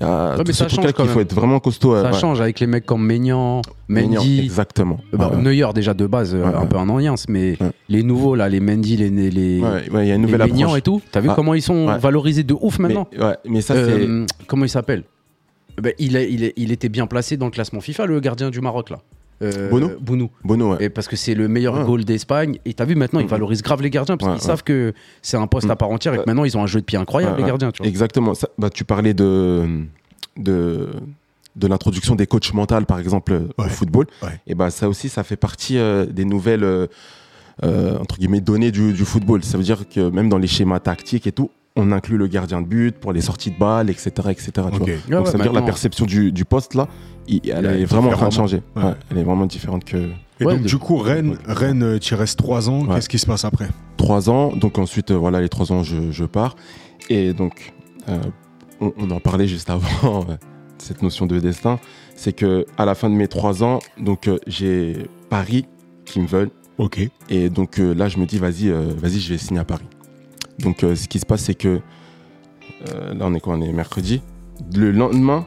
Il 0.00 0.06
y 0.06 0.10
a 0.10 0.34
mais 0.38 0.44
tout 0.44 0.52
ça 0.52 0.68
change 0.68 0.84
quand 0.86 0.92
qu'il 0.92 1.06
faut 1.06 1.18
même. 1.18 1.26
être 1.26 1.34
vraiment 1.34 1.60
costaud. 1.60 1.94
Ça 1.96 2.10
ouais. 2.10 2.18
change 2.18 2.40
avec 2.40 2.58
les 2.60 2.66
mecs 2.66 2.84
comme 2.84 3.06
Maignan, 3.06 3.62
Mendy. 3.88 4.40
Exactement. 4.40 4.98
Euh, 5.14 5.16
bah, 5.16 5.30
Ouais. 5.32 5.40
Neuer 5.40 5.72
déjà 5.74 5.94
de 5.94 6.06
base, 6.06 6.34
euh, 6.34 6.44
un 6.44 6.66
peu 6.66 6.76
un 6.76 6.88
ancien, 6.88 7.14
mais 7.28 7.56
les 7.88 8.02
nouveaux 8.02 8.34
là, 8.34 8.48
les 8.48 8.60
Mendy, 8.60 8.96
les 8.96 9.08
les, 9.08 9.30
les, 9.30 9.60
Ouais, 9.60 9.90
ouais, 9.90 10.04
il 10.06 10.08
y 10.08 10.12
a 10.12 10.14
une 10.16 10.26
les 10.26 10.32
nouvelle 10.32 10.50
Maignan 10.50 10.74
et 10.76 10.82
tout. 10.82 11.00
T'as 11.12 11.20
vu 11.20 11.28
Ah. 11.30 11.34
comment 11.36 11.54
ils 11.54 11.62
sont 11.62 11.86
valorisés 11.98 12.42
de 12.42 12.54
ouf 12.60 12.78
Mais, 12.78 12.88
maintenant 12.88 13.08
ouais, 13.18 13.36
mais 13.48 13.60
ça. 13.60 13.74
Euh, 13.74 14.26
Comment 14.48 14.64
il 14.64 14.68
s'appelle? 14.68 15.04
Ben, 15.80 15.92
il, 15.98 16.52
il 16.56 16.70
était 16.72 16.88
bien 16.88 17.06
placé 17.06 17.36
dans 17.36 17.46
le 17.46 17.50
classement 17.52 17.80
FIFA, 17.80 18.06
le 18.06 18.20
gardien 18.20 18.50
du 18.50 18.60
Maroc 18.60 18.90
là. 18.90 18.98
Euh, 19.42 19.68
Bono 19.68 19.90
Bounou. 20.00 20.30
Bono, 20.44 20.72
ouais. 20.72 20.84
Et 20.84 20.88
parce 20.90 21.08
que 21.08 21.16
c'est 21.16 21.34
le 21.34 21.48
meilleur 21.48 21.74
Ouais. 21.78 21.84
goal 21.84 22.04
d'Espagne. 22.04 22.58
Et 22.64 22.74
t'as 22.74 22.84
vu 22.84 22.94
maintenant, 22.94 23.20
ils 23.20 23.24
Mhm. 23.24 23.30
valorisent 23.30 23.62
grave 23.62 23.82
les 23.82 23.90
gardiens 23.90 24.16
parce 24.16 24.30
Ouais, 24.30 24.36
qu'ils 24.38 24.42
ouais. 24.44 24.46
savent 24.48 24.62
que 24.62 24.92
c'est 25.22 25.36
un 25.36 25.46
poste 25.46 25.68
à 25.68 25.76
part 25.76 25.90
entière 25.90 26.14
et 26.14 26.18
que 26.18 26.22
maintenant 26.26 26.44
ils 26.44 26.56
ont 26.56 26.62
un 26.62 26.66
jeu 26.68 26.80
de 26.80 26.84
pied 26.84 26.98
incroyable, 26.98 27.34
Ouais, 27.36 27.40
les 27.42 27.46
gardiens. 27.48 27.70
Tu 27.72 27.78
vois. 27.82 27.88
Exactement. 27.88 28.34
Ça, 28.34 28.48
bah, 28.58 28.70
tu 28.70 28.84
parlais 28.84 29.12
de, 29.14 29.66
de, 30.36 30.88
de 31.56 31.66
l'introduction 31.66 32.14
des 32.14 32.26
coachs 32.26 32.52
mentaux, 32.54 32.80
par 32.86 32.98
exemple, 32.98 33.42
au 33.58 33.62
Ouais. 33.62 33.68
football. 33.68 34.06
Ouais. 34.22 34.40
Et 34.46 34.54
bah, 34.54 34.70
ça 34.70 34.88
aussi, 34.88 35.08
ça 35.08 35.22
fait 35.24 35.36
partie 35.36 35.78
euh, 35.78 36.06
des 36.06 36.24
nouvelles 36.24 36.64
euh, 36.64 36.86
euh, 37.62 37.98
entre 37.98 38.18
guillemets, 38.18 38.40
données 38.40 38.70
du, 38.72 38.92
du 38.92 39.04
football. 39.04 39.44
Ça 39.44 39.56
veut 39.58 39.62
dire 39.64 39.88
que 39.88 40.10
même 40.10 40.28
dans 40.28 40.38
les 40.38 40.48
schémas 40.48 40.80
tactiques 40.80 41.26
et 41.26 41.32
tout, 41.32 41.50
on 41.76 41.90
inclut 41.92 42.16
le 42.16 42.26
gardien 42.28 42.62
de 42.62 42.66
but 42.66 42.96
pour 42.98 43.12
les 43.12 43.20
sorties 43.20 43.50
de 43.50 43.58
balles, 43.58 43.90
etc. 43.90 44.10
etc. 44.30 44.52
tu 44.54 44.60
vois. 44.60 44.70
Ok. 44.76 44.86
Ouais, 44.86 44.98
Donc 45.08 45.24
ouais, 45.26 45.30
ça 45.32 45.36
veut 45.38 45.42
dire 45.42 45.52
la 45.52 45.62
perception 45.62 46.06
du, 46.06 46.30
du 46.30 46.44
poste 46.44 46.74
là, 46.74 46.88
il- 47.26 47.40
elle 47.50 47.64
Elle 47.66 47.76
est 47.78 47.82
est 47.82 47.84
vraiment 47.84 48.10
en 48.10 48.12
train 48.12 48.28
de 48.28 48.32
changer. 48.32 48.62
Ouais. 48.76 48.84
Ouais, 48.84 48.94
elle 49.10 49.18
est 49.18 49.24
vraiment 49.24 49.46
différente 49.46 49.84
que 49.84 49.96
Et 50.40 50.44
Ouais, 50.44 50.54
donc, 50.54 50.62
de- 50.62 50.68
du 50.68 50.78
coup, 50.78 50.96
Rennes, 50.98 51.36
Rennes 51.46 51.82
euh, 51.82 51.98
tu 51.98 52.14
restes 52.14 52.38
3 52.38 52.68
ans. 52.70 52.86
Ouais. 52.86 52.94
Qu'est-ce 52.96 53.08
qui 53.08 53.18
se 53.18 53.26
passe 53.26 53.44
après? 53.44 53.68
Trois 53.96 54.30
ans. 54.30 54.54
Donc 54.54 54.78
ensuite, 54.78 55.10
euh, 55.10 55.16
voilà, 55.16 55.40
les 55.40 55.48
trois 55.48 55.72
ans, 55.72 55.82
je, 55.82 56.10
je 56.12 56.24
pars. 56.24 56.54
Et 57.10 57.32
donc, 57.32 57.72
euh, 58.08 58.18
on, 58.80 58.92
on 58.96 59.10
en 59.10 59.20
parlait 59.20 59.46
juste 59.48 59.68
avant, 59.70 60.26
cette 60.78 61.02
notion 61.02 61.26
de 61.26 61.38
destin. 61.40 61.78
C'est 62.14 62.32
que 62.32 62.66
à 62.78 62.84
la 62.84 62.94
fin 62.94 63.10
de 63.10 63.14
mes 63.14 63.26
trois 63.28 63.64
ans, 63.64 63.80
donc 63.98 64.28
euh, 64.28 64.38
j'ai 64.46 65.06
Paris 65.28 65.66
qui 66.04 66.20
me 66.20 66.26
veulent. 66.28 66.50
Ok. 66.78 67.00
Et 67.30 67.50
donc 67.50 67.78
euh, 67.80 67.94
là, 67.94 68.08
je 68.08 68.18
me 68.18 68.26
dis, 68.26 68.38
vas-y, 68.38 68.68
euh, 68.68 68.92
vas-y, 68.96 69.18
je 69.20 69.32
vais 69.32 69.38
signer 69.38 69.60
à 69.60 69.64
Paris. 69.64 69.86
Donc 70.58 70.84
euh, 70.84 70.94
ce 70.94 71.08
qui 71.08 71.18
se 71.18 71.26
passe, 71.26 71.42
c'est 71.42 71.54
que 71.54 71.80
euh, 72.88 73.14
là, 73.14 73.26
on 73.26 73.34
est 73.34 73.40
quoi 73.40 73.54
On 73.54 73.60
est 73.60 73.72
mercredi. 73.72 74.22
Le 74.74 74.90
lendemain, 74.92 75.46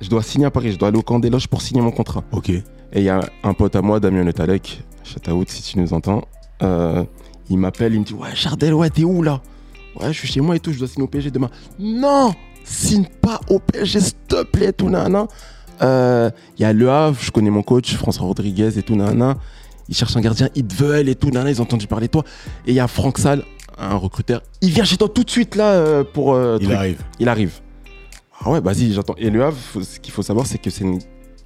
je 0.00 0.08
dois 0.08 0.22
signer 0.22 0.46
à 0.46 0.50
Paris. 0.50 0.72
Je 0.72 0.78
dois 0.78 0.88
aller 0.88 0.98
au 0.98 1.02
camp 1.02 1.18
des 1.18 1.30
loges 1.30 1.48
pour 1.48 1.62
signer 1.62 1.80
mon 1.82 1.90
contrat. 1.92 2.24
Ok. 2.32 2.50
Et 2.50 2.62
il 2.94 3.02
y 3.02 3.08
a 3.08 3.20
un 3.44 3.54
pote 3.54 3.76
à 3.76 3.82
moi, 3.82 4.00
Damien 4.00 4.24
Le 4.24 4.32
Talec, 4.32 4.82
Chataout, 5.04 5.44
si 5.48 5.62
tu 5.62 5.78
nous 5.78 5.92
entends, 5.92 6.22
euh, 6.62 7.04
il 7.48 7.58
m'appelle, 7.58 7.94
il 7.94 8.00
me 8.00 8.04
dit 8.04 8.14
Ouais, 8.14 8.34
Chardel, 8.34 8.74
ouais, 8.74 8.90
t'es 8.90 9.04
où 9.04 9.22
là? 9.22 9.40
Ouais, 10.00 10.12
je 10.12 10.18
suis 10.18 10.28
chez 10.28 10.40
moi 10.40 10.56
et 10.56 10.60
tout, 10.60 10.72
je 10.72 10.78
dois 10.78 10.88
signer 10.88 11.04
au 11.04 11.08
PSG 11.08 11.30
demain. 11.30 11.50
Non 11.78 12.32
Signe 12.64 13.06
pas 13.22 13.40
au 13.48 13.58
PSG, 13.58 14.00
s'il 14.00 14.14
te 14.28 14.42
plaît, 14.44 14.72
tout 14.72 14.88
nana. 14.90 15.26
Euh, 15.82 16.30
Il 16.58 16.62
y 16.62 16.64
a 16.64 16.72
Le 16.72 16.90
Havre, 16.90 17.18
je 17.20 17.30
connais 17.30 17.50
mon 17.50 17.62
coach, 17.62 17.94
François 17.96 18.26
Rodriguez 18.26 18.76
et 18.78 18.82
tout 18.82 18.96
nana. 18.96 19.36
Ils 19.88 19.96
cherchent 19.96 20.16
un 20.16 20.20
gardien, 20.20 20.48
ils 20.54 20.64
te 20.66 20.74
veulent 20.74 21.08
et 21.08 21.14
tout 21.14 21.30
nana, 21.30 21.50
ils 21.50 21.60
ont 21.60 21.64
entendu 21.64 21.86
parler 21.86 22.06
de 22.06 22.12
toi. 22.12 22.24
Et 22.66 22.70
il 22.70 22.74
y 22.74 22.80
a 22.80 22.86
Franck 22.86 23.18
Salle, 23.18 23.44
un 23.80 23.96
recruteur, 23.96 24.42
il 24.60 24.70
vient 24.70 24.84
chez 24.84 24.96
toi 24.96 25.08
tout 25.08 25.24
de 25.24 25.30
suite 25.30 25.56
là 25.56 25.72
euh, 25.72 26.04
pour. 26.04 26.34
euh, 26.34 26.58
Il 26.60 26.66
truc. 26.66 26.76
arrive. 26.76 27.02
Il 27.18 27.28
arrive. 27.28 27.60
Ah 28.42 28.50
ouais, 28.50 28.60
vas-y, 28.60 28.92
j'attends. 28.92 29.14
Et 29.18 29.30
Le 29.30 29.44
Havre, 29.44 29.56
faut- 29.56 29.82
ce 29.82 29.98
qu'il 30.00 30.12
faut 30.12 30.22
savoir, 30.22 30.46
c'est 30.46 30.58
que 30.58 30.70
c'est 30.70 30.84
une 30.84 30.98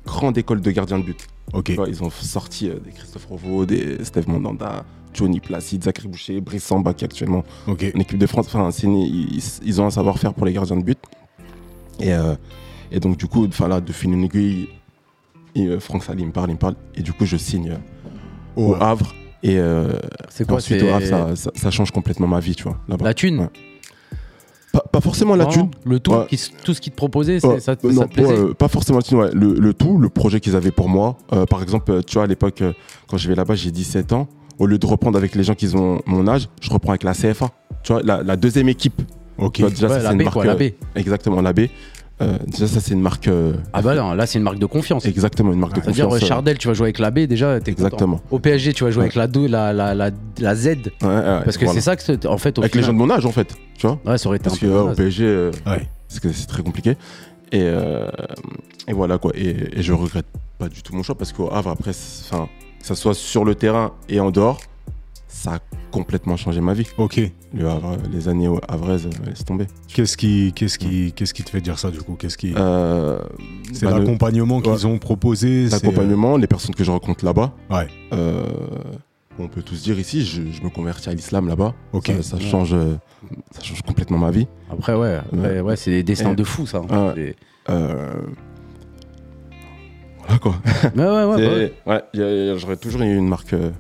grande 0.06 0.36
école 0.38 0.60
de 0.60 0.70
gardiens 0.70 0.98
de 0.98 1.04
but. 1.04 1.26
Ok. 1.52 1.64
Tu 1.64 1.74
vois, 1.74 1.88
ils 1.88 2.02
ont 2.02 2.10
sorti 2.10 2.68
euh, 2.68 2.78
des 2.78 2.90
Christophe 2.90 3.26
Rovo, 3.26 3.66
des 3.66 4.04
Steve 4.04 4.28
Mandanda, 4.28 4.84
Johnny 5.12 5.40
Placide, 5.40 5.82
Zachary 5.84 6.08
Boucher, 6.08 6.40
Brice 6.40 6.64
Samba 6.64 6.94
qui 6.94 7.04
est 7.04 7.06
actuellement 7.06 7.44
Ok. 7.66 7.84
en 7.94 8.00
équipe 8.00 8.18
de 8.18 8.26
France. 8.26 8.46
Enfin, 8.52 8.70
une- 8.82 8.96
ils, 8.98 9.42
ils 9.64 9.80
ont 9.80 9.86
un 9.86 9.90
savoir-faire 9.90 10.34
pour 10.34 10.46
les 10.46 10.52
gardiens 10.52 10.76
de 10.76 10.82
but. 10.84 10.98
Et, 12.00 12.12
euh, 12.12 12.34
et 12.92 13.00
donc, 13.00 13.16
du 13.16 13.26
coup, 13.26 13.48
là, 13.68 13.80
de 13.80 13.92
fil 13.92 14.10
en 14.14 14.22
aiguille, 14.22 14.68
et, 15.56 15.78
Franck 15.80 16.04
Sali 16.04 16.24
me 16.26 16.32
parle, 16.32 16.50
il 16.50 16.54
me 16.54 16.58
parle. 16.58 16.74
Et 16.96 17.02
du 17.02 17.12
coup, 17.12 17.24
je 17.24 17.36
signe 17.36 17.78
au. 18.56 18.74
Havre. 18.74 19.14
Et 19.44 19.58
euh, 19.58 19.92
C'est 20.30 20.46
quoi 20.46 20.56
ensuite, 20.56 20.82
au 20.82 20.86
ça, 21.00 21.36
ça- 21.36 21.50
ça 21.54 21.70
change 21.70 21.90
complètement 21.92 22.26
ma 22.26 22.40
vie, 22.40 22.56
tu 22.56 22.64
vois. 22.64 22.78
là-bas. 22.88 23.04
La 23.04 23.14
thune 23.14 23.40
Ouais. 23.40 23.48
Pas, 24.72 24.80
pas 24.90 25.00
forcément 25.00 25.36
la 25.36 25.44
Non, 25.44 25.50
thune. 25.50 25.70
Le 25.84 26.00
tout, 26.00 26.12
Ouais. 26.12 26.26
qui 26.28 26.40
tout 26.64 26.74
ce 26.74 26.80
qu'ils 26.80 26.90
te 26.92 26.96
proposaient, 26.96 27.38
c'est- 27.38 27.46
Ouais, 27.46 27.60
ça, 27.60 27.76
non, 27.84 28.06
te 28.08 28.14
plaisait 28.14 28.32
euh, 28.32 28.54
pas 28.54 28.66
forcément 28.68 28.98
la 28.98 29.02
thune, 29.04 29.18
ouais. 29.18 29.30
le, 29.32 29.54
le 29.54 29.72
tout, 29.74 29.98
le 29.98 30.08
projet 30.08 30.40
qu'ils 30.40 30.56
avaient 30.56 30.72
pour 30.72 30.88
moi. 30.88 31.16
Euh, 31.32 31.46
par 31.46 31.62
exemple, 31.62 31.92
euh, 31.92 32.00
tu 32.04 32.14
vois, 32.14 32.24
à 32.24 32.26
l'époque, 32.26 32.60
euh, 32.62 32.72
quand 33.06 33.16
je 33.16 33.28
vais 33.28 33.36
là-bas, 33.36 33.54
j'ai 33.54 33.70
17 33.70 34.12
ans. 34.12 34.26
Au 34.58 34.66
lieu 34.66 34.78
de 34.78 34.86
reprendre 34.86 35.16
avec 35.18 35.34
les 35.36 35.44
gens 35.44 35.54
qui 35.54 35.72
ont 35.76 36.00
mon 36.06 36.26
âge, 36.26 36.48
je 36.60 36.70
reprends 36.70 36.90
avec 36.90 37.02
la 37.04 37.12
CFA. 37.12 37.50
Tu 37.84 37.92
vois, 37.92 38.02
la, 38.02 38.22
la 38.22 38.36
deuxième 38.36 38.68
équipe. 38.68 39.00
Ok. 39.38 39.54
Tu 39.54 39.60
vois, 39.62 39.70
déjà, 39.70 39.88
Ouais, 39.88 39.96
ça, 39.96 40.02
la 40.02 40.08
c'est 40.08 40.12
une 40.14 40.20
B, 40.20 40.24
marque. 40.24 40.32
quoi, 40.34 40.44
la 40.44 40.54
B. 40.56 40.62
Exactement, 40.96 41.40
la 41.42 41.52
B. 41.52 41.60
Euh, 42.22 42.38
déjà, 42.46 42.68
ça, 42.68 42.78
c'est 42.80 42.92
une 42.94 43.00
marque. 43.00 43.26
euh, 43.26 43.54
Ah 43.72 43.82
bah 43.82 43.94
non, 43.96 44.12
là 44.14 44.24
c'est 44.26 44.38
une 44.38 44.44
marque 44.44 44.58
de 44.60 44.66
confiance. 44.66 45.04
Exactement, 45.04 45.52
une 45.52 45.58
marque 45.58 45.74
de 45.74 45.80
C'est-à-dire, 45.80 46.04
confiance. 46.04 46.20
ouais, 46.22 46.24
euh, 46.24 46.28
Chardel, 46.28 46.58
tu 46.58 46.68
vas 46.68 46.74
jouer 46.74 46.84
avec 46.86 46.98
la 47.00 47.10
B, 47.10 47.20
déjà, 47.20 47.58
t'es 47.60 47.72
content. 47.72 47.86
Exactement. 47.86 48.20
Au 48.30 48.38
PSG, 48.38 48.72
tu 48.72 48.84
vas 48.84 48.90
jouer 48.92 49.04
Ouais. 49.08 49.18
avec 49.18 49.48
la, 49.48 49.72
la, 49.72 49.72
la, 49.72 49.94
la, 49.94 50.10
la 50.38 50.54
Z. 50.54 50.66
Ouais, 50.66 50.76
ouais, 51.02 51.22
Parce 51.44 51.56
que 51.56 51.64
voilà. 51.64 51.80
c'est 51.80 51.84
ça 51.84 51.96
que, 51.96 52.02
c'est- 52.04 52.24
en 52.26 52.38
fait, 52.38 52.56
au 52.58 52.62
Avec 52.62 52.74
les 52.76 52.82
gens 52.82 52.92
de 52.92 52.98
mon 52.98 53.10
âge, 53.10 53.26
en 53.26 53.32
fait. 53.32 53.54
Tu 53.76 53.86
vois 53.88 53.98
Ouais, 54.06 54.16
ça 54.16 54.28
aurait 54.28 54.36
été 54.36 54.44
Parce 54.44 54.56
un 54.56 54.60
que 54.60 54.66
peu 54.66 54.72
euh, 54.72 54.92
au. 54.92 54.94
PSG, 54.94 55.24
euh, 55.24 55.50
Ouais. 55.66 55.88
parce 56.08 56.20
que 56.20 56.32
c'est 56.32 56.46
très 56.46 56.62
compliqué. 56.62 56.90
Et, 57.50 57.60
euh, 57.62 58.06
et 58.88 58.92
voilà 58.92 59.18
quoi. 59.18 59.32
Et, 59.34 59.78
et 59.78 59.82
je 59.82 59.92
regrette 59.92 60.26
pas 60.58 60.68
du 60.68 60.82
tout 60.82 60.94
mon 60.94 61.02
choix 61.02 61.16
parce 61.16 61.32
qu'au 61.32 61.52
Havre, 61.52 61.70
après, 61.70 61.90
enfin, 62.30 62.48
que 62.80 62.86
ça 62.86 62.94
soit 62.94 63.14
sur 63.14 63.44
le 63.44 63.54
terrain 63.56 63.92
et 64.08 64.20
en 64.20 64.30
dehors, 64.30 64.60
ça 65.34 65.54
a 65.54 65.58
complètement 65.90 66.36
changé 66.36 66.60
ma 66.60 66.74
vie. 66.74 66.86
Ok. 66.96 67.20
Le 67.52 67.68
Havre, 67.68 67.96
les 68.12 68.28
années 68.28 68.46
au 68.46 68.60
Havraise, 68.68 69.06
euh, 69.06 69.26
laisse 69.26 69.44
tomber. 69.44 69.66
Qu'est-ce 69.92 70.16
qui, 70.16 70.52
qu'est-ce 70.54 70.78
qui, 70.78 71.12
qu'est-ce 71.12 71.34
qui 71.34 71.42
te 71.42 71.50
fait 71.50 71.60
dire 71.60 71.76
ça 71.78 71.90
du 71.90 72.00
coup? 72.02 72.14
Qu'est-ce 72.14 72.38
qui, 72.38 72.54
Euh, 72.56 73.18
c'est 73.72 73.84
bah, 73.86 73.92
le- 73.92 73.98
l'accompagnement 73.98 74.60
qu'ils 74.60 74.86
ont 74.86 74.98
proposé. 74.98 75.68
c'est, 75.68 75.72
l'accompagnement, 75.74 76.36
les 76.36 76.46
personnes 76.46 76.74
que 76.74 76.84
je 76.84 76.90
rencontre 76.92 77.24
là-bas. 77.24 77.52
Ouais. 77.68 77.88
Euh, 78.12 78.44
on 79.40 79.48
peut 79.48 79.62
tous 79.62 79.82
dire 79.82 79.98
ici, 79.98 80.24
je, 80.24 80.42
je 80.52 80.62
me 80.62 80.70
convertis 80.70 81.08
à 81.10 81.14
l'islam 81.14 81.48
là-bas. 81.48 81.74
Ok. 81.92 82.06
Ça, 82.06 82.22
ça 82.22 82.38
change, 82.40 82.72
euh, 82.72 82.94
ça 83.50 83.62
change 83.62 83.82
complètement 83.82 84.18
ma 84.18 84.30
vie. 84.30 84.46
Après, 84.70 84.94
ouais, 84.94 85.16
après, 85.32 85.60
ouais. 85.60 85.76
c'est 85.76 85.90
des 85.90 86.02
destins 86.04 86.32
Et- 86.32 86.36
de 86.36 86.44
fou, 86.44 86.64
ça. 86.66 86.80
Euh, 87.68 88.12
Voilà 90.26 90.38
quoi. 90.38 90.54
Ouais, 90.96 91.04
ouais, 91.04 91.24
ouais. 91.24 91.72
Bah 91.86 92.02
ouais. 92.14 92.54
j'aurais 92.56 92.76
toujours 92.76 93.02
eu 93.02 93.16
une 93.16 93.28
marque 93.28 93.52
euh, 93.52 93.70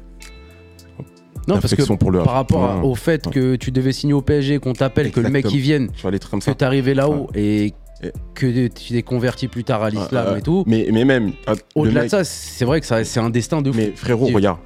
Non, 1.48 1.54
parce 1.54 1.64
que 1.66 1.76
d'affection 1.76 1.96
pour 1.96 2.10
le 2.10 2.22
par 2.22 2.34
rapport 2.34 2.64
à- 2.64 2.84
au 2.84 2.94
fait 2.94 3.28
que 3.30 3.56
tu 3.56 3.70
devais 3.70 3.92
signer 3.92 4.14
au 4.14 4.22
PSG, 4.22 4.58
qu'on 4.58 4.72
t'appelle, 4.72 5.10
que 5.10 5.20
le 5.20 5.28
mec 5.30 5.46
il 5.52 5.60
vienne, 5.60 5.88
que 5.90 6.50
t'es 6.52 6.64
arrivé 6.64 6.94
là-haut 6.94 7.28
et 7.34 7.72
que 8.34 8.68
tu 8.68 8.92
t'es 8.92 9.02
converti 9.02 9.48
plus 9.48 9.64
tard 9.64 9.82
à 9.82 9.90
l'islam 9.90 10.36
et 10.38 10.42
tout. 10.42 10.64
Mais, 10.66 10.88
mais 10.92 11.04
même. 11.04 11.32
ah, 11.46 11.54
Au-delà 11.74 12.00
mec- 12.02 12.04
de 12.04 12.10
ça, 12.10 12.24
c'est 12.24 12.64
vrai 12.64 12.80
que 12.80 12.86
c'est 13.04 13.20
un 13.20 13.30
destin 13.30 13.62
de 13.62 13.70
fou. 13.72 13.78
Mais 13.78 13.92
frérot, 13.94 14.26
regarde. 14.26 14.58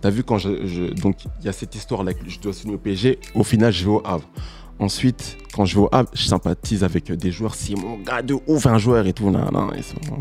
T'as 0.00 0.10
vu 0.10 0.22
quand 0.22 0.38
je, 0.38 0.66
je- 0.66 0.92
donc 1.00 1.24
il 1.40 1.46
y 1.46 1.48
a 1.48 1.52
cette 1.52 1.74
histoire 1.74 2.04
là 2.04 2.12
que 2.12 2.28
je 2.28 2.38
dois 2.38 2.52
signer 2.52 2.74
au 2.74 2.78
PSG. 2.78 3.18
Au 3.34 3.42
final, 3.42 3.72
je 3.72 3.84
vais 3.84 3.90
au 3.90 4.02
Havre. 4.04 4.28
Ensuite, 4.78 5.36
quand 5.54 5.64
je 5.64 5.76
vais 5.76 5.82
au 5.82 5.88
Havre, 5.92 6.10
je 6.14 6.24
sympathise 6.24 6.84
avec 6.84 7.10
des 7.12 7.30
joueurs. 7.30 7.54
C'est 7.54 7.74
mon 7.74 7.96
gars 7.98 8.22
de 8.22 8.36
ouf, 8.46 8.66
un 8.66 8.78
joueur 8.78 9.06
et 9.06 9.12
tout. 9.12 9.28
et 9.30 9.32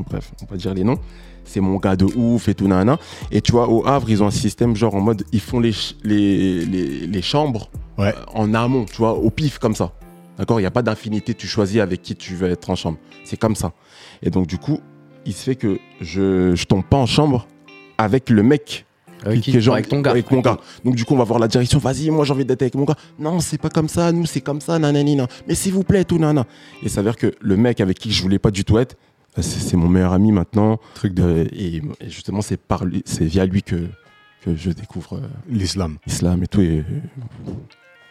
bref, 0.09 0.32
on 0.41 0.45
va 0.51 0.57
dire 0.57 0.74
les 0.74 0.84
noms. 0.84 0.99
C'est 1.46 1.60
mon 1.60 1.78
gars 1.78 1.96
de 1.96 2.06
ouf 2.06 2.48
et 2.48 2.56
tout. 2.56 2.68
nan, 2.68 2.86
nan. 2.86 2.98
Et 3.32 3.41
tu 3.41 3.52
vois, 3.52 3.68
au 3.70 3.86
Havre, 3.88 4.10
ils 4.10 4.24
ont 4.24 4.28
un 4.28 4.32
système 4.32 4.76
genre 4.76 4.96
en 4.96 5.02
mode 5.02 5.24
ils 5.32 5.39
font 5.41 5.60
les, 5.60 5.72
ch- 5.74 5.96
les, 6.04 6.66
les, 6.66 7.08
les 7.08 7.22
chambres 7.22 7.70
Ouais. 7.98 8.08
euh, 8.08 8.24
en 8.34 8.54
amont, 8.54 8.86
tu 8.86 8.98
vois, 8.98 9.14
au 9.14 9.30
pif 9.30 9.60
comme 9.60 9.76
ça. 9.76 9.91
D'accord? 10.38 10.60
Il 10.60 10.64
n'y 10.64 10.68
a 10.68 10.72
pas 10.72 10.82
d'infinité, 10.82 11.34
tu 11.36 11.46
choisis 11.48 11.80
avec 11.80 12.02
qui 12.02 12.16
tu 12.16 12.34
veux 12.36 12.50
être 12.50 12.70
en 12.70 12.76
chambre. 12.76 12.98
C'est 13.24 13.38
comme 13.38 13.56
ça. 13.56 13.74
Et 14.24 14.30
donc, 14.32 14.48
du 14.48 14.58
coup, 14.58 14.80
il 15.26 15.34
se 15.34 15.44
fait 15.44 15.56
que 15.56 15.78
je, 16.02 16.56
je 16.56 16.66
tombe 16.66 16.84
pas 16.84 16.98
en 16.98 17.06
chambre 17.06 17.48
avec 18.00 18.30
le 18.32 18.41
mec 18.41 18.86
Avec, 19.26 19.41
qui 19.41 19.52
qui- 19.52 19.58
est 19.58 19.62
genre- 19.62 19.76
avec 19.76 19.88
ton 19.89 20.02
gars. 20.02 20.10
Avec 20.12 20.32
mon 20.32 20.39
gars. 20.41 20.58
Donc 20.84 20.96
du 20.96 21.06
coup, 21.06 21.14
on 21.14 21.18
va 21.18 21.24
voir 21.24 21.38
la 21.39 21.48
direction. 21.48 21.78
Vas-y, 21.78 22.10
moi 22.10 22.26
j'ai 22.26 22.34
envie 22.34 22.46
d'être 22.46 22.62
avec 22.64 22.74
mon 22.76 22.84
gars. 22.84 22.96
Non, 23.20 23.39
c'est 23.39 23.60
pas 23.62 23.70
comme 23.70 23.88
ça. 23.88 24.12
Nous, 24.12 24.26
c'est 24.26 24.41
comme 24.41 24.60
ça. 24.60 24.80
Nanani, 24.80 25.16
nan. 25.16 25.28
Mais 25.48 25.54
s'il 25.56 25.72
vous 25.74 25.84
plaît, 25.84 26.04
tout 26.04 26.18
nana. 26.18 26.46
Et 26.82 26.89
ça 26.89 26.96
s'avère 26.96 27.16
que 27.16 27.32
le 27.39 27.56
mec 27.56 27.80
avec 27.80 28.00
qui 28.00 28.12
je 28.12 28.22
voulais 28.24 28.39
pas 28.39 28.50
du 28.52 28.66
tout 28.66 28.78
être, 28.80 28.96
c'est 29.42 29.78
mon 29.78 29.88
meilleur 29.90 30.14
ami 30.14 30.32
maintenant. 30.32 30.80
Truc 30.96 31.14
de 31.14 31.24
Euh, 31.24 31.46
et, 31.54 31.78
et 31.78 32.10
justement, 32.10 32.42
c'est 32.42 32.58
par 32.58 32.84
c'est 33.06 33.26
via 33.26 33.46
lui 33.46 33.64
que 33.64 33.88
que 34.46 34.56
je 34.56 34.72
découvre 34.72 35.14
euh, 35.16 35.28
l'islam. 35.50 35.98
l'islam 36.06 36.44
et 36.44 36.48
tout. 36.48 36.62
Et, 36.62 36.84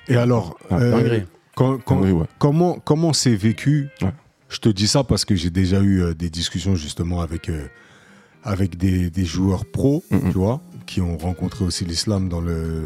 Et 0.08 0.16
alors, 0.16 0.56
Ah, 0.70 0.76
euh, 0.78 0.90
dinguerie. 0.90 1.22
quand, 1.54 1.78
quand- 1.84 2.00
oui, 2.00 2.10
ouais. 2.10 2.26
comment 2.38 2.78
comment 2.82 3.12
c'est 3.12 3.34
vécu 3.36 3.88
Ouais. 4.00 4.12
Je 4.48 4.58
te 4.58 4.68
dis 4.68 4.86
ça 4.88 5.04
parce 5.04 5.24
que 5.24 5.34
j'ai 5.34 5.50
déjà 5.50 5.80
eu 5.80 6.02
euh, 6.02 6.14
des 6.14 6.28
discussions 6.30 6.74
justement 6.74 7.20
avec 7.20 7.48
euh, 7.48 7.66
avec 8.44 8.76
des, 8.76 9.08
des 9.10 9.24
joueurs 9.24 9.64
pros, 9.64 10.02
tu 10.10 10.16
vois, 10.38 10.60
qui 10.84 11.00
ont 11.00 11.16
rencontré 11.18 11.64
aussi 11.64 11.84
l'islam 11.84 12.28
dans 12.28 12.40
le 12.40 12.84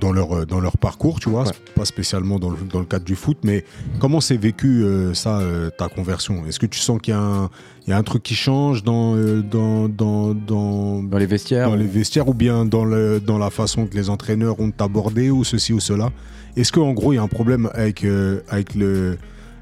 dans 0.00 0.12
leur 0.12 0.32
euh, 0.38 0.44
dans 0.46 0.60
leur 0.60 0.76
parcours, 0.78 1.20
tu 1.20 1.28
vois, 1.28 1.44
Ouais. 1.44 1.52
pas 1.74 1.84
spécialement 1.84 2.38
dans 2.38 2.50
le, 2.50 2.56
dans 2.72 2.80
le 2.80 2.84
cadre 2.84 3.04
du 3.04 3.14
foot, 3.14 3.38
mais 3.44 3.64
comment 4.00 4.20
c'est 4.20 4.36
vécu 4.36 4.82
euh, 4.82 5.14
ça 5.14 5.38
euh, 5.38 5.70
ta 5.70 5.88
conversion? 5.88 6.44
Est-ce 6.46 6.58
que 6.58 6.66
tu 6.66 6.78
sens 6.78 7.00
qu'il 7.00 7.12
y 7.14 7.16
a 7.16 7.20
un 7.20 7.50
il 7.86 7.90
y 7.90 7.92
a 7.94 7.96
un 7.96 8.02
truc 8.02 8.22
qui 8.22 8.34
change 8.34 8.82
dans 8.84 9.14
euh, 9.16 9.40
dans 9.42 9.88
dans 9.88 10.34
dans 10.34 11.02
Dans 11.02 11.18
les 11.18 11.26
vestiaires. 11.26 11.68
dans 11.70 11.76
les 11.76 11.86
vestiaires 11.86 12.28
ou 12.28 12.34
bien 12.34 12.64
dans, 12.66 12.84
le, 12.84 13.18
dans 13.20 13.38
la 13.38 13.48
façon 13.50 13.86
que 13.86 13.94
les 13.94 14.10
entraîneurs 14.10 14.60
ont 14.60 14.72
abordé 14.78 15.30
ou 15.30 15.42
ceci 15.44 15.72
ou 15.72 15.80
cela? 15.80 16.10
Est-ce 16.56 16.70
qu'en 16.72 16.92
gros 16.92 17.12
il 17.12 17.16
y 17.16 17.18
a 17.18 17.22
un 17.22 17.28
problème 17.28 17.70
avec, 17.72 18.04
euh, 18.04 18.40
avec, 18.50 18.74
le, 18.74 19.16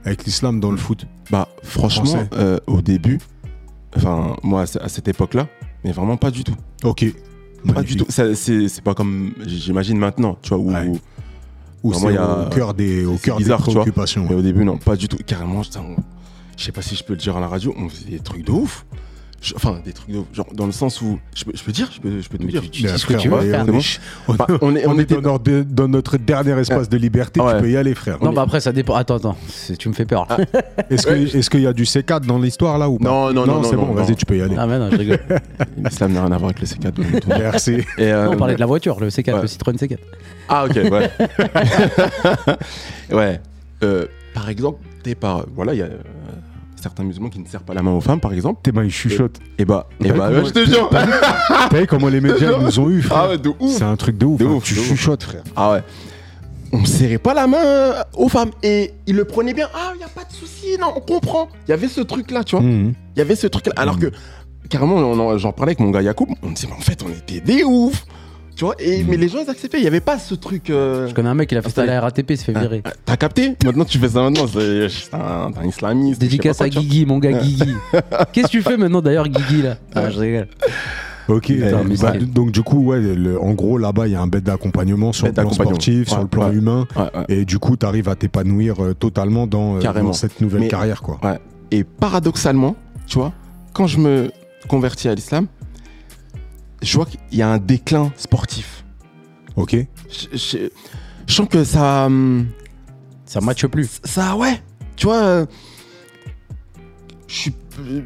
avec 0.05 0.25
l'islam 0.25 0.59
dans 0.61 0.71
le 0.73 0.77
foot? 0.77 1.07
Bah, 1.31 1.47
franchement, 1.63 2.27
euh, 2.35 2.59
au 2.67 2.81
début, 2.83 3.19
enfin, 3.97 4.37
moi, 4.43 4.63
à 4.63 4.89
cette 4.89 5.07
époque-là, 5.09 5.47
mais 5.85 5.93
vraiment 5.93 6.17
pas 6.17 6.31
du 6.31 6.43
tout. 6.45 6.55
Ok. 6.85 7.05
Pas 7.75 7.83
du 7.83 7.97
tout. 7.97 8.07
C'est 8.09 8.81
pas 8.83 8.95
comme, 8.95 9.33
j'imagine 9.47 9.99
maintenant, 9.99 10.37
tu 10.43 10.51
vois, 10.51 10.59
où, 10.59 10.71
Ouais. 10.73 10.87
où- 10.89 10.99
Ou 11.83 11.91
Vraiment, 11.93 12.07
c'est 12.09 12.13
il 12.15 12.17
y 12.17 12.19
a- 12.19 12.47
au 12.47 12.51
cœur 12.51 12.75
des, 12.75 13.05
au 13.05 13.17
cœur 13.17 13.37
des 13.37 13.45
bizarre, 13.45 13.61
préoccupations. 13.61 14.27
Mais 14.29 14.35
au 14.35 14.43
début, 14.43 14.65
non, 14.65 14.77
pas 14.77 14.97
du 14.97 15.07
tout. 15.07 15.19
Carrément, 15.25 15.63
je 15.63 15.71
sais 16.65 16.73
pas 16.73 16.83
si 16.83 16.97
je 16.97 17.05
peux 17.05 17.13
le 17.13 17.19
dire 17.19 17.37
à 17.37 17.41
la 17.41 17.47
radio, 17.47 17.73
on 17.79 17.89
faisait 17.89 18.11
des 18.11 18.19
trucs 18.19 18.45
de 18.45 18.51
ouf. 18.51 18.87
Je- 19.43 19.55
Enfin, 19.55 19.81
des 19.85 19.93
trucs 19.93 20.11
de. 20.11 20.21
Genre, 20.33 20.47
dans 20.55 20.67
le 20.67 20.73
sens 20.73 21.01
où. 21.03 21.19
Je 21.35 21.45
peux, 21.45 21.53
je 21.55 21.63
peux 21.63 21.71
dire 21.73 21.89
Je 21.95 22.01
peux, 22.01 22.21
je 22.21 22.29
peux 22.29 22.39
tout 22.39 22.45
Mais 22.47 22.53
dire 22.53 22.63
tu- 22.63 22.71
tu 22.71 22.83
Mais 22.85 22.93
dis 22.93 22.99
ce 22.99 23.07
que 23.07 23.15
tu 23.15 23.29
veux 23.29 23.35
on 23.37 23.41
est- 23.43 23.51
faire. 23.51 23.65
on 24.63 24.75
est- 24.77 24.87
on- 24.87 24.99
était. 24.99 25.21
dans, 25.21 25.33
notre- 25.35 25.61
dans 25.63 25.89
notre 25.89 26.17
dernier 26.17 26.59
espace 26.59 26.89
de 26.89 26.97
liberté, 26.97 27.41
Ah 27.45 27.55
tu 27.55 27.63
peux 27.63 27.71
y 27.71 27.77
aller, 27.77 27.95
frère. 27.95 28.19
Non, 28.23 28.33
bah 28.33 28.43
après, 28.43 28.61
ça 28.61 28.73
dépend. 28.73 28.95
Attends, 28.95 29.17
attends. 29.17 29.37
Tu 29.79 29.89
me 29.89 29.95
fais 29.95 30.07
peur. 30.07 30.27
là. 30.31 30.39
Est-ce 30.91 31.51
qu'il 31.51 31.61
y 31.61 31.67
a 31.67 31.73
du 31.73 31.85
C4 31.85 32.21
dans 32.27 32.39
l'histoire 32.39 32.79
là 32.79 32.89
ou 32.89 32.99
pas 32.99 33.05
Non, 33.09 33.33
non, 33.33 33.47
non, 33.47 33.57
non, 33.57 33.63
c'est 33.63 33.77
bon, 33.77 33.93
vas-y, 33.93 34.17
tu 34.17 34.25
peux 34.27 34.37
y 34.37 34.43
aller. 34.43 34.57
Ah, 34.59 34.67
mais 34.67 34.79
non, 34.79 34.91
je 34.91 34.97
rigole. 34.97 35.21
L'islam 35.85 36.13
n'a 36.13 36.23
rien 36.25 36.33
à 36.33 36.39
voir 36.39 36.51
avec 36.51 36.61
le 36.61 36.67
C4. 36.67 36.91
donc, 36.93 37.21
tout. 37.21 37.29
Merci. 37.29 37.73
Et, 37.99 38.13
euh, 38.13 38.27
Non, 38.27 38.33
on 38.33 38.37
parlait 38.39 38.55
de 38.55 38.61
la 38.61 38.67
voiture, 38.67 38.99
le 39.01 39.11
C4, 39.11 39.35
Ouais. 39.35 39.43
le 39.43 39.47
Citroën 39.49 39.77
C4. 39.77 39.99
Ah, 40.49 40.65
ok, 40.65 40.77
ouais. 40.91 41.11
ouais. 43.11 43.41
Euh, 43.83 44.07
par 44.35 44.49
exemple, 44.49 44.79
t'es 45.03 45.15
par. 45.15 45.45
Voilà, 45.55 45.75
il 45.75 45.79
y 45.81 45.83
a 45.83 45.89
certains 46.87 47.03
musulmans 47.05 47.29
qui 47.31 47.41
ne 47.41 47.47
serrent 47.47 47.65
pas 47.65 47.75
la 47.75 47.83
main 47.83 47.91
aux 47.93 48.01
femmes, 48.01 48.21
par 48.21 48.33
exemple. 48.33 48.61
Tes 48.63 48.71
mains, 48.73 48.85
ils 48.85 48.91
chuchotent. 48.93 49.41
Et 49.59 49.65
bah, 49.65 49.89
et 50.05 50.13
bah, 50.13 50.29
ouais, 50.31 50.35
comment- 50.37 50.47
je 50.47 50.53
te 50.53 50.65
jure. 50.65 50.89
T'as 50.91 51.05
vu 51.81 51.87
comment 51.89 52.09
les 52.17 52.21
médias 52.21 52.59
nous 52.59 52.79
ont 52.79 52.89
eu, 52.91 53.03
frère 53.03 53.19
Ah 53.19 53.29
ouais, 53.31 53.39
de 53.39 53.49
ouf. 53.59 53.73
C'est 53.73 53.83
un 53.83 53.97
truc 53.97 54.17
de 54.19 54.27
ouf. 54.27 54.39
De 54.39 54.47
hein. 54.47 54.51
ouf, 54.51 54.65
Tu 54.65 54.75
de 54.75 54.81
ouf. 54.81 54.87
chuchotes, 54.87 55.25
frère. 55.25 55.43
Ah 55.57 55.73
ouais. 55.73 55.83
On 56.73 56.85
serrait 56.85 57.19
pas 57.19 57.35
la 57.35 57.47
main 57.47 57.65
euh, 57.65 58.03
aux 58.17 58.29
femmes 58.29 58.51
et 58.63 58.93
ils 59.07 59.17
le 59.17 59.25
prenaient 59.25 59.55
bien. 59.55 59.69
Ah, 59.75 59.93
il 59.95 60.01
y 60.01 60.05
a 60.05 60.09
pas 60.09 60.25
de 60.25 60.33
souci, 60.33 60.77
non, 60.81 60.93
on 60.97 61.01
comprend. 61.01 61.49
Il 61.67 61.71
y 61.71 61.75
avait 61.75 61.89
ce 61.89 62.01
truc 62.01 62.31
là, 62.31 62.45
tu 62.45 62.57
vois. 62.57 62.65
Mhm. 62.65 62.93
Il 63.15 63.19
y 63.19 63.23
avait 63.23 63.37
ce 63.37 63.47
truc 63.47 63.67
là. 63.67 63.73
Alors 63.77 63.99
que 63.99 64.11
carrément, 64.69 65.37
j'en 65.39 65.53
parlais 65.53 65.71
avec 65.71 65.81
mon 65.81 65.91
gars 65.91 66.03
Yacoub. 66.03 66.27
On 66.43 66.51
disait, 66.51 66.69
mais 66.71 66.77
en 66.77 66.81
fait, 66.81 67.03
on 67.05 67.09
était 67.09 67.41
des 67.41 67.63
ouf. 67.65 68.05
Tu 68.57 68.65
vois. 68.65 68.75
Et 68.79 69.05
mais 69.05 69.17
les 69.19 69.29
gens 69.29 69.39
ils 69.47 69.51
acceptaient. 69.51 69.79
Il 69.79 69.85
y 69.85 69.87
avait 69.87 70.01
pas 70.01 70.19
ce 70.19 70.35
truc. 70.35 70.71
euh, 70.71 71.07
Je 71.09 71.15
connais 71.15 71.29
un 71.29 71.35
mec, 71.35 71.53
il 71.53 71.59
a 71.59 71.63
fait 71.63 71.71
ça 71.71 71.83
à 71.83 71.87
la 71.87 72.01
RATP, 72.01 72.31
il 72.31 72.37
s'est 72.39 72.45
fait 72.53 72.59
virer. 72.59 72.81
ah, 72.87 72.91
T'as 73.05 73.17
capté 73.19 73.55
Maintenant, 73.65 73.85
tu 73.85 73.99
fais 73.99 74.09
ça 74.09 74.23
maintenant. 74.23 74.47
C'est 74.47 74.89
c'est 74.89 75.15
un, 75.15 75.51
t'es 75.53 75.61
un 75.61 75.69
islamiste. 75.69 76.21
Dédicace 76.21 76.57
je 76.57 76.59
sais 76.59 76.65
à 76.65 76.67
pas 76.69 76.73
quoi, 76.73 76.81
tu 76.83 76.89
Guigui, 76.89 77.07
mon 77.07 77.19
gars 77.19 77.33
Guigui. 77.33 77.75
Qu'est-ce 78.33 78.47
que 78.47 78.53
tu 78.53 78.63
fais 78.63 78.77
maintenant 78.79 79.03
d'ailleurs, 79.03 79.29
Guigui 79.29 79.61
là 79.63 79.77
Ah, 79.95 80.09
je 80.11 80.19
rigole. 80.19 80.49
Ok, 81.29 81.47
Putain, 81.49 81.83
mais 81.85 81.97
bah, 81.97 82.13
c'est- 82.15 82.25
donc 82.25 82.53
du 82.53 82.63
coup, 82.63 82.85
ouais, 82.85 83.01
le- 83.01 83.39
en 83.43 83.53
gros, 83.53 83.79
là-bas, 83.79 84.07
il 84.07 84.13
y 84.13 84.15
a 84.17 84.21
un 84.23 84.29
bête 84.29 84.45
d'accompagnement 84.45 85.13
sur 85.13 85.25
Bête 85.25 85.33
le 85.33 85.35
plan 85.35 85.43
d'accompagnement. 85.51 85.75
sportif, 85.81 86.07
sur 86.09 86.17
Ouais, 86.19 86.23
le 86.23 86.29
plan 86.29 86.49
ouais. 86.51 86.55
humain, 86.55 86.87
vois. 86.95 87.03
Ouais, 87.05 87.11
ouais. 87.19 87.25
et 87.41 87.45
du 87.45 87.59
coup, 87.59 87.77
tu 87.77 87.85
arrives 87.85 88.09
à 88.09 88.15
t'épanouir 88.15 88.77
euh, 88.83 88.95
totalement 88.95 89.47
dans, 89.49 89.77
euh, 89.77 89.81
Carrément. 89.81 90.09
dans 90.11 90.13
cette 90.15 90.41
nouvelle 90.41 90.61
Mais- 90.63 90.69
carrière, 90.69 91.03
quoi. 91.03 91.19
Et 91.73 91.83
paradoxalement, 91.83 92.77
tu 93.09 93.19
vois, 93.19 93.33
quand 93.73 93.89
je 93.89 93.99
me 93.99 94.31
convertis 94.69 95.09
à 95.09 95.15
l'islam, 95.17 95.47
je 96.87 96.97
vois 96.97 97.07
qu'il 97.07 97.21
y 97.39 97.43
a 97.43 97.49
un 97.49 97.59
déclin 97.59 98.13
sportif. 98.17 98.85
Ok 99.57 99.75
Je, 100.11 100.37
je- 100.37 100.69
je 101.27 101.35
sens 101.35 101.49
que 101.49 101.65
ça. 101.65 102.07
hum, 102.07 102.47
Ça 103.25 103.41
matche 103.41 103.67
plus. 103.67 104.01
Ça, 104.05 104.37
ouais. 104.37 104.63
Tu 104.97 105.07
vois. 105.07 105.23
euh, 105.23 105.47
Je 107.29 107.35
suis. 107.35 107.55
euh, 107.81 108.01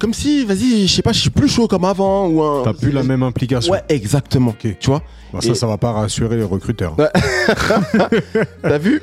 Comme 0.00 0.14
si, 0.14 0.44
vas-y, 0.44 0.86
je 0.86 0.92
sais 0.94 1.02
pas, 1.02 1.12
je 1.12 1.20
suis 1.20 1.30
plus 1.30 1.48
chaud 1.48 1.68
comme 1.68 1.84
avant. 1.84 2.26
ou 2.28 2.42
un- 2.42 2.62
T'as 2.64 2.72
plus 2.74 2.90
la 2.92 3.02
même 3.02 3.22
implication. 3.22 3.72
Ouais, 3.72 3.82
exactement. 3.88 4.50
Ok. 4.50 4.76
Tu 4.80 4.86
vois? 4.90 5.02
Bah, 5.32 5.40
ça, 5.40 5.50
Et- 5.50 5.54
ça 5.54 5.66
va 5.66 5.78
pas 5.78 5.92
rassurer 5.92 6.36
les 6.36 6.42
recruteurs. 6.44 6.96
T'as 8.62 8.78
vu? 8.78 9.00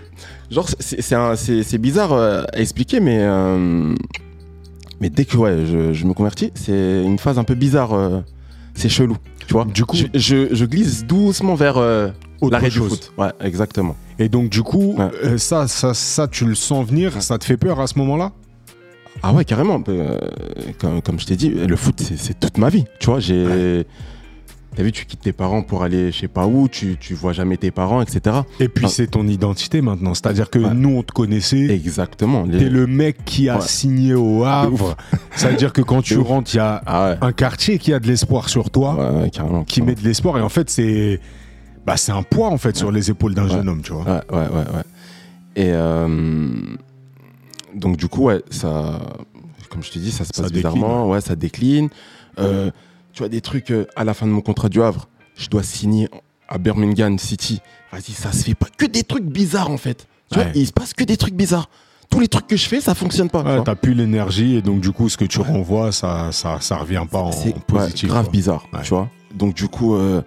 Genre, 0.51 0.67
c'est- 0.79 1.01
bizarre 1.77 2.13
euh, 2.13 2.43
à 2.53 2.59
expliquer, 2.59 2.99
mais. 2.99 3.19
euh, 3.21 3.93
mais 5.01 5.09
dès 5.09 5.25
que 5.25 5.37
ouais, 5.37 5.65
je, 5.65 5.93
je 5.93 6.05
me 6.05 6.13
convertis, 6.13 6.51
c'est 6.55 7.03
une 7.03 7.19
phase 7.19 7.37
un 7.39 7.43
peu 7.43 7.55
bizarre. 7.55 7.93
euh, 7.93 8.19
c'est 8.79 8.89
chelou. 8.89 9.17
Tu 9.47 9.53
vois 9.53 9.65
Du 9.65 9.85
coup, 9.85 9.95
je, 9.97 10.05
je- 10.13 10.53
je 10.55 10.65
glisse 10.65 11.05
doucement 11.05 11.55
vers 11.55 11.77
euh, 11.77 12.09
l'arrêt 12.41 12.69
du 12.69 12.77
foot. 12.79 13.11
Ouais, 13.17 13.29
exactement. 13.41 13.95
Et 14.19 14.29
donc, 14.29 14.49
du 14.49 14.61
coup, 14.63 14.95
Ouais. 14.97 15.07
euh, 15.23 15.37
ça, 15.37 15.67
ça, 15.67 15.93
ça, 15.93 16.27
tu 16.27 16.45
le 16.45 16.55
sens 16.55 16.85
venir, 16.87 17.21
ça 17.21 17.37
te 17.37 17.45
fait 17.45 17.57
peur 17.57 17.79
à 17.79 17.87
ce 17.87 17.97
moment-là? 17.99 18.31
Ah 19.23 19.33
ouais, 19.33 19.43
carrément. 19.43 19.81
Euh, 19.89 20.17
comme, 20.79 21.01
comme 21.01 21.19
je 21.19 21.25
t'ai 21.25 21.35
dit, 21.35 21.49
le 21.49 21.75
foot, 21.75 21.99
c'est- 21.99 22.17
c'est 22.17 22.39
toute 22.39 22.57
ma 22.57 22.69
vie. 22.69 22.85
Tu 22.99 23.07
vois, 23.07 23.19
j'ai. 23.19 23.85
T'as 24.75 24.83
vu, 24.83 24.91
tu 24.91 25.05
quittes 25.05 25.21
tes 25.21 25.33
parents 25.33 25.61
pour 25.63 25.83
aller 25.83 26.11
je 26.11 26.19
sais 26.19 26.27
pas 26.27 26.45
où, 26.47 26.67
tu, 26.69 26.95
tu 26.99 27.13
vois 27.13 27.33
jamais 27.33 27.57
tes 27.57 27.71
parents, 27.71 28.01
etc. 28.01 28.37
Et 28.59 28.69
puis, 28.69 28.87
c'est 28.87 29.07
ton 29.07 29.27
identité 29.27 29.81
maintenant. 29.81 30.13
C'est-à-dire 30.13 30.49
que 30.49 30.59
Ouais. 30.59 30.73
nous, 30.73 30.89
on 30.97 31.03
te 31.03 31.11
connaissait. 31.11 31.65
Exactement. 31.73 32.43
Les- 32.43 32.59
T'es 32.59 32.69
le 32.69 32.85
mec 32.87 33.25
qui 33.25 33.49
a 33.49 33.55
Ouais. 33.57 33.61
signé 33.65 34.13
au 34.13 34.43
Havre. 34.45 34.95
Ça 35.35 35.49
veut 35.49 35.57
dire 35.57 35.73
que 35.73 35.81
quand 35.81 36.01
tu 36.01 36.15
ouf. 36.17 36.27
rentres, 36.27 36.53
il 36.53 36.57
y 36.57 36.59
a 36.61 36.81
Ah 36.85 37.09
ouais. 37.09 37.17
un 37.21 37.31
quartier 37.33 37.77
qui 37.79 37.93
a 37.93 37.99
de 37.99 38.07
l'espoir 38.07 38.47
sur 38.47 38.69
toi, 38.69 39.25
carrément. 39.33 39.63
qui 39.63 39.81
met 39.81 39.95
de 39.95 40.01
l'espoir. 40.03 40.37
Et 40.37 40.41
en 40.41 40.49
fait, 40.49 40.69
c'est 40.69 41.19
bah, 41.85 41.97
c'est 41.97 42.11
un 42.11 42.23
poids 42.23 42.49
en 42.49 42.57
fait 42.57 42.77
sur 42.77 42.91
les 42.91 43.09
épaules 43.09 43.33
d'un 43.33 43.47
jeune 43.47 43.67
homme, 43.67 43.81
tu 43.81 43.91
vois. 43.93 44.03
Ouais, 44.03 44.21
ouais, 44.31 44.47
ouais. 44.47 44.83
Et 45.55 45.71
euh, 45.73 46.47
donc 47.75 47.97
du 47.97 48.07
coup, 48.07 48.25
ouais, 48.25 48.43
ça, 48.51 48.99
comme 49.69 49.81
je 49.83 49.89
te 49.91 49.99
dis, 49.99 50.11
ça 50.11 50.23
se 50.25 50.31
Ça 50.33 50.43
passe 50.43 50.51
décline, 50.51 50.73
bizarrement, 50.73 51.09
ouais, 51.09 51.21
ça 51.21 51.35
décline. 51.35 51.89
Euh, 52.37 52.69
tu 53.19 53.23
vois 53.23 53.27
des 53.29 53.41
trucs 53.41 53.71
euh, 53.71 53.85
à 53.97 54.05
la 54.05 54.13
fin 54.13 54.25
de 54.25 54.31
mon 54.31 54.39
contrat 54.39 54.69
du 54.69 54.81
Havre, 54.81 55.09
je 55.35 55.49
dois 55.49 55.61
signer 55.61 56.07
à 56.47 56.57
Birmingham 56.57 57.19
City. 57.19 57.59
Vas-y, 57.91 58.13
ça 58.13 58.31
se 58.31 58.45
fait 58.45 58.55
pas. 58.55 58.67
Que 58.77 58.85
des 58.85 59.03
trucs 59.03 59.25
bizarres 59.25 59.69
en 59.69 59.75
fait. 59.77 60.07
Tu 60.31 60.39
vois, 60.39 60.47
il 60.55 60.65
se 60.65 60.71
passe 60.71 60.93
que 60.93 61.03
des 61.03 61.17
trucs 61.17 61.33
bizarres. 61.33 61.69
Tous 62.09 62.21
les 62.21 62.29
trucs 62.29 62.47
que 62.47 62.55
je 62.55 62.65
fais, 62.65 62.79
ça 62.79 62.95
fonctionne 62.95 63.29
pas. 63.29 63.43
Ouais, 63.43 63.61
t'as 63.65 63.75
plus 63.75 63.93
l'énergie 63.93 64.55
et 64.55 64.61
donc 64.61 64.79
du 64.79 64.93
coup 64.93 65.09
ce 65.09 65.17
que 65.17 65.25
tu 65.25 65.41
renvoies 65.41 65.91
ça, 65.91 66.31
ça, 66.31 66.61
ça 66.61 66.77
revient 66.77 67.03
pas 67.11 67.19
en, 67.19 67.33
c'est 67.33 67.53
en 67.53 67.59
positif. 67.59 68.03
ouais, 68.03 68.09
grave 68.13 68.25
quoi. 68.27 68.31
bizarre, 68.31 68.65
Ouais. 68.71 68.79
tu 68.83 68.89
vois. 68.91 69.09
Donc 69.35 69.53
du 69.53 69.67
coup, 69.67 69.95
euh, 69.95 70.21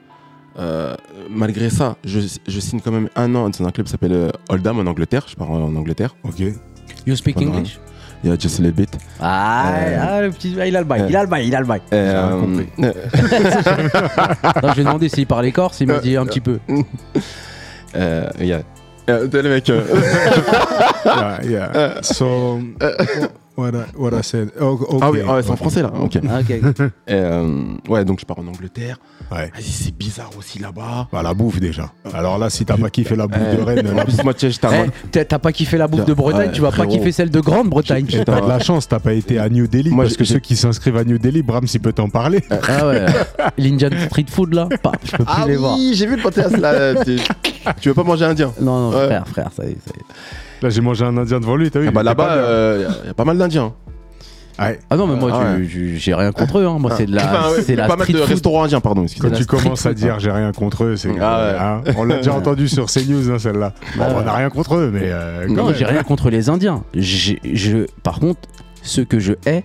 euh, 0.59 0.95
malgré 1.31 1.71
ça, 1.71 1.97
je, 2.05 2.21
je 2.47 2.61
signe 2.61 2.81
quand 2.81 2.93
même 2.93 3.09
un 3.17 3.35
an 3.35 3.49
dans 3.49 3.67
un 3.67 3.71
club 3.71 3.87
qui 3.87 3.91
s'appelle 3.93 4.31
Oldham 4.51 4.79
en 4.81 4.87
Angleterre. 4.87 5.25
Je 5.31 5.35
pars 5.35 5.51
en, 5.51 5.75
Angleterre. 5.75 6.15
Ok. 6.25 6.41
You 7.07 7.17
speak 7.17 7.37
Pendant- 7.37 7.55
English? 7.55 7.81
Il 8.25 8.31
y 8.31 8.33
a 8.33 8.39
Just 8.39 8.61
a 8.61 8.63
little 8.63 8.73
bit. 8.77 8.89
ah, 9.21 9.65
Euh, 9.75 9.99
ah, 10.01 10.21
le 10.23 10.31
petit, 10.31 10.53
il 10.53 10.77
a 10.77 10.81
le 10.81 10.85
bail, 10.85 11.03
euh, 11.03 11.07
il 11.09 11.17
a 11.17 11.23
le 11.23 11.29
bail, 11.29 11.47
il 11.49 11.55
a 11.57 11.61
le 11.61 11.67
bail. 11.67 11.81
Euh, 11.93 12.27
rien 12.29 12.41
compris. 12.41 12.69
euh, 12.85 12.93
Non, 14.63 14.69
je 14.71 14.75
lui 14.75 14.81
ai 14.81 14.85
demandé 14.85 15.09
s'il 15.09 15.27
parlait 15.27 15.51
corse, 15.53 15.81
il 15.81 15.89
m'a 15.89 15.99
dit 15.99 16.17
un 16.17 16.25
petit 16.27 16.41
peu. 16.41 16.59
euh, 17.97 18.29
il 18.39 18.47
y 18.47 18.53
a- 18.53 18.63
euh, 19.11 19.27
t'es 19.27 19.43
le 19.43 19.49
mec. 19.51 19.69
euh, 19.71 19.83
Yeah, 21.05 21.41
yeah. 21.45 22.03
So 22.03 22.61
what 23.57 23.71
I, 23.71 23.85
what 23.97 24.11
I 24.19 24.23
said. 24.23 24.51
Oh, 24.61 24.79
Ah 25.01 25.11
oui, 25.11 25.21
ah 25.27 25.35
ouais, 25.37 25.43
c'est 25.43 25.51
en 25.51 25.57
français 25.57 25.83
là. 25.83 25.93
Ok. 26.01 26.19
Ah, 26.29 26.41
ok. 26.41 26.51
Et, 27.07 27.15
euh, 27.15 27.65
ouais, 27.89 28.05
donc 28.05 28.21
je 28.21 28.25
pars 28.27 28.39
en 28.39 28.47
Angleterre. 28.47 28.99
Ouais. 29.31 29.51
Vas-y, 29.55 29.63
c'est 29.63 29.97
bizarre 29.97 30.31
aussi 30.39 30.59
là-bas. 30.59 31.09
Bah, 31.13 31.23
la 31.23 31.33
bouffe 31.35 31.59
déjà. 31.61 31.91
Alors 32.13 32.39
là, 32.39 32.51
si 32.51 32.65
t'as 32.65 32.77
pas 32.77 32.91
kiffé 32.91 33.17
la 33.17 33.27
bouffe 33.27 33.39
Eh, 33.53 33.57
de 33.57 33.63
Rennes, 33.63 33.89
en 33.91 33.95
la 33.95 34.05
plus, 34.05 34.23
moi, 34.23 34.35
tu 34.35 34.41
sais, 34.41 34.51
j'étais 34.51 34.67
à- 34.67 34.85
Eh, 35.15 35.25
t'as- 35.25 35.39
pas 35.39 35.53
kiffé 35.53 35.77
la 35.79 35.89
bouffe 35.89 36.05
de 36.05 36.13
Bretagne, 36.15 36.49
Ouais, 36.49 36.53
tu 36.53 36.61
vas 36.61 36.71
pas 36.73 36.87
kiffer 36.87 37.13
celle 37.13 37.31
de 37.31 37.41
Grande-Bretagne. 37.41 38.07
Et 38.13 38.25
t'as 38.25 38.41
de 38.41 38.49
la 38.49 38.59
chance, 38.59 38.89
t'as 38.89 38.99
pas 39.01 39.13
été 39.15 39.39
à 39.39 39.49
New 39.49 39.67
Delhi. 39.67 39.91
Moi, 39.91 40.05
parce 40.05 40.15
ce 40.15 40.19
que 40.19 40.25
ceux 40.25 40.39
qui 40.39 40.57
s'inscrivent 40.57 40.97
à 40.97 41.05
New 41.05 41.19
Delhi, 41.19 41.43
Brahms, 41.43 41.67
il 41.73 41.81
peut 41.81 41.93
t'en 41.93 42.09
parler. 42.09 42.43
Ah 42.51 42.87
ouais. 42.87 43.07
L'Indian 43.59 43.91
Street 44.07 44.27
Food 44.31 44.55
là, 44.55 44.69
pas, 44.83 44.93
je 45.05 45.13
peux 45.13 45.25
plus 45.25 45.35
Ah 45.35 45.45
les 45.47 45.57
voir. 45.57 45.75
oui, 45.77 45.93
j'ai 45.95 46.07
vu 46.07 46.17
le 46.17 46.23
podcast 46.23 46.57
là. 46.59 46.95
tu, 47.05 47.17
tu 47.81 47.89
veux 47.89 47.95
pas 47.95 48.03
manger 48.05 48.25
indien? 48.27 48.53
Non, 48.61 48.91
non, 48.91 48.93
frère, 48.93 49.27
frère, 49.29 49.51
ça 49.57 49.65
y 49.65 49.71
est. 49.73 49.77
Là, 50.63 50.71
j'ai 50.71 50.81
mangé 50.81 51.05
un 51.05 51.17
indien 51.17 51.41
devant 51.41 51.57
lui, 51.57 51.71
t'as 51.71 51.81
vu 51.81 51.87
Ah 51.89 51.91
il 51.91 51.95
bah 51.95 52.03
là-bas, 52.03 52.35
bien. 52.35 52.37
euh, 52.45 52.89
il 53.03 53.07
y, 53.09 53.11
a 53.11 53.15
pas 53.15 53.25
mal 53.25 53.37
d'indiens. 53.39 53.73
Ouais. 54.61 54.79
Ah 54.91 54.97
non, 54.97 55.07
mais 55.07 55.17
moi, 55.17 55.31
Ah 55.35 55.57
j'ai 55.97 56.15
rien 56.15 56.31
contre 56.31 56.59
eux. 56.59 56.67
Hein. 56.67 56.77
Moi, 56.79 56.93
c'est 56.97 57.07
de 57.07 57.15
la, 57.17 57.25
Enfin, 57.25 57.51
ouais, 57.57 57.63
c'est 57.63 57.75
la 57.75 57.89
pas 57.89 57.97
mal 57.97 58.07
de 58.07 58.13
food. 58.19 58.29
restaurants 58.29 58.65
indiens, 58.65 58.81
pardon, 58.81 59.07
Quand 59.19 59.31
tu 59.31 59.45
commences 59.47 59.87
à 59.87 59.95
dire 59.95 60.21
j'ai 60.21 60.31
rien 60.31 60.53
contre 60.53 60.85
eux, 60.85 60.97
c'est 60.97 61.09
Ah 61.21 61.81
ouais. 61.83 61.91
hein, 61.91 61.95
on 61.97 62.05
l'a 62.05 62.19
déjà 62.19 62.35
entendu 62.35 62.69
sur 62.69 62.87
CNews 62.87 63.31
hein, 63.31 63.39
celle-là. 63.39 63.73
Bon, 63.97 64.05
Ouais. 64.05 64.11
on 64.19 64.23
n'a 64.23 64.35
rien 64.35 64.51
contre 64.51 64.77
eux, 64.77 64.91
mais 64.93 65.01
euh, 65.05 65.49
Non, 65.49 65.73
j'ai 65.73 65.85
rien 65.87 66.03
contre 66.05 66.31
les 66.31 66.49
Indiens. 66.51 66.85
Je, 66.95 67.87
par 68.03 68.21
contre, 68.21 68.41
ceux 68.83 69.05
que 69.05 69.19
je 69.19 69.33
hais, 69.47 69.65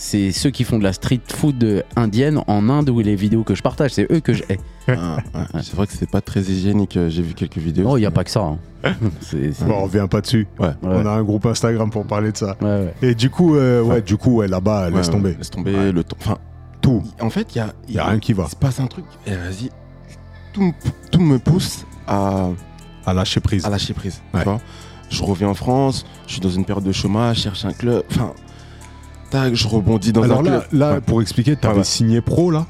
c'est 0.00 0.30
ceux 0.30 0.50
qui 0.50 0.62
font 0.62 0.78
de 0.78 0.84
la 0.84 0.92
street 0.92 1.20
food 1.28 1.84
indienne 1.96 2.40
en 2.46 2.68
Inde 2.68 2.88
ou 2.90 3.00
les 3.00 3.16
vidéos 3.16 3.42
que 3.42 3.56
je 3.56 3.62
partage. 3.62 3.90
C'est 3.94 4.06
eux 4.12 4.20
que 4.20 4.32
je 4.32 4.44
hais. 4.48 4.58
Ah, 4.86 5.16
ouais. 5.34 5.60
C'est 5.62 5.74
vrai 5.74 5.88
que 5.88 5.92
c'est 5.92 6.08
pas 6.08 6.20
très 6.20 6.40
hygiénique. 6.40 6.96
euh, 6.96 7.10
J'ai 7.10 7.22
vu 7.22 7.34
quelques 7.34 7.58
vidéos. 7.58 7.84
Non, 7.84 7.96
il 7.96 8.00
n'y 8.00 8.06
a 8.06 8.12
pas 8.12 8.22
que 8.22 8.30
ça. 8.30 8.40
hein. 8.40 8.58
C'est- 9.20 9.64
Bon, 9.64 9.74
on 9.74 9.82
revient 9.82 10.06
pas 10.08 10.20
dessus. 10.20 10.46
Ouais. 10.60 10.68
Ouais. 10.68 10.74
On 10.82 11.04
a 11.04 11.10
un 11.10 11.22
groupe 11.24 11.46
Instagram 11.46 11.90
pour 11.90 12.06
parler 12.06 12.30
de 12.30 12.36
ça. 12.36 12.56
Ouais, 12.60 12.66
ouais. 12.68 12.94
Et 13.02 13.14
du 13.16 13.28
coup, 13.28 13.56
euh, 13.56 13.82
ouais, 13.82 14.00
du 14.00 14.16
coup, 14.16 14.36
ouais, 14.36 14.46
là-bas, 14.46 14.88
Ouais, 14.88 14.96
laisse 14.96 15.10
tomber. 15.10 15.34
Laisse 15.36 15.50
tomber 15.50 15.74
Ouais. 15.74 15.90
le 15.92 16.04
temps. 16.04 16.16
Enfin, 16.20 16.38
Tout. 16.80 17.02
en 17.20 17.28
fait, 17.30 17.56
il 17.56 17.58
y 17.58 17.60
a, 17.60 17.72
y 17.88 17.98
a 17.98 18.04
rien 18.06 18.20
qui 18.20 18.32
va. 18.34 18.44
Il 18.46 18.50
se 18.50 18.56
passe 18.56 18.78
un 18.78 18.86
truc. 18.86 19.04
Et 19.26 19.32
vas-y, 19.32 19.68
tout, 20.52 20.62
me- 20.62 20.72
tout 21.10 21.20
me 21.20 21.40
pousse 21.40 21.84
à, 22.06 22.50
À 23.04 23.12
lâcher 23.14 23.40
prise. 23.40 23.64
à 23.66 23.70
lâcher 23.70 23.94
prise. 23.94 24.22
Ouais. 24.32 24.40
Tu 24.42 24.44
vois 24.48 24.60
je 25.10 25.22
reviens 25.24 25.48
en 25.48 25.54
France, 25.54 26.04
je 26.26 26.32
suis 26.32 26.40
dans 26.42 26.50
une 26.50 26.66
période 26.66 26.84
de 26.84 26.92
chômage, 26.92 27.38
je 27.38 27.42
cherche 27.44 27.64
un 27.64 27.72
club. 27.72 28.02
Enfin, 28.10 28.34
tac, 29.30 29.54
je 29.54 29.68
rebondis 29.68 30.12
dans 30.12 30.22
Alors 30.22 30.40
un 30.40 30.42
là, 30.42 30.50
club. 30.68 30.80
là 30.80 30.92
Ouais. 30.94 31.00
pour 31.00 31.22
expliquer, 31.22 31.56
t'avais 31.56 31.74
Ouais, 31.74 31.78
ouais. 31.80 31.84
signé 31.84 32.20
pro 32.20 32.50
là 32.50 32.66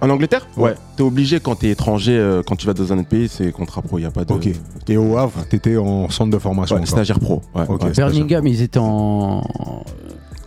En 0.00 0.10
Angleterre 0.10 0.46
Ouais. 0.56 0.74
T'es 0.96 1.02
obligé 1.04 1.38
quand 1.40 1.54
t'es 1.56 1.70
étranger, 1.70 2.16
euh, 2.18 2.42
quand 2.44 2.56
tu 2.56 2.66
vas 2.66 2.74
dans 2.74 2.92
un 2.92 2.98
autre 2.98 3.08
pays, 3.08 3.28
c'est 3.28 3.52
contrat 3.52 3.82
pro, 3.82 3.98
il 3.98 4.02
n'y 4.02 4.06
a 4.06 4.10
pas 4.10 4.24
de. 4.24 4.32
Ok. 4.32 4.48
Et 4.88 4.96
au 4.96 5.16
Havre, 5.16 5.44
t'étais 5.48 5.76
en 5.76 6.10
centre 6.10 6.30
de 6.30 6.38
formation. 6.38 6.76
Ouais, 6.76 6.86
stagiaire 6.86 7.20
pro. 7.20 7.40
Ouais, 7.54 7.64
Ok. 7.68 7.82
ouais. 7.84 7.90
Birmingham, 7.92 8.46
ils 8.46 8.62
étaient 8.62 8.78
en. 8.80 9.42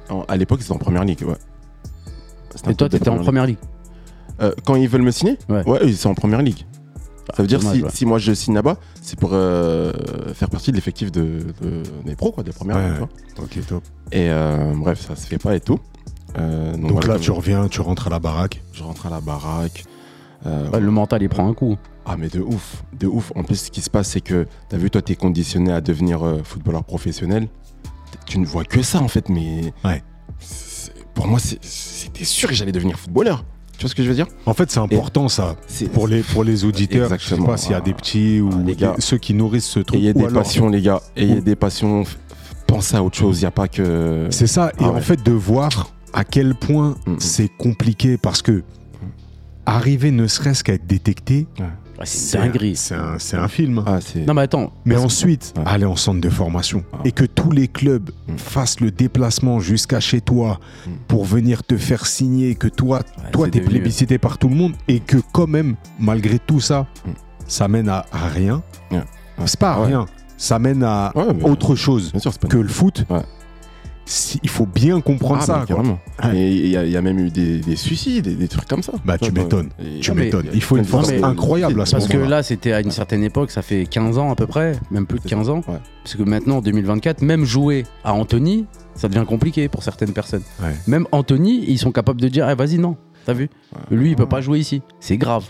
En- 0.09 0.21
à 0.27 0.35
l'époque, 0.37 0.61
c'était 0.61 0.73
en 0.73 0.77
première 0.77 1.03
ligue, 1.05 1.23
ouais. 1.25 1.35
Et 2.69 2.75
toi, 2.75 2.89
t'étais 2.89 3.09
en 3.09 3.17
première 3.17 3.45
ligue. 3.45 3.57
ligue. 3.59 3.69
Euh, 4.41 4.51
quand 4.65 4.75
ils 4.75 4.89
veulent 4.89 5.01
me 5.01 5.11
signer 5.11 5.37
Ouais. 5.49 5.63
ils 5.85 5.95
sont 5.95 6.09
en 6.09 6.13
première 6.15 6.41
ligue. 6.41 6.65
Ça 7.33 7.41
veut 7.41 7.47
dire 7.47 7.59
dommage, 7.59 7.77
si, 7.77 7.83
ouais. 7.83 7.89
si 7.91 8.05
moi 8.05 8.17
je 8.19 8.33
signe 8.33 8.53
là-bas, 8.53 8.77
c'est 9.01 9.17
pour 9.19 9.31
euh, 9.33 9.91
faire 10.33 10.49
partie 10.49 10.71
de 10.71 10.75
l'effectif 10.75 11.11
de, 11.11 11.39
de- 11.61 11.83
des 12.05 12.15
pros, 12.15 12.31
quoi, 12.31 12.43
des 12.43 12.51
premières. 12.51 12.75
Ouais. 12.77 13.07
Ok, 13.41 13.65
top. 13.67 13.83
Et 14.11 14.29
euh, 14.29 14.73
bref, 14.75 15.07
ça 15.07 15.15
se 15.15 15.25
fait 15.25 15.37
pas 15.39 15.55
et 15.55 15.59
tout. 15.59 15.79
Euh, 16.37 16.73
donc 16.73 16.81
Donc 16.81 16.91
voilà, 16.91 17.07
là, 17.07 17.13
comme- 17.15 17.21
tu 17.23 17.31
reviens, 17.31 17.67
tu 17.67 17.81
rentres 17.81 18.07
à 18.07 18.09
la 18.09 18.19
baraque. 18.19 18.61
je 18.73 18.83
rentre 18.83 19.05
à 19.07 19.09
la 19.09 19.21
baraque. 19.21 19.85
euh, 20.45 20.69
Ouais, 20.69 20.79
le 20.79 20.91
mental, 20.91 21.23
il 21.23 21.29
prend 21.29 21.47
un 21.49 21.53
coup. 21.53 21.77
Ah 22.05 22.15
mais 22.17 22.27
de 22.29 22.39
ouf, 22.39 22.83
de 22.99 23.07
ouf. 23.07 23.31
En 23.35 23.43
plus, 23.43 23.55
ce 23.55 23.71
qui 23.71 23.81
se 23.81 23.89
passe, 23.89 24.09
c'est 24.09 24.21
que 24.21 24.45
t'as 24.69 24.77
vu, 24.77 24.91
toi, 24.91 25.01
t'es 25.01 25.15
conditionné 25.15 25.71
à 25.71 25.81
devenir 25.81 26.23
euh, 26.23 26.41
footballeur 26.43 26.83
professionnel. 26.83 27.47
Tu 28.27 28.37
ne 28.37 28.45
vois 28.45 28.63
que 28.63 28.83
ça 28.83 29.01
en 29.01 29.07
fait, 29.07 29.29
mais 29.29 29.73
Ouais. 29.83 30.03
pour 31.15 31.25
moi, 31.27 31.39
c'était 31.39 32.25
sûr 32.25 32.49
que 32.49 32.55
j'allais 32.55 32.71
devenir 32.71 32.99
footballeur. 32.99 33.43
Tu 33.77 33.81
vois 33.81 33.89
ce 33.89 33.95
que 33.95 34.03
je 34.03 34.07
veux 34.09 34.15
dire? 34.15 34.27
En 34.45 34.53
fait, 34.53 34.71
c'est 34.71 34.79
important 34.79 35.27
ça. 35.27 35.55
C'est- 35.67 35.89
Pour 35.91 36.07
les, 36.07 36.21
pour 36.21 36.43
les 36.43 36.63
auditeurs, 36.63 37.05
je 37.05 37.09
sais 37.09 37.15
Exactement. 37.15 37.47
pas 37.47 37.57
s'il 37.57 37.71
y 37.71 37.75
a 37.75 37.81
des 37.81 37.93
petits 37.93 38.39
ou 38.39 38.49
des- 38.63 38.75
ceux 38.99 39.17
qui 39.17 39.33
nourrissent 39.33 39.65
ce 39.67 39.79
truc. 39.81 39.99
Ayez 39.99 40.13
des 40.13 40.21
alors- 40.25 40.43
passions, 40.43 40.69
les 40.69 40.81
gars. 40.81 41.01
Ayez 41.17 41.37
Ou- 41.37 41.41
des 41.41 41.55
passions. 41.55 42.03
Pensez 42.67 42.95
à 42.95 43.03
autre 43.03 43.17
chose. 43.17 43.39
Il 43.39 43.41
n'y 43.43 43.47
a 43.47 43.51
pas 43.51 43.67
que. 43.67 44.27
C'est 44.31 44.47
ça. 44.47 44.69
Et 44.79 44.83
Ah 44.83 44.89
en 44.89 45.01
fait, 45.01 45.23
de 45.23 45.31
voir 45.31 45.91
à 46.13 46.23
quel 46.23 46.55
point 46.55 46.95
Mhm. 47.05 47.17
c'est 47.19 47.49
compliqué 47.49 48.17
parce 48.17 48.41
que 48.41 48.63
arriver 49.65 50.11
ne 50.11 50.27
serait-ce 50.27 50.63
qu'à 50.63 50.73
être 50.73 50.87
détecté, 50.87 51.47
Ouais, 51.59 51.65
c'est 52.03 52.37
dinguerie. 52.37 52.75
C'est 52.75 52.95
un, 52.95 53.17
c'est 53.19 53.37
un 53.37 53.47
film. 53.47 53.83
Ah. 53.85 53.99
Non, 54.27 54.33
mais 54.33 54.41
attends. 54.43 54.71
Mais 54.85 54.97
ensuite, 54.97 55.53
Ouais. 55.57 55.63
aller 55.65 55.85
en 55.85 55.95
centre 55.95 56.19
de 56.21 56.29
formation 56.29 56.83
Ah. 56.93 56.97
et 57.05 57.11
que 57.11 57.25
tous 57.25 57.51
les 57.51 57.67
clubs 57.67 58.09
Mm. 58.27 58.37
fassent 58.37 58.79
le 58.81 58.91
déplacement 58.91 59.59
jusqu'à 59.59 59.99
chez 59.99 60.21
toi 60.21 60.59
Mm. 60.85 60.89
pour 61.07 61.23
venir 61.25 61.63
te 61.63 61.77
faire 61.77 62.05
signer, 62.05 62.55
que 62.55 62.67
toi, 62.67 62.99
Ouais, 63.17 63.31
toi 63.31 63.47
t'es 63.49 63.59
devenu- 63.59 63.69
plébiscité 63.79 64.17
par 64.17 64.37
tout 64.37 64.49
le 64.49 64.55
monde 64.55 64.73
et 64.87 64.99
que 64.99 65.17
quand 65.31 65.47
même, 65.47 65.75
malgré 65.99 66.39
tout 66.39 66.59
ça, 66.59 66.87
Mm. 67.05 67.09
ça 67.47 67.67
mène 67.67 67.89
à, 67.89 68.05
à 68.11 68.27
rien. 68.27 68.61
Ouais. 68.91 68.97
Ouais. 68.97 69.03
C'est 69.45 69.59
pas 69.59 69.71
à 69.71 69.75
Ah 69.75 69.79
ouais. 69.81 69.87
rien, 69.87 70.05
ça 70.37 70.59
mène 70.59 70.83
à 70.83 71.13
autre 71.43 71.75
chose 71.75 72.11
sûr, 72.17 72.37
que 72.39 72.57
le 72.57 72.67
foot. 72.67 73.05
Si- 74.07 74.39
il 74.43 74.49
faut 74.49 74.67
bien 74.67 75.01
comprendre 75.01 75.39
Ah, 75.41 75.45
ça. 75.45 75.65
quoi. 75.67 75.81
Ouais. 75.81 76.37
Et 76.37 76.51
il 76.51 76.67
y, 76.69 76.77
a- 76.77 76.83
il 76.85 76.91
y 76.91 76.97
a 76.97 77.01
même 77.01 77.17
eu 77.19 77.29
des, 77.31 77.57
des 77.59 77.75
suicides, 77.75 78.25
des, 78.25 78.35
des 78.35 78.47
trucs 78.47 78.67
comme 78.67 78.83
ça. 78.83 78.93
Bah, 79.03 79.17
tu 79.17 79.31
m'étonnes. 79.31 79.69
Tu 79.99 80.11
m'étonnes. 80.11 80.47
Il 80.53 80.61
faut 80.61 80.77
une 80.77 80.85
force 80.85 81.09
mais- 81.09 81.23
incroyable 81.23 81.81
à 81.81 81.85
ce 81.85 81.93
Parce 81.93 82.07
que 82.07 82.17
là, 82.17 82.43
c'était 82.43 82.71
à 82.73 82.81
une 82.81 82.91
certaine 82.91 83.23
époque, 83.23 83.49
ça 83.51 83.61
fait 83.63 83.85
15 83.87 84.17
ans 84.19 84.31
à 84.31 84.35
peu 84.35 84.45
près, 84.45 84.73
même 84.91 85.07
plus 85.07 85.19
de 85.19 85.27
15 85.27 85.49
ans. 85.49 85.61
Ouais. 85.67 85.79
Parce 86.03 86.15
que 86.15 86.23
maintenant, 86.23 86.57
en 86.57 86.61
2024, 86.61 87.23
même 87.23 87.45
jouer 87.45 87.85
à 88.03 88.13
Anthony, 88.13 88.65
ça 88.93 89.07
devient 89.09 89.25
compliqué 89.27 89.67
pour 89.69 89.81
certaines 89.81 90.13
personnes. 90.13 90.43
Ouais. 90.61 90.75
Même 90.87 91.07
Anthony, 91.11 91.65
ils 91.67 91.79
sont 91.79 91.91
capables 91.91 92.21
de 92.21 92.27
dire, 92.27 92.47
eh, 92.47 92.53
vas-y, 92.55 92.77
non, 92.77 92.97
t'as 93.25 93.33
vu 93.33 93.49
Lui, 93.91 94.11
il 94.11 94.15
peut 94.15 94.27
pas 94.27 94.41
jouer 94.41 94.59
ici. 94.59 94.81
C'est 94.99 95.17
grave. 95.17 95.45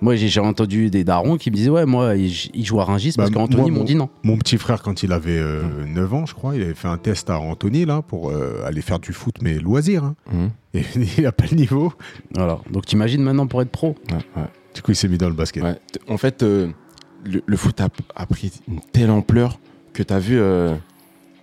Moi, 0.00 0.16
j'ai 0.16 0.40
entendu 0.40 0.90
des 0.90 1.04
darons 1.04 1.36
qui 1.36 1.50
me 1.50 1.56
disaient, 1.56 1.70
ouais, 1.70 1.86
moi, 1.86 2.14
il, 2.16 2.64
joue 2.64 2.80
à 2.80 2.84
Rungis 2.84 3.12
parce 3.16 3.30
Bah, 3.30 3.40
qu'Anthony 3.40 3.70
m'ont 3.70 3.84
dit 3.84 3.94
non. 3.94 4.08
Mon 4.22 4.36
petit 4.36 4.58
frère, 4.58 4.82
quand 4.82 5.02
il 5.02 5.12
avait 5.12 5.38
euh, 5.38 5.62
9 5.86 6.14
ans, 6.14 6.26
je 6.26 6.34
crois, 6.34 6.54
il 6.56 6.62
avait 6.62 6.74
fait 6.74 6.88
un 6.88 6.98
test 6.98 7.30
à 7.30 7.38
Anthony 7.40 7.84
là 7.84 8.02
pour 8.02 8.30
euh, 8.30 8.62
aller 8.66 8.82
faire 8.82 8.98
du 8.98 9.12
foot, 9.12 9.36
mais 9.42 9.58
loisir. 9.58 10.04
hein. 10.04 10.14
Mhm. 10.32 10.50
Et 10.74 10.82
il 11.18 11.26
a 11.26 11.32
pas 11.32 11.44
le 11.50 11.56
niveau. 11.56 11.92
Voilà. 12.34 12.58
Donc, 12.70 12.86
t'imagines 12.86 13.22
maintenant 13.22 13.46
pour 13.46 13.62
être 13.62 13.70
pro? 13.70 13.94
Ouais, 14.10 14.16
ouais. 14.36 14.48
Du 14.74 14.82
coup, 14.82 14.92
il 14.92 14.96
s'est 14.96 15.08
mis 15.08 15.18
dans 15.18 15.28
le 15.28 15.34
basket. 15.34 15.62
Ouais. 15.62 15.76
En 16.08 16.18
fait, 16.18 16.42
euh, 16.42 16.68
le, 17.24 17.42
le 17.44 17.56
foot 17.56 17.80
a, 17.80 17.88
a 18.14 18.26
pris 18.26 18.52
une 18.68 18.80
telle 18.92 19.10
ampleur 19.10 19.58
que 19.92 20.02
tu 20.02 20.12
as 20.12 20.18
vu 20.20 20.38
euh, 20.38 20.74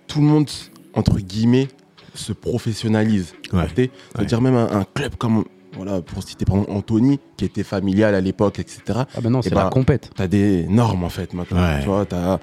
tout 0.06 0.20
le 0.20 0.26
monde, 0.26 0.48
entre 0.94 1.18
guillemets, 1.18 1.68
se 2.14 2.32
professionnalise. 2.32 3.34
Ouais. 3.52 3.60
capté 3.62 3.82
Ouais. 3.82 3.90
C'est-à-dire 4.14 4.40
même 4.40 4.54
un, 4.54 4.70
un 4.80 4.84
club 4.94 5.16
comme, 5.16 5.44
voilà, 5.76 6.00
pour 6.02 6.22
citer 6.22 6.44
par 6.44 6.56
exemple 6.56 6.72
Anthony, 6.72 7.20
qui 7.36 7.44
était 7.44 7.62
familial 7.62 8.14
à 8.14 8.20
l'époque, 8.20 8.58
etc. 8.58 8.80
Ah 8.88 9.20
ben 9.22 9.30
non, 9.30 9.42
c'est 9.42 9.50
bah, 9.54 9.64
la 9.64 9.70
compète. 9.70 10.10
Tu 10.16 10.22
as 10.22 10.28
des 10.28 10.64
normes 10.68 11.04
en 11.04 11.08
fait 11.08 11.32
maintenant. 11.34 11.60
Ouais. 11.62 11.80
Tu 11.80 11.86
vois, 11.86 12.04
t'as- 12.06 12.38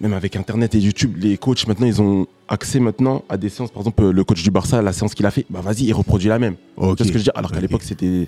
même 0.00 0.14
avec 0.14 0.36
Internet 0.36 0.74
et 0.74 0.78
YouTube, 0.78 1.16
les 1.18 1.36
coachs 1.36 1.66
maintenant, 1.66 1.86
ils 1.86 2.00
ont 2.00 2.26
accès 2.48 2.80
maintenant 2.80 3.24
à 3.28 3.36
des 3.36 3.50
séances. 3.50 3.70
Par 3.70 3.82
exemple, 3.82 4.08
le 4.08 4.24
coach 4.24 4.42
du 4.42 4.50
Barça, 4.50 4.80
la 4.80 4.92
séance 4.92 5.12
qu'il 5.14 5.26
a 5.26 5.30
fait, 5.30 5.44
bah 5.50 5.60
vas-y, 5.60 5.84
il 5.84 5.92
reproduit 5.92 6.28
la 6.30 6.38
même. 6.38 6.54
Ok. 6.78 6.96
Tu 6.96 7.02
vois 7.02 7.06
ce 7.06 7.12
que 7.12 7.12
je 7.12 7.18
veux 7.18 7.24
dire? 7.24 7.32
Alors 7.36 7.52
qu'à 7.52 7.60
l'époque, 7.60 7.82
c'était. 7.82 8.26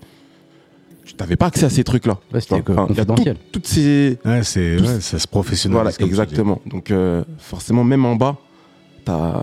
Tu 1.06 1.14
n'avais 1.20 1.36
pas 1.36 1.46
accès 1.46 1.64
à 1.66 1.70
ces 1.70 1.84
trucs-là. 1.84 2.18
Ouais, 2.32 2.40
c'était 2.40 2.54
enfin, 2.66 2.86
confidentiel. 2.86 3.36
tout- 3.36 3.42
toutes 3.60 3.66
ces. 3.66 4.18
Ouais, 4.24 4.42
c'est, 4.42 4.78
ouais, 4.80 5.00
ça 5.00 5.18
se 5.18 5.26
professionnalise. 5.28 5.94
Voilà, 5.96 6.06
exactement. 6.10 6.60
Donc, 6.66 6.90
euh, 6.90 7.24
forcément, 7.38 7.84
même 7.84 8.04
en 8.06 8.16
bas, 8.16 8.36
t'as- 8.36 8.38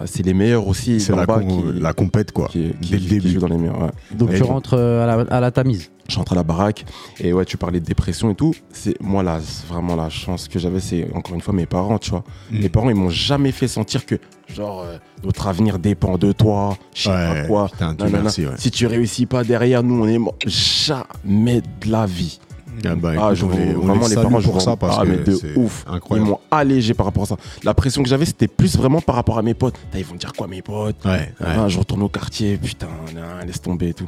c'est 0.05 0.25
les 0.25 0.33
meilleurs 0.33 0.67
aussi. 0.67 0.99
C'est 0.99 1.13
en 1.13 1.17
la, 1.17 1.25
bas 1.25 1.39
com- 1.39 1.73
qui, 1.73 1.79
la 1.79 1.93
compète, 1.93 2.31
quoi. 2.31 2.47
qui, 2.47 2.73
qui- 2.81 2.91
dès 2.91 2.97
le 2.97 3.01
qui 3.03 3.07
début. 3.19 3.37
dans 3.39 3.47
les 3.47 3.57
meilleurs. 3.57 3.81
ouais. 3.81 3.89
Donc, 4.13 4.31
Et 4.31 4.35
tu 4.37 4.43
rentres 4.43 4.75
euh, 4.77 5.03
à 5.03 5.07
la, 5.07 5.35
à 5.35 5.39
la 5.39 5.51
tamise. 5.51 5.91
Je 6.09 6.17
rentre 6.17 6.33
à 6.33 6.35
la 6.35 6.43
baraque 6.43 6.83
et 7.21 7.31
ouais, 7.31 7.45
tu 7.45 7.55
parlais 7.55 7.79
de 7.79 7.85
dépression 7.85 8.29
et 8.31 8.35
tout. 8.35 8.53
C'est 8.71 8.99
moi 9.01 9.23
là, 9.23 9.39
c'est 9.41 9.65
vraiment 9.67 9.95
la 9.95 10.09
chance 10.09 10.47
que 10.49 10.59
j'avais, 10.59 10.81
c'est 10.81 11.07
encore 11.13 11.35
une 11.35 11.41
fois 11.41 11.53
mes 11.53 11.65
parents, 11.65 11.99
tu 11.99 12.09
vois. 12.09 12.23
Mm. 12.51 12.59
Mes 12.59 12.69
parents, 12.69 12.89
ils 12.89 12.95
m'ont 12.95 13.09
jamais 13.09 13.53
fait 13.53 13.69
sentir 13.69 14.05
que 14.05 14.15
genre 14.53 14.81
euh, 14.81 14.97
notre 15.23 15.47
avenir 15.47 15.79
dépend 15.79 16.17
de 16.17 16.33
toi, 16.33 16.77
je 16.93 17.03
sais 17.03 17.09
Ouais, 17.09 17.41
pas 17.43 17.47
quoi. 17.47 17.69
putain, 17.71 17.93
Dieu 17.93 18.05
Nanana. 18.07 18.23
merci, 18.23 18.45
ouais. 18.45 18.51
Si 18.57 18.71
tu 18.71 18.87
réussis 18.87 19.25
pas 19.25 19.45
derrière 19.45 19.83
nous, 19.83 20.03
on 20.03 20.07
est 20.07 20.17
mort. 20.17 20.35
Jamais 20.45 21.61
de 21.61 21.89
la 21.91 22.05
vie. 22.05 22.39
Ah 22.85 22.95
bah, 22.95 23.11
Ah, 23.17 23.25
écoute, 23.33 23.35
je 23.35 23.45
on 23.45 23.49
les, 23.49 23.75
on 23.75 23.79
vraiment 23.81 24.07
les 24.07 24.15
les 24.15 24.21
parents 24.21 24.41
pour 24.41 24.61
ça 24.61 24.75
parce 24.75 24.97
ah, 24.99 25.03
que 25.03 25.09
mais 25.09 25.17
de 25.17 25.57
ouf. 25.57 25.85
Ils 25.87 25.93
incroyable. 25.95 26.29
m'ont 26.29 26.39
allégé 26.49 26.93
par 26.93 27.05
rapport 27.05 27.23
à 27.23 27.25
ça. 27.27 27.37
La 27.63 27.73
pression 27.73 28.01
que 28.03 28.09
j'avais, 28.09 28.25
c'était 28.25 28.47
plus 28.47 28.75
vraiment 28.77 29.01
par 29.01 29.15
rapport 29.15 29.37
à 29.37 29.41
mes 29.41 29.53
potes. 29.53 29.75
Ils 29.95 30.03
vont 30.05 30.15
dire 30.15 30.33
quoi 30.33 30.47
mes 30.47 30.61
potes? 30.61 31.03
Ouais, 31.05 31.11
ouais. 31.11 31.29
Ah, 31.41 31.67
Je 31.67 31.77
retourne 31.79 32.01
au 32.03 32.09
quartier, 32.09 32.57
putain, 32.57 32.87
laisse 33.45 33.61
tomber 33.61 33.89
et 33.89 33.93
tout. 33.93 34.07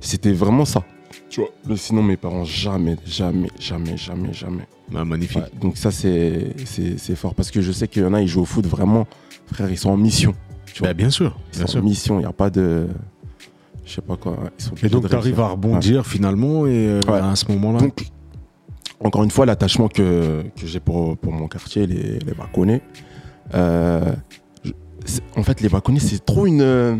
C'était 0.00 0.32
vraiment 0.32 0.64
ça. 0.64 0.82
Tu 1.30 1.40
vois. 1.40 1.50
Mais 1.66 1.76
sinon, 1.76 2.02
mes 2.02 2.16
parents, 2.16 2.44
jamais, 2.44 2.96
jamais, 3.06 3.50
jamais, 3.58 3.96
jamais, 3.96 4.32
jamais. 4.32 4.66
Ah, 4.94 5.04
magnifique. 5.04 5.38
Ouais, 5.38 5.50
donc 5.60 5.76
ça, 5.76 5.90
c'est 5.90 6.54
c'est- 6.64 6.98
c'est 6.98 7.16
fort. 7.16 7.34
Parce 7.34 7.50
que 7.50 7.60
je 7.62 7.72
sais 7.72 7.88
qu'il 7.88 8.02
y 8.02 8.06
en 8.06 8.12
a, 8.14 8.20
ils 8.20 8.28
jouent 8.28 8.42
au 8.42 8.44
foot 8.44 8.66
vraiment. 8.66 9.06
Frère, 9.52 9.70
ils 9.70 9.78
sont 9.78 9.90
en 9.90 9.96
mission. 9.96 10.34
Tu 10.72 10.80
vois. 10.80 10.88
Bah, 10.88 10.94
bien 10.94 11.10
sûr, 11.10 11.36
Ils 11.52 11.58
bien 11.58 11.66
sont 11.66 11.72
sûr. 11.72 11.80
en 11.80 11.84
mission, 11.84 12.16
il 12.18 12.22
n'y 12.22 12.26
a 12.28 12.32
pas 12.32 12.50
de. 12.50 12.86
Je 13.84 13.92
sais 13.94 14.00
pas 14.00 14.16
quoi. 14.16 14.36
Ils 14.58 14.64
sont 14.64 14.74
Et 14.82 14.88
donc, 14.88 15.08
tu 15.08 15.14
arrives 15.14 15.40
à 15.40 15.48
rebondir 15.48 16.06
finalement 16.06 16.66
et 16.66 16.88
euh, 16.88 17.00
Ouais. 17.08 17.18
à 17.20 17.36
ce 17.36 17.50
moment-là. 17.52 17.78
Donc, 17.80 18.06
encore 19.00 19.22
une 19.24 19.30
fois, 19.30 19.44
l'attachement 19.46 19.88
que, 19.88 20.42
que 20.58 20.66
j'ai 20.66 20.80
pour, 20.80 21.16
pour 21.18 21.32
mon 21.32 21.48
quartier, 21.48 21.86
les, 21.86 22.18
les 22.18 22.32
Baconnais, 22.34 22.80
euh, 23.54 24.12
en 25.36 25.42
fait, 25.42 25.60
les 25.60 25.68
Baconnais, 25.68 26.00
c'est 26.00 26.24
trop 26.24 26.46
une. 26.46 26.62
euh, 26.62 26.96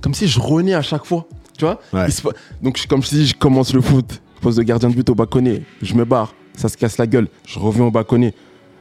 comme 0.00 0.14
si 0.14 0.26
je 0.28 0.40
renais 0.40 0.74
à 0.74 0.82
chaque 0.82 1.04
fois. 1.04 1.26
Tu 1.58 1.64
vois? 1.64 1.78
Ouais. 1.92 2.10
Se 2.10 2.22
Donc, 2.62 2.78
je- 2.78 2.86
comme 2.88 3.02
je 3.02 3.10
dis, 3.10 3.26
je 3.26 3.34
commence 3.36 3.72
le 3.74 3.80
foot, 3.80 4.22
poste 4.40 4.58
de 4.58 4.62
gardien 4.62 4.88
de 4.88 4.94
but 4.94 5.08
au 5.10 5.14
Baconnais, 5.14 5.62
je 5.82 5.94
me 5.94 6.04
barre, 6.04 6.34
ça 6.54 6.68
se 6.68 6.76
casse 6.76 6.98
la 6.98 7.06
gueule, 7.06 7.28
je 7.46 7.58
reviens 7.58 7.84
au 7.84 7.90
Baconnais. 7.90 8.34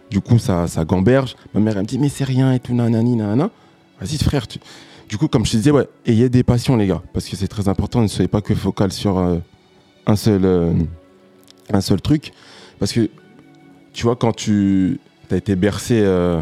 Du 0.09 0.21
coup, 0.21 0.37
ça, 0.39 0.67
ça 0.67 0.85
gamberge. 0.85 1.35
Ma 1.53 1.59
mère, 1.59 1.73
elle 1.75 1.81
me 1.83 1.87
dit, 1.87 1.99
mais 1.99 2.09
c'est 2.09 2.23
rien 2.23 2.53
et 2.53 2.59
tout, 2.59 2.73
nanani, 2.73 3.15
nanana. 3.15 3.49
Vas-y, 4.03 4.17
frère. 4.17 4.47
Tu... 4.47 4.59
Du 5.07 5.17
coup, 5.17 5.27
comme 5.27 5.45
je 5.45 5.51
te 5.51 5.57
disais, 5.57 5.71
ouais, 5.71 5.87
ayez 6.05 6.29
des 6.29 6.43
passions, 6.43 6.75
les 6.75 6.87
gars, 6.87 7.01
parce 7.13 7.27
que 7.27 7.35
c'est 7.35 7.47
très 7.47 7.67
important. 7.69 8.01
Ne 8.01 8.07
soyez 8.07 8.27
pas 8.27 8.41
que 8.41 8.53
focal 8.53 8.91
sur 8.91 9.17
euh, 9.17 9.37
un 10.05 10.15
seul. 10.15 10.43
euh, 10.45 10.73
un 11.71 11.81
seul 11.81 12.01
truc. 12.01 12.31
Parce 12.79 12.91
que, 12.91 13.09
tu 13.93 14.03
vois, 14.03 14.15
quand 14.15 14.33
tu 14.33 14.99
as 15.31 15.37
été 15.37 15.55
bercé 15.55 16.01
euh, 16.01 16.41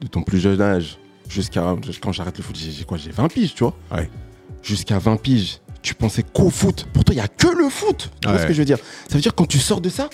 de 0.00 0.06
ton 0.06 0.22
plus 0.22 0.38
jeune 0.38 0.60
âge 0.60 0.98
jusqu'à. 1.28 1.76
Quand 2.00 2.12
j'arrête 2.12 2.36
le 2.38 2.44
foot, 2.44 2.56
j'ai 2.56 2.84
quoi 2.84 2.98
J'ai 2.98 3.10
20 3.10 3.28
piges, 3.28 3.54
tu 3.54 3.64
vois 3.64 3.76
Ouais. 3.92 4.08
Jusqu'à 4.62 4.98
20 4.98 5.16
piges, 5.16 5.60
tu 5.82 5.94
pensais 5.94 6.22
qu'au 6.22 6.50
foot. 6.50 6.86
Pour 6.92 7.04
toi, 7.04 7.14
il 7.14 7.18
n'y 7.18 7.24
a 7.24 7.28
que 7.28 7.48
le 7.48 7.68
foot. 7.68 8.10
Tu 8.20 8.28
vois 8.28 8.38
ce 8.38 8.46
que 8.46 8.52
je 8.52 8.58
veux 8.58 8.64
dire? 8.64 8.78
Ça 9.08 9.14
veut 9.14 9.20
dire 9.20 9.34
quand 9.34 9.46
tu 9.46 9.58
sors 9.58 9.80
de 9.80 9.88
ça, 9.88 10.08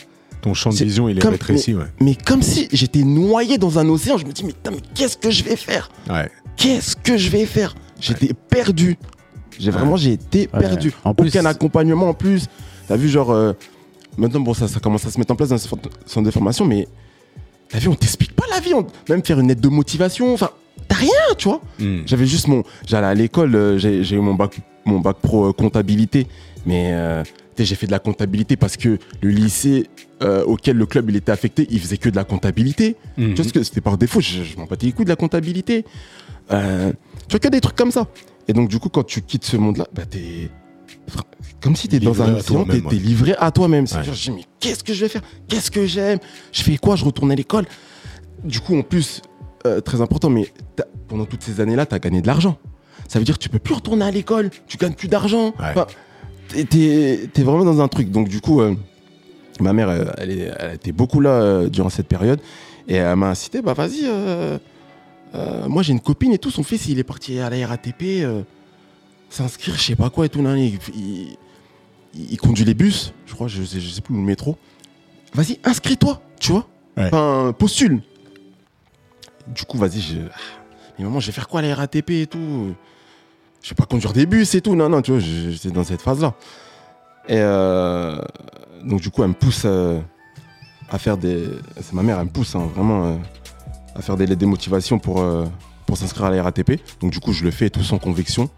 Ton 0.47 0.55
champ 0.55 0.71
de 0.71 0.77
vision, 0.77 1.09
il 1.09 1.19
est 1.19 1.21
comme- 1.21 1.33
rétréci. 1.33 1.75
Ouais. 1.75 1.87
mais 2.01 2.15
comme 2.15 2.41
si 2.41 2.69
j'étais 2.73 3.03
noyé 3.03 3.59
dans 3.59 3.81
un 3.81 3.89
océan, 3.89 4.17
je 4.17 4.25
me 4.25 4.31
dis, 4.31 4.45
mais, 4.45 4.53
putain, 4.53 4.71
mais 4.71 4.81
qu'est-ce 4.95 5.17
que 5.17 5.29
je 5.29 5.43
vais 5.43 5.57
faire? 5.57 5.91
Ouais. 6.09 6.31
Qu'est-ce 6.57 6.95
que 6.95 7.17
je 7.17 7.31
vais 7.31 7.47
faire? 7.47 7.75
J'étais 8.01 8.31
perdu. 8.49 8.97
J'ai 9.59 9.73
vraiment, 9.73 9.97
j'ai 9.97 10.13
été 10.13 10.49
Ouais. 10.55 10.61
perdu. 10.61 10.93
En 11.05 11.15
plus- 11.15 11.31
Aucun 11.31 11.47
accompagnement 11.47 12.11
en 12.11 12.15
plus. 12.15 12.47
T'as 12.87 12.95
vu, 12.97 13.09
genre, 13.09 13.33
euh, 13.33 13.55
maintenant, 14.17 14.39
bon, 14.39 14.55
ça, 14.55 14.69
ça 14.69 14.79
commence 14.79 15.05
à 15.05 15.11
se 15.11 15.19
mettre 15.19 15.33
en 15.33 15.37
place 15.37 15.49
dans 15.49 15.59
ce 15.59 15.67
centre 16.07 16.23
de 16.25 16.31
formation, 16.31 16.65
mais 16.65 16.87
t'as 17.69 17.81
vu, 17.81 17.89
on 17.89 17.95
t'explique 17.97 18.37
pas 18.37 18.45
la 18.49 18.61
vie. 18.61 18.73
on- 18.73 18.87
Même 19.09 19.25
faire 19.25 19.41
une 19.41 19.51
aide 19.51 19.61
de 19.61 19.69
motivation, 19.69 20.33
enfin, 20.33 20.51
t'as 20.87 20.95
rien, 20.95 21.11
tu 21.37 21.49
vois. 21.49 21.61
Hmm. 21.81 22.03
J'avais 22.07 22.27
juste 22.27 22.47
mon. 22.47 22.63
J'allais 22.87 23.09
à 23.09 23.15
l'école, 23.15 23.53
euh, 23.57 23.79
j'ai 23.79 24.15
eu 24.15 24.21
mon 24.21 24.35
bac, 24.35 24.61
mon 24.85 25.01
bac 25.01 25.17
pro 25.21 25.49
euh, 25.49 25.53
comptabilité, 25.53 26.29
mais 26.65 26.91
euh, 26.93 27.25
j'ai 27.65 27.75
fait 27.75 27.87
de 27.87 27.93
la 27.93 27.99
comptabilité 27.99 28.57
parce 28.57 28.77
que 28.77 28.99
le 29.23 29.31
lycée 29.31 29.89
euh, 30.23 30.45
auquel 30.45 30.77
le 30.77 30.87
club 30.87 31.11
il 31.11 31.17
était 31.17 31.33
affecté, 31.33 31.67
il 31.71 31.81
faisait 31.81 31.97
que 31.99 32.09
de 32.09 32.17
la 32.17 32.25
comptabilité. 32.25 32.97
Mhm. 33.17 33.31
Tu 33.35 33.43
vois 33.43 33.45
ce 33.45 33.53
que 33.53 33.63
c'était 33.63 33.81
par 33.81 33.97
défaut, 33.99 34.21
je, 34.21 34.43
je 34.43 34.57
m'en 34.57 34.65
battais 34.67 34.87
les 34.87 34.93
couilles 34.93 35.05
de 35.05 35.11
la 35.11 35.17
comptabilité. 35.17 35.85
Euh, 36.53 36.93
tu 37.29 37.33
vois 37.33 37.41
que 37.41 37.49
des 37.49 37.61
trucs 37.61 37.77
comme 37.77 37.91
ça. 37.91 38.07
Et 38.49 38.53
donc, 38.53 38.69
du 38.69 38.79
coup, 38.79 38.89
quand 38.89 39.03
tu 39.05 39.23
quittes 39.23 39.45
ce 39.45 39.57
monde-là, 39.57 39.87
bah, 39.93 40.05
t'es. 40.07 40.49
Comme 41.61 41.75
si 41.75 41.89
t'es 41.89 41.99
dans 41.99 42.23
un 42.23 42.35
océan, 42.35 42.65
t'es 42.65 42.81
ouais. 42.81 42.95
livré 42.95 43.35
à 43.39 43.51
toi-même. 43.51 43.87
C'est-à-dire, 43.87 44.13
Ouais. 44.13 44.19
dis, 44.19 44.31
mais 44.31 44.45
qu'est-ce 44.61 44.85
que 44.85 44.95
je 44.95 45.01
vais 45.01 45.09
faire? 45.09 45.23
Qu'est-ce 45.49 45.71
que 45.71 45.85
j'aime? 45.87 46.19
Je 46.53 46.63
fais 46.63 46.77
quoi? 46.77 46.95
Je 46.97 47.05
retourne 47.05 47.33
à 47.33 47.35
l'école. 47.35 47.65
Du 48.45 48.61
coup, 48.61 48.77
en 48.79 48.83
plus, 48.83 49.21
euh, 49.67 49.81
très 49.81 50.01
important, 50.01 50.31
mais 50.31 50.47
t'as- 50.77 50.87
pendant 51.09 51.25
toutes 51.25 51.43
ces 51.43 51.61
années-là, 51.61 51.87
tu 51.87 51.95
as 51.95 51.99
gagné 51.99 52.21
de 52.23 52.27
l'argent. 52.27 52.57
Ça 53.09 53.19
veut 53.19 53.25
dire 53.25 53.37
que 53.39 53.43
tu 53.43 53.49
peux 53.49 53.59
plus 53.59 53.75
retourner 53.75 54.05
à 54.05 54.11
l'école, 54.11 54.51
tu 54.69 54.77
gagnes 54.77 54.93
plus 54.95 55.09
d'argent. 55.09 55.47
Ouais. 55.59 55.71
Enfin, 55.71 55.87
t'es- 56.49 57.43
vraiment 57.43 57.65
dans 57.65 57.81
un 57.81 57.89
truc. 57.89 58.11
Donc, 58.11 58.29
du 58.29 58.41
coup, 58.41 58.61
euh, 58.61 58.75
ma 59.61 59.73
mère, 59.73 59.89
euh, 59.89 60.05
elle, 60.19 60.31
est- 60.31 60.53
elle 60.59 60.75
était 60.75 60.93
beaucoup 60.93 61.21
là 61.21 61.31
euh, 61.31 61.69
durant 61.69 61.89
cette 61.91 62.09
période. 62.09 62.41
Et 62.89 62.95
elle 62.95 63.17
m'a 63.17 63.31
incité, 63.31 63.63
bah 63.63 63.73
vas-y, 63.75 64.07
moi 65.69 65.83
j'ai 65.83 65.93
une 65.93 66.01
copine 66.01 66.33
et 66.33 66.39
tout, 66.39 66.51
son 66.51 66.63
fils 66.63 66.87
il 66.87 66.99
est 67.01 67.05
parti 67.05 67.39
à 67.41 67.51
la 67.51 67.67
RATP 67.67 68.25
s'inscrire, 69.29 69.75
je 69.75 69.81
sais 69.83 69.97
pas 69.97 70.09
quoi 70.09 70.27
et 70.27 70.29
tout. 70.29 70.41
nan, 70.41 70.57
il, 70.57 70.79
il- 70.95 71.37
il 72.15 72.37
conduit 72.39 72.65
les 72.65 72.75
bus, 72.75 73.13
je 73.27 73.35
crois, 73.35 73.49
je 73.49 73.63
sais, 73.65 73.81
je 73.81 73.89
sais 73.91 74.01
plus, 74.01 74.15
le 74.15 74.21
métro. 74.23 74.57
Vas-y, 75.35 75.59
inscris-toi, 75.65 76.23
tu 76.41 76.53
vois. 76.53 76.67
Ouais. 76.97 77.07
Enfin, 77.07 77.53
postule. 77.59 78.01
Du 79.49 79.65
coup, 79.65 79.77
vas-y, 79.79 80.01
je. 80.01 80.17
Mais 80.99 81.05
maman, 81.05 81.21
je 81.21 81.27
vais 81.27 81.33
faire 81.33 81.49
quoi 81.49 81.61
à 81.61 81.63
la 81.65 81.75
RATP 81.75 82.11
et 82.23 82.27
tout? 82.27 82.75
Je 83.67 83.71
vais 83.73 83.75
pas 83.75 83.85
conduire 83.85 84.13
des 84.13 84.27
bus 84.27 84.55
et 84.55 84.61
tout. 84.61 84.77
Non, 84.77 84.89
non, 84.89 85.03
tu 85.03 85.11
vois, 85.11 85.19
j'étais 85.19 85.73
dans 85.73 85.83
cette 85.83 86.01
phase-là. 86.01 86.35
Et 87.29 87.35
euh, 87.41 88.17
donc, 88.85 89.01
du 89.01 89.11
coup, 89.11 89.25
elle 89.25 89.31
me 89.31 89.35
pousse 89.35 89.63
euh, 89.65 89.99
à 90.89 90.99
faire 91.01 91.17
des. 91.17 91.49
C'est 91.81 91.93
ma 91.93 92.05
mère, 92.05 92.21
elle 92.21 92.27
me 92.27 92.31
pousse 92.31 92.55
hein, 92.55 92.69
vraiment 92.77 93.07
euh, 93.07 93.17
à 93.97 94.03
faire 94.03 94.17
des 94.17 94.25
lettres 94.25 94.41
de 94.41 94.47
motivation 94.47 95.01
pour, 95.01 95.21
euh, 95.21 95.47
pour 95.85 95.97
s'inscrire 95.97 96.27
à 96.27 96.31
la 96.31 96.45
RATP. 96.45 96.81
Donc, 97.01 97.11
du 97.11 97.19
coup, 97.19 97.33
je 97.33 97.43
le 97.43 97.51
fais 97.51 97.67
et 97.67 97.71
tout 97.71 97.83
sans 97.83 97.99
conviction. 97.99 98.49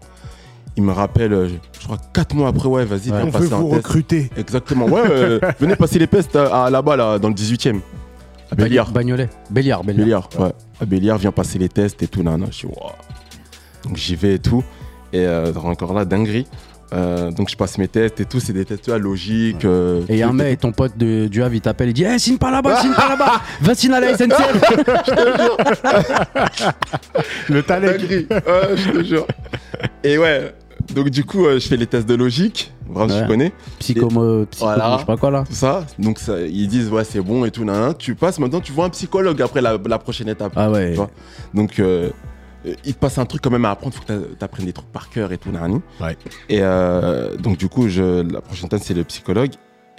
Il 0.77 0.83
me 0.83 0.91
rappelle, 0.91 1.33
euh, 1.33 1.49
je 1.79 1.85
crois, 1.85 1.97
4 2.13 2.35
mois 2.35 2.49
après, 2.49 2.67
ouais, 2.67 2.85
vas-y, 2.85 3.05
viens 3.05 3.23
On 3.25 3.29
veut 3.31 3.51
un 3.51 3.57
vous 3.57 3.69
test. 3.71 3.87
recruter. 3.87 4.29
Exactement, 4.37 4.85
ouais, 4.85 5.01
euh, 5.09 5.39
venez 5.59 5.75
passer 5.75 5.97
les 5.97 6.05
tests 6.07 6.35
à, 6.35 6.65
à- 6.65 6.69
là-bas, 6.69 6.95
là, 6.95 7.17
dans 7.17 7.29
le 7.29 7.33
18ème. 7.33 7.79
À 8.51 8.55
Béliard. 8.55 8.91
Bagnolet. 8.91 9.27
Béliard, 9.49 9.83
Béliard. 9.83 10.29
Béliard, 10.29 10.29
ouais. 10.39 10.53
À 10.79 10.85
Béliard, 10.85 11.17
viens 11.17 11.31
passer 11.31 11.57
les 11.57 11.67
tests 11.69 12.03
et 12.03 12.07
tout, 12.07 12.21
nan, 12.21 12.39
nan. 12.39 12.49
Je 12.51 12.57
suis, 12.57 12.67
Waouh. 12.67 12.91
Donc 13.85 13.95
j'y 13.97 14.15
vais 14.15 14.35
et 14.35 14.39
tout. 14.39 14.63
Et 15.13 15.25
euh, 15.25 15.53
encore 15.63 15.93
là, 15.93 16.05
dinguerie. 16.05 16.45
Euh, 16.91 17.29
donc 17.29 17.49
je 17.51 17.55
passe 17.55 17.77
mes 17.77 17.87
tests 17.87 18.19
et 18.19 18.25
tout, 18.25 18.39
c'est 18.39 18.51
des 18.51 18.65
tests 18.65 18.85
tu 18.85 18.89
vois, 18.89 18.97
logiques. 18.97 19.63
euh, 19.63 20.01
Et 20.09 20.23
un 20.23 20.33
mec, 20.33 20.59
ton 20.59 20.71
pote 20.71 20.97
de, 20.97 21.27
du 21.27 21.43
Havre, 21.43 21.53
il 21.53 21.61
t'appelle, 21.61 21.89
il 21.89 21.93
dit 21.93 22.03
Eh, 22.03 22.17
signe 22.17 22.39
pas 22.39 22.49
là-bas, 22.49 22.81
signe 22.81 22.93
pas 22.93 23.09
là-bas, 23.09 23.41
va 23.61 23.75
signer 23.75 23.95
à 23.95 23.99
la 23.99 24.17
SNCF. 24.17 24.29
Le 27.49 27.61
talent. 27.63 27.87
Dinguerie, 27.91 28.27
ouais, 28.31 28.75
je 28.75 28.89
te 28.91 29.03
jure. 29.03 29.27
Et 30.03 30.17
ouais, 30.17 30.53
donc 30.95 31.09
du 31.09 31.23
coup, 31.25 31.45
euh, 31.45 31.59
je 31.59 31.67
fais 31.67 31.77
les 31.77 31.87
tests 31.87 32.07
de 32.07 32.15
logique. 32.15 32.71
Vraiment, 32.87 33.13
Ouais. 33.13 33.21
tu 33.21 33.27
connais. 33.27 33.51
Psychomo, 33.77 34.45
psychomo, 34.47 34.49
Voilà. 34.59 34.93
je 34.95 34.99
sais 35.01 35.05
pas 35.05 35.17
quoi 35.17 35.29
là. 35.29 35.43
Tout 35.47 35.53
ça. 35.53 35.85
Donc 35.99 36.17
ça, 36.17 36.39
ils 36.41 36.67
disent, 36.67 36.89
ouais, 36.89 37.03
c'est 37.03 37.21
bon 37.21 37.45
et 37.45 37.51
tout, 37.51 37.63
nan, 37.63 37.79
nan. 37.79 37.93
Tu 37.97 38.15
passes 38.15 38.39
maintenant, 38.39 38.61
tu 38.61 38.71
vois 38.71 38.85
un 38.85 38.89
psychologue 38.89 39.39
après 39.43 39.61
la, 39.61 39.77
la 39.85 39.99
prochaine 39.99 40.29
étape. 40.29 40.53
Ah 40.55 40.71
ouais. 40.71 40.91
Tu 40.91 40.95
vois. 40.95 41.09
Donc, 41.53 41.79
euh, 42.65 42.73
il 42.85 42.93
te 42.93 42.99
passe 42.99 43.17
un 43.17 43.25
truc 43.25 43.41
quand 43.41 43.49
même 43.49 43.65
à 43.65 43.71
apprendre. 43.71 43.95
Faut 43.95 44.03
que 44.03 44.35
tu 44.37 44.43
apprennes 44.43 44.65
des 44.65 44.73
trucs 44.73 44.91
par 44.91 45.09
cœur 45.09 45.31
et 45.31 45.37
tout, 45.37 45.51
nan, 45.51 45.71
nan. 45.71 45.81
Ouais. 45.99 46.17
Et 46.49 46.59
euh, 46.61 47.35
donc, 47.37 47.57
du 47.57 47.69
coup, 47.69 47.87
je, 47.87 48.21
la 48.31 48.41
prochaine 48.41 48.67
étape, 48.67 48.81
c'est 48.83 48.93
le 48.93 49.03
psychologue. 49.03 49.51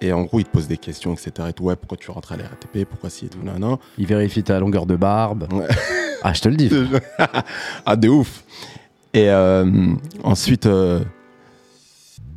Et 0.02 0.12
en 0.12 0.22
gros, 0.22 0.38
il 0.40 0.44
te 0.44 0.50
pose 0.50 0.66
des 0.66 0.78
questions, 0.78 1.12
etc. 1.12 1.48
Et 1.50 1.52
tout. 1.52 1.64
Ouais, 1.64 1.76
pourquoi 1.76 1.98
tu 1.98 2.10
rentres 2.10 2.32
à 2.32 2.36
la 2.36 2.44
RATP 2.44 2.88
Pourquoi 2.88 3.10
si 3.10 3.26
et 3.26 3.28
tout, 3.28 3.42
nan, 3.42 3.58
nan. 3.58 3.76
Il 3.98 4.06
vérifie 4.06 4.42
ta 4.42 4.58
longueur 4.58 4.86
de 4.86 4.96
barbe. 4.96 5.46
Ouais. 5.52 5.68
Ah, 6.22 6.34
je 6.34 6.42
te 6.42 6.50
le 6.50 6.56
dis. 6.56 6.70
ah, 7.86 7.96
de 7.96 8.10
ouf. 8.10 8.44
Et 9.14 9.30
euh, 9.30 9.94
ensuite, 10.22 10.66
euh, 10.66 11.00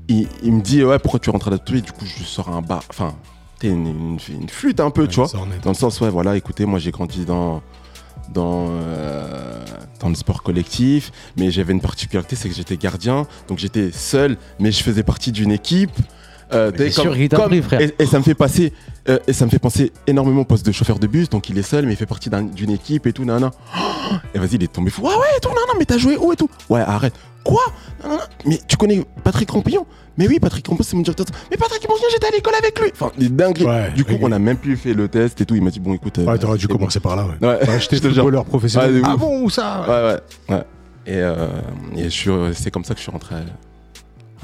il, 0.08 0.26
il 0.42 0.54
me 0.54 0.62
dit, 0.62 0.86
ouais, 0.86 1.00
pourquoi 1.00 1.20
tu 1.20 1.30
rentres 1.30 1.50
à 1.50 1.52
la 1.52 1.58
RATP 1.58 1.84
Du 1.84 1.92
coup, 1.92 2.06
je 2.06 2.24
sors 2.24 2.48
un 2.48 2.62
bar. 2.62 2.84
Enfin, 2.90 3.14
t'es 3.60 3.68
une, 3.68 3.88
une, 3.88 4.20
une 4.30 4.48
flûte 4.48 4.80
un 4.80 4.90
peu, 4.90 5.06
tu 5.06 5.18
vois. 5.18 5.28
Ça 5.28 5.38
en 5.40 5.52
est. 5.52 5.62
Dans 5.62 5.72
le 5.72 5.76
sens, 5.76 6.00
ouais, 6.00 6.10
voilà, 6.10 6.38
écoutez, 6.38 6.66
moi 6.66 6.80
j'ai 6.80 6.92
grandi 6.92 7.26
dans, 7.26 7.62
dans, 8.32 8.68
euh, 8.70 9.66
dans 10.00 10.10
le 10.10 10.16
sport 10.16 10.44
collectif, 10.44 11.12
mais 11.38 11.52
j'avais 11.52 11.74
une 11.74 11.82
particularité, 11.82 12.36
c'est 12.36 12.50
que 12.50 12.56
j'étais 12.56 12.78
gardien, 12.78 13.28
donc 13.48 13.60
j'étais 13.60 13.92
seul, 13.92 14.38
mais 14.60 14.72
je 14.72 14.84
faisais 14.84 15.04
partie 15.04 15.32
d'une 15.32 15.52
équipe. 15.52 15.92
Euh, 16.54 16.72
bien 16.72 16.86
t'es 16.86 16.92
sûr, 16.92 17.16
il 17.18 17.30
t'a 17.30 17.40
pris, 17.48 17.62
frère. 17.62 17.82
Et, 17.82 17.94
et 18.00 18.06
ça 18.06 18.18
me 18.20 18.24
fait 18.24 18.36
passer, 18.36 18.74
euh, 19.10 19.20
et 19.28 19.34
ça 19.34 19.46
me 19.46 19.50
fait 19.50 19.60
penser 19.60 19.92
énormément 20.08 20.42
au 20.42 20.46
poste 20.46 20.66
de 20.66 20.72
chauffeur 20.72 21.00
de 21.00 21.08
bus, 21.08 21.30
donc 21.30 21.50
il 21.50 21.58
est 21.58 21.62
seul, 21.64 21.86
mais 21.86 21.94
il 21.94 21.98
fait 21.98 22.06
partie 22.06 22.30
d'un- 22.30 22.44
d'une 22.44 22.72
équipe 22.72 23.08
et 23.08 23.14
tout, 23.14 23.26
nanana. 23.26 23.52
Oh 23.78 24.16
et 24.34 24.40
vas-y, 24.40 24.56
il 24.56 24.64
est 24.64 24.72
tombé 24.72 24.90
fou. 24.92 25.02
Ah 25.06 25.18
ouais, 25.18 25.26
et 25.38 25.40
tout, 25.40 25.50
non, 25.50 25.56
non, 25.68 25.74
mais 25.80 25.86
t'as 25.86 25.98
joué 25.98 26.18
où 26.18 26.32
et 26.32 26.36
tout? 26.36 26.50
Ouais, 26.70 26.82
arrête. 26.82 27.14
Quoi? 27.44 27.62
Non, 28.04 28.10
non, 28.12 28.16
non. 28.16 28.22
Mais 28.46 28.60
tu 28.68 28.78
connais 28.78 29.04
Patrick 29.24 29.50
Rampillon? 29.52 29.86
Mais 30.18 30.28
oui, 30.28 30.40
Patrick 30.40 30.66
Rampillon, 30.68 30.86
c'est 30.88 30.96
mon 30.96 31.02
directeur. 31.02 31.26
Mais 31.52 31.58
Patrick 31.58 31.82
Rampillon, 31.88 32.08
j'étais 32.12 32.28
à 32.28 32.32
l'école 32.32 32.54
avec 32.56 32.80
lui. 32.80 32.92
Enfin, 32.94 33.12
il 33.18 33.26
est 33.26 33.30
dingue. 33.30 33.62
Ouais, 33.66 33.92
du 33.92 34.06
coup, 34.06 34.14
on 34.22 34.32
a 34.32 34.40
même 34.40 34.58
plus 34.58 34.78
fait 34.78 34.94
le 34.94 35.08
test 35.10 35.42
et 35.42 35.46
tout. 35.46 35.56
Il 35.56 35.64
m'a 35.64 35.72
dit, 35.72 35.80
bon, 35.80 35.94
écoute. 35.94 36.20
euh, 36.20 36.26
Ouais, 36.26 36.38
t'aurais 36.38 36.58
dû 36.58 36.68
bon. 36.68 36.76
commencer 36.78 37.00
par 37.00 37.16
là. 37.16 37.26
Ouais. 37.26 37.48
Ouais, 37.48 37.68
Ouais, 37.68 37.80
J'étais 37.80 37.98
footballeur 38.10 38.46
professionnel. 38.46 39.02
Ah 39.04 39.18
bon 39.18 39.42
ou 39.44 39.50
ça? 39.50 39.84
Ouais, 39.88 40.14
ouais, 40.50 40.56
ouais. 40.56 40.64
Et, 41.06 41.16
euh, 41.18 41.48
et 41.98 42.04
je 42.06 42.10
suis, 42.10 42.32
c'est 42.54 42.72
comme 42.72 42.86
ça 42.86 42.94
que 42.94 43.00
je 43.00 43.04
suis 43.04 43.12
rentré 43.12 43.36
à, 43.36 43.40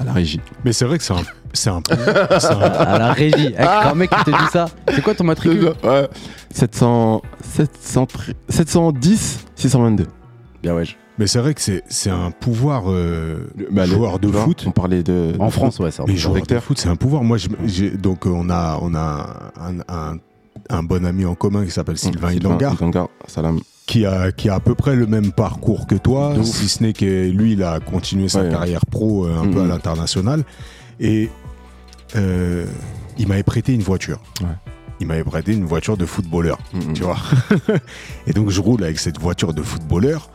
à 0.00 0.04
la 0.04 0.12
régie. 0.12 0.40
Mais 0.64 0.72
c'est 0.72 0.84
vrai 0.84 0.98
que 0.98 1.04
c'est 1.04 1.12
un, 1.12 1.22
c'est 1.52 1.70
un, 1.70 1.82
c'est 1.88 2.46
un- 2.52 2.60
À 2.60 2.98
la 2.98 3.12
régie. 3.12 3.54
Eh, 3.58 3.62
Un 3.62 3.94
mec 3.94 4.10
qui 4.10 4.24
te 4.24 4.30
dit 4.30 4.50
ça. 4.52 4.66
C'est 4.92 5.02
quoi 5.02 5.14
ton 5.14 5.24
matricule 5.24 5.72
Ouais. 5.84 6.08
700, 6.50 7.22
700, 7.42 8.06
710, 8.48 9.46
622. 9.56 10.06
Bien 10.62 10.74
ouais. 10.74 10.84
Mais 11.18 11.26
c'est 11.26 11.38
vrai 11.38 11.52
que 11.52 11.60
c'est 11.60 11.82
c'est 11.88 12.08
un 12.10 12.30
pouvoir 12.30 12.84
euh, 12.86 13.50
bah, 13.70 13.84
joueur 13.84 14.18
de 14.18 14.28
foot. 14.28 14.64
On 14.66 14.70
parlait 14.70 15.02
de. 15.02 15.34
En 15.38 15.46
de 15.46 15.52
France, 15.52 15.76
foot. 15.76 15.84
ouais, 15.84 15.90
ça. 15.90 16.04
Les 16.06 16.16
joueurs 16.16 16.40
de 16.46 16.58
foot, 16.60 16.78
c'est 16.78 16.88
un 16.88 16.96
pouvoir. 16.96 17.22
Moi, 17.24 17.36
je- 17.36 17.48
j'ai- 17.66 17.90
donc 17.90 18.26
euh, 18.26 18.30
on 18.32 18.48
a 18.48 18.78
on 18.80 18.94
a 18.94 19.52
un, 19.60 19.80
un- 19.94 20.16
un 20.70 20.82
bon 20.82 21.04
ami 21.04 21.26
en 21.26 21.34
commun 21.34 21.64
qui 21.64 21.70
s'appelle 21.72 21.98
Sylvain 21.98 22.32
Idangar, 22.32 22.72
Idangar, 22.74 23.08
salam. 23.26 23.60
Qui 23.90 24.06
a 24.06 24.30
qui 24.30 24.48
a 24.48 24.54
à 24.54 24.60
peu 24.60 24.74
près 24.76 24.94
le 24.94 25.06
même 25.06 25.32
parcours 25.32 25.86
que 25.88 25.96
toi, 25.96 26.34
si 26.44 26.68
ce 26.68 26.82
n'est 26.82 26.92
que 26.92 27.28
lui, 27.28 27.52
il 27.54 27.62
a 27.64 27.80
continué 27.80 28.28
sa 28.28 28.42
Ouais. 28.42 28.50
carrière 28.50 28.86
pro 28.86 29.26
euh, 29.26 29.36
un 29.42 29.48
peu 29.50 29.60
à 29.60 29.64
Mhm. 29.64 29.68
l'international. 29.68 30.44
Et 31.00 31.28
euh, 32.16 32.66
il 33.18 33.26
m'avait 33.26 33.42
prêté 33.42 33.72
une 33.74 33.82
voiture. 33.82 34.20
Ouais. 34.42 34.46
Il 35.00 35.06
m'avait 35.08 35.24
prêté 35.24 35.52
une 35.54 35.64
voiture 35.64 35.96
de 35.96 36.06
footballeur. 36.06 36.58
Mm, 36.72 36.78
mm. 36.78 36.92
tu 36.92 37.02
vois. 37.02 37.16
et 38.28 38.32
donc 38.32 38.50
je 38.50 38.60
roule 38.60 38.84
avec 38.84 38.98
cette 39.00 39.18
voiture 39.18 39.54
de 39.54 39.62
footballeur 39.62 40.30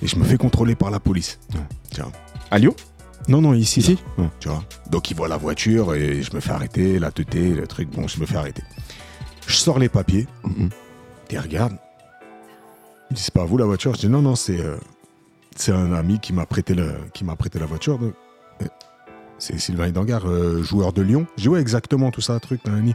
et 0.00 0.06
je 0.06 0.16
me 0.16 0.24
fais 0.24 0.38
contrôler 0.38 0.74
par 0.74 0.90
la 0.90 1.00
police. 1.00 1.38
Ouais. 1.52 1.60
Tiens. 1.90 2.10
À 2.50 2.58
Lyon? 2.58 2.74
Non, 3.28 3.42
non, 3.42 3.52
ici. 3.52 3.80
Ici? 3.80 3.98
Ouais. 4.16 4.30
Tu 4.40 4.48
vois. 4.48 4.64
Donc 4.90 5.10
il 5.10 5.16
voit 5.16 5.28
la 5.28 5.36
voiture 5.36 5.94
et 5.94 6.22
je 6.22 6.34
me 6.34 6.40
fais 6.40 6.52
arrêter, 6.52 6.98
la 6.98 7.10
teuté, 7.10 7.50
le 7.50 7.66
truc. 7.66 7.90
Bon, 7.94 8.08
je 8.08 8.18
me 8.20 8.24
fais 8.26 8.36
arrêter. 8.36 8.62
Je 9.46 9.54
sors 9.56 9.78
les 9.78 9.88
papiers 9.90 10.26
Mm, 10.44 10.64
mm. 10.64 10.68
et 11.32 11.36
regarde. 13.10 13.12
Il 13.12 13.14
dit 13.14 13.22
c'est 13.22 13.34
pas 13.34 13.42
à 13.42 13.46
vous 13.46 13.56
la 13.58 13.64
voiture. 13.66 13.94
Je 13.94 14.00
dis 14.00 14.08
non, 14.08 14.22
non, 14.22 14.36
c'est 14.36 14.60
euh, 14.60 14.76
c'est 15.56 15.72
un 15.72 15.92
ami 15.92 16.18
qui 16.20 16.32
m'a 16.32 16.46
prêté 16.46 16.74
le, 16.74 16.92
qui 17.14 17.24
m'a 17.24 17.36
prêté 17.36 17.58
la 17.58 17.66
voiture. 17.66 17.98
de- 17.98 18.12
euh, 18.62 18.66
C'est 19.38 19.58
Sylvain 19.58 19.88
Idangar, 19.88 20.26
euh, 20.26 20.62
joueur 20.62 20.92
de 20.92 21.02
Lyon. 21.02 21.26
Je 21.36 21.42
dis 21.42 21.48
ouais, 21.48 21.60
exactement, 21.60 22.10
tout 22.10 22.20
ça, 22.20 22.38
truc. 22.40 22.64
nanani. 22.66 22.94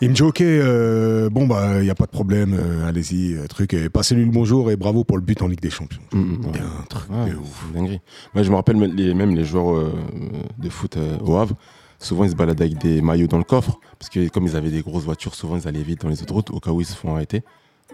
Il 0.00 0.08
me 0.08 0.14
dit 0.14 0.22
ok, 0.22 0.40
euh, 0.40 1.30
bon 1.30 1.46
bah 1.46 1.78
il 1.80 1.86
y 1.86 1.90
a 1.90 1.94
pas 1.94 2.06
de 2.06 2.10
problème, 2.10 2.58
allez-y, 2.84 3.36
truc. 3.48 3.72
Et 3.72 3.88
passez-lui 3.88 4.24
le 4.24 4.32
bonjour 4.32 4.68
et 4.72 4.76
bravo 4.76 5.04
pour 5.04 5.16
le 5.16 5.22
but 5.22 5.40
en 5.42 5.46
Ligue 5.46 5.60
des 5.60 5.70
Champions. 5.70 6.00
Mm, 6.12 6.18
mm, 6.18 6.44
ouais. 6.46 6.58
un 6.60 6.82
truc 6.88 7.08
Ouais, 7.10 7.30
de 7.30 7.36
ouf. 7.36 7.46
c'est 7.60 7.66
une 7.68 7.72
dinguerie. 7.74 8.00
Moi, 8.34 8.42
je 8.42 8.50
me 8.50 8.56
rappelle 8.56 8.76
même 8.78 8.94
les, 8.96 9.14
même 9.14 9.32
les 9.36 9.44
joueurs 9.44 9.92
de 10.58 10.68
foot 10.68 10.98
au 11.24 11.36
Havre. 11.36 11.54
Souvent, 12.00 12.24
ils 12.24 12.30
se 12.32 12.34
baladaient 12.34 12.64
avec 12.64 12.78
des 12.78 13.00
maillots 13.00 13.28
dans 13.28 13.38
le 13.38 13.44
coffre. 13.44 13.78
Parce 14.00 14.08
que 14.10 14.26
comme 14.28 14.44
ils 14.44 14.56
avaient 14.56 14.72
des 14.72 14.82
grosses 14.82 15.04
voitures, 15.04 15.36
souvent, 15.36 15.56
ils 15.56 15.68
allaient 15.68 15.84
vite 15.84 16.00
dans 16.02 16.08
les 16.08 16.20
autoroutes. 16.20 16.50
Au 16.50 16.58
cas 16.58 16.72
où 16.72 16.80
ils 16.80 16.84
se 16.86 16.96
font 16.96 17.14
arrêter, 17.14 17.44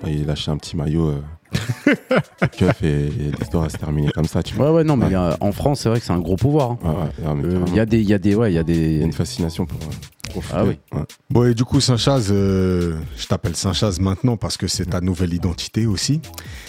ils 0.06 0.26
lâchaient 0.26 0.50
un 0.50 0.56
petit 0.56 0.76
maillot. 0.76 1.08
Euh, 1.08 1.20
keuf 2.58 2.82
et, 2.82 3.06
et 3.06 3.10
l'histoire 3.38 3.62
va 3.64 3.68
se 3.70 3.76
terminer 3.78 4.10
comme 4.10 4.26
ça. 4.26 4.42
Tu 4.42 4.54
vois. 4.54 4.66
Ouais, 4.70 4.76
ouais, 4.78 4.84
non, 4.84 4.96
mais 4.96 5.04
Ouais. 5.06 5.10
il 5.10 5.14
y 5.14 5.16
a- 5.16 5.36
en 5.40 5.50
France, 5.52 5.80
c'est 5.80 5.88
vrai 5.88 5.98
que 5.98 6.04
c'est 6.06 6.12
un 6.12 6.18
gros 6.20 6.36
pouvoir. 6.36 6.72
hein. 6.72 6.78
Ouais, 6.82 7.26
Euh. 7.26 7.64
Il 7.68 7.74
y 7.74 7.80
a 7.80 7.86
des, 7.86 8.00
il 8.00 8.08
y 8.08 8.12
a 8.14 8.18
des, 8.18 8.34
ouais, 8.34 8.52
il 8.52 8.54
y 8.54 8.58
a 8.58 8.60
Il 8.66 8.74
y 8.74 8.74
a 8.74 8.98
des. 8.98 9.04
une 9.04 9.12
fascination 9.14 9.64
pour, 9.64 9.80
euh, 9.80 10.32
pour. 10.32 10.42
Ah 10.52 10.64
oui. 10.64 10.78
Ouais. 10.92 11.02
Bon, 11.30 11.44
et 11.46 11.54
du 11.54 11.64
coup, 11.64 11.80
Saint-Chaz, 11.80 12.28
euh, 12.30 12.98
je 13.16 13.26
t'appelle 13.26 13.56
Saint-Chaz 13.56 13.98
maintenant 14.00 14.36
parce 14.36 14.56
que 14.58 14.68
c'est 14.68 14.86
ta 14.86 15.00
nouvelle 15.00 15.32
identité 15.32 15.86
aussi. 15.86 16.20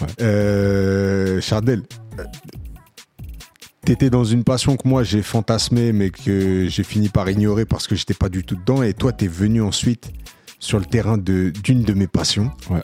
Ouais. 0.01 0.07
Euh, 0.21 1.41
Chardel, 1.41 1.81
t'étais 3.83 4.09
dans 4.09 4.23
une 4.23 4.43
passion 4.43 4.77
que 4.77 4.87
moi 4.87 5.03
j'ai 5.03 5.21
fantasmé, 5.21 5.91
mais 5.91 6.09
que 6.09 6.67
j'ai 6.69 6.83
fini 6.83 7.09
par 7.09 7.29
ignorer 7.29 7.65
parce 7.65 7.87
que 7.87 7.95
j'étais 7.95 8.13
pas 8.13 8.29
du 8.29 8.43
tout 8.43 8.55
dedans. 8.55 8.81
Et 8.83 8.93
toi, 8.93 9.11
t'es 9.11 9.27
venu 9.27 9.61
ensuite 9.61 10.11
sur 10.59 10.79
le 10.79 10.85
terrain 10.85 11.17
de- 11.17 11.51
d'une 11.63 11.83
de, 11.83 11.93
mes 11.93 12.07
passions. 12.07 12.51
Ouais. 12.69 12.81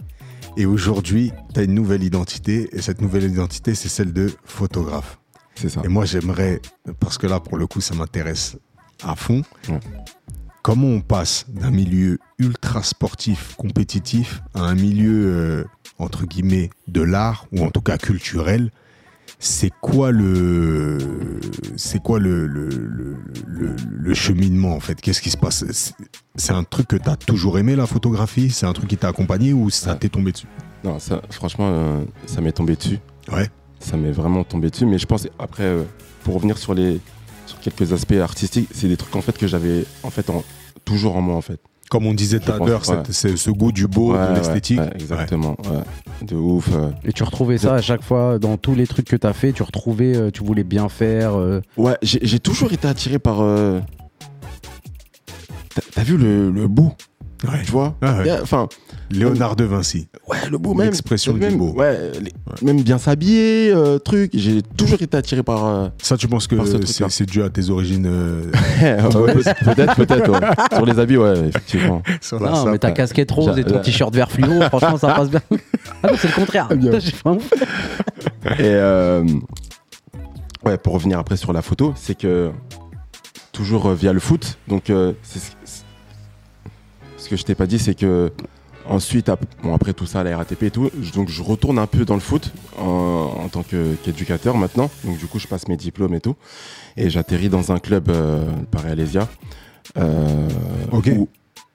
Et 0.57 0.65
aujourd'hui, 0.65 1.31
t'as 1.53 1.63
une 1.63 1.73
nouvelle 1.73 2.03
identité. 2.03 2.69
Et 2.71 2.81
cette 2.81 3.01
nouvelle 3.01 3.23
identité, 3.23 3.75
c'est 3.75 3.89
celle 3.89 4.13
de 4.13 4.31
photographe. 4.45 5.19
C'est 5.55 5.69
ça. 5.69 5.81
Et 5.83 5.87
moi, 5.87 6.05
j'aimerais, 6.05 6.61
parce 6.99 7.17
que 7.17 7.27
là, 7.27 7.39
pour 7.39 7.57
le 7.57 7.67
coup, 7.67 7.81
ça 7.81 7.93
m'intéresse 7.95 8.57
à 9.03 9.15
fond, 9.15 9.41
Ouais. 9.69 9.79
comment 10.61 10.87
on 10.87 11.01
passe 11.01 11.45
d'un 11.49 11.71
milieu 11.71 12.17
ultra 12.39 12.83
sportif, 12.83 13.55
compétitif, 13.57 14.41
à 14.53 14.61
un 14.61 14.75
milieu, 14.75 15.25
euh, 15.25 15.63
entre 15.99 16.25
guillemets, 16.25 16.69
de 16.87 17.01
l'art, 17.01 17.47
ou 17.51 17.63
en 17.63 17.69
tout 17.69 17.81
cas 17.81 17.97
culturel. 17.97 18.71
C'est 19.39 19.71
quoi 19.81 20.11
le, 20.11 20.97
c'est 21.75 22.01
quoi 22.01 22.19
le, 22.19 22.47
le, 22.47 22.69
le, 22.69 23.15
le- 23.45 23.75
le 23.91 24.13
cheminement 24.13 24.73
en 24.75 24.79
fait? 24.79 24.99
Qu'est-ce 25.01 25.21
qui 25.21 25.29
se 25.29 25.37
passe? 25.37 25.65
C'est- 25.71 26.51
un 26.53 26.63
truc 26.63 26.87
que 26.87 26.95
tu 26.95 27.09
as 27.09 27.15
toujours 27.15 27.59
aimé 27.59 27.75
la 27.75 27.85
photographie? 27.85 28.49
C'est 28.49 28.65
un 28.65 28.73
truc 28.73 28.87
qui 28.89 28.97
t'a 28.97 29.09
accompagné 29.09 29.53
ou 29.53 29.69
ça 29.69 29.95
t'est 29.95 30.09
tombé 30.09 30.31
dessus? 30.31 30.47
Non, 30.83 30.99
ça, 30.99 31.21
franchement, 31.31 31.67
euh, 31.69 32.03
ça 32.25 32.41
m'est 32.41 32.51
tombé 32.53 32.75
dessus. 32.75 32.99
Ouais. 33.31 33.49
Ça 33.79 33.97
m'est 33.97 34.11
vraiment 34.11 34.43
tombé 34.43 34.69
dessus. 34.69 34.85
Mais 34.85 34.97
je 34.97 35.05
pense, 35.05 35.27
après, 35.37 35.63
euh, 35.63 35.83
pour 36.23 36.35
revenir 36.35 36.57
sur, 36.57 36.73
les, 36.73 36.99
sur 37.45 37.59
quelques 37.59 37.91
aspects 37.93 38.13
artistiques, 38.13 38.69
c'est 38.73 38.87
des 38.87 38.97
trucs 38.97 39.15
en 39.15 39.21
fait 39.21 39.37
que 39.37 39.47
j'avais 39.47 39.85
en 40.03 40.09
fait 40.09 40.29
en- 40.29 40.43
toujours 40.85 41.15
en 41.17 41.21
moi 41.21 41.35
en 41.35 41.41
fait. 41.41 41.59
Comme 41.95 42.07
on 42.07 42.13
disait 42.13 42.41
tout 42.41 42.51
à 42.51 42.57
l'heure, 42.57 42.81
c'est 43.09 43.37
ce 43.37 43.49
goût 43.51 43.71
du 43.71 43.87
beau, 43.87 44.11
Ouais, 44.13 44.27
de 44.27 44.33
l'esthétique. 44.35 44.81
ouais, 44.81 44.89
exactement. 44.95 45.55
ouais. 45.71 46.25
De 46.27 46.35
ouf. 46.35 46.67
euh. 46.73 46.89
Et 47.05 47.13
tu 47.13 47.23
retrouvais 47.23 47.57
ça 47.57 47.75
à 47.75 47.81
chaque 47.81 48.03
fois 48.03 48.37
dans 48.37 48.57
tous 48.57 48.75
les 48.75 48.85
trucs 48.85 49.07
que 49.07 49.15
t'as 49.15 49.31
fait. 49.31 49.53
Tu 49.53 49.63
retrouvais, 49.63 50.13
euh, 50.13 50.29
tu 50.29 50.43
voulais 50.43 50.65
bien 50.65 50.89
faire. 50.89 51.39
euh, 51.39 51.61
Ouais, 51.77 51.95
j'ai 52.01 52.39
toujours 52.39 52.73
été 52.73 52.85
attiré 52.85 53.17
par. 53.17 53.41
euh, 53.41 53.79
T'as 55.73 55.81
t'as 55.93 56.03
vu 56.03 56.17
le, 56.17 56.51
le 56.51 56.67
beau, 56.67 56.91
Ouais. 57.47 57.61
tu 57.63 57.71
vois? 57.71 57.95
Ah 58.01 58.17
Léonard 59.11 59.55
de 59.55 59.63
Vinci. 59.63 60.07
ouais, 60.27 60.37
le 60.49 60.57
beau 60.57 60.73
même. 60.73 60.87
L'expression 60.87 61.33
du 61.33 61.39
même, 61.39 61.57
beau. 61.57 61.73
Ouais, 61.73 62.11
les- 62.21 62.33
même 62.65 62.81
bien 62.81 62.97
s'habiller, 62.97 63.71
euh, 63.71 63.99
truc. 63.99 64.31
J'ai 64.33 64.61
toujours 64.61 65.01
été 65.01 65.15
attiré 65.15 65.43
par. 65.43 65.65
euh, 65.65 65.87
Ça, 66.01 66.17
tu 66.17 66.27
penses 66.27 66.47
que 66.47 66.55
ce 66.65 67.09
c'est 67.09 67.25
dû 67.25 67.43
à 67.43 67.49
tes 67.49 67.69
origines 67.69 68.07
euh, 68.07 68.51
ouais, 68.81 69.33
peut-être, 69.63 69.95
peut-être. 69.95 70.31
ouais. 70.31 70.47
Sur 70.75 70.85
les 70.85 70.99
habits, 70.99 71.17
ouais, 71.17 71.37
effectivement. 71.49 72.01
sur 72.21 72.39
la 72.39 72.49
Non, 72.51 72.65
mais 72.65 72.79
ta 72.79 72.91
casquette 72.91 73.31
rose 73.31 73.57
et 73.57 73.63
ton 73.63 73.79
t-shirt 73.79 74.13
vert 74.13 74.31
fluo, 74.31 74.59
franchement, 74.69 74.97
ça 74.97 75.13
passe 75.13 75.29
bien. 75.29 75.41
Ah 76.03 76.11
non, 76.11 76.17
c'est 76.17 76.27
le 76.29 76.33
contraire. 76.33 76.67
Ouf. 77.25 77.51
Et 78.59 78.61
euh, 78.61 79.23
ouais, 80.63 80.77
pour 80.77 80.93
revenir 80.93 81.19
après 81.19 81.37
sur 81.37 81.53
la 81.53 81.61
photo, 81.61 81.93
c'est 81.95 82.15
que 82.17 82.51
toujours 83.51 83.87
euh, 83.87 83.93
via 83.95 84.13
le 84.13 84.19
foot. 84.19 84.57
Donc, 84.67 84.89
euh, 84.89 85.13
c'est 85.23 85.39
ce- 85.39 85.51
c'est- 85.63 85.83
ce 87.17 87.29
que 87.29 87.35
je 87.37 87.43
t'ai 87.43 87.55
pas 87.55 87.65
dit, 87.67 87.79
c'est 87.79 87.95
que 87.95 88.31
ensuite, 88.89 89.29
ap- 89.29 89.45
bon, 89.63 89.73
après 89.73 89.93
tout 89.93 90.05
ça, 90.05 90.23
la 90.23 90.37
RATP 90.37 90.63
et 90.63 90.71
tout, 90.71 90.89
je- 91.01 91.11
donc 91.11 91.29
je 91.29 91.41
retourne 91.43 91.79
un 91.79 91.87
peu 91.87 92.05
dans 92.05 92.13
le 92.15 92.19
foot 92.19 92.51
en, 92.79 93.31
en 93.43 93.47
tant 93.49 93.63
qu'éducateur 93.63 94.57
maintenant. 94.57 94.89
Donc, 95.03 95.17
du 95.17 95.25
coup, 95.27 95.39
je 95.39 95.47
passe 95.47 95.67
mes 95.67 95.77
diplômes 95.77 96.13
et 96.13 96.21
tout. 96.21 96.35
Et 96.97 97.09
j'atterris 97.09 97.49
dans 97.49 97.71
un 97.71 97.79
club, 97.79 98.09
euh, 98.09 98.45
le 98.59 98.65
Paris-Alésia. 98.65 99.27
euh, 99.97 100.47
Ok. 100.91 101.09
Où, 101.17 101.27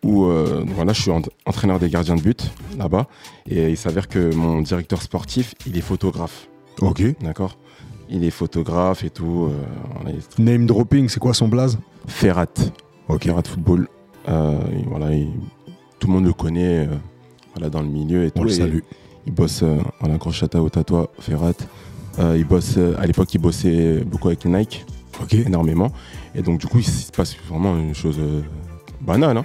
où, 0.02 0.24
euh, 0.24 0.64
voilà, 0.74 0.92
je 0.92 1.02
suis 1.02 1.10
en- 1.10 1.22
entraîneur 1.46 1.78
des 1.78 1.90
gardiens 1.90 2.16
de 2.16 2.22
but 2.22 2.50
là-bas. 2.78 3.06
Et 3.48 3.70
il 3.70 3.76
s'avère 3.76 4.08
que 4.08 4.34
mon 4.34 4.62
directeur 4.62 5.02
sportif, 5.02 5.54
il 5.66 5.76
est 5.76 5.82
photographe. 5.82 6.48
Ok. 6.80 7.02
D'accord? 7.22 7.58
Il 8.08 8.24
est 8.24 8.30
photographe 8.30 9.04
et 9.04 9.10
tout. 9.10 9.50
euh, 10.06 10.08
est 10.10 10.38
Name 10.38 10.66
dropping, 10.66 11.08
c'est 11.08 11.20
quoi 11.20 11.34
son 11.34 11.48
blaze? 11.48 11.78
Ferrat. 12.06 12.46
Ok. 13.08 13.24
Ferrat 13.24 13.42
Football. 13.46 13.88
Euh, 14.28 14.58
et 14.72 14.84
voilà, 14.88 15.12
il- 15.14 15.28
tout 16.00 16.06
le 16.08 16.12
monde 16.14 16.24
le 16.24 16.32
connaît 16.32 16.86
euh, 16.88 16.94
voilà, 17.54 17.70
dans 17.70 17.82
le 17.82 17.88
milieu 17.88 18.24
et 18.24 18.32
On 18.34 18.40
tout. 18.40 18.44
le 18.46 18.50
Et 18.50 18.54
salue. 18.56 18.78
Il 19.26 19.32
bosse, 19.34 19.62
euh, 19.62 19.76
voilà, 20.00 20.16
shout 20.30 20.56
out 20.56 20.76
à 20.76 20.82
toi, 20.84 21.10
Ferrat. 21.20 21.52
Euh, 22.18 22.36
il 22.36 22.44
bosse, 22.44 22.76
à 22.98 23.06
l'époque, 23.06 23.32
il 23.34 23.38
bossait 23.38 24.00
beaucoup 24.04 24.28
avec 24.28 24.44
Nike, 24.44 24.84
Ok. 25.22 25.34
énormément. 25.34 25.92
Et 26.34 26.42
donc, 26.42 26.58
du 26.58 26.66
coup, 26.66 26.78
il 26.78 26.84
se 26.84 27.12
passe 27.12 27.36
vraiment 27.48 27.76
une 27.78 27.94
chose 27.94 28.18
banale. 29.00 29.36
hein. 29.36 29.44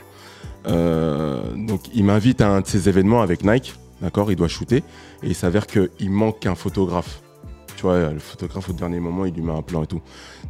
Euh, 0.67 1.43
donc, 1.55 1.81
il 1.93 2.03
m'invite 2.05 2.41
à 2.41 2.49
un 2.49 2.61
de 2.61 2.65
ces 2.67 2.89
événements 2.89 3.21
avec 3.21 3.43
Nike, 3.43 3.75
d'accord 4.01 4.31
Il 4.31 4.35
doit 4.35 4.47
shooter. 4.47 4.77
Et 5.23 5.27
il 5.27 5.35
s'avère 5.35 5.67
qu'il 5.67 6.09
manque 6.09 6.45
un 6.45 6.55
photographe. 6.55 7.21
Tu 7.75 7.83
vois, 7.83 8.11
le 8.11 8.19
photographe, 8.19 8.69
au 8.69 8.73
dernier 8.73 8.99
moment, 8.99 9.25
il 9.25 9.33
lui 9.33 9.41
met 9.43 9.51
un 9.51 9.61
plan 9.61 9.83
et 9.83 9.87
tout. 9.87 10.01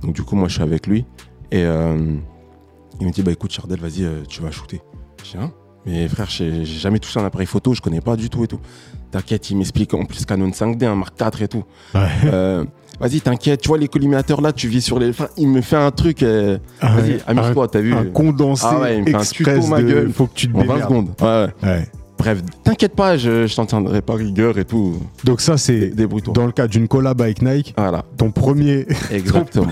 Donc, 0.01 0.13
du 0.15 0.21
coup, 0.23 0.35
moi, 0.35 0.47
je 0.47 0.53
suis 0.53 0.63
avec 0.63 0.87
lui. 0.87 1.05
Et 1.51 1.63
euh, 1.65 2.15
il 3.01 3.07
me 3.07 3.11
dit, 3.11 3.23
bah 3.23 3.31
écoute, 3.31 3.51
Chardel, 3.51 3.79
vas-y, 3.79 4.03
euh, 4.03 4.23
tu 4.29 4.41
vas 4.41 4.51
shooter. 4.51 4.81
Je 5.23 5.31
dis, 5.31 5.37
hein? 5.37 5.51
Mais 5.85 6.07
frère, 6.07 6.27
j'ai 6.29 6.65
jamais 6.65 6.99
touché 6.99 7.19
un 7.19 7.25
appareil 7.25 7.47
photo, 7.47 7.73
je 7.73 7.81
connais 7.81 8.01
pas 8.01 8.15
du 8.15 8.29
tout 8.29 8.43
et 8.43 8.47
tout. 8.47 8.59
T'inquiète, 9.11 9.49
il 9.49 9.57
m'explique 9.57 9.93
en 9.93 10.05
plus 10.05 10.25
Canon 10.25 10.49
5D, 10.49 10.85
un 10.85 10.95
Mark 10.95 11.13
IV 11.19 11.43
et 11.43 11.47
tout. 11.47 11.63
Ouais. 11.93 12.01
Euh, 12.25 12.63
Vas-y, 12.99 13.19
t'inquiète, 13.19 13.59
tu 13.59 13.67
vois 13.67 13.77
les 13.77 13.89
collimateurs 13.89 14.39
là, 14.39 14.53
tu 14.53 14.69
vis 14.69 14.81
sur 14.81 14.99
les. 14.99 15.09
Enfin, 15.09 15.27
il 15.37 15.49
me 15.49 15.59
fait 15.59 15.75
un 15.75 15.91
truc. 15.91 16.23
euh, 16.23 16.57
Vas-y, 16.81 17.19
amuse-toi, 17.27 17.67
t'as 17.67 17.81
vu 17.81 17.93
Un 17.93 18.05
condensé 18.05 18.65
Ah 18.69 18.79
ouais, 18.79 18.97
il 18.97 19.01
me 19.03 19.05
fait 19.07 19.15
un 19.15 19.19
tuto, 19.21 19.67
ma 19.67 19.81
de... 19.81 19.87
gueule. 19.87 20.11
Faut 20.13 20.27
que 20.27 20.33
tu 20.33 20.47
te 20.49 20.55
En 20.55 20.59
20 20.59 20.63
démerdes. 20.63 20.81
secondes. 20.83 21.09
Ouais, 21.21 21.27
ouais. 21.27 21.69
Ouais. 21.69 21.87
Bref, 22.17 22.41
t'inquiète 22.63 22.95
pas, 22.95 23.17
je, 23.17 23.45
je 23.47 23.53
t'en 23.55 23.65
tiendrai 23.65 24.01
pas 24.01 24.13
rigueur 24.15 24.57
et 24.57 24.63
tout. 24.63 24.95
Donc 25.25 25.41
ça, 25.41 25.57
c'est 25.57 25.89
dans 26.33 26.45
le 26.45 26.53
cadre 26.53 26.69
d'une 26.69 26.87
collab 26.87 27.21
avec 27.21 27.41
Nike, 27.41 27.73
Voilà, 27.77 28.05
ton 28.15 28.31
premier... 28.31 28.87
exactement. 29.11 29.67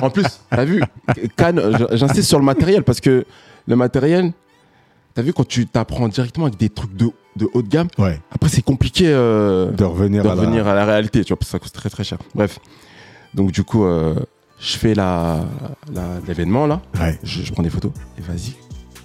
en 0.00 0.08
plus, 0.08 0.24
t'as 0.48 0.64
vu, 0.64 0.82
j- 1.18 1.84
j'insiste 1.92 2.28
sur 2.28 2.38
le 2.38 2.44
matériel 2.46 2.82
parce 2.84 3.00
que 3.02 3.26
le 3.68 3.76
matériel, 3.76 4.32
t'as 5.14 5.22
vu 5.22 5.32
quand 5.32 5.46
tu 5.46 5.66
t'apprends 5.66 6.08
directement 6.08 6.46
avec 6.46 6.58
des 6.58 6.68
trucs 6.68 6.94
de, 6.96 7.10
de 7.36 7.48
haut 7.54 7.62
de 7.62 7.68
gamme, 7.68 7.88
Ouais. 7.98 8.20
après 8.30 8.48
c'est 8.50 8.62
compliqué. 8.62 9.04
euh, 9.08 9.70
De 9.72 9.84
revenir 9.84 10.22
de 10.22 10.28
à 10.28 10.34
la... 10.34 10.40
revenir 10.40 10.66
à 10.66 10.74
la 10.74 10.84
réalité, 10.84 11.24
tu 11.24 11.28
vois, 11.28 11.36
parce 11.38 11.48
que 11.48 11.52
ça 11.52 11.58
coûte 11.58 11.72
très 11.72 11.90
très 11.90 12.04
cher. 12.04 12.18
Bref, 12.34 12.58
donc 13.34 13.52
du 13.52 13.64
coup, 13.64 13.84
euh, 13.84 14.14
je 14.58 14.76
fais 14.76 14.94
la, 14.94 15.44
la- 15.92 16.20
l'événement 16.26 16.66
là, 16.66 16.80
Ouais. 17.00 17.18
je, 17.22 17.42
je 17.42 17.52
prends 17.52 17.62
des 17.62 17.70
photos 17.70 17.92
et 18.18 18.22
vas-y, 18.22 18.54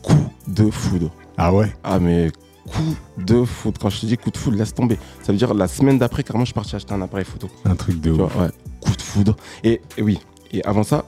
coup 0.02 0.14
de 0.48 0.70
foudre. 0.70 1.12
Ah 1.38 1.54
ouais? 1.54 1.72
Ah 1.84 2.00
mais 2.00 2.32
coup 2.68 2.96
de 3.18 3.44
foudre. 3.46 3.80
Quand 3.80 3.90
je 3.90 4.02
te 4.02 4.06
dis 4.06 4.18
coup 4.18 4.32
de 4.32 4.38
foudre, 4.38 4.58
laisse 4.58 4.74
tomber. 4.74 4.98
Ça 5.24 5.32
veut 5.32 5.38
dire 5.38 5.54
la 5.54 5.68
semaine 5.68 5.98
d'après, 5.98 6.24
carrément, 6.24 6.44
je 6.46 6.50
suis 6.50 6.54
parti 6.54 6.76
acheter 6.76 6.94
un 6.94 7.02
appareil 7.02 7.26
photo. 7.26 7.48
Un 7.66 7.76
truc 7.76 8.00
de 8.02 8.14
Tu 8.14 8.22
ouf. 8.22 8.34
vois, 8.34 8.44
ouais, 8.44 8.50
coup 8.82 8.96
de 8.96 9.02
foudre. 9.02 9.36
Et, 9.64 9.82
et 9.98 10.02
oui, 10.02 10.20
et 10.52 10.64
avant 10.66 10.84
ça, 10.84 11.06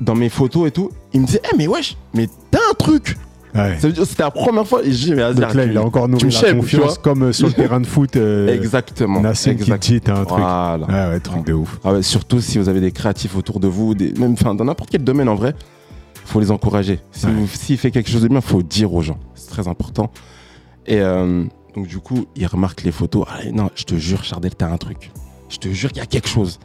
dans 0.00 0.14
mes 0.14 0.28
photos 0.28 0.68
et 0.68 0.70
tout, 0.70 0.90
il 1.12 1.20
me 1.22 1.26
disait, 1.26 1.40
Eh, 1.52 1.56
mais 1.56 1.66
wesh, 1.68 1.96
mais 2.14 2.28
t'as 2.50 2.58
un 2.70 2.74
truc 2.74 3.16
Ouais. 3.54 3.76
C'était 3.78 4.22
la 4.22 4.30
première 4.30 4.66
fois. 4.66 4.82
Et 4.82 4.90
dis, 4.90 5.10
mais 5.10 5.16
vas-y, 5.22 5.34
Donc 5.34 5.54
là, 5.54 5.64
il 5.64 5.76
a 5.76 5.82
encore 5.82 6.08
nourri 6.08 6.28
la 6.42 6.54
confiance 6.54 6.96
comme 6.98 7.24
euh, 7.24 7.32
sur 7.32 7.48
le 7.48 7.52
terrain 7.52 7.80
de 7.80 7.86
foot. 7.86 8.16
euh, 8.16 8.48
Exactement. 8.54 9.20
Nassim 9.20 9.54
dit, 9.54 10.00
t'as 10.00 10.12
un 10.20 10.24
truc. 10.24 10.38
Voilà. 10.38 10.86
Ouais, 10.86 11.12
ouais, 11.14 11.20
truc 11.20 11.44
de 11.46 11.52
ouf. 11.52 11.78
Ah 11.84 11.92
ouais, 11.92 12.02
surtout 12.02 12.40
si 12.40 12.58
vous 12.58 12.68
avez 12.70 12.80
des 12.80 12.92
créatifs 12.92 13.36
autour 13.36 13.60
de 13.60 13.68
vous, 13.68 13.94
des, 13.94 14.12
même 14.18 14.34
dans 14.34 14.64
n'importe 14.64 14.88
quel 14.90 15.04
domaine 15.04 15.28
en 15.28 15.34
vrai, 15.34 15.54
faut 16.24 16.40
les 16.40 16.50
encourager. 16.50 17.00
Si 17.10 17.26
Ouais. 17.26 17.32
vous- 17.32 17.46
S'il 17.46 17.76
fait 17.76 17.90
quelque 17.90 18.08
chose 18.10 18.22
de 18.22 18.28
bien, 18.28 18.40
faut 18.40 18.62
dire 18.62 18.92
aux 18.94 19.02
gens. 19.02 19.18
C'est 19.34 19.50
très 19.50 19.68
important. 19.68 20.10
Et 20.86 21.00
euh, 21.00 21.44
donc 21.76 21.86
du 21.86 21.98
coup, 21.98 22.24
il 22.36 22.46
remarque 22.46 22.82
les 22.84 22.92
photos. 22.92 23.26
Ah, 23.28 23.40
non, 23.52 23.68
je 23.74 23.84
te 23.84 23.94
jure, 23.96 24.24
Chardel, 24.24 24.54
t'as 24.54 24.68
un 24.70 24.78
truc. 24.78 25.10
Je 25.50 25.58
te 25.58 25.68
jure 25.68 25.90
qu'il 25.90 25.98
y 26.00 26.02
a 26.02 26.06
quelque 26.06 26.28
chose. 26.28 26.58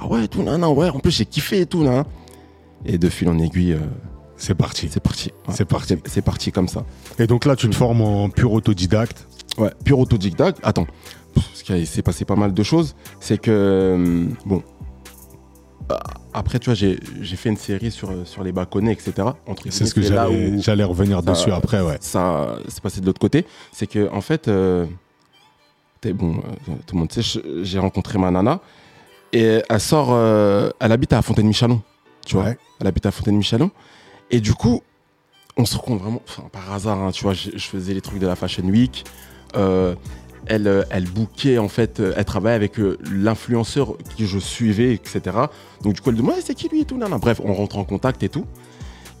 Ah 0.00 0.06
ouais, 0.08 0.26
tout, 0.26 0.42
non, 0.42 0.58
non, 0.58 0.72
ouais. 0.74 0.88
En 0.88 0.98
plus, 0.98 1.12
j'ai 1.12 1.24
kiffé 1.26 1.60
et 1.60 1.66
tout, 1.66 1.84
là. 1.84 2.04
Et 2.84 2.98
de 2.98 3.08
fil 3.08 3.28
en 3.28 3.38
aiguille, 3.38 3.74
euh, 3.74 3.78
C'est 4.42 4.56
parti. 4.56 4.88
c'est 4.90 5.00
parti. 5.02 5.30
C'est 5.50 5.64
parti. 5.64 5.94
C'est- 6.06 6.22
parti 6.22 6.50
comme 6.50 6.66
ça. 6.66 6.84
Et 7.20 7.26
donc 7.28 7.44
là, 7.44 7.54
tu 7.54 7.68
te 7.70 7.74
formes 7.76 8.00
en 8.02 8.28
pur 8.28 8.52
autodidacte. 8.52 9.26
Ouais, 9.56 9.70
pur 9.84 10.00
autodidacte. 10.00 10.58
Attends, 10.64 10.86
parce 11.34 11.62
qu'il 11.62 11.86
s'est 11.86 12.02
passé 12.02 12.24
pas 12.24 12.34
mal 12.34 12.52
de 12.52 12.62
choses. 12.64 12.96
C'est 13.20 13.38
que, 13.38 13.50
euh, 13.52 14.26
bon, 14.44 14.62
euh, 15.92 15.96
après, 16.34 16.58
tu 16.58 16.70
vois, 16.70 16.74
j'ai 16.74 16.98
fait 17.36 17.50
une 17.50 17.56
série 17.56 17.92
sur, 17.92 18.10
sur 18.26 18.42
les 18.42 18.50
bâconnets, 18.50 18.92
etc. 18.92 19.12
C'est 19.70 19.86
ce 19.86 19.94
que 19.94 20.02
j'allais 20.02 20.84
revenir 20.84 21.18
Ça- 21.18 21.30
dessus 21.30 21.52
après, 21.52 21.80
ouais. 21.80 21.98
ça 22.00 22.56
s'est 22.66 22.80
passé 22.80 23.00
de 23.00 23.06
l'autre 23.06 23.20
côté. 23.20 23.46
C'est 23.70 23.86
que, 23.86 24.10
en 24.12 24.22
fait, 24.22 24.48
euh, 24.48 24.86
bon, 26.14 26.32
euh, 26.38 26.72
tout 26.86 26.96
le 26.96 26.98
monde 26.98 27.12
sait, 27.12 27.22
j'ai 27.62 27.78
rencontré 27.78 28.18
ma 28.18 28.32
nana 28.32 28.58
et 29.32 29.62
elle 29.68 29.80
sort, 29.80 30.08
euh, 30.10 30.70
elle 30.80 30.90
habite 30.90 31.12
à 31.12 31.22
Fontaine-Michalon, 31.22 31.80
tu 32.26 32.34
vois. 32.34 32.46
Ouais. 32.46 32.58
Elle 32.80 32.88
habite 32.88 33.06
à 33.06 33.12
Fontaine-Michalon. 33.12 33.70
Et 34.32 34.40
du 34.40 34.54
coup, 34.54 34.82
on 35.56 35.64
se 35.64 35.76
rencontre 35.76 36.02
vraiment 36.02 36.22
enfin, 36.26 36.44
par 36.50 36.72
hasard, 36.72 36.98
hein, 36.98 37.10
tu 37.12 37.22
vois. 37.22 37.34
Je, 37.34 37.50
faisais 37.58 37.94
les 37.94 38.00
trucs 38.00 38.18
de 38.18 38.26
la 38.26 38.34
Fashion 38.34 38.64
Week. 38.64 39.04
Euh, 39.56 39.94
elle, 40.46 40.66
euh, 40.66 40.82
elle 40.90 41.04
bookait, 41.04 41.58
en 41.58 41.68
fait, 41.68 42.00
euh, 42.00 42.14
elle 42.16 42.24
travaillait 42.24 42.56
avec 42.56 42.72
l'influenceur 43.10 43.96
qui 44.16 44.26
je 44.26 44.38
suivais, 44.38 44.94
etc. 44.94 45.20
Donc, 45.82 45.94
du 45.94 46.00
coup, 46.00 46.10
elle 46.10 46.20
ouais, 46.20 46.40
c'est 46.42 46.54
qui 46.54 46.68
lui 46.68 46.80
et 46.80 46.84
tout. 46.84 46.98
Bref, 46.98 47.40
on 47.44 47.52
rentre 47.52 47.76
en 47.76 47.84
contact 47.84 48.22
et 48.22 48.28
tout. 48.28 48.46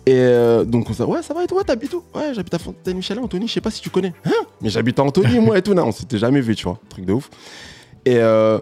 Et 0.04 0.26
donc, 0.66 0.90
on 0.90 0.94
s'est 0.94 1.04
dit, 1.04 1.10
ouais, 1.10 1.22
ça 1.22 1.32
va 1.32 1.44
et 1.44 1.46
toi, 1.46 1.62
t'habites 1.62 1.94
où? 1.94 2.02
Ouais, 2.12 2.34
j'habite 2.34 2.54
à 2.54 2.58
Fontaine-Michalon, 2.58 3.22
Anthony, 3.22 3.46
je 3.46 3.52
sais 3.52 3.60
pas 3.60 3.70
si 3.70 3.80
tu 3.80 3.90
connais. 3.90 4.12
Hein? 4.24 4.32
Mais 4.60 4.68
j'habite 4.68 4.98
à 4.98 5.04
Anthony, 5.04 5.38
moi 5.38 5.58
et 5.58 5.62
tout, 5.62 5.74
nan. 5.74 5.84
On 5.86 5.92
s'était 5.92 6.18
jamais 6.18 6.40
vu, 6.40 6.56
tu 6.56 6.64
vois. 6.64 6.80
Truc 6.88 7.04
de 7.04 7.12
ouf. 7.12 7.30
Et 8.04 8.16
euh, 8.16 8.58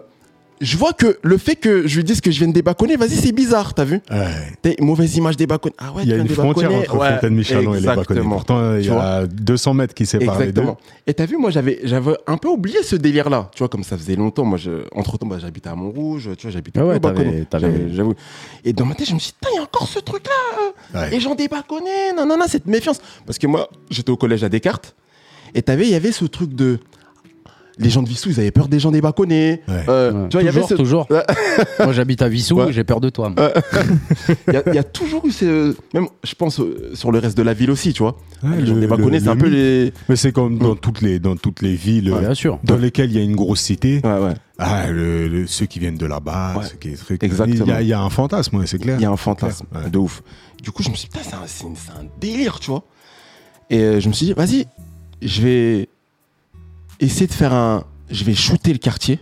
je 0.61 0.77
vois 0.77 0.93
que 0.93 1.17
le 1.23 1.37
fait 1.37 1.55
que 1.55 1.87
je 1.87 1.97
lui 1.97 2.03
dise 2.03 2.21
que 2.21 2.29
je 2.31 2.37
viens 2.39 2.47
de 2.47 2.53
débâconner, 2.53 2.95
vas-y, 2.95 3.15
c'est 3.15 3.31
bizarre, 3.31 3.73
t'as 3.73 3.83
vu 3.83 3.99
Ouais. 4.11 4.27
T'es 4.61 4.75
une 4.79 4.85
mauvaise 4.85 5.15
image 5.17 5.35
des 5.35 5.47
bâconnets. 5.47 5.75
Ah 5.79 5.91
ouais, 5.91 6.03
Il 6.03 6.09
y 6.09 6.13
a 6.13 6.17
une 6.17 6.27
frontière 6.29 6.71
entre 6.73 6.97
Ouais, 6.97 7.13
Fontaine-Michalon 7.15 7.73
et 7.73 7.79
les 7.79 7.87
exactement. 7.89 8.35
Pourtant, 8.35 8.75
il 8.77 8.85
y 8.85 8.89
a 8.89 9.25
200 9.27 9.73
mètres 9.73 9.93
qui 9.93 10.05
séparent 10.05 10.39
les 10.39 10.45
deux. 10.51 10.61
Exactement. 10.61 10.77
Et 11.07 11.13
t'as 11.13 11.25
vu, 11.25 11.37
moi, 11.37 11.49
j'avais, 11.51 11.79
j'avais 11.83 12.13
un 12.27 12.37
peu 12.37 12.47
oublié 12.47 12.83
ce 12.83 12.95
délire-là. 12.95 13.49
Tu 13.53 13.59
vois, 13.59 13.69
comme 13.69 13.83
ça 13.83 13.97
faisait 13.97 14.15
longtemps. 14.15 14.45
Moi, 14.45 14.57
je, 14.57 14.83
entre 14.95 15.17
temps, 15.17 15.25
bah, 15.27 15.37
j'habitais 15.41 15.69
à 15.69 15.75
Montrouge. 15.75 16.29
Tu 16.37 16.43
vois, 16.47 16.51
j'habitais 16.51 16.79
Ah 16.79 16.85
ouais, 16.85 16.99
J'avais- 17.51 17.93
J'avoue. 17.93 18.13
Et 18.63 18.73
dans 18.73 18.85
ma 18.85 18.95
tête, 18.95 19.07
je 19.09 19.13
me 19.13 19.19
suis 19.19 19.31
dit, 19.31 19.37
Putain, 19.41 19.49
il 19.53 19.57
y 19.57 19.59
a 19.59 19.63
encore 19.63 19.87
ce 19.87 19.99
truc-là. 19.99 20.99
Ouais. 21.01 21.09
Les 21.09 21.19
gens 21.19 21.35
des 21.35 21.47
Bâconnets. 21.47 22.13
Non, 22.15 22.25
non, 22.25 22.37
non, 22.37 22.45
cette 22.47 22.67
méfiance. 22.67 23.01
Parce 23.25 23.37
que 23.39 23.47
moi, 23.47 23.69
j'étais 23.89 24.11
au 24.11 24.17
collège 24.17 24.43
à 24.43 24.49
Descartes. 24.49 24.95
Et 25.55 25.61
t'avais, 25.61 25.85
il 25.85 25.91
y 25.91 25.95
avait 25.95 26.11
ce 26.11 26.25
truc 26.25 26.53
de. 26.53 26.79
Les 27.81 27.89
gens 27.89 28.03
de 28.03 28.07
Vissou, 28.09 28.29
ils 28.29 28.39
avaient 28.39 28.51
peur 28.51 28.67
des 28.67 28.79
gens 28.79 28.91
des 28.91 29.01
Bâconnets. 29.01 29.61
Ouais. 29.67 29.83
Euh, 29.89 30.11
Ouais. 30.11 30.29
Tu 30.29 30.37
vois, 30.37 30.41
il 30.43 30.45
y 30.45 30.49
avait 30.49 30.61
toujours, 30.61 30.69
ce. 30.69 30.75
toujours. 30.75 31.07
Moi, 31.79 31.93
j'habite 31.93 32.21
à 32.21 32.29
Vissou, 32.29 32.55
Ouais. 32.59 32.71
j'ai 32.73 32.83
peur 32.83 33.01
de 33.01 33.09
toi. 33.09 33.33
Il 34.47 34.53
y, 34.53 34.57
a- 34.57 34.63
il 34.67 34.75
y 34.75 34.77
a 34.77 34.83
toujours 34.83 35.25
eu 35.25 35.31
ce. 35.31 35.75
Même, 35.93 36.07
je 36.23 36.35
pense, 36.35 36.59
euh, 36.59 36.91
sur 36.93 37.11
le 37.11 37.19
reste 37.19 37.37
de 37.37 37.43
la 37.43 37.53
ville 37.53 37.71
aussi, 37.71 37.93
tu 37.93 38.03
vois. 38.03 38.17
Ouais, 38.43 38.57
les 38.57 38.65
gens 38.65 38.75
le- 38.75 39.09
des 39.11 39.19
c'est 39.19 39.27
un 39.27 39.35
peu 39.37 39.47
les. 39.47 39.93
Mais 40.09 40.15
c'est 40.15 40.31
comme 40.31 40.57
dans 40.57 40.75
toutes 40.75 41.01
les, 41.01 41.19
dans 41.19 41.35
toutes 41.35 41.61
les 41.61 41.75
villes 41.75 42.13
Bien 42.19 42.33
sûr. 42.33 42.59
dans 42.63 42.77
lesquelles 42.77 43.11
il 43.11 43.17
y 43.17 43.19
a 43.19 43.23
une 43.23 43.35
grosse 43.35 43.61
cité. 43.61 44.01
Ouais, 44.03 44.19
ouais. 44.19 44.33
Ah, 44.59 44.91
le- 44.91 45.27
le- 45.27 45.47
ceux 45.47 45.65
qui 45.65 45.79
viennent 45.79 45.97
de 45.97 46.05
là-bas, 46.05 46.55
Ouais. 46.57 46.65
ceux 46.65 46.77
qui 46.77 46.93
trucs. 46.93 47.23
Exactement. 47.23 47.65
Il 47.65 47.69
y, 47.69 47.71
a, 47.73 47.81
il 47.81 47.87
y 47.87 47.93
a 47.93 48.01
un 48.01 48.09
fantasme, 48.09 48.57
ouais, 48.57 48.67
c'est 48.67 48.79
clair. 48.79 48.97
Il 48.99 49.01
y 49.01 49.05
a 49.05 49.11
un 49.11 49.17
fantasme 49.17 49.65
Ouais. 49.73 49.89
de 49.89 49.97
ouf. 49.97 50.21
Du 50.61 50.71
coup, 50.71 50.83
je 50.83 50.89
me 50.89 50.95
suis 50.95 51.09
dit, 51.09 51.17
putain, 51.17 51.37
c'est 51.47 51.65
un, 51.65 52.05
délire, 52.19 52.59
tu 52.59 52.69
vois. 52.69 52.83
Et 53.69 53.79
euh, 53.79 53.99
je 53.99 54.07
me 54.07 54.13
suis 54.13 54.27
dit, 54.27 54.33
vas-y, 54.33 54.65
je 55.21 55.41
vais 55.41 55.89
essayer 57.01 57.27
de 57.27 57.33
faire 57.33 57.53
un. 57.53 57.83
Je 58.09 58.23
vais 58.23 58.33
shooter 58.33 58.71
le 58.73 58.79
quartier, 58.79 59.19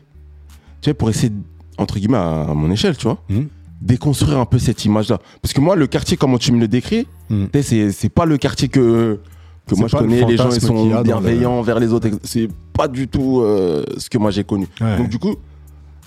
tu 0.81 0.89
vois, 0.89 0.97
pour 0.97 1.09
essayer, 1.09 1.29
de- 1.29 1.35
entre 1.77 1.97
guillemets, 1.99 2.17
à, 2.17 2.53
mon 2.55 2.71
échelle, 2.71 2.97
tu 2.97 3.03
vois, 3.03 3.17
Mhm. 3.29 3.47
déconstruire 3.81 4.39
un 4.39 4.45
peu 4.45 4.57
cette 4.59 4.83
image-là. 4.85 5.19
Parce 5.41 5.53
que 5.53 5.61
moi, 5.61 5.75
le 5.75 5.87
quartier, 5.87 6.17
comment 6.17 6.37
tu 6.37 6.51
me 6.51 6.59
le 6.59 6.67
décris, 6.67 7.07
sais, 7.53 7.91
c'est- 7.91 8.09
pas 8.09 8.25
le 8.25 8.37
quartier 8.37 8.67
que. 8.67 9.19
Que 9.67 9.75
moi 9.75 9.87
je 9.87 9.95
le 9.97 10.01
connais, 10.01 10.25
les 10.25 10.35
gens 10.35 10.49
ils 10.49 10.59
sont 10.61 10.89
dans 10.89 10.97
le- 10.97 11.03
bienveillants 11.03 11.61
vers 11.61 11.79
les 11.79 11.93
autres. 11.93 12.09
C'est 12.23 12.49
pas 12.73 12.87
du 12.87 13.07
tout 13.07 13.41
euh, 13.41 13.83
ce 13.99 14.09
que 14.09 14.17
moi 14.17 14.31
j'ai 14.31 14.43
connu. 14.43 14.65
Ouais. 14.81 14.97
Donc 14.97 15.09
du 15.09 15.19
coup, 15.19 15.35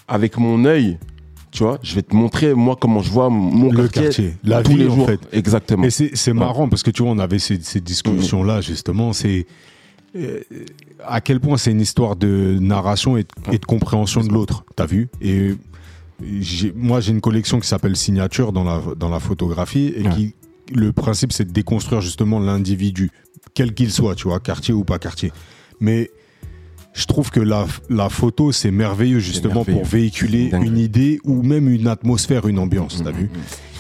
avec 0.09 0.37
mon 0.37 0.65
œil, 0.65 0.99
tu 1.53 1.63
vois, 1.63 1.79
je 1.81 1.95
vais 1.95 2.03
te 2.03 2.13
montrer 2.17 2.55
moi 2.55 2.77
comment 2.81 3.01
je 3.03 3.11
vois 3.13 3.31
mon 3.31 3.71
le 3.71 3.87
quartier, 3.87 4.03
quartier, 4.03 4.35
la 4.43 4.63
tous 4.65 4.73
vie 4.73 4.79
les 4.79 4.89
en 4.89 4.97
jours. 4.97 5.07
fait. 5.07 5.21
Exactement. 5.33 5.85
Et 5.85 5.91
c'est 5.91 6.33
marrant 6.33 6.69
parce 6.69 6.83
que 6.83 6.91
tu 6.91 7.03
vois, 7.05 7.13
on 7.13 7.21
avait 7.21 7.39
ces, 7.39 7.61
ces 7.63 7.81
discussions-là 7.81 8.61
justement. 8.63 9.13
C'est 9.13 9.47
à 11.05 11.21
quel 11.21 11.41
point 11.41 11.57
c'est 11.57 11.71
une 11.71 11.81
histoire 11.81 12.17
de 12.17 12.59
narration 12.61 13.17
et, 13.17 13.25
et 13.51 13.59
de 13.59 13.65
compréhension 13.65 14.23
de 14.23 14.33
l'autre. 14.33 14.65
T'as 14.77 14.87
vu? 14.87 15.09
Et 15.21 15.55
moi, 16.77 17.01
j'ai 17.01 17.13
une 17.13 17.21
collection 17.21 17.59
qui 17.61 17.67
s'appelle 17.69 17.97
Signature 17.97 18.53
dans 18.53 18.65
la, 18.65 18.81
dans 18.97 19.09
la 19.09 19.21
photographie 19.21 19.93
et 19.97 20.03
Ouais. 20.03 20.11
qui 20.15 20.35
le 20.75 20.93
principe, 20.93 21.33
c'est 21.33 21.45
de 21.45 21.51
déconstruire 21.53 22.01
justement 22.01 22.39
l'individu, 22.39 23.11
quel 23.53 23.75
qu'il 23.75 23.91
soit, 23.91 24.15
tu 24.15 24.29
vois, 24.29 24.41
quartier 24.41 24.73
ou 24.73 24.85
pas 24.85 24.99
quartier. 24.99 25.33
Mais 25.81 26.11
je 26.95 27.05
trouve 27.07 27.31
que 27.31 27.41
la, 27.41 27.67
la 27.91 28.09
photo, 28.09 28.53
c'est 28.53 28.71
merveilleux 28.71 29.19
justement 29.19 29.57
merveilleux. 29.57 29.79
pour 29.81 29.87
véhiculer 29.89 30.51
une 30.63 30.79
idée 30.79 31.19
ou 31.25 31.43
même 31.43 31.69
une 31.69 31.89
atmosphère, 31.89 32.47
une 32.47 32.59
ambiance. 32.59 33.03
T'as 33.05 33.11
vu? 33.11 33.29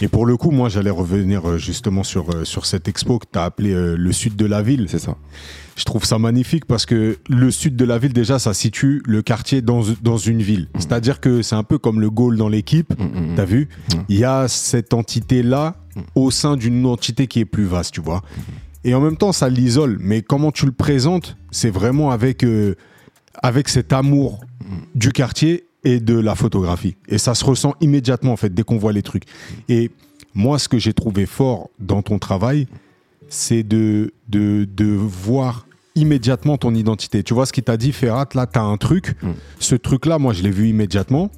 et 0.02 0.08
pour 0.08 0.26
le 0.26 0.36
coup, 0.36 0.50
moi, 0.50 0.68
j'allais 0.68 0.90
revenir 0.90 1.48
euh, 1.48 1.56
justement 1.58 2.02
sur, 2.02 2.28
euh, 2.34 2.44
sur 2.44 2.66
cette 2.66 2.88
expo 2.88 3.18
que 3.18 3.26
tu 3.32 3.38
as 3.38 3.44
appelée 3.44 3.72
euh, 3.72 3.94
le 3.96 4.12
sud 4.12 4.34
de 4.36 4.44
la 4.46 4.60
ville. 4.62 4.86
C'est 4.88 4.98
ça. 4.98 5.16
Je 5.76 5.84
trouve 5.84 6.04
ça 6.04 6.18
magnifique 6.18 6.66
parce 6.66 6.84
que 6.84 7.18
le 7.28 7.50
sud 7.50 7.76
de 7.76 7.84
la 7.84 7.98
ville, 7.98 8.12
déjà, 8.12 8.38
ça 8.38 8.52
situe 8.52 9.02
le 9.06 9.22
quartier 9.22 9.62
dans, 9.62 9.82
dans 10.02 10.18
une 10.18 10.42
ville. 10.42 10.68
C'est-à-dire 10.78 11.18
que 11.20 11.40
c'est 11.40 11.54
un 11.54 11.62
peu 11.62 11.78
comme 11.78 12.00
le 12.00 12.10
goal 12.10 12.36
dans 12.36 12.48
l'équipe. 12.48 12.92
Mm, 12.98 13.34
T'as 13.36 13.44
vu? 13.46 13.68
Il 14.08 14.18
y 14.18 14.24
a 14.24 14.48
cette 14.48 14.92
entité-là 14.92 15.76
au 16.14 16.30
sein 16.30 16.56
d'une 16.56 16.84
entité 16.86 17.26
qui 17.26 17.40
est 17.40 17.44
plus 17.46 17.64
vaste, 17.64 17.94
tu 17.94 18.00
vois. 18.00 18.22
Et 18.84 18.94
en 18.94 19.00
même 19.00 19.16
temps, 19.16 19.32
ça 19.32 19.48
l'isole. 19.48 19.96
Mais 20.00 20.22
comment 20.22 20.52
tu 20.52 20.66
le 20.66 20.72
présentes, 20.72 21.36
c'est 21.50 21.70
vraiment 21.70 22.10
avec, 22.10 22.44
euh, 22.44 22.74
avec 23.42 23.68
cet 23.68 23.92
amour 23.92 24.40
du 24.94 25.10
quartier 25.10 25.64
et 25.84 26.00
de 26.00 26.18
la 26.18 26.34
photographie. 26.34 26.96
Et 27.08 27.18
ça 27.18 27.34
se 27.34 27.44
ressent 27.44 27.74
immédiatement, 27.80 28.32
en 28.32 28.36
fait, 28.36 28.52
dès 28.52 28.62
qu'on 28.62 28.78
voit 28.78 28.92
les 28.92 29.02
trucs. 29.02 29.24
Et 29.68 29.90
moi, 30.34 30.58
ce 30.58 30.68
que 30.68 30.78
j'ai 30.78 30.92
trouvé 30.92 31.26
fort 31.26 31.70
dans 31.78 32.02
ton 32.02 32.18
travail, 32.18 32.66
c'est 33.32 33.62
de, 33.62 34.12
de, 34.28 34.68
de 34.70 34.84
voir 34.84 35.66
immédiatement 35.94 36.58
ton 36.58 36.74
identité. 36.74 37.22
Tu 37.22 37.32
vois 37.32 37.46
ce 37.46 37.52
qu'il 37.52 37.64
t'a 37.64 37.78
dit, 37.78 37.92
Ferrat, 37.92 38.28
là, 38.34 38.46
t'as 38.46 38.62
un 38.62 38.76
truc. 38.76 39.16
Mm. 39.22 39.30
Ce 39.58 39.74
truc-là, 39.74 40.18
moi, 40.18 40.34
je 40.34 40.42
l'ai 40.42 40.50
vu 40.50 40.68
immédiatement, 40.68 41.30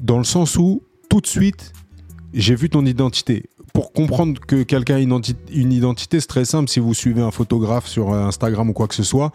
dans 0.00 0.18
le 0.18 0.24
sens 0.24 0.56
où, 0.56 0.82
tout 1.08 1.20
de 1.20 1.26
suite, 1.26 1.72
j'ai 2.32 2.54
vu 2.54 2.70
ton 2.70 2.86
identité. 2.86 3.50
Pour 3.76 3.92
comprendre 3.92 4.40
que 4.40 4.62
quelqu'un 4.62 4.96
a 4.96 4.98
une, 5.00 5.10
identi- 5.10 5.36
une 5.52 5.70
identité, 5.72 6.18
c'est 6.18 6.26
très 6.26 6.46
simple. 6.46 6.68
Si 6.70 6.80
vous 6.80 6.94
suivez 6.94 7.20
un 7.20 7.30
photographe 7.30 7.86
sur 7.86 8.10
euh, 8.12 8.24
Instagram 8.26 8.70
ou 8.70 8.72
quoi 8.72 8.88
que 8.88 8.94
ce 8.94 9.02
soit, 9.02 9.32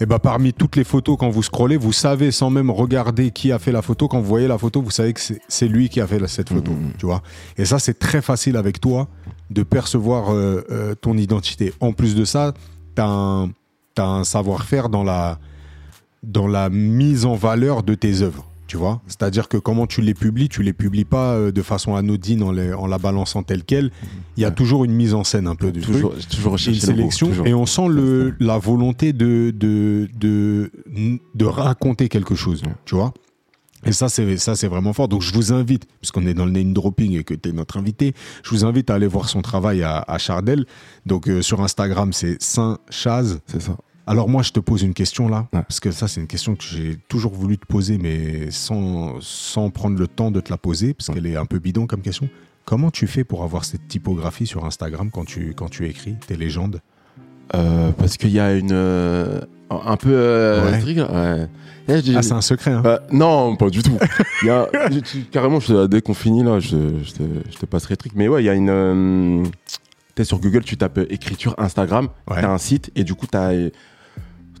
et 0.00 0.06
ben 0.06 0.18
parmi 0.18 0.52
toutes 0.52 0.74
les 0.74 0.82
photos, 0.82 1.16
quand 1.16 1.30
vous 1.30 1.44
scrollez, 1.44 1.76
vous 1.76 1.92
savez 1.92 2.32
sans 2.32 2.50
même 2.50 2.70
regarder 2.70 3.30
qui 3.30 3.52
a 3.52 3.60
fait 3.60 3.70
la 3.70 3.82
photo. 3.82 4.08
Quand 4.08 4.18
vous 4.18 4.26
voyez 4.26 4.48
la 4.48 4.58
photo, 4.58 4.82
vous 4.82 4.90
savez 4.90 5.12
que 5.12 5.20
c'est- 5.20 5.68
lui 5.68 5.88
qui 5.88 6.00
a 6.00 6.06
fait 6.08 6.24
cette 6.26 6.48
photo. 6.48 6.72
Tu 6.98 7.06
vois 7.06 7.22
Et 7.56 7.64
ça, 7.64 7.78
c'est 7.78 7.98
très 7.98 8.20
facile 8.20 8.56
avec 8.56 8.80
toi 8.80 9.06
de 9.50 9.62
percevoir 9.62 10.32
euh, 10.32 10.62
euh, 10.70 10.94
ton 10.96 11.16
identité. 11.16 11.72
En 11.80 11.92
plus 11.92 12.16
de 12.16 12.24
ça, 12.24 12.52
tu 12.96 13.00
as 13.02 13.06
un, 13.08 13.50
un 13.98 14.24
savoir-faire 14.24 14.88
dans 14.88 15.04
la, 15.04 15.38
dans 16.24 16.48
la 16.48 16.68
mise 16.68 17.24
en 17.26 17.34
valeur 17.36 17.82
de 17.84 17.94
tes 17.94 18.22
œuvres. 18.22 18.44
Tu 18.66 18.78
vois? 18.78 19.02
C'est-à-dire 19.06 19.48
que 19.48 19.58
comment 19.58 19.86
tu 19.86 20.00
les 20.00 20.14
publies, 20.14 20.48
tu 20.48 20.62
les 20.62 20.72
publies 20.72 21.04
pas 21.04 21.34
euh, 21.34 21.52
de 21.52 21.60
façon 21.62 21.94
anodine 21.96 22.42
en, 22.42 22.50
les- 22.50 22.72
en 22.72 22.86
la 22.86 22.96
balançant 22.98 23.42
telle 23.42 23.62
qu'elle. 23.62 23.90
Il 24.38 24.42
y 24.42 24.46
a 24.46 24.50
toujours 24.50 24.84
une 24.84 24.92
mise 24.92 25.12
en 25.12 25.22
scène 25.22 25.46
un 25.46 25.54
peu 25.54 25.70
du 25.70 25.80
truc 25.80 25.94
Toujours, 25.96 26.14
j'ai 26.18 26.26
toujours 26.26 26.52
une 26.54 26.74
sélection 26.74 27.26
toujours. 27.28 27.46
et 27.46 27.52
on 27.52 27.66
sent 27.66 27.88
le, 27.88 28.34
la 28.40 28.56
volonté 28.58 29.12
de, 29.12 29.52
de, 29.54 30.08
de, 30.18 30.70
de 31.34 31.44
raconter 31.44 32.08
quelque 32.08 32.34
chose, 32.34 32.62
tu 32.86 32.94
vois? 32.94 33.12
Et 33.86 33.92
ça, 33.92 34.08
c'est 34.08 34.38
ça, 34.38 34.56
c'est 34.56 34.66
vraiment 34.68 34.94
fort. 34.94 35.08
Donc, 35.08 35.20
je 35.20 35.30
vous 35.34 35.52
invite, 35.52 35.84
puisqu'on 36.00 36.26
est 36.26 36.32
dans 36.32 36.46
le 36.46 36.52
name 36.52 36.72
dropping 36.72 37.18
et 37.18 37.22
que 37.22 37.34
tu 37.34 37.50
es 37.50 37.52
notre 37.52 37.76
invité, 37.76 38.14
je 38.42 38.48
vous 38.48 38.64
invite 38.64 38.88
à 38.88 38.94
aller 38.94 39.06
voir 39.06 39.28
son 39.28 39.42
travail 39.42 39.82
à, 39.82 39.98
à 40.08 40.16
Chardel. 40.16 40.64
Donc, 41.04 41.28
euh, 41.28 41.42
sur 41.42 41.60
Instagram, 41.60 42.14
c'est 42.14 42.42
Saint 42.42 42.78
Chaz. 42.88 43.40
C'est 43.46 43.60
ça. 43.60 43.76
Alors 44.06 44.28
moi, 44.28 44.42
je 44.42 44.52
te 44.52 44.60
pose 44.60 44.82
une 44.82 44.92
question 44.94 45.28
là, 45.28 45.46
Ouais. 45.52 45.62
parce 45.62 45.80
que 45.80 45.90
ça, 45.90 46.08
c'est 46.08 46.20
une 46.20 46.26
question 46.26 46.54
que 46.56 46.62
j'ai 46.64 46.98
toujours 47.08 47.32
voulu 47.34 47.56
te 47.58 47.66
poser, 47.66 47.96
mais 47.98 48.50
sans, 48.50 49.14
sans 49.20 49.70
prendre 49.70 49.98
le 49.98 50.06
temps 50.06 50.30
de 50.30 50.40
te 50.40 50.50
la 50.50 50.58
poser, 50.58 50.92
parce 50.94 51.08
Ouais. 51.08 51.14
qu'elle 51.14 51.26
est 51.26 51.36
un 51.36 51.46
peu 51.46 51.58
bidon 51.58 51.86
comme 51.86 52.02
question. 52.02 52.28
Comment 52.66 52.90
tu 52.90 53.06
fais 53.06 53.24
pour 53.24 53.44
avoir 53.44 53.64
cette 53.64 53.88
typographie 53.88 54.46
sur 54.46 54.64
Instagram 54.66 55.10
quand 55.10 55.24
tu, 55.24 55.54
quand 55.56 55.68
tu 55.70 55.86
écris 55.88 56.16
tes 56.26 56.36
légendes? 56.36 56.80
Euh, 57.54 57.90
parce 57.92 58.16
qu'il 58.16 58.30
y 58.30 58.40
a 58.40 58.54
une. 58.54 58.72
euh, 58.72 59.40
un 59.70 59.96
peu. 59.96 60.10
euh, 60.12 60.70
Ouais. 60.70 61.48
Ah, 62.16 62.22
c'est 62.22 62.32
un 62.32 62.40
secret, 62.40 62.72
hein 62.72 62.80
Bah, 62.82 63.00
non, 63.12 63.56
pas 63.56 63.68
du 63.68 63.82
tout. 63.82 63.98
Y 64.42 64.48
a, 64.50 64.68
tu- 65.04 65.24
carrément, 65.24 65.60
je, 65.60 65.86
dès 65.86 66.00
qu'on 66.00 66.14
finit 66.14 66.42
là, 66.42 66.58
je, 66.58 66.70
te, 66.70 67.22
je 67.50 67.56
te 67.58 67.66
passerai 67.66 67.92
le 67.92 67.96
truc. 67.98 68.12
Mais 68.14 68.28
ouais, 68.28 68.42
il 68.42 68.46
y 68.46 68.48
a 68.48 68.54
une. 68.54 68.70
euh, 68.70 69.44
t'es 70.14 70.24
sur 70.24 70.38
Google, 70.40 70.62
tu 70.64 70.78
tapes 70.78 71.00
écriture 71.10 71.54
Instagram, 71.58 72.08
Ouais. 72.30 72.40
t'as 72.40 72.50
un 72.50 72.56
site 72.58 72.90
et 72.96 73.04
du 73.04 73.14
coup, 73.14 73.26
t'as 73.26 73.52
euh, 73.52 73.70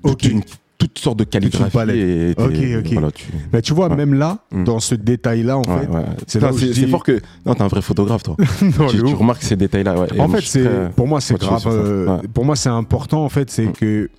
toute, 0.04 0.24
Ok. 0.24 0.30
une, 0.30 0.42
toute 0.78 0.98
sorte 0.98 1.18
de 1.18 1.24
calligraphie. 1.24 1.78
et. 1.90 2.34
Voilà, 2.36 3.10
tu... 3.12 3.24
Mais 3.52 3.62
tu 3.62 3.72
vois, 3.74 3.88
Ouais. 3.88 3.96
même 3.96 4.14
là, 4.14 4.38
Mm. 4.52 4.64
dans 4.64 4.80
ce 4.80 4.94
détail-là, 4.94 5.58
en 5.58 5.62
Ouais, 5.62 5.80
fait, 5.80 5.88
ouais. 5.88 6.04
c'est 6.26 6.40
là 6.40 6.50
c'est 6.56 6.66
dis- 6.70 6.86
fort 6.88 7.02
que. 7.02 7.20
Non, 7.46 7.54
t'es 7.54 7.62
un 7.62 7.68
vrai 7.68 7.82
photographe, 7.82 8.22
toi. 8.22 8.36
Non, 8.78 8.86
tu, 8.88 9.00
remarques 9.02 9.42
ces 9.42 9.56
détails-là. 9.56 9.94
En 10.18 10.28
fait, 10.28 10.40
c'est 10.42 10.64
très- 10.64 10.90
pour 10.90 11.06
moi 11.08 11.20
c'est 11.20 11.38
grave. 11.38 11.62
euh. 11.66 12.18
Pour 12.32 12.44
moi, 12.44 12.56
c'est 12.56 12.68
important. 12.68 13.24
En 13.24 13.28
fait, 13.28 13.50
c'est 13.50 13.66
Mm. 13.66 13.72
que 13.72 14.10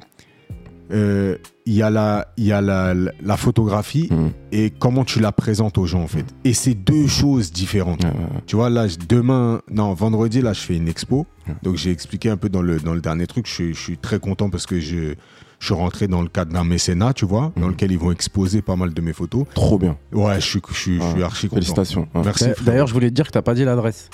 euh, 0.92 1.36
il 1.66 1.74
y 1.74 1.82
a 1.82 1.90
la 1.90 2.28
y 2.38 2.52
a 2.52 2.62
la, 2.62 2.94
la 2.94 3.38
photographie 3.38 4.08
Mm. 4.12 4.28
et 4.52 4.70
comment 4.70 5.04
tu 5.04 5.20
la 5.20 5.32
présentes 5.32 5.80
aux 5.80 5.88
gens 5.88 6.02
en 6.04 6.08
fait. 6.08 6.26
Et 6.44 6.54
c'est 6.54 6.76
deux 6.76 7.08
choses 7.08 7.52
différentes. 7.52 8.04
Ouais, 8.04 8.12
ouais, 8.12 8.16
ouais. 8.18 8.42
Tu 8.46 8.56
vois 8.56 8.70
là, 8.70 8.86
demain, 9.10 9.62
non, 9.72 9.94
vendredi 9.96 10.42
là, 10.42 10.54
je 10.54 10.62
fais 10.62 10.76
une 10.78 10.88
expo. 10.88 11.26
Donc 11.64 11.76
j'ai 11.78 11.90
expliqué 11.92 12.30
un 12.30 12.38
peu 12.38 12.50
dans 12.50 12.62
le 12.62 12.80
dans 12.80 12.94
le 12.94 13.02
dernier 13.02 13.26
truc. 13.26 13.48
Je 13.48 13.74
suis 13.74 13.98
très 13.98 14.20
content 14.20 14.50
parce 14.52 14.68
que 14.68 14.80
je 14.80 15.16
je 15.66 15.74
suis 15.74 15.82
rentré 15.82 16.08
dans 16.08 16.22
le 16.22 16.28
cadre 16.28 16.54
d'un 16.54 16.64
mécénat, 16.64 17.14
tu 17.14 17.26
vois, 17.26 17.52
dans 17.58 17.66
Mm. 17.66 17.72
lequel 17.72 17.92
ils 17.92 17.98
vont 17.98 18.12
exposer 18.12 18.62
pas 18.62 18.76
mal 18.76 18.94
de 18.94 19.02
mes 19.02 19.14
photos. 19.14 19.46
Trop 19.56 19.80
bien. 19.80 19.98
Ouais, 20.14 20.36
je 20.36 20.46
suis 20.46 20.62
je 20.70 20.76
suis, 20.76 20.98
je 21.00 21.04
suis 21.04 21.14
Ouais. 21.18 21.24
archi 21.24 21.48
content. 21.48 21.56
Félicitations. 21.62 22.08
Ouais. 22.14 22.22
Merci. 22.24 22.46
D'ailleurs, 22.64 22.86
je 22.86 22.94
voulais 22.94 23.10
te 23.10 23.16
dire 23.16 23.26
que 23.26 23.32
t'as 23.32 23.42
pas 23.42 23.56
dit 23.56 23.64
l'adresse. 23.66 24.10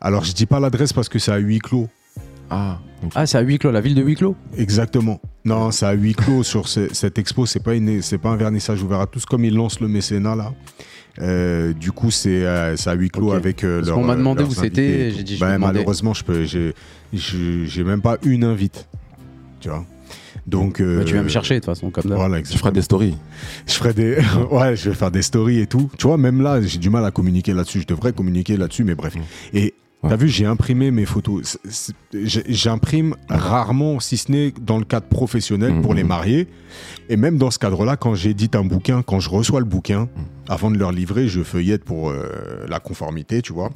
Alors 0.00 0.22
je 0.24 0.32
dis 0.32 0.46
pas 0.46 0.60
l'adresse 0.60 0.92
parce 0.92 1.08
que 1.08 1.18
c'est 1.18 1.32
à 1.32 1.38
huis 1.38 1.58
clos. 1.58 1.88
Ah, 2.50 2.78
ok. 3.02 3.10
Ah, 3.16 3.26
c'est 3.26 3.38
à 3.38 3.40
huis 3.40 3.58
clos, 3.58 3.72
la 3.72 3.80
ville 3.80 3.96
de 3.96 4.02
huis 4.02 4.14
clos? 4.14 4.36
Exactement. 4.56 5.20
Non, 5.44 5.72
c'est 5.72 5.86
à 5.86 5.92
huis 5.92 6.14
clos 6.14 6.44
sur 6.44 6.68
ce- 6.68 6.94
cette 6.94 7.18
expo. 7.18 7.44
C'est 7.46 7.58
pas 7.62 7.74
une, 7.74 8.00
pas 8.22 8.28
un 8.28 8.36
vernissage 8.36 8.80
ouvert 8.84 9.00
à 9.00 9.06
tous 9.08 9.26
comme 9.26 9.44
ils 9.44 9.54
lancent 9.54 9.80
le 9.80 9.88
mécénat 9.88 10.36
là. 10.36 10.52
Euh, 11.20 11.72
du 11.72 11.90
coup, 11.92 12.10
c'est 12.12 12.44
euh, 12.46 12.76
c'est 12.76 12.90
à 12.90 12.94
huis 12.94 13.08
clos 13.10 13.32
avec 13.32 13.64
euh, 13.64 13.78
Parce 13.78 13.88
leur. 13.88 13.96
qu'on 13.96 14.04
m'a 14.04 14.14
demandé 14.14 14.44
où 14.44 14.50
c'était, 14.52 15.10
j'ai 15.10 15.22
dit, 15.24 15.34
je 15.36 15.40
Bah, 15.40 15.54
demander. 15.54 15.72
malheureusement, 15.72 16.14
je 16.14 16.22
peux, 16.22 16.44
j'ai 16.44 17.84
même 17.84 18.02
pas 18.02 18.18
une 18.22 18.44
invite. 18.44 18.86
Tu 19.60 19.68
vois? 19.68 19.84
Donc. 20.46 20.80
euh, 20.80 20.98
Bah, 20.98 21.04
Tu 21.04 21.14
viens 21.14 21.22
me 21.22 21.28
chercher 21.28 21.54
de 21.54 21.60
toute 21.60 21.66
façon, 21.66 21.90
comme. 21.90 22.12
Voilà, 22.12 22.40
Tu 22.42 22.56
feras 22.58 22.70
des 22.70 22.82
stories. 22.82 23.16
je 23.66 23.72
ferai 23.74 23.92
des. 23.94 24.16
ouais, 24.50 24.76
je 24.76 24.90
vais 24.90 24.94
faire 24.96 25.10
des 25.10 25.22
stories 25.22 25.60
et 25.60 25.66
tout. 25.66 25.90
Tu 25.98 26.06
vois, 26.06 26.16
même 26.18 26.40
là, 26.42 26.60
j'ai 26.62 26.78
du 26.78 26.90
mal 26.90 27.04
à 27.04 27.10
communiquer 27.10 27.52
là-dessus. 27.52 27.80
Je 27.82 27.86
devrais 27.86 28.12
communiquer 28.12 28.56
là-dessus, 28.56 28.84
mais 28.84 28.94
bref. 28.94 29.14
Mm. 29.16 29.20
Et 29.56 29.74
Ouais. 30.02 30.10
t'as 30.10 30.16
vu, 30.16 30.28
j'ai 30.28 30.44
imprimé 30.44 30.90
mes 30.90 31.06
photos. 31.06 31.58
J'imprime 32.12 33.14
rarement, 33.30 33.98
si 33.98 34.16
ce 34.18 34.30
n'est 34.30 34.52
dans 34.60 34.78
le 34.78 34.84
cadre 34.84 35.06
professionnel 35.06 35.80
pour 35.80 35.94
les 35.94 36.04
mm. 36.04 36.08
mariés. 36.08 36.48
Et 37.08 37.16
même 37.16 37.38
dans 37.38 37.50
ce 37.50 37.58
cadre-là, 37.58 37.96
quand 37.96 38.14
j'édite 38.14 38.56
un 38.56 38.64
bouquin, 38.64 39.02
quand 39.02 39.20
je 39.20 39.30
reçois 39.30 39.58
le 39.60 39.66
bouquin, 39.66 40.04
Mm. 40.04 40.08
avant 40.48 40.70
de 40.70 40.78
leur 40.78 40.92
livrer, 40.92 41.28
je 41.28 41.42
feuillette 41.42 41.82
pour 41.84 42.10
euh, 42.10 42.28
la 42.68 42.78
conformité, 42.78 43.40
tu 43.42 43.52
vois. 43.54 43.70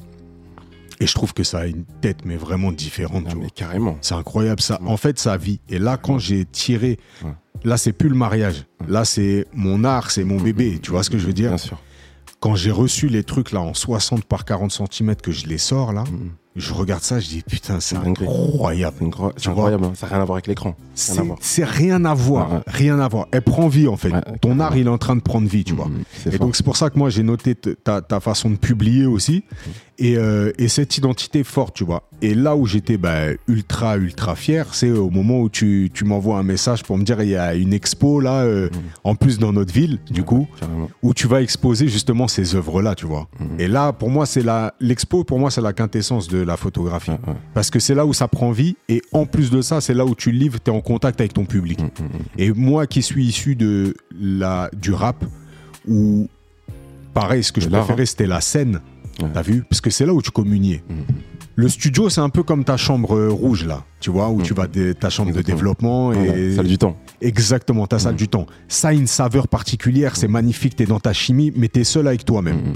Et 1.01 1.07
je 1.07 1.13
trouve 1.15 1.33
que 1.33 1.43
ça 1.43 1.59
a 1.59 1.65
une 1.65 1.83
tête, 2.01 2.19
mais 2.25 2.35
vraiment 2.37 2.71
différente. 2.71 3.25
tu 3.27 3.33
vois. 3.35 3.43
mais 3.43 3.49
carrément. 3.49 3.97
C'est 4.01 4.13
incroyable 4.15 4.61
ça. 4.61 4.79
En 4.85 4.97
fait, 4.97 5.17
ça 5.19 5.35
vit. 5.35 5.59
Et 5.67 5.79
là, 5.79 5.97
quand 5.97 6.19
j'ai 6.19 6.45
tiré, 6.45 6.97
Ouais. 7.23 7.31
là, 7.63 7.75
c'est 7.77 7.91
plus 7.91 8.07
le 8.09 8.15
mariage. 8.15 8.65
Là, 8.87 9.03
c'est 9.03 9.47
mon 9.53 9.83
art, 9.83 10.11
c'est 10.11 10.23
mon 10.23 10.39
bébé. 10.39 10.79
Tu 10.81 10.91
vois 10.91 11.03
ce 11.03 11.09
que 11.09 11.17
je 11.17 11.25
veux 11.25 11.33
dire 11.33 11.49
Bien 11.49 11.57
sûr. 11.57 11.81
Quand 12.39 12.55
j'ai 12.55 12.71
reçu 12.71 13.07
les 13.07 13.23
trucs 13.23 13.51
là 13.51 13.61
en 13.61 13.73
60 13.75 14.23
par 14.25 14.45
40 14.45 14.71
cm 14.71 15.15
que 15.15 15.31
je 15.31 15.45
les 15.45 15.59
sors 15.59 15.93
là, 15.93 16.03
Mm. 16.05 16.29
je 16.55 16.73
regarde 16.73 17.03
ça, 17.03 17.19
je 17.19 17.27
dis 17.29 17.43
putain, 17.47 17.79
c'est 17.79 17.95
incroyable. 17.97 18.95
C'est 18.99 19.05
incro- 19.05 19.17
vois 19.19 19.33
incroyable. 19.51 19.85
hein. 19.85 19.91
Ça 19.95 20.07
n'a 20.07 20.13
rien 20.13 20.21
à 20.23 20.25
voir 20.25 20.35
avec 20.37 20.47
l'écran. 20.47 20.75
C'est 20.95 21.13
Rien 21.63 22.03
à 22.05 22.13
voir. 22.15 22.63
rien 22.65 22.99
à 22.99 23.07
voir. 23.07 23.27
Elle 23.31 23.43
prend 23.43 23.67
vie 23.67 23.87
en 23.87 23.95
fait. 23.95 24.11
Ton 24.41 24.59
art, 24.59 24.75
il 24.75 24.87
est 24.87 24.89
en 24.89 24.97
train 24.97 25.15
de 25.15 25.21
prendre 25.21 25.47
vie, 25.47 25.63
tu 25.63 25.73
vois. 25.73 25.85
Mm, 25.85 26.03
c'est 26.17 26.29
Et 26.33 26.37
fort. 26.37 26.47
donc 26.47 26.55
c'est 26.55 26.63
pour 26.63 26.77
ça 26.77 26.89
que 26.89 26.97
moi 26.97 27.11
j'ai 27.11 27.21
noté 27.21 27.53
ta, 27.53 28.01
ta 28.01 28.19
façon 28.19 28.49
de 28.49 28.55
publier 28.55 29.05
aussi 29.05 29.43
et, 29.99 30.17
euh, 30.17 30.51
et 30.57 30.67
cette 30.67 30.97
identité 30.97 31.43
forte, 31.43 31.75
tu 31.75 31.83
vois. 31.83 32.03
Et 32.23 32.33
là 32.33 32.55
où 32.55 32.65
j'étais 32.65 32.97
bah, 32.97 33.27
ultra 33.47 33.97
ultra 33.97 34.35
fier, 34.35 34.73
c'est 34.73 34.89
au 34.91 35.09
moment 35.09 35.39
où 35.41 35.49
tu, 35.49 35.89
tu 35.93 36.05
m'envoies 36.05 36.37
un 36.37 36.43
message 36.43 36.83
pour 36.83 36.97
me 36.97 37.03
dire 37.03 37.21
il 37.21 37.29
y 37.29 37.35
a 37.35 37.53
une 37.55 37.73
expo 37.73 38.19
là, 38.19 38.41
euh, 38.43 38.69
Mhm. 38.71 38.79
en 39.03 39.15
plus 39.15 39.37
dans 39.39 39.51
notre 39.53 39.73
ville, 39.73 39.99
du 40.09 40.23
coup, 40.23 40.47
Carrément. 40.59 40.89
où 41.03 41.13
tu 41.13 41.27
vas 41.27 41.41
exposer 41.41 41.87
justement 41.87 42.27
ces 42.27 42.55
œuvres 42.55 42.81
là, 42.81 42.95
tu 42.95 43.05
vois. 43.05 43.27
Mhm. 43.39 43.59
Et 43.59 43.67
là 43.67 43.91
pour 43.93 44.09
moi 44.09 44.25
c'est 44.25 44.43
la 44.43 44.73
l'expo 44.79 45.23
pour 45.23 45.39
moi 45.39 45.51
c'est 45.51 45.61
la 45.61 45.73
quintessence 45.73 46.27
de 46.27 46.37
la 46.39 46.57
photographie 46.57 47.11
ouais. 47.11 47.17
parce 47.53 47.69
que 47.69 47.79
c'est 47.79 47.95
là 47.95 48.05
où 48.05 48.13
ça 48.13 48.27
prend 48.27 48.51
vie 48.51 48.75
et 48.89 49.01
en 49.11 49.25
plus 49.25 49.49
de 49.51 49.61
ça 49.61 49.81
c'est 49.81 49.93
là 49.93 50.05
où 50.05 50.15
tu 50.15 50.31
livres, 50.31 50.59
tu 50.63 50.71
es 50.71 50.73
en 50.73 50.81
contact 50.81 51.19
avec 51.19 51.33
ton 51.33 51.45
public. 51.45 51.79
Mm, 51.81 51.85
mm, 51.85 52.05
mm. 52.05 52.09
Et 52.37 52.51
moi 52.53 52.87
qui 52.87 53.01
suis 53.01 53.25
issu 53.25 53.55
de 53.55 53.95
la, 54.19 54.69
du 54.75 54.93
rap, 54.93 55.23
où 55.87 56.27
pareil, 57.13 57.43
ce 57.43 57.51
que 57.51 57.59
je 57.61 57.67
préférais, 57.69 58.05
c'était 58.05 58.27
la 58.27 58.41
scène. 58.41 58.79
T'as 59.33 59.41
vu 59.41 59.63
Parce 59.69 59.81
que 59.81 59.89
c'est 59.89 60.05
là 60.05 60.13
où 60.13 60.21
tu 60.21 60.31
communiais. 60.31 60.83
Mhm. 60.89 60.97
Le 61.55 61.67
studio, 61.67 62.09
c'est 62.09 62.21
un 62.21 62.29
peu 62.29 62.43
comme 62.43 62.63
ta 62.63 62.77
chambre 62.77 63.27
rouge, 63.27 63.65
là. 63.65 63.83
Tu 63.99 64.09
vois, 64.09 64.29
où 64.29 64.37
Mhm. 64.37 64.43
tu 64.43 64.53
vas, 64.53 64.67
dé- 64.67 64.95
ta 64.95 65.09
chambre 65.09 65.33
de 65.33 65.41
développement. 65.41 66.13
Et... 66.13 66.55
Salle 66.55 66.67
du 66.67 66.77
temps. 66.77 66.97
Exactement, 67.19 67.85
ta 67.87 67.99
salle 67.99 68.13
Mhm. 68.13 68.17
du 68.17 68.27
temps. 68.29 68.45
Ça 68.67 68.89
a 68.89 68.93
une 68.93 69.07
saveur 69.07 69.47
particulière, 69.47 70.15
c'est 70.15 70.27
magnifique, 70.29 70.75
t'es 70.75 70.85
dans 70.85 70.99
ta 70.99 71.13
chimie, 71.13 71.51
mais 71.55 71.67
t'es 71.67 71.83
seul 71.83 72.07
avec 72.07 72.23
toi-même. 72.25 72.73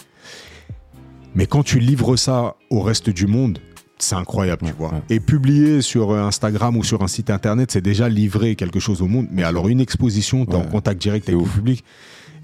Mais 1.35 1.47
quand 1.47 1.63
tu 1.63 1.80
livres 1.80 2.15
ça 2.15 2.55
au 2.69 2.81
reste 2.81 3.09
du 3.09 3.27
monde, 3.27 3.59
c'est 3.97 4.15
incroyable, 4.15 4.65
tu 4.67 4.73
vois. 4.77 4.91
ouais. 4.91 5.01
Et 5.09 5.19
publier 5.19 5.81
sur 5.81 6.11
euh, 6.11 6.22
Instagram 6.23 6.76
ou 6.77 6.84
sur 6.84 7.01
un 7.01 7.07
site 7.07 7.30
internet, 7.30 7.72
c'est 7.72 7.81
déjà 7.81 8.07
livrer 8.09 8.55
quelque 8.55 8.80
chose 8.80 9.01
au 9.01 9.07
monde. 9.07 9.27
Mais 9.31 9.43
alors, 9.43 9.67
une 9.69 9.80
exposition, 9.80 10.45
t'es 10.45 10.55
en 10.55 10.61
Ouais, 10.61 10.67
contact 10.69 11.01
direct 11.01 11.27
avec 11.30 11.41
le 11.41 11.47
public. 11.49 11.84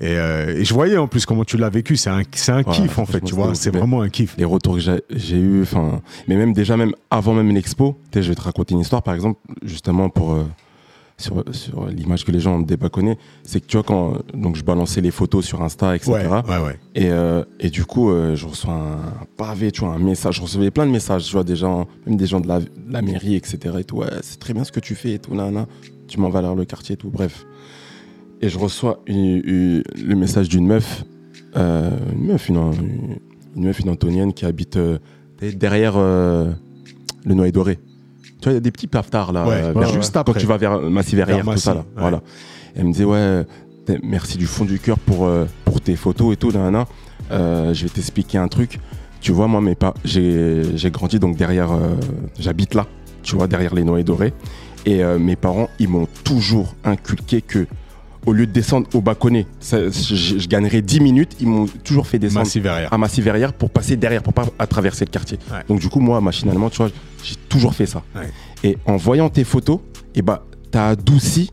Et, 0.01 0.17
euh, 0.17 0.57
et 0.57 0.65
je 0.65 0.73
voyais 0.73 0.97
en 0.97 1.07
plus 1.07 1.27
comment 1.27 1.45
tu 1.45 1.57
l'as 1.57 1.69
vécu. 1.69 1.95
C'est 1.95 2.09
un, 2.09 2.23
c'est 2.33 2.51
un 2.51 2.63
kiff, 2.63 2.97
en 2.97 3.05
fait, 3.05 3.21
tu 3.21 3.35
vois. 3.35 3.53
c'est 3.53 3.69
vraiment 3.69 4.01
un 4.01 4.09
kiff. 4.09 4.35
les 4.37 4.45
retours 4.45 4.75
que 4.75 4.81
j'ai 5.11 5.37
eu, 5.37 5.61
enfin, 5.61 6.01
mais 6.27 6.35
même 6.35 6.53
déjà 6.53 6.75
même 6.75 6.93
avant 7.11 7.33
même 7.35 7.53
l'expo, 7.53 7.97
je 8.13 8.19
vais 8.19 8.35
te 8.35 8.41
raconter 8.41 8.73
une 8.73 8.79
histoire, 8.79 9.03
par 9.03 9.13
exemple, 9.13 9.39
justement 9.63 10.09
pour 10.09 10.33
euh, 10.33 10.43
sur, 11.17 11.43
sur 11.51 11.85
l'image 11.85 12.25
que 12.25 12.31
les 12.31 12.39
gens 12.39 12.55
ont 12.55 12.61
débat 12.61 12.89
connaît, 12.89 13.15
c'est 13.43 13.59
que 13.59 13.67
tu 13.67 13.77
vois 13.77 13.83
quand 13.83 14.17
donc 14.33 14.55
je 14.55 14.63
balançais 14.63 15.01
les 15.01 15.11
photos 15.11 15.45
sur 15.45 15.61
Insta, 15.61 15.95
etc. 15.95 16.11
Ouais, 16.11 16.25
ouais, 16.27 16.57
ouais. 16.65 16.79
Et, 16.95 17.11
euh, 17.11 17.43
et 17.59 17.69
du 17.69 17.85
coup, 17.85 18.09
je 18.09 18.47
reçois 18.47 18.73
un 18.73 19.25
pavé, 19.37 19.71
tu 19.71 19.81
vois, 19.81 19.93
un 19.93 19.99
message. 19.99 20.37
Je 20.37 20.41
recevais 20.41 20.71
plein 20.71 20.87
de 20.87 20.91
messages, 20.91 21.25
tu 21.25 21.33
vois, 21.33 21.43
des 21.43 21.55
gens, 21.55 21.85
même 22.07 22.17
des 22.17 22.25
gens 22.25 22.39
de 22.39 22.47
la, 22.47 22.59
de 22.59 22.69
la 22.89 23.03
mairie, 23.03 23.35
etc. 23.35 23.59
Et 23.79 23.83
tout. 23.83 23.97
Ouais, 23.97 24.07
c'est 24.23 24.39
très 24.39 24.55
bien 24.55 24.63
ce 24.63 24.71
que 24.71 24.79
tu 24.79 24.95
fais 24.95 25.11
et 25.11 25.19
tout, 25.19 25.35
nana. 25.35 25.67
Tu 26.07 26.19
m'en 26.19 26.29
vas 26.29 26.41
le 26.41 26.65
quartier 26.65 26.95
et 26.95 26.97
tout, 26.97 27.11
bref. 27.11 27.45
Et 28.41 28.49
je 28.49 28.57
reçois 28.57 28.99
une- 29.05 29.41
une- 29.45 29.83
le 30.03 30.15
message 30.15 30.49
d'une 30.49 30.65
meuf, 30.65 31.03
euh, 31.55 31.91
une 32.13 32.25
meuf, 32.27 32.49
une, 32.49 32.55
une, 32.57 33.17
une 33.55 33.63
meuf, 33.65 33.79
une 33.79 33.89
Antonienne 33.89 34.33
qui 34.33 34.45
habite 34.45 34.77
euh, 34.77 34.97
derrière 35.41 35.93
euh, 35.97 36.51
le 37.25 37.33
Noyer 37.35 37.51
Doré. 37.51 37.77
Tu 38.39 38.45
vois, 38.45 38.53
il 38.53 38.55
y 38.55 38.57
a 38.57 38.61
des 38.61 38.71
petits 38.71 38.87
paftards 38.87 39.31
là, 39.31 39.47
Ouais, 39.47 39.71
vers- 39.73 39.89
juste 39.93 40.13
quand 40.15 40.21
après. 40.21 40.39
tu 40.39 40.47
vas 40.47 40.57
vers 40.57 40.79
Massy 40.81 41.15
Verrières, 41.15 41.45
tout 41.45 41.57
ça 41.57 41.73
là. 41.75 41.79
ouais. 41.81 41.85
Voilà. 41.97 42.21
Elle 42.75 42.85
me 42.85 42.91
disait, 42.91 43.03
ouais, 43.05 43.45
merci 44.01 44.37
du 44.39 44.47
fond 44.47 44.65
du 44.65 44.79
cœur 44.79 44.97
pour, 44.97 45.29
pour 45.65 45.81
tes 45.81 45.95
photos 45.95 46.33
et 46.33 46.37
tout. 46.37 46.51
Euh, 47.31 47.73
je 47.73 47.83
vais 47.83 47.89
t'expliquer 47.89 48.37
un 48.39 48.47
truc. 48.47 48.79
Tu 49.19 49.31
vois, 49.31 49.47
moi, 49.47 49.61
mes 49.61 49.75
pas, 49.75 49.93
j'ai 50.03 50.63
grandi 50.91 51.19
donc 51.19 51.37
derrière, 51.37 51.69
j'habite 52.39 52.73
là, 52.73 52.87
tu 53.21 53.35
vois, 53.35 53.47
derrière 53.47 53.75
les 53.75 53.83
Noix 53.83 54.01
Dorés. 54.01 54.33
Et 54.87 55.03
mes 55.19 55.35
parents, 55.35 55.69
ils 55.77 55.87
m'ont 55.89 56.07
toujours 56.23 56.73
inculqué 56.83 57.41
que, 57.41 57.67
au 58.25 58.33
lieu 58.33 58.45
de 58.45 58.51
descendre 58.51 58.87
au 58.93 59.01
Baconnet, 59.01 59.47
ça- 59.59 59.89
je, 59.89 60.15
je 60.39 60.47
gagnerais 60.47 60.81
10 60.81 60.99
minutes, 60.99 61.35
ils 61.39 61.47
m'ont 61.47 61.65
toujours 61.83 62.05
fait 62.07 62.19
descendre 62.19 62.45
Massif 62.45 62.63
à 62.91 62.97
Massy 62.97 63.21
Verrières 63.21 63.53
pour 63.53 63.69
passer 63.69 63.95
derrière, 63.95 64.21
pour 64.21 64.33
pas 64.33 64.45
à 64.59 64.67
traverser 64.67 65.05
le 65.05 65.11
quartier. 65.11 65.39
Ouais. 65.51 65.59
Donc 65.67 65.79
du 65.79 65.89
coup, 65.89 65.99
moi, 65.99 66.21
machinalement, 66.21 66.69
tu 66.69 66.77
vois, 66.77 66.89
j'ai 67.23 67.35
toujours 67.49 67.73
fait 67.73 67.85
ça. 67.85 68.03
Ouais. 68.15 68.29
Et 68.63 68.77
en 68.85 68.97
voyant 68.97 69.29
tes 69.29 69.43
photos, 69.43 69.79
et 70.15 70.21
bah, 70.21 70.45
t'as 70.69 70.89
adouci 70.89 71.51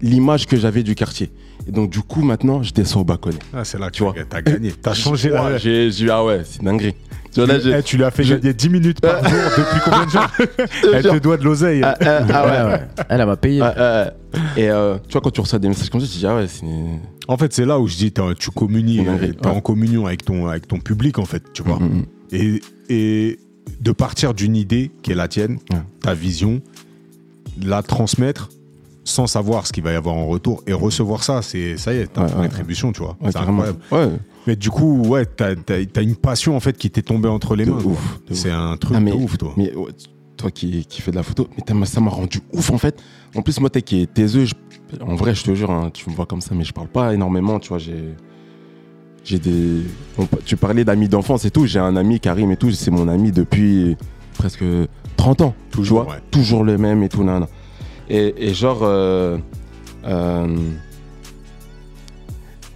l'image 0.00 0.46
que 0.46 0.56
j'avais 0.56 0.82
du 0.84 0.94
quartier. 0.94 1.30
Et 1.68 1.72
donc 1.72 1.90
du 1.90 2.00
coup, 2.00 2.22
maintenant, 2.22 2.62
je 2.62 2.72
descends 2.72 3.00
au 3.00 3.04
Baconnet. 3.04 3.38
Ah, 3.52 3.64
c'est 3.64 3.78
là 3.78 3.86
que 3.86 3.92
Tu 3.92 3.98
tu 3.98 4.02
vois. 4.04 4.14
as 4.32 4.42
gagné. 4.42 4.72
T'as 4.72 4.94
changé 5.04 5.32
Ouais, 5.32 5.58
j'ai, 5.58 5.90
ah 6.10 6.24
ouais, 6.24 6.42
c'est 6.44 6.62
dinguerie. 6.62 6.94
Tu 7.32 7.40
vois, 7.44 7.52
là, 7.52 7.58
j'ai- 7.58 7.76
Eh, 7.78 7.82
tu 7.82 7.96
lui 7.96 8.04
as 8.04 8.10
fait 8.10 8.22
je- 8.24 8.34
gagner 8.36 8.54
10 8.54 8.68
minutes 8.70 9.00
par 9.00 9.18
jour 9.28 9.38
depuis 9.58 9.80
combien 9.84 10.06
de 10.06 10.10
jours 10.10 10.26
Elle 10.94 11.02
te 11.02 11.18
doit 11.18 11.36
de 11.36 11.42
l'oseille. 11.44 11.82
Ah, 11.82 11.96
ah, 12.00 12.20
ah 12.32 12.46
ouais, 12.46 12.72
ouais. 12.72 12.80
Elle, 13.08 13.20
elle 13.20 13.26
va 13.26 13.36
payer. 13.36 13.60
Ah. 13.62 14.12
Et 14.56 14.70
euh, 14.70 14.96
tu 15.08 15.12
vois, 15.12 15.20
quand 15.20 15.30
tu 15.30 15.40
reçois 15.40 15.58
des 15.58 15.68
messages 15.68 15.90
comme 15.90 16.00
ça, 16.00 16.06
tu 16.06 16.12
te 16.14 16.18
dis, 16.18 16.26
ah 16.26 16.36
ouais, 16.36 16.46
c'est. 16.46 16.64
En 17.28 17.36
fait, 17.36 17.52
c'est 17.52 17.64
là 17.66 17.78
où 17.80 17.88
je 17.88 17.96
dis, 17.96 18.12
t'as- 18.12 18.34
tu 18.38 18.50
communies, 18.52 19.04
t'es 19.04 19.26
ouais. 19.48 19.54
en 19.54 19.60
communion 19.60 20.06
avec 20.06 20.24
ton, 20.24 20.46
avec 20.46 20.68
ton 20.68 20.78
public, 20.78 21.18
en 21.18 21.24
fait, 21.24 21.42
tu 21.52 21.62
vois. 21.64 21.78
Mm, 21.80 21.84
mm, 21.84 21.96
mm. 21.98 22.04
Et, 22.32 22.60
et 22.88 23.38
de 23.80 23.92
partir 23.92 24.32
d'une 24.32 24.54
idée 24.56 24.92
qui 25.02 25.10
est 25.10 25.16
la 25.16 25.26
tienne, 25.28 25.58
Ouais. 25.72 25.80
ta 26.00 26.14
vision, 26.14 26.60
la 27.60 27.82
transmettre, 27.82 28.50
sans 29.06 29.26
savoir 29.28 29.66
ce 29.66 29.72
qu'il 29.72 29.84
va 29.84 29.92
y 29.92 29.94
avoir 29.94 30.16
en 30.16 30.26
retour 30.26 30.62
et 30.66 30.72
recevoir 30.72 31.22
ça, 31.22 31.40
c'est 31.40 31.76
ça 31.78 31.94
y 31.94 31.98
est, 31.98 32.12
t'as 32.12 32.24
Ouais, 32.26 32.32
une 32.34 32.40
rétribution, 32.40 32.90
tu 32.92 33.00
vois. 33.02 33.16
C'est 33.30 33.36
incroyable. 33.36 33.78
Mais 34.48 34.56
du 34.56 34.68
coup, 34.70 35.00
ouais, 35.06 35.24
t'as 35.24 35.54
as, 35.68 36.00
une 36.02 36.16
passion 36.16 36.56
en 36.56 36.60
fait 36.60 36.76
qui 36.76 36.90
t'est 36.90 37.02
tombée 37.02 37.28
entre 37.28 37.54
les 37.56 37.64
De 37.64 37.70
mains. 37.70 37.80
C'est 38.32 38.50
un 38.50 38.76
truc 38.76 38.94
Ah, 38.96 39.00
mais- 39.00 39.12
de 39.12 39.16
ouf, 39.16 39.38
toi. 39.38 39.52
Mais 39.56 39.72
toi 40.36 40.50
qui, 40.50 40.84
qui 40.86 41.00
fais 41.02 41.12
de 41.12 41.16
la 41.16 41.22
photo, 41.22 41.48
mais 41.72 41.86
ça 41.86 42.00
m'a 42.00 42.10
rendu 42.10 42.40
ouf 42.52 42.70
en 42.70 42.78
fait. 42.78 43.00
En 43.34 43.42
plus, 43.42 43.58
moi, 43.60 43.70
t'es 43.70 43.80
qui 43.82 44.02
est 44.02 44.12
taiseux, 44.12 44.44
en 45.00 45.14
vrai, 45.14 45.34
je 45.34 45.44
te 45.44 45.54
jure, 45.54 45.70
hein, 45.70 45.90
tu 45.94 46.10
me 46.10 46.14
vois 46.14 46.26
comme 46.26 46.40
ça, 46.40 46.54
mais 46.54 46.64
je 46.64 46.72
parle 46.72 46.88
pas 46.88 47.14
énormément, 47.14 47.58
tu 47.60 47.68
vois. 47.70 47.78
J'ai. 47.78 48.14
J'ai 49.24 49.38
des. 49.38 49.82
on- 50.18 50.26
tu 50.44 50.56
parlais 50.56 50.84
d'amis 50.84 51.08
d'enfance 51.08 51.44
et 51.44 51.50
tout. 51.50 51.66
J'ai 51.66 51.78
un 51.80 51.96
ami, 51.96 52.20
Karim 52.20 52.50
et 52.52 52.56
tout, 52.56 52.70
c'est 52.72 52.90
mon 52.92 53.08
ami 53.08 53.32
depuis 53.32 53.96
presque 54.38 54.64
30 55.16 55.40
ans. 55.40 55.54
Toujours, 55.70 56.02
tu 56.02 56.06
vois, 56.06 56.14
ouais. 56.16 56.22
toujours 56.30 56.62
le 56.64 56.78
même 56.78 57.02
et 57.02 57.08
tout, 57.08 57.24
nan, 57.24 57.46
Et, 58.08 58.48
et 58.48 58.54
genre. 58.54 58.80
euh, 58.82 59.38
euh, 60.04 60.46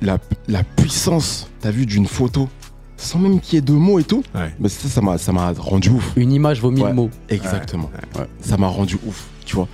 la, 0.03 0.19
la 0.49 0.63
puissance, 0.65 1.49
t'as 1.61 1.71
vu, 1.71 1.85
d'une 1.87 2.07
photo, 2.07 2.49
sans 2.97 3.19
même 3.19 3.41
qu'il 3.41 3.57
y 3.57 3.59
ait 3.59 3.63
de 3.63 3.73
mots 3.73 3.99
et 3.99 4.05
tout, 4.05 4.23
Ouais. 4.35 4.53
mais 4.59 4.69
ça, 4.69 4.89
ça 4.89 5.01
m'a 5.03 5.19
ça 5.19 5.33
m'a 5.33 5.53
rendu 5.53 5.91
ouf. 5.91 6.13
Une 6.17 6.33
image 6.33 6.61
vaut 6.61 6.71
mille 6.71 6.85
Ouais. 6.85 6.93
mots. 6.93 7.11
Exactement. 7.29 7.91
Ouais. 8.19 8.27
Ça 8.41 8.57
m'a 8.57 8.67
rendu 8.69 8.99
ouf, 9.07 9.27
tu 9.45 9.57
vois. 9.57 9.69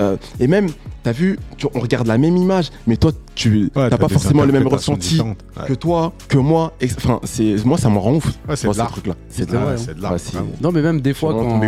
Euh, 0.00 0.16
et 0.38 0.46
même, 0.46 0.68
t'as 1.02 1.10
vu, 1.12 1.38
tu- 1.56 1.66
on 1.74 1.80
regarde 1.80 2.06
la 2.06 2.18
même 2.18 2.36
image, 2.36 2.70
mais 2.86 2.96
toi, 2.96 3.10
tu 3.34 3.70
Ouais, 3.74 3.88
t'as 3.90 3.98
pas 3.98 4.08
forcément 4.08 4.44
le 4.44 4.52
même 4.52 4.66
ressenti 4.68 5.20
que 5.66 5.74
toi, 5.74 6.12
que 6.28 6.38
moi. 6.38 6.72
Enfin, 6.96 7.20
c'est 7.24 7.64
moi, 7.64 7.78
ça 7.78 7.88
me 7.90 7.98
rend 7.98 8.14
ouf. 8.14 8.32
C'est 8.54 8.68
de 8.68 8.72
ce 8.72 8.78
l'art. 8.78 8.90
truc-là. 8.92 9.14
C'est 9.28 9.46
de 9.48 9.56
Ouais, 9.56 9.76
l'art. 10.00 10.14
Non, 10.60 10.70
mais 10.72 10.82
même 10.82 11.00
des 11.00 11.14
fois, 11.14 11.32
quand. 11.34 11.60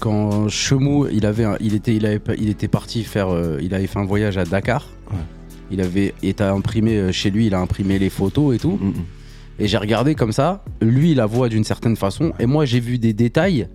Quand 0.00 0.48
Chemou, 0.48 1.06
il, 1.12 1.24
avait 1.26 1.44
un- 1.44 1.56
il, 1.60 1.74
était, 1.74 1.94
il, 1.94 2.04
avait, 2.06 2.18
pas- 2.18 2.34
il 2.34 2.48
était 2.48 2.68
parti 2.68 3.04
faire. 3.04 3.28
euh, 3.28 3.58
il 3.62 3.74
avait 3.74 3.86
fait 3.86 3.98
un 3.98 4.04
voyage 4.04 4.36
à 4.38 4.44
Dakar. 4.44 4.88
Ouais. 5.10 5.18
Il 5.70 5.80
avait 5.80 6.14
été 6.22 6.42
imprimé 6.42 6.96
euh, 6.96 7.12
chez 7.12 7.30
lui, 7.30 7.46
il 7.46 7.54
a 7.54 7.60
imprimé 7.60 7.98
les 7.98 8.10
photos 8.10 8.56
et 8.56 8.58
tout. 8.58 8.78
Mm, 8.80 8.88
mm. 8.88 8.94
Et 9.60 9.68
j'ai 9.68 9.76
regardé 9.76 10.14
comme 10.14 10.32
ça. 10.32 10.64
Lui, 10.80 11.10
il 11.12 11.18
la 11.18 11.26
voit 11.26 11.48
d'une 11.50 11.64
certaine 11.64 11.94
façon. 11.96 12.32
Et 12.40 12.46
moi, 12.46 12.64
j'ai 12.64 12.80
vu 12.80 12.98
des 12.98 13.12
détails. 13.12 13.68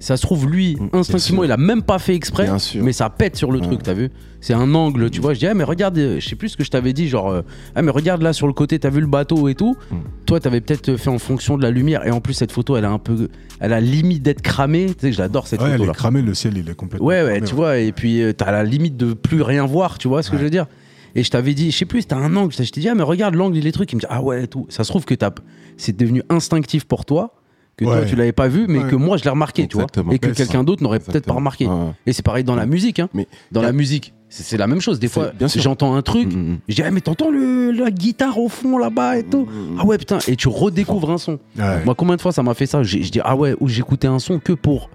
Ça 0.00 0.16
se 0.16 0.22
trouve, 0.22 0.48
lui, 0.48 0.76
Mm, 0.80 0.88
instinctivement, 0.96 1.44
il 1.44 1.52
a 1.52 1.56
même 1.58 1.82
pas 1.82 1.98
fait 1.98 2.14
exprès. 2.14 2.48
Mais 2.82 2.92
ça 2.92 3.10
pète 3.10 3.36
sur 3.36 3.52
le 3.52 3.60
Ouais. 3.60 3.66
truc, 3.66 3.82
t'as 3.82 3.92
vu? 3.92 4.08
C'est 4.40 4.54
un 4.54 4.74
angle, 4.74 5.10
tu 5.10 5.20
vois. 5.20 5.34
Je 5.34 5.38
dis, 5.40 5.46
ah, 5.46 5.52
mais 5.52 5.62
regarde, 5.62 5.98
euh, 5.98 6.18
je 6.18 6.26
sais 6.26 6.36
plus 6.36 6.48
ce 6.48 6.56
que 6.56 6.64
je 6.64 6.70
t'avais 6.70 6.94
dit, 6.94 7.06
genre, 7.08 7.28
euh, 7.30 7.42
ah, 7.74 7.82
mais 7.82 7.90
regarde 7.90 8.22
là 8.22 8.32
sur 8.32 8.46
le 8.46 8.54
côté, 8.54 8.78
t'as 8.78 8.88
vu 8.88 9.00
le 9.02 9.06
bateau 9.06 9.48
et 9.48 9.54
tout. 9.54 9.76
Mm. 9.90 9.96
Toi, 10.24 10.40
t'avais 10.40 10.62
peut-être 10.62 10.96
fait 10.96 11.10
en 11.10 11.18
fonction 11.18 11.58
de 11.58 11.62
la 11.62 11.70
lumière. 11.70 12.06
Et 12.06 12.10
en 12.10 12.20
plus, 12.22 12.32
cette 12.32 12.50
photo, 12.50 12.76
elle 12.78 12.86
a 12.86 12.90
un 12.90 12.98
peu. 12.98 13.28
Elle 13.60 13.74
a 13.74 13.80
limite 13.80 14.22
d'être 14.22 14.40
cramée. 14.40 14.86
Tu 14.86 14.94
sais 15.00 15.10
que 15.10 15.16
j'adore 15.16 15.46
cette 15.46 15.60
Ouais, 15.60 15.66
elle 15.66 15.72
photo 15.72 15.84
est 15.84 15.86
là. 15.88 15.92
cramée, 15.92 16.22
le 16.22 16.32
ciel, 16.32 16.56
il 16.56 16.68
est 16.70 16.74
complètement. 16.74 17.06
Ouais, 17.06 17.22
ouais, 17.22 17.32
cramé, 17.34 17.46
tu 17.46 17.54
vois. 17.54 17.76
Et 17.78 17.92
puis, 17.92 18.22
euh, 18.22 18.32
t'as 18.32 18.50
la 18.50 18.64
limite 18.64 18.96
de 18.96 19.12
plus 19.12 19.42
rien 19.42 19.66
voir, 19.66 19.98
tu 19.98 20.08
vois 20.08 20.22
ce 20.22 20.30
que 20.30 20.36
Ouais. 20.36 20.40
je 20.40 20.44
veux 20.44 20.50
dire? 20.50 20.66
Et 21.14 21.22
je 21.24 21.30
t'avais 21.30 21.52
dit, 21.52 21.70
je 21.72 21.76
sais 21.76 21.84
plus, 21.84 22.06
t'as 22.06 22.16
un 22.16 22.34
angle. 22.36 22.52
Je 22.54 22.62
t'ai 22.70 22.80
dit, 22.80 22.88
ah, 22.88 22.94
mais 22.94 23.02
regarde 23.02 23.34
l'angle, 23.34 23.58
il 23.58 23.66
est 23.66 23.72
trucs. 23.72 23.92
Il 23.92 23.96
me 23.96 24.00
dit, 24.00 24.06
ah 24.08 24.22
ouais, 24.22 24.44
et 24.44 24.46
tout. 24.48 24.64
Ça 24.70 24.82
se 24.84 24.88
trouve 24.88 25.04
que 25.04 25.14
t'as- 25.14 25.34
c'est 25.76 25.94
devenu 25.94 26.22
instinctif 26.30 26.84
pour 26.86 27.04
toi. 27.04 27.34
Que 27.80 27.84
toi, 27.86 28.04
tu 28.04 28.14
l'avais 28.16 28.32
pas 28.32 28.48
vu, 28.48 28.66
mais 28.68 28.78
Ouais. 28.84 28.90
que 28.90 28.94
moi, 28.96 29.16
je 29.16 29.24
l'ai 29.24 29.30
remarqué, 29.30 29.66
tu 29.66 29.76
vois. 29.76 29.86
Et 30.12 30.18
que 30.18 30.28
quelqu'un 30.28 30.62
d'autre 30.64 30.82
n'aurait 30.82 31.00
peut-être 31.00 31.26
pas 31.26 31.34
remarqué. 31.34 31.68
Et 32.06 32.12
c'est 32.12 32.22
pareil 32.22 32.44
dans 32.44 32.54
la 32.56 32.66
musique. 32.66 32.98
Hein. 33.00 33.08
Mais 33.14 33.26
dans 33.52 33.60
a- 33.60 33.64
la 33.64 33.72
musique, 33.72 34.14
c'est 34.28 34.56
la 34.56 34.66
même 34.66 34.80
chose. 34.80 35.00
Des 35.00 35.08
fois, 35.08 35.32
j'entends 35.56 35.94
un 35.96 36.02
truc, 36.02 36.32
Mm, 36.32 36.38
mm, 36.52 36.58
je 36.68 36.74
dis, 36.76 36.82
ah, 36.82 36.90
mais 36.90 37.00
t'entends 37.00 37.30
la 37.32 37.90
guitare 37.90 38.38
au 38.38 38.48
fond 38.48 38.78
là-bas 38.78 39.18
et 39.18 39.24
tout? 39.24 39.46
mm. 39.46 39.78
Ah 39.80 39.84
ouais, 39.86 39.98
putain, 39.98 40.18
et 40.28 40.36
tu 40.36 40.48
redécouvres 40.48 41.10
un 41.10 41.18
son. 41.18 41.38
Ouais. 41.58 41.84
Moi, 41.84 41.94
combien 41.96 42.16
de 42.16 42.20
fois 42.20 42.32
ça 42.32 42.42
m'a 42.42 42.54
fait 42.54 42.66
ça? 42.66 42.82
Je 42.82 42.98
dis, 42.98 43.20
ah 43.24 43.34
ouais, 43.34 43.54
ou 43.60 43.66
j'écoutais 43.68 44.06
un 44.08 44.18
son 44.18 44.38
que 44.38 44.52
pour 44.52 44.90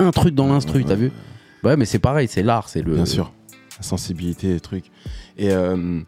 un 0.00 0.10
truc 0.10 0.34
dans 0.34 0.48
l'instru, 0.48 0.84
t'as 0.84 0.94
vu? 0.96 1.12
Ouais, 1.62 1.76
mais 1.76 1.84
c'est 1.84 1.98
pareil, 2.00 2.26
c'est 2.28 2.42
l'art, 2.42 2.68
c'est 2.68 2.82
le. 2.82 2.94
Bien 2.94 3.06
sûr. 3.06 3.32
La 3.78 3.82
sensibilité, 3.84 4.48
les 4.48 4.60
trucs. 4.60 4.86
Et 5.38 5.50
euh, 5.52 6.00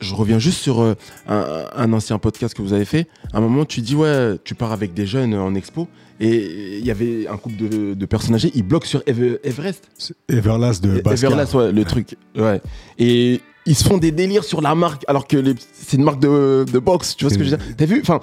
je 0.00 0.14
reviens 0.14 0.38
juste 0.38 0.58
sur 0.60 0.80
euh, 0.80 0.94
un, 1.28 1.64
un 1.74 1.92
ancien 1.92 2.18
podcast 2.18 2.54
que 2.54 2.62
vous 2.62 2.72
avez 2.72 2.84
fait. 2.84 3.06
À 3.32 3.38
un 3.38 3.40
moment, 3.40 3.64
tu 3.64 3.80
dis, 3.80 3.94
ouais, 3.94 4.36
tu 4.44 4.54
pars 4.54 4.72
avec 4.72 4.94
des 4.94 5.06
jeunes 5.06 5.34
en 5.34 5.54
expo. 5.54 5.88
Et 6.20 6.78
il 6.78 6.84
y 6.84 6.90
avait 6.90 7.28
un 7.28 7.36
couple 7.36 7.56
de, 7.56 7.94
de 7.94 8.06
personnes 8.06 8.34
âgées, 8.34 8.50
ils 8.54 8.64
bloquent 8.64 8.88
sur 8.88 9.02
Eve- 9.06 9.38
Everest. 9.44 9.88
Everlast 10.28 10.82
de 10.82 11.00
Basquiat. 11.00 11.28
Everlast, 11.28 11.54
ouais, 11.54 11.70
le 11.70 11.84
truc. 11.84 12.16
Ouais. 12.36 12.60
Et 12.98 13.40
ils 13.66 13.76
se 13.76 13.84
font 13.84 13.98
des 13.98 14.10
délires 14.10 14.42
sur 14.42 14.60
la 14.60 14.74
marque, 14.74 15.04
alors 15.06 15.28
que 15.28 15.54
c'est 15.72 15.96
une 15.96 16.02
marque 16.02 16.18
de, 16.20 16.64
de 16.72 16.78
boxe. 16.80 17.14
Tu 17.16 17.24
vois 17.24 17.32
ce 17.32 17.38
que 17.38 17.44
je 17.44 17.50
veux 17.50 17.56
dire? 17.56 17.66
T'as 17.76 17.86
vu? 17.86 18.00
Enfin, 18.00 18.18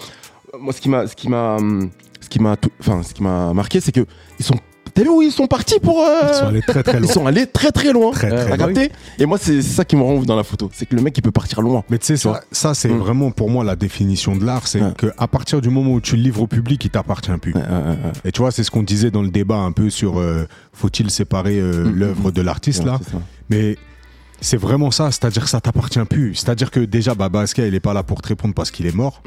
moi, 0.59 0.73
ce 0.73 0.81
qui 0.81 0.89
m'a, 0.89 1.07
ce 1.07 1.15
qui 1.15 1.29
m'a, 1.29 1.55
hum, 1.55 1.89
ce 2.19 2.27
qui 2.27 2.39
m'a, 2.39 2.57
enfin, 2.81 3.01
ce 3.01 3.13
qui 3.13 3.23
m'a 3.23 3.53
marqué, 3.53 3.79
c'est 3.79 3.93
que 3.93 4.05
ils 4.39 4.45
sont. 4.45 4.55
T'as 4.95 5.03
vu 5.03 5.09
où 5.09 5.21
ils 5.21 5.31
sont 5.31 5.45
partis 5.45 5.77
pour 5.79 6.01
euh, 6.01 6.21
Ils 6.29 6.33
sont 6.33 6.47
allés 6.47 6.61
très 6.61 6.81
très 6.81 6.97
Ils 6.97 7.01
loin. 7.01 7.11
sont 7.11 7.27
allés 7.27 7.45
très 7.47 7.71
très 7.71 7.91
loin. 7.91 8.11
Très, 8.11 8.31
Euh, 8.31 8.45
très 8.45 8.57
T'as 8.57 8.65
loin. 8.65 8.73
capté 8.73 8.91
Et 9.19 9.25
moi, 9.25 9.37
c'est 9.37 9.61
ça 9.61 9.83
qui 9.83 9.97
me 9.97 10.01
rend 10.01 10.15
ouf 10.15 10.25
dans 10.25 10.37
la 10.37 10.43
photo. 10.45 10.69
C'est 10.73 10.85
que 10.85 10.95
le 10.95 11.01
mec, 11.01 11.17
il 11.17 11.21
peut 11.21 11.31
partir 11.31 11.61
loin. 11.61 11.83
Mais 11.89 11.97
tu 11.97 12.05
sais, 12.05 12.17
ça, 12.17 12.39
ça 12.51 12.73
c'est 12.73 12.87
Mm. 12.89 12.97
vraiment 12.99 13.31
pour 13.31 13.49
moi 13.49 13.63
la 13.65 13.75
définition 13.75 14.35
de 14.37 14.45
l'art. 14.45 14.67
C'est 14.67 14.81
Ouais. 14.81 14.93
que 14.97 15.07
à 15.17 15.27
partir 15.27 15.59
du 15.59 15.69
moment 15.69 15.91
où 15.91 15.99
tu 16.01 16.15
le 16.15 16.21
livres 16.23 16.41
au 16.43 16.47
public, 16.47 16.83
il 16.85 16.89
t'appartient 16.89 17.29
plus. 17.41 17.53
Ouais, 17.53 17.59
ouais, 17.61 17.67
ouais, 17.67 17.97
Et 18.23 18.31
tu 18.31 18.39
vois, 18.41 18.51
c'est 18.51 18.63
ce 18.63 18.71
qu'on 18.71 18.83
disait 18.83 19.11
dans 19.11 19.21
le 19.21 19.29
débat 19.29 19.57
un 19.57 19.73
peu 19.73 19.89
sur 19.89 20.17
euh, 20.19 20.47
faut-il 20.71 21.11
séparer 21.11 21.59
euh, 21.59 21.83
Mm, 21.85 21.95
l'œuvre 21.95 22.29
mm, 22.29 22.33
de 22.33 22.41
l'artiste 22.41 22.79
ouais, 22.85 22.91
là. 22.91 22.99
Mais 23.49 23.77
c'est 24.39 24.57
vraiment 24.57 24.91
ça, 24.91 25.11
c'est-à-dire 25.11 25.43
que 25.43 25.49
ça 25.49 25.59
t'appartient 25.59 25.99
plus. 26.09 26.35
C'est-à-dire 26.35 26.71
que 26.71 26.79
déjà, 26.79 27.15
Basquiat, 27.15 27.67
il 27.67 27.75
est 27.75 27.79
pas 27.81 27.93
là 27.93 28.03
pour 28.03 28.21
te 28.21 28.29
répondre 28.29 28.53
parce 28.53 28.71
qu'il 28.71 28.85
est 28.85 28.95
mort, 28.95 29.21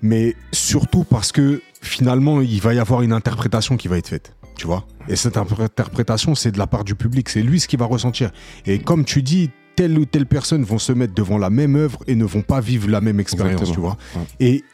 mais 0.00 0.34
surtout 0.52 1.04
parce 1.04 1.32
que 1.32 1.60
finalement, 1.82 2.40
il 2.40 2.60
va 2.60 2.72
y 2.74 2.78
avoir 2.78 3.02
une 3.02 3.12
interprétation 3.12 3.76
qui 3.76 3.88
va 3.88 3.98
être 3.98 4.08
faite. 4.08 4.34
Tu 4.56 4.66
vois 4.66 4.86
Et 5.08 5.16
cette 5.16 5.36
interprétation, 5.36 6.34
c'est 6.34 6.52
de 6.52 6.58
la 6.58 6.66
part 6.66 6.84
du 6.84 6.94
public. 6.94 7.28
C'est 7.28 7.42
lui 7.42 7.58
ce 7.60 7.66
qui 7.68 7.76
va 7.76 7.86
ressentir. 7.86 8.30
Et 8.66 8.78
comme 8.78 9.04
tu 9.04 9.22
dis, 9.22 9.50
telle 9.76 9.98
ou 9.98 10.04
telle 10.04 10.26
personne 10.26 10.62
vont 10.64 10.78
se 10.78 10.92
mettre 10.92 11.14
devant 11.14 11.38
la 11.38 11.50
même 11.50 11.74
œuvre 11.76 11.98
et 12.06 12.14
ne 12.14 12.24
vont 12.24 12.42
pas 12.42 12.60
vivre 12.60 12.88
la 12.88 13.00
même 13.00 13.18
expérience, 13.20 13.72
tu 13.72 13.80
vois 13.80 13.96
Ouais. 14.14 14.22
Et 14.40 14.64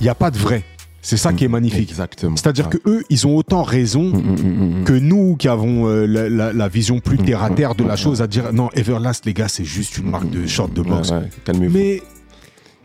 il 0.00 0.02
n'y 0.04 0.08
a 0.08 0.14
pas 0.14 0.30
de 0.30 0.38
vrai. 0.38 0.62
C'est 1.00 1.16
ça 1.18 1.34
qui 1.34 1.44
est 1.44 1.48
magnifique. 1.48 1.90
Exactement. 1.90 2.34
C'est-à-dire 2.36 2.66
Ouais. 2.68 2.78
que 2.78 2.88
eux, 2.90 3.04
ils 3.10 3.26
ont 3.26 3.36
autant 3.36 3.62
raison 3.62 4.04
Mm, 4.04 4.16
mm, 4.16 4.40
mm, 4.42 4.80
mm. 4.80 4.84
que 4.84 4.92
nous 4.94 5.36
qui 5.36 5.48
avons 5.48 5.86
euh, 5.86 6.06
la, 6.06 6.28
la- 6.30 6.52
la 6.54 6.68
vision 6.68 6.98
plus 7.00 7.18
Mm, 7.18 7.24
terre 7.26 7.42
à 7.42 7.50
terre 7.50 7.74
de 7.74 7.84
mm, 7.84 7.88
la 7.88 7.94
mm, 7.94 7.98
chose 7.98 8.22
à 8.22 8.26
dire 8.26 8.52
non 8.54 8.70
Everlast 8.74 9.26
les 9.26 9.34
gars 9.34 9.48
c'est 9.48 9.64
juste 9.66 9.98
une 9.98 10.08
marque 10.10 10.30
de 10.30 10.46
short 10.46 10.72
de 10.72 10.80
boxe 10.80 11.10
Ouais, 11.10 11.68
mais 11.70 12.02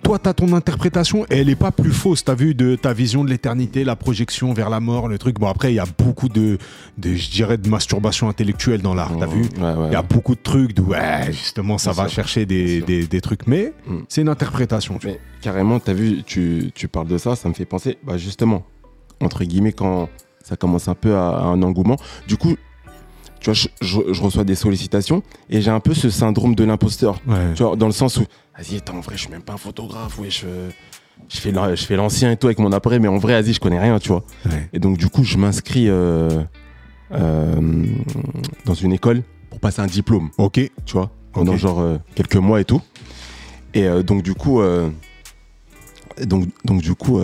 toi 0.04 0.18
t'as 0.20 0.34
ton 0.34 0.54
interprétation 0.54 1.26
et 1.30 1.38
elle 1.40 1.50
est 1.50 1.56
pas 1.56 1.72
plus 1.72 1.92
fausse 1.92 2.24
t'as 2.24 2.34
vu 2.36 2.56
de 2.56 2.76
ta 2.76 2.94
vision 2.94 3.24
de 3.24 3.30
l'éternité 3.30 3.84
la 3.84 3.96
projection 3.96 4.54
vers 4.54 4.70
la 4.70 4.80
mort 4.80 5.08
le 5.08 5.18
truc 5.18 5.40
bon 5.40 5.48
après 5.48 5.72
il 5.72 5.76
y 5.76 5.80
a 5.80 5.86
beaucoup 5.98 6.30
de, 6.30 6.58
de 6.98 7.14
je 7.16 7.30
dirais 7.30 7.58
de 7.58 7.70
masturbation 7.70 8.30
intellectuelle 8.30 8.82
dans 8.82 8.94
l'art 8.94 9.12
t'as 9.20 9.26
vu 9.28 9.42
Ouais, 9.58 9.64
ouais. 9.74 9.88
il 9.88 9.94
y 9.94 9.96
a 9.96 10.02
beaucoup 10.02 10.36
de 10.36 10.42
trucs 10.42 10.74
de 10.74 10.82
ouais 10.82 11.28
justement 11.32 11.78
ça 11.78 11.92
Bien 11.92 12.04
va 12.04 12.10
sûr. 12.10 12.16
chercher 12.16 12.46
des, 12.46 13.08
trucs 13.22 13.46
mais 13.48 13.74
Mm. 13.88 13.98
c'est 14.08 14.22
une 14.22 14.30
interprétation 14.30 14.98
tu 15.00 15.08
vois. 15.08 15.16
Mais 15.16 15.22
carrément, 15.42 15.80
t'as 15.80 15.94
vu, 15.94 16.24
tu, 16.24 16.72
tu 16.76 16.88
parles 16.88 17.08
de 17.08 17.18
ça, 17.18 17.36
ça 17.36 17.48
me 17.50 17.54
fait 17.54 17.66
penser, 17.66 17.98
bah 18.04 18.18
justement, 18.18 18.64
entre 19.22 19.44
guillemets, 19.44 19.72
quand 19.72 20.10
ça 20.44 20.56
commence 20.56 20.88
un 20.88 20.96
peu 20.96 21.16
à, 21.16 21.30
à 21.30 21.44
un 21.44 21.62
engouement. 21.62 21.98
Du 22.28 22.36
coup, 22.38 22.56
tu 23.40 23.46
vois, 23.46 23.54
je, 23.54 23.68
je- 23.82 24.14
je 24.14 24.22
reçois 24.22 24.44
des 24.44 24.56
sollicitations 24.56 25.24
et 25.50 25.62
j'ai 25.62 25.72
un 25.72 25.80
peu 25.80 25.94
ce 25.94 26.10
syndrome 26.10 26.56
de 26.56 26.64
l'imposteur. 26.64 27.20
Ouais. 27.28 27.54
Tu 27.56 27.64
vois, 27.64 27.76
dans 27.76 27.86
le 27.88 27.92
sens 27.94 28.18
où, 28.18 28.26
vas-y, 28.58 28.78
attends, 28.78 28.98
en 28.98 29.02
vrai, 29.02 29.16
je 29.16 29.22
suis 29.22 29.30
même 29.32 29.42
pas 29.42 29.54
un 29.54 29.58
photographe, 29.58 30.20
ouais, 30.20 30.30
je, 30.30 30.46
je 31.30 31.38
fais 31.40 31.52
je 31.54 31.86
fais 31.86 31.96
l'ancien 31.96 32.32
et 32.32 32.38
tout 32.38 32.48
avec 32.48 32.60
mon 32.60 32.72
appareil, 32.72 33.00
mais 33.00 33.08
en 33.08 33.18
vrai, 33.18 33.42
vas-y, 33.42 33.54
je 33.54 33.60
connais 33.60 33.80
rien, 33.80 34.00
tu 34.00 34.10
vois. 34.10 34.24
Ouais. 34.46 34.70
Et 34.74 34.80
donc, 34.80 34.98
du 34.98 35.08
coup, 35.08 35.24
je 35.24 35.38
m'inscris 35.38 35.90
euh, 35.90 36.30
euh, 37.12 37.86
dans 38.66 38.74
une 38.74 38.94
école 38.94 39.24
pour 39.50 39.60
passer 39.60 39.82
un 39.82 39.88
diplôme 39.88 40.30
ok 40.38 40.60
tu 40.86 40.94
vois, 40.94 41.10
pendant 41.34 41.58
genre 41.58 41.80
euh, 41.80 41.98
quelques 42.16 42.36
mois 42.36 42.62
et 42.62 42.66
tout. 42.66 42.82
Et 43.74 43.88
donc 44.04 44.24
du 44.24 44.34
coup, 44.34 44.62
donc, 46.26 46.48
donc 46.66 46.82
du 46.82 46.96
coup, 46.96 47.20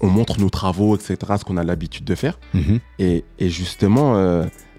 on 0.00 0.06
montre 0.06 0.38
nos 0.38 0.50
travaux, 0.50 0.94
etc., 0.96 1.16
ce 1.38 1.44
qu'on 1.44 1.56
a 1.56 1.64
l'habitude 1.64 2.04
de 2.04 2.14
faire. 2.14 2.38
Mhm. 2.52 2.78
Et, 2.98 3.24
et 3.38 3.48
justement, 3.48 4.14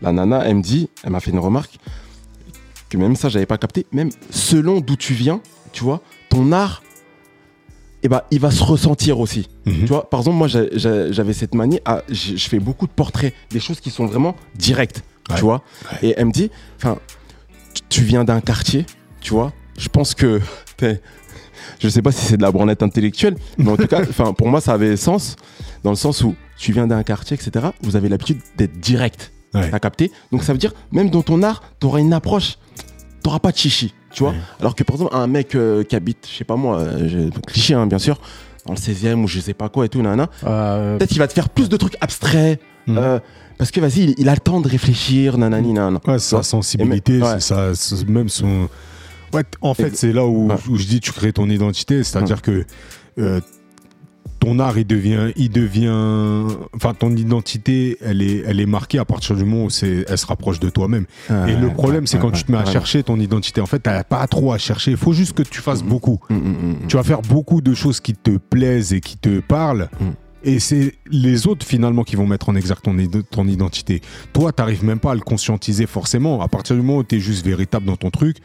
la 0.06 0.12
nana, 0.12 0.44
elle 0.46 0.56
me 0.56 0.62
dit, 0.62 0.90
elle 1.04 1.12
m'a 1.12 1.20
fait 1.20 1.32
une 1.32 1.40
remarque 1.40 1.78
que 2.90 2.98
même 2.98 3.16
ça, 3.16 3.30
j'avais 3.30 3.46
pas 3.46 3.58
capté. 3.58 3.86
Même 3.92 4.10
selon 4.30 4.80
d'où 4.80 4.96
tu 4.96 5.14
viens, 5.14 5.42
tu 5.74 5.84
vois, 5.84 6.02
ton 6.30 6.52
art, 6.52 6.84
eh 8.04 8.08
ben, 8.08 8.22
il 8.30 8.40
va 8.40 8.52
se 8.52 8.64
ressentir 8.64 9.20
aussi. 9.20 9.48
Mhm. 9.66 9.80
Tu 9.82 9.86
vois, 9.88 10.10
par 10.10 10.20
exemple, 10.20 10.38
moi, 10.38 10.48
j'avais 10.48 11.34
cette 11.34 11.56
manie, 11.56 11.80
à, 11.86 12.04
je 12.10 12.38
fais 12.48 12.60
beaucoup 12.60 12.86
de 12.86 12.92
portraits, 12.92 13.34
des 13.50 13.60
choses 13.60 13.80
qui 13.80 13.90
sont 13.90 14.06
vraiment 14.06 14.36
directes, 14.56 15.04
Ouais. 15.30 15.36
tu 15.38 15.42
vois. 15.42 15.64
Ouais. 15.92 16.10
Et 16.10 16.14
elle 16.18 16.26
me 16.26 16.32
dit, 16.32 16.52
enfin, 16.78 17.00
tu- 17.90 18.04
viens 18.04 18.24
d'un 18.24 18.42
quartier, 18.42 18.86
tu 19.22 19.34
vois. 19.34 19.52
Je 19.78 19.90
pense 19.90 20.14
que, 20.14 20.40
je 21.80 21.90
sais 21.90 22.04
pas 22.04 22.12
si 22.12 22.24
c'est 22.26 22.38
de 22.38 22.44
la 22.44 22.52
branlette 22.52 22.84
intellectuelle, 22.84 23.36
mais 23.58 23.72
en 23.72 23.78
tout 23.78 23.88
cas, 23.88 24.02
enfin, 24.10 24.34
pour 24.34 24.48
moi, 24.50 24.62
ça 24.62 24.74
avait 24.74 24.98
sens, 24.98 25.36
dans 25.84 25.90
le 25.90 25.96
sens 25.96 26.22
où 26.22 26.36
tu 26.58 26.72
viens 26.74 26.86
d'un 26.86 27.02
quartier, 27.02 27.36
etc. 27.36 27.68
Vous 27.82 27.96
avez 27.96 28.08
l'habitude 28.08 28.38
d'être 28.56 28.80
direct, 28.80 29.32
Ouais. 29.56 29.70
t'as 29.70 29.80
capté. 29.80 30.12
Donc 30.32 30.44
ça 30.44 30.52
veut 30.54 30.60
dire, 30.60 30.74
même 30.92 31.10
dans 31.10 31.22
ton 31.22 31.42
art, 31.44 31.64
t'auras 31.80 32.00
une 32.00 32.14
approche, 32.14 32.58
t'auras 33.24 33.40
pas 33.40 33.52
de 33.52 33.58
chichi, 33.58 33.94
tu 34.12 34.24
vois. 34.24 34.32
Ouais. 34.32 34.38
Alors 34.60 34.76
que 34.76 34.84
par 34.84 34.96
exemple, 34.96 35.16
un 35.16 35.28
mec 35.28 35.56
euh, 35.56 35.84
qui 35.84 35.96
habite, 35.96 36.28
je 36.32 36.38
sais 36.38 36.44
pas 36.44 36.56
moi, 36.56 36.80
euh, 36.80 37.30
cliché, 37.48 37.74
hein, 37.74 37.88
bien 37.88 38.00
sûr, 38.00 38.20
dans 38.66 38.74
le 38.74 38.80
16e 38.80 39.24
ou 39.24 39.28
je 39.28 39.40
sais 39.40 39.54
pas 39.54 39.70
quoi 39.70 39.86
et 39.86 39.90
tout, 39.90 40.02
nanana, 40.02 40.30
Euh, 40.46 40.98
peut-être 40.98 41.10
qu'il 41.10 41.20
va 41.20 41.28
te 41.28 41.34
faire 41.34 41.50
plus 41.50 41.70
de 41.70 41.78
trucs 41.78 41.98
abstraits, 42.02 42.60
euh, 42.90 43.20
parce 43.58 43.72
que 43.72 43.80
vas-y, 43.80 44.02
il, 44.04 44.16
il 44.18 44.30
a 44.30 44.34
le 44.34 44.40
temps 44.40 44.60
de 44.62 44.68
réfléchir, 44.68 45.38
nanani, 45.38 45.74
nanana. 45.74 46.00
Ouais, 46.08 46.20
sa 46.20 46.44
sensibilité, 46.44 47.20
même- 47.20 47.40
ça, 47.40 47.72
même 48.08 48.30
son. 48.30 48.68
Ouais, 49.34 49.44
en 49.62 49.74
fait, 49.74 49.96
c'est 49.98 50.14
là 50.14 50.26
où, 50.26 50.50
où 50.70 50.76
je 50.78 50.86
dis 50.86 51.00
tu 51.00 51.12
crées 51.12 51.34
ton 51.34 51.50
identité, 51.50 52.04
c'est-à-dire 52.04 52.42
que 52.42 52.66
euh, 53.20 53.40
ton 54.46 54.60
art, 54.60 54.78
il 54.78 54.86
devient, 54.88 55.32
il 55.36 55.50
devient, 55.50 56.46
enfin, 56.76 56.94
ton 56.94 57.16
identité, 57.16 57.98
elle 58.02 58.22
est, 58.22 58.44
elle 58.46 58.60
est 58.60 58.66
marquée 58.66 59.00
à 59.00 59.06
partir 59.06 59.36
du 59.36 59.44
moment 59.44 59.66
où 59.66 59.70
c'est, 59.70 60.06
elle 60.08 60.18
se 60.18 60.26
rapproche 60.26 60.60
de 60.60 60.70
toi-même. 60.70 61.06
Et 61.48 61.56
le 61.56 61.70
problème, 61.70 62.08
c'est 62.08 62.20
quand 62.20 62.32
tu 62.32 62.44
te 62.44 62.52
mets 62.52 62.58
à 62.58 62.66
chercher 62.66 63.04
ton 63.04 63.20
identité, 63.20 63.62
en 63.62 63.66
fait, 63.66 63.80
t'as 63.80 64.04
pas 64.04 64.26
trop 64.28 64.54
à 64.54 64.58
chercher. 64.58 64.92
Il 64.92 64.98
faut 64.98 65.14
juste 65.14 65.34
que 65.34 65.44
tu 65.44 65.62
fasses 65.62 65.84
beaucoup. 65.84 66.20
Mm, 66.30 66.88
Tu 66.88 66.96
vas 66.96 67.04
faire 67.04 67.22
beaucoup 67.22 67.62
de 67.62 67.74
choses 67.74 68.00
qui 68.00 68.14
te 68.14 68.38
plaisent 68.38 68.94
et 68.94 69.02
qui 69.02 69.18
te 69.18 69.40
parlent. 69.40 69.90
Mm. 70.00 70.06
Et 70.48 70.60
c'est 70.60 70.94
les 71.10 71.48
autres 71.48 71.66
finalement 71.66 72.04
qui 72.04 72.16
vont 72.16 72.28
mettre 72.28 72.50
en 72.50 72.56
exergue 72.56 72.82
ton, 72.82 72.96
ton 73.32 73.48
identité. 73.48 74.02
Toi, 74.32 74.52
t'arrives 74.52 74.86
même 74.86 75.00
pas 75.00 75.12
à 75.12 75.16
le 75.16 75.22
conscientiser 75.22 75.88
forcément. 75.88 76.42
À 76.42 76.48
partir 76.48 76.76
du 76.76 76.84
moment 76.84 77.00
où 77.00 77.04
tu 77.04 77.16
es 77.16 77.20
juste 77.20 77.44
véritable 77.44 77.88
dans 77.88 77.96
ton 77.96 78.12
truc, 78.12 78.38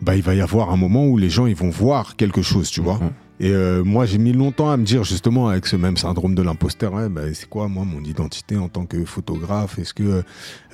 bah, 0.00 0.16
il 0.16 0.22
va 0.22 0.34
y 0.34 0.40
avoir 0.40 0.70
un 0.70 0.76
moment 0.76 1.06
où 1.06 1.18
les 1.18 1.28
gens 1.28 1.46
ils 1.46 1.54
vont 1.56 1.68
voir 1.68 2.16
quelque 2.16 2.40
chose, 2.40 2.70
tu 2.70 2.80
vois. 2.80 2.98
Mm. 3.40 3.44
Et 3.44 3.50
euh, 3.50 3.84
moi, 3.84 4.04
j'ai 4.06 4.18
mis 4.18 4.32
longtemps 4.32 4.70
à 4.70 4.76
me 4.76 4.84
dire 4.84 5.04
justement 5.04 5.48
avec 5.48 5.66
ce 5.66 5.76
même 5.76 5.96
syndrome 5.96 6.34
de 6.34 6.42
l'imposteur, 6.42 6.92
ouais, 6.94 7.08
bah, 7.08 7.22
c'est 7.32 7.48
quoi 7.48 7.68
moi 7.68 7.84
mon 7.84 8.00
identité 8.02 8.56
en 8.56 8.68
tant 8.68 8.84
que 8.86 9.04
photographe? 9.04 9.78
Est-ce 9.78 9.94
que 9.94 10.22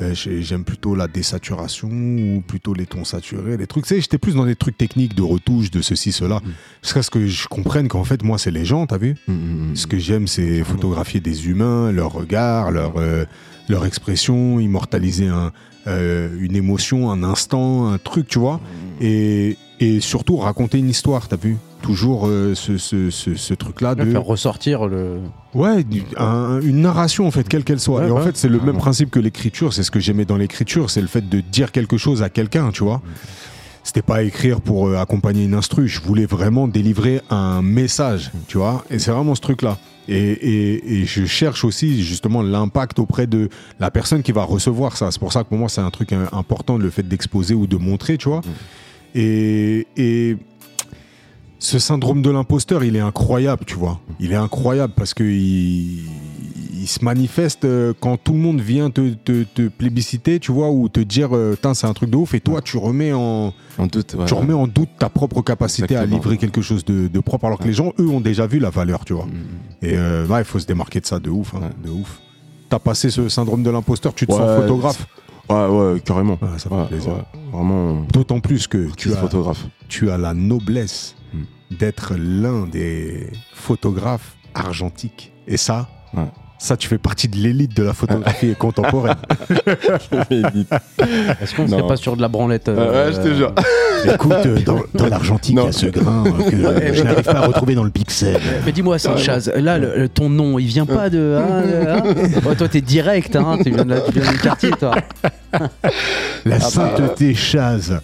euh, 0.01 0.15
j'ai- 0.15 0.43
j'aime 0.43 0.65
plutôt 0.65 0.95
la 0.95 1.07
désaturation 1.09 1.89
ou 1.91 2.43
plutôt 2.47 2.75
les 2.75 2.87
tons 2.87 3.05
saturés, 3.05 3.57
les 3.57 3.67
trucs? 3.67 3.85
Tu 3.87 3.95
sais, 3.95 4.01
j'étais 4.01 4.19
plus 4.19 4.35
dans 4.35 4.47
des 4.47 4.57
trucs 4.57 4.79
techniques 4.79 5.15
de 5.15 5.23
retouche, 5.23 5.71
de 5.71 5.83
ceci, 5.83 6.13
cela. 6.13 6.41
Jusqu'à 6.83 7.03
ce 7.03 7.11
que 7.11 7.27
je 7.27 7.47
comprenne 7.49 7.89
qu'en 7.89 8.05
fait, 8.05 8.23
moi, 8.23 8.39
c'est 8.39 8.51
les 8.51 8.65
gens, 8.65 8.87
t'as 8.87 8.99
vu? 8.99 9.17
Mm, 9.29 9.75
ce 9.75 9.87
que 9.87 9.99
j'aime, 9.99 10.27
c'est 10.27 10.65
photographier 10.65 11.21
des 11.21 11.49
humains, 11.49 11.93
leur 11.93 12.13
regard, 12.13 12.71
leur, 12.71 12.95
euh, 12.97 13.25
leur 13.69 13.85
expression, 13.87 14.61
immortaliser 14.61 15.29
un, 15.29 15.53
euh, 15.87 16.31
une 16.41 16.57
émotion, 16.57 17.11
un 17.11 17.23
instant, 17.23 17.89
un 17.93 17.99
truc, 17.99 18.27
tu 18.29 18.39
vois? 18.39 18.61
Et, 19.01 19.57
et 19.81 20.01
surtout 20.01 20.37
raconter 20.37 20.79
une 20.79 20.89
histoire, 20.89 21.29
t'as 21.29 21.37
vu? 21.37 21.57
Toujours 21.85 22.27
euh, 22.27 22.55
ce, 22.55 22.79
ce, 22.79 23.11
ce, 23.11 23.35
ce 23.35 23.53
truc-là 23.55 23.95
de. 23.95 24.05
Faire 24.11 24.25
ressortir 24.25 24.87
le. 24.87 25.19
Ouais, 25.53 25.85
un- 26.17 26.61
une 26.63 26.81
narration 26.81 27.27
en 27.27 27.31
fait, 27.31 27.47
quelle 27.47 27.63
qu'elle 27.63 27.79
soit. 27.79 28.01
Ouais, 28.01 28.09
et 28.09 28.11
en 28.11 28.23
fait, 28.23 28.37
c'est 28.39 28.49
le 28.49 28.59
même 28.59 28.79
principe 28.79 29.11
que 29.11 29.21
l'écriture. 29.21 29.75
C'est 29.75 29.83
ce 29.83 29.91
que 29.91 30.01
j'aimais 30.01 30.25
dans 30.25 30.39
l'écriture, 30.39 30.89
c'est 30.89 31.03
le 31.03 31.07
fait 31.09 31.29
de 31.29 31.41
dire 31.41 31.73
quelque 31.73 31.99
chose 31.99 32.23
à 32.23 32.31
quelqu'un, 32.31 32.71
tu 32.71 32.85
vois. 32.85 33.03
C'était 33.83 34.01
pas 34.01 34.23
écrire 34.23 34.63
pour 34.63 34.89
euh, 34.89 34.97
accompagner 34.97 35.45
une 35.45 35.53
instru. 35.53 35.87
Je 35.87 36.01
voulais 36.01 36.25
vraiment 36.25 36.67
délivrer 36.69 37.21
un 37.29 37.61
message, 37.61 38.31
tu 38.49 38.57
vois. 38.57 38.83
Et 38.91 38.99
c'est 38.99 39.11
vraiment 39.11 39.35
ce 39.35 39.43
truc-là. 39.43 39.77
Et, 40.09 40.17
et- 40.17 41.01
et 41.01 41.05
je 41.05 41.27
cherche 41.27 41.65
aussi 41.65 42.03
justement 42.03 42.41
l'impact 42.41 42.99
auprès 42.99 43.27
de 43.27 43.51
la 43.79 43.91
personne 43.91 44.23
qui 44.23 44.33
va 44.33 44.45
recevoir 44.45 44.97
ça. 44.97 45.11
C'est 45.11 45.21
pour 45.21 45.35
ça 45.35 45.45
que 45.45 45.49
pour 45.51 45.59
moi, 45.59 45.69
c'est 45.69 45.83
un 45.83 45.91
truc 45.91 46.15
important, 46.33 46.79
le 46.79 46.89
fait 46.89 47.07
d'exposer 47.07 47.53
ou 47.53 47.67
de 47.67 47.77
montrer, 47.77 48.17
tu 48.17 48.31
vois. 48.31 48.41
Et, 49.15 49.87
et 49.97 50.37
ce 51.65 51.79
syndrome 51.79 52.21
de 52.23 52.31
l'imposteur, 52.31 52.85
il 52.85 52.95
est 52.97 53.01
incroyable, 53.01 53.65
tu 53.67 53.77
vois. 53.77 53.99
Il 54.21 54.33
est 54.33 54.37
incroyable 54.37 54.93
parce 54.95 55.15
que 55.15 55.25
il, 55.25 56.01
il 56.75 56.87
se 56.87 57.03
manifeste 57.03 57.65
euh, 57.65 57.95
quand 57.99 58.19
tout 58.19 58.33
le 58.35 58.39
monde 58.39 58.61
vient 58.61 58.91
te, 58.91 59.15
te, 59.15 59.45
te 59.45 59.69
plébisciter, 59.69 60.39
tu 60.41 60.53
vois, 60.53 60.71
ou 60.71 60.91
te 60.91 61.01
dire, 61.01 61.35
euh, 61.35 61.57
c'est 61.73 61.87
un 61.87 61.95
truc 61.95 62.11
de 62.11 62.17
ouf, 62.17 62.35
et 62.35 62.41
toi, 62.41 62.61
tu 62.61 62.77
remets 62.77 63.15
en, 63.15 63.55
En 63.79 63.87
doute, 63.87 64.15
ouais. 64.19 64.27
tu 64.27 64.35
remets 64.35 64.53
en 64.53 64.67
doute 64.67 64.91
ta 64.99 65.09
propre 65.09 65.41
capacité 65.41 65.97
à 65.97 66.05
livrer 66.05 66.37
quelque 66.37 66.61
chose 66.61 66.85
de, 66.85 67.09
de 67.09 67.21
propre, 67.21 67.47
alors 67.47 67.59
que 67.59 67.65
les 67.67 67.73
gens, 67.73 67.93
eux, 67.99 68.09
ont 68.09 68.21
déjà 68.21 68.47
vu 68.47 68.59
la 68.59 68.69
valeur, 68.71 69.07
tu 69.07 69.15
vois. 69.15 69.25
Mm, 69.25 69.87
Et 69.87 69.97
euh, 69.97 70.27
il 70.39 70.45
faut 70.45 70.59
se 70.59 70.67
démarquer 70.67 71.01
de 71.01 71.07
ça 71.07 71.19
de 71.19 71.31
ouf, 71.31 71.55
hein, 71.55 71.71
de 71.83 71.89
ouf. 71.91 72.21
T'as 72.69 72.79
passé 72.79 73.09
ce 73.09 73.31
syndrome 73.31 73.63
de 73.63 73.71
l'imposteur, 73.71 74.13
tu 74.15 74.27
te 74.27 74.33
sens 74.33 74.61
photographe? 74.61 75.07
Ouais, 75.49 75.67
ouais, 75.67 76.01
carrément. 76.01 76.39
Ouais, 76.43 76.59
ça 76.59 76.69
fait 76.69 76.89
plaisir. 76.89 77.25
Vraiment, 77.53 78.03
D'autant 78.13 78.41
plus 78.41 78.67
que 78.67 78.89
tu 78.97 79.13
as, 79.13 79.17
photographe. 79.17 79.67
tu 79.89 80.11
as 80.11 80.19
la 80.19 80.35
noblesse 80.35 81.15
Hmm. 81.33 81.45
D'être 81.71 82.15
l'un 82.17 82.67
des 82.67 83.31
photographes 83.53 84.37
argentiques. 84.55 85.33
Et 85.47 85.57
ça. 85.57 85.89
Ça, 86.65 86.79
tu 86.79 86.89
fais 86.89 86.97
partie 86.99 87.29
de 87.29 87.37
l'élite 87.37 87.77
de 87.77 87.83
la 87.83 87.93
photographie 87.93 88.55
contemporaine. 88.59 89.17
Est-ce 90.31 91.55
qu'on 91.55 91.69
serait 91.69 91.87
pas 91.87 91.97
sur 91.97 92.17
de 92.17 92.23
la 92.23 92.29
branlette 92.29 92.69
Ouais, 92.69 92.75
euh, 92.79 93.07
ouais, 93.09 93.13
je 93.13 93.21
te 93.29 93.35
jure. 93.35 93.53
Écoute, 94.13 94.33
euh, 94.47 94.59
dans, 94.65 94.81
dans 94.95 95.07
l'argentique, 95.07 95.57
il 95.59 95.65
y 95.65 95.67
a 95.69 95.73
ce 95.73 95.87
grain 95.87 96.25
euh, 96.27 96.51
que 96.51 96.57
euh, 96.57 96.95
je 96.95 97.03
n'arrive 97.03 97.25
pas 97.25 97.33
à 97.39 97.47
retrouver 97.47 97.75
dans 97.75 97.85
le 97.85 97.91
pixel. 97.91 98.39
Mais 98.65 98.73
dis-moi, 98.73 98.99
Sanchez, 98.99 99.39
là, 99.57 99.79
le- 99.79 99.95
le- 99.97 100.09
ton 100.09 100.29
nom, 100.31 100.59
il 100.59 100.67
vient 100.67 100.87
pas 100.87 101.11
de. 101.11 101.37
hein, 101.39 101.63
euh, 101.67 101.97
hein 102.47 102.55
toi, 102.57 102.69
t'es 102.69 102.81
direct, 102.81 103.37
hein, 103.37 103.59
tu 103.63 103.71
viens, 103.71 103.85
de 103.85 103.91
la- 103.91 104.01
tu 104.01 104.19
viens 104.21 104.33
du 104.33 104.39
quartier, 104.39 104.71
toi. 104.71 104.95
La 106.45 106.61
sainteté 106.61 107.35
chase. 107.35 107.99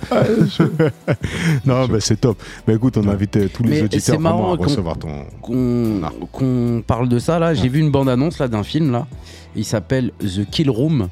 non, 1.66 1.86
bah, 1.86 1.98
c'est 2.00 2.20
top. 2.20 2.38
Mais 2.66 2.74
écoute, 2.74 2.96
on 2.96 3.08
invite 3.08 3.36
euh, 3.36 3.48
tous 3.52 3.64
les 3.64 3.70
Mais 3.70 3.76
c'est 3.78 3.84
auditeurs 3.84 4.14
vraiment 4.20 4.36
marrant 4.38 4.54
à 4.54 4.56
qu'on- 4.56 4.62
recevoir 4.64 4.98
ton. 4.98 5.24
Qu'on 5.42 6.00
qu'on 6.32 6.82
parle 6.86 7.08
de 7.08 7.18
ça, 7.18 7.38
là, 7.38 7.52
j'ai 7.54 7.68
vu 7.68 7.80
une 7.80 7.90
bande-annonce 7.90 8.38
là 8.38 8.48
d'un 8.50 8.62
film, 8.62 8.92
là. 8.92 9.06
Il 9.56 9.64
s'appelle 9.64 10.12
The 10.20 10.44
Kill 10.50 10.68
Room. 10.70 11.08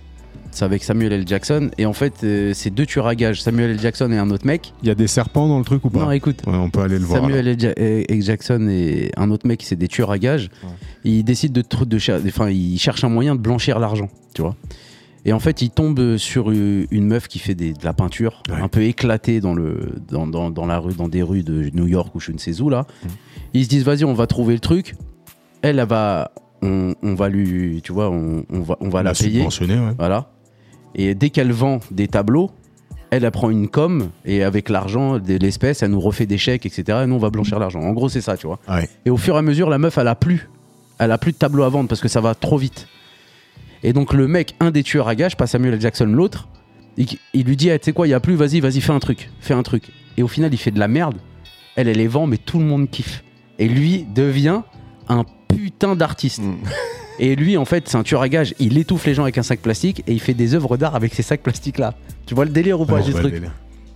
C'est 0.50 0.64
avec 0.64 0.82
Samuel 0.82 1.12
L. 1.12 1.24
Jackson. 1.28 1.70
Et 1.76 1.84
en 1.86 1.92
fait, 1.92 2.24
euh, 2.24 2.52
c'est 2.54 2.70
deux 2.70 2.86
tueurs 2.86 3.06
à 3.06 3.14
gages, 3.14 3.42
Samuel 3.42 3.70
L. 3.72 3.80
Jackson 3.80 4.10
et 4.12 4.16
un 4.18 4.30
autre 4.30 4.46
mec. 4.46 4.72
Il 4.82 4.88
y 4.88 4.90
a 4.90 4.94
des 4.94 5.06
serpents 5.06 5.46
dans 5.46 5.58
le 5.58 5.64
truc 5.64 5.84
ou 5.84 5.90
pas 5.90 6.00
Non, 6.00 6.10
écoute. 6.10 6.40
Ouais, 6.46 6.54
on 6.56 6.70
peut 6.70 6.80
aller 6.80 6.98
le 6.98 7.04
voir. 7.04 7.20
Samuel 7.20 7.46
L. 7.48 7.60
Ja- 7.60 7.72
L. 7.76 8.22
Jackson 8.22 8.66
et 8.70 9.10
un 9.16 9.30
autre 9.30 9.46
mec, 9.46 9.62
c'est 9.62 9.76
des 9.76 9.88
tueurs 9.88 10.10
à 10.10 10.18
gages. 10.18 10.48
Ouais. 10.64 10.70
Ils 11.04 11.22
décident 11.22 11.60
de, 11.60 11.96
enfin, 12.28 12.48
ils 12.50 12.78
cherchent 12.78 13.04
un 13.04 13.08
moyen 13.10 13.34
de 13.34 13.40
blanchir 13.40 13.78
l'argent, 13.78 14.08
tu 14.34 14.40
vois. 14.42 14.56
Et 15.26 15.32
en 15.34 15.38
fait, 15.40 15.60
ils 15.60 15.70
tombent 15.70 16.16
sur 16.16 16.50
une 16.50 17.06
meuf 17.06 17.28
qui 17.28 17.38
fait 17.40 17.54
des- 17.54 17.74
de 17.74 17.84
la 17.84 17.92
peinture, 17.92 18.42
Ouais. 18.48 18.56
un 18.62 18.68
peu 18.68 18.82
éclatée 18.84 19.40
dans, 19.40 19.52
le, 19.52 19.96
dans, 20.10 20.26
dans- 20.26 20.50
dans 20.50 20.64
la 20.64 20.78
rue, 20.78 20.94
dans 20.94 21.08
des 21.08 21.22
rues 21.22 21.42
de 21.42 21.70
New 21.74 21.86
York 21.86 22.14
ou 22.14 22.20
je 22.20 22.32
ne 22.32 22.38
sais 22.38 22.60
où 22.62 22.70
là. 22.70 22.86
Mm. 23.04 23.08
Ils 23.54 23.64
se 23.64 23.68
disent, 23.68 23.84
vas-y, 23.84 24.04
on 24.04 24.14
va 24.14 24.26
trouver 24.26 24.54
le 24.54 24.60
truc. 24.60 24.94
Elle, 25.60 25.78
elle 25.78 25.86
va, 25.86 26.30
on, 26.62 26.94
on 27.02 27.14
va 27.14 27.28
lui, 27.28 27.80
tu 27.82 27.92
vois, 27.92 28.10
on, 28.10 28.44
on 28.50 28.60
va, 28.60 28.76
on 28.80 28.88
va 28.88 29.02
la, 29.02 29.10
La 29.10 29.14
payer. 29.14 29.42
ouais. 29.44 29.94
Voilà. 29.98 30.30
Et 30.94 31.14
dès 31.14 31.30
qu'elle 31.30 31.52
vend 31.52 31.80
des 31.90 32.08
tableaux, 32.08 32.50
elle, 33.10 33.24
elle 33.24 33.30
prend 33.30 33.50
une 33.50 33.68
com 33.68 34.08
et 34.24 34.42
avec 34.42 34.68
l'argent 34.68 35.18
de 35.18 35.34
l'espèce, 35.36 35.82
elle 35.82 35.90
nous 35.92 36.00
refait 36.00 36.26
des 36.26 36.38
chèques, 36.38 36.66
etc. 36.66 37.00
Et 37.04 37.06
nous, 37.06 37.14
on 37.14 37.18
va 37.18 37.30
blanchir 37.30 37.58
l'argent. 37.58 37.80
En 37.80 37.92
gros, 37.92 38.08
c'est 38.08 38.20
ça, 38.20 38.36
tu 38.36 38.46
vois. 38.46 38.58
Ouais. 38.68 38.88
Et 39.06 39.10
au 39.10 39.16
fur 39.16 39.34
et 39.34 39.38
à 39.38 39.42
mesure, 39.42 39.70
la 39.70 39.78
meuf, 39.78 39.96
elle 39.98 40.08
a 40.08 40.14
plus. 40.14 40.48
Elle 40.98 41.12
a 41.12 41.18
plus 41.18 41.32
de 41.32 41.36
tableaux 41.38 41.62
à 41.62 41.68
vendre 41.68 41.88
parce 41.88 42.00
que 42.00 42.08
ça 42.08 42.20
va 42.20 42.34
trop 42.34 42.58
vite. 42.58 42.86
Et 43.82 43.92
donc, 43.92 44.12
le 44.12 44.26
mec, 44.26 44.54
un 44.60 44.70
des 44.72 44.82
tueurs 44.82 45.08
à 45.08 45.14
gages, 45.14 45.36
pas 45.36 45.46
Samuel 45.46 45.74
L. 45.74 45.80
Jackson, 45.80 46.06
l'autre, 46.06 46.48
il, 46.96 47.06
il 47.32 47.44
lui 47.46 47.56
dit, 47.56 47.68
Eh, 47.70 47.78
tu 47.78 47.84
sais 47.86 47.92
quoi, 47.92 48.06
il 48.06 48.10
y 48.10 48.14
a 48.14 48.20
plus, 48.20 48.34
vas-y, 48.34 48.60
vas-y, 48.60 48.80
fais 48.80 48.92
un 48.92 48.98
truc. 48.98 49.30
Fais 49.40 49.54
un 49.54 49.62
truc. 49.62 49.84
Et 50.16 50.22
au 50.22 50.28
final, 50.28 50.52
il 50.52 50.56
fait 50.58 50.72
de 50.72 50.80
la 50.80 50.88
merde. 50.88 51.14
Elle, 51.76 51.88
elle 51.88 51.98
les 51.98 52.08
vend, 52.08 52.26
mais 52.26 52.38
tout 52.38 52.58
le 52.58 52.64
monde 52.64 52.90
kiffe. 52.90 53.22
Et 53.60 53.68
lui 53.68 54.04
devient 54.12 54.62
un 55.08 55.24
putain 55.48 55.96
d'artiste. 55.96 56.40
Mm. 56.42 56.56
Et 57.20 57.34
lui, 57.34 57.56
en 57.56 57.64
fait, 57.64 57.88
c'est 57.88 57.96
un 57.96 58.04
tueur 58.04 58.22
à 58.22 58.28
gages. 58.28 58.54
Il 58.60 58.78
étouffe 58.78 59.04
les 59.06 59.14
gens 59.14 59.24
avec 59.24 59.38
un 59.38 59.42
sac 59.42 59.58
plastique 59.60 60.04
et 60.06 60.12
il 60.12 60.20
fait 60.20 60.34
des 60.34 60.54
œuvres 60.54 60.76
d'art 60.76 60.94
avec 60.94 61.12
ces 61.14 61.24
sacs 61.24 61.42
plastiques-là. 61.42 61.94
Tu 62.26 62.34
vois 62.36 62.44
le 62.44 62.52
délire 62.52 62.80
ou 62.80 62.86
pas, 62.86 63.00
ouais, 63.12 63.20
truc. 63.22 63.34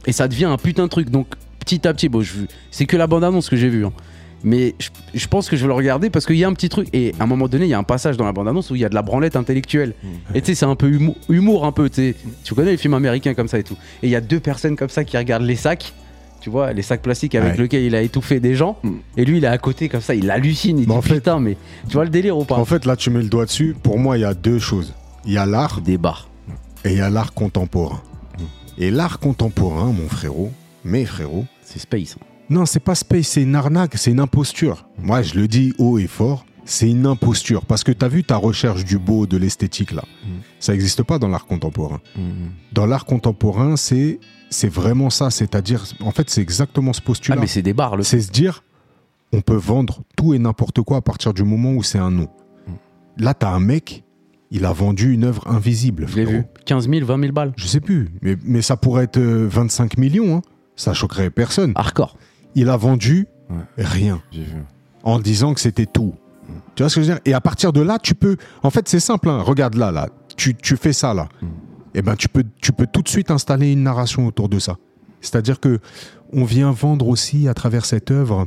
Et 0.06 0.12
ça 0.12 0.26
devient 0.26 0.46
un 0.46 0.56
putain 0.56 0.82
de 0.82 0.88
truc. 0.88 1.08
Donc, 1.08 1.28
petit 1.60 1.86
à 1.86 1.94
petit, 1.94 2.08
bon, 2.08 2.20
je- 2.22 2.32
c'est 2.72 2.84
que 2.84 2.96
la 2.96 3.06
bande-annonce 3.06 3.48
que 3.48 3.54
j'ai 3.54 3.68
vue. 3.68 3.86
hein. 3.86 3.92
Mais 4.42 4.74
je, 4.80 4.88
je 5.14 5.26
pense 5.28 5.48
que 5.48 5.54
je 5.54 5.62
vais 5.62 5.68
le 5.68 5.74
regarder 5.74 6.10
parce 6.10 6.26
qu'il 6.26 6.34
y 6.34 6.42
a 6.42 6.48
un 6.48 6.52
petit 6.52 6.68
truc. 6.68 6.88
Et 6.92 7.14
à 7.20 7.22
un 7.22 7.26
moment 7.28 7.46
donné, 7.46 7.66
il 7.66 7.68
y 7.68 7.74
a 7.74 7.78
un 7.78 7.84
passage 7.84 8.16
dans 8.16 8.24
la 8.24 8.32
bande-annonce 8.32 8.70
où 8.72 8.74
il 8.74 8.80
y 8.80 8.84
a 8.84 8.88
de 8.88 8.94
la 8.96 9.02
branlette 9.02 9.36
intellectuelle. 9.36 9.94
Et 10.34 10.40
tu 10.40 10.46
sais, 10.48 10.54
c'est 10.56 10.66
un 10.66 10.74
peu 10.74 10.88
humour, 10.88 11.14
humour 11.28 11.64
un 11.64 11.70
peu. 11.70 11.88
Tu 11.88 12.14
connais 12.56 12.72
les 12.72 12.76
films 12.76 12.94
américains 12.94 13.34
comme 13.34 13.46
ça 13.46 13.60
et 13.60 13.62
tout. 13.62 13.76
Et 14.02 14.08
il 14.08 14.10
y 14.10 14.16
a 14.16 14.20
deux 14.20 14.40
personnes 14.40 14.74
comme 14.74 14.88
ça 14.88 15.04
qui 15.04 15.16
regardent 15.16 15.44
les 15.44 15.54
sacs. 15.54 15.94
Tu 16.42 16.50
vois, 16.50 16.72
les 16.72 16.82
sacs 16.82 17.02
plastiques 17.02 17.34
avec 17.36 17.52
Ouais. 17.54 17.62
lesquels 17.62 17.84
il 17.84 17.94
a 17.94 18.02
étouffé 18.02 18.40
des 18.40 18.54
gens. 18.56 18.76
Mm. 18.82 18.90
Et 19.16 19.24
lui, 19.24 19.38
il 19.38 19.44
est 19.44 19.48
à 19.48 19.58
côté 19.58 19.88
comme 19.88 20.00
ça. 20.00 20.14
Il 20.14 20.30
hallucine. 20.30 20.76
Il 20.78 20.80
Mais 20.88 20.92
dit 20.94 20.98
en 20.98 21.02
fait- 21.02 21.14
putain, 21.14 21.38
mais 21.40 21.56
tu 21.86 21.92
vois 21.94 22.04
le 22.04 22.10
délire 22.10 22.36
ou 22.36 22.44
pas 22.44 22.56
En 22.56 22.64
fait, 22.64 22.84
là, 22.84 22.96
tu 22.96 23.10
mets 23.10 23.22
le 23.22 23.28
doigt 23.28 23.44
dessus. 23.46 23.76
Pour 23.82 23.98
moi, 23.98 24.18
il 24.18 24.22
y 24.22 24.24
a 24.24 24.34
deux 24.34 24.58
choses. 24.58 24.92
Il 25.24 25.32
y 25.32 25.38
a 25.38 25.46
l'art 25.46 25.80
Des 25.80 25.98
bars. 25.98 26.28
et 26.84 26.90
il 26.90 26.98
y 26.98 27.00
a 27.00 27.08
l'art 27.10 27.32
contemporain. 27.32 28.02
Et 28.76 28.90
l'art 28.90 29.18
contemporain, 29.20 29.92
mon 29.92 30.08
frérot, 30.08 30.50
mes 30.84 31.04
frérots, 31.04 31.44
C'est 31.62 31.78
space. 31.78 32.16
hein. 32.20 32.24
non, 32.50 32.66
c'est 32.66 32.80
pas 32.80 32.94
space, 32.96 33.28
c'est 33.28 33.42
une 33.42 33.54
arnaque, 33.54 33.92
c'est 33.96 34.10
une 34.10 34.18
imposture. 34.20 34.86
Moi, 35.00 35.22
je 35.22 35.34
le 35.34 35.46
dis 35.46 35.72
haut 35.78 35.98
et 35.98 36.06
fort, 36.08 36.44
c'est 36.72 36.88
une 36.90 37.06
imposture. 37.06 37.64
Parce 37.66 37.84
que 37.84 37.92
tu 37.92 38.04
as 38.04 38.08
vu 38.08 38.24
ta 38.24 38.36
recherche 38.36 38.84
du 38.84 38.98
beau, 38.98 39.26
de 39.26 39.36
l'esthétique, 39.36 39.92
là. 39.92 40.02
Mm. 40.24 40.28
Ça 40.58 40.72
n'existe 40.72 41.02
pas 41.02 41.18
dans 41.18 41.28
l'art 41.28 41.46
contemporain. 41.46 42.00
Mm. 42.16 42.20
Dans 42.72 42.86
l'art 42.86 43.04
contemporain, 43.04 43.76
c'est 43.76 44.18
c'est 44.50 44.68
vraiment 44.68 45.10
ça. 45.10 45.30
C'est-à-dire, 45.30 45.84
en 46.00 46.10
fait, 46.10 46.28
c'est 46.30 46.40
exactement 46.42 46.92
ce 46.92 47.00
Ah, 47.02 47.06
postulat. 47.06 47.36
mais 47.36 47.46
c'est 47.46 47.62
des 47.62 47.72
bars. 47.74 47.96
Le... 47.96 48.02
c'est 48.02 48.20
se 48.20 48.30
dire, 48.30 48.64
on 49.32 49.40
peut 49.40 49.56
vendre 49.56 50.02
tout 50.16 50.34
et 50.34 50.38
n'importe 50.38 50.82
quoi 50.82 50.98
à 50.98 51.00
partir 51.00 51.32
du 51.34 51.42
moment 51.42 51.72
où 51.72 51.82
c'est 51.82 51.98
un 51.98 52.10
nom. 52.10 52.28
Là, 53.18 53.34
tu 53.34 53.44
as 53.46 53.50
un 53.50 53.60
mec, 53.60 54.04
il 54.50 54.64
a 54.64 54.72
vendu 54.72 55.12
une 55.12 55.24
œuvre 55.24 55.46
invisible. 55.48 56.06
Je 56.08 56.16
l'ai 56.16 56.24
vu. 56.24 56.44
15 56.66 56.88
000, 56.88 57.04
20 57.06 57.20
000 57.20 57.32
balles. 57.32 57.52
Je 57.56 57.66
sais 57.66 57.80
plus, 57.80 58.08
mais, 58.22 58.36
mais 58.44 58.62
ça 58.62 58.76
pourrait 58.76 59.04
être 59.04 59.18
euh, 59.18 59.46
25 59.50 59.98
millions. 59.98 60.36
hein. 60.36 60.42
Ça 60.76 60.94
choquerait 60.94 61.28
personne. 61.30 61.72
Hardcore. 61.74 62.16
Il 62.54 62.68
a 62.70 62.76
vendu 62.76 63.26
Ouais. 63.50 63.84
rien 63.84 64.22
J'ai 64.30 64.44
vu. 64.44 64.56
en 65.02 65.18
disant 65.18 65.52
que 65.52 65.60
c'était 65.60 65.84
tout. 65.84 66.14
Tu 66.74 66.82
vois 66.82 66.88
ce 66.90 66.96
que 66.96 67.02
je 67.02 67.08
veux 67.08 67.14
dire? 67.14 67.20
Et 67.24 67.34
à 67.34 67.40
partir 67.40 67.72
de 67.72 67.80
là, 67.80 67.98
tu 67.98 68.14
peux. 68.14 68.36
En 68.62 68.70
fait, 68.70 68.88
c'est 68.88 69.00
simple. 69.00 69.28
hein. 69.28 69.42
Regarde 69.42 69.74
là, 69.74 69.90
là. 69.90 70.08
Tu, 70.36 70.54
tu 70.54 70.76
fais 70.76 70.92
ça 70.92 71.12
là. 71.14 71.28
Mm. 71.40 71.46
Et 71.94 72.02
ben, 72.02 72.16
tu 72.16 72.28
peux, 72.28 72.44
tu 72.60 72.72
peux 72.72 72.86
tout 72.86 73.02
de 73.02 73.08
suite 73.08 73.30
installer 73.30 73.72
une 73.72 73.82
narration 73.82 74.26
autour 74.26 74.48
de 74.48 74.58
ça. 74.58 74.76
C'est-à-dire 75.20 75.60
que 75.60 75.78
on 76.32 76.44
vient 76.44 76.70
vendre 76.72 77.08
aussi 77.08 77.46
à 77.48 77.54
travers 77.54 77.84
cette 77.84 78.10
œuvre 78.10 78.46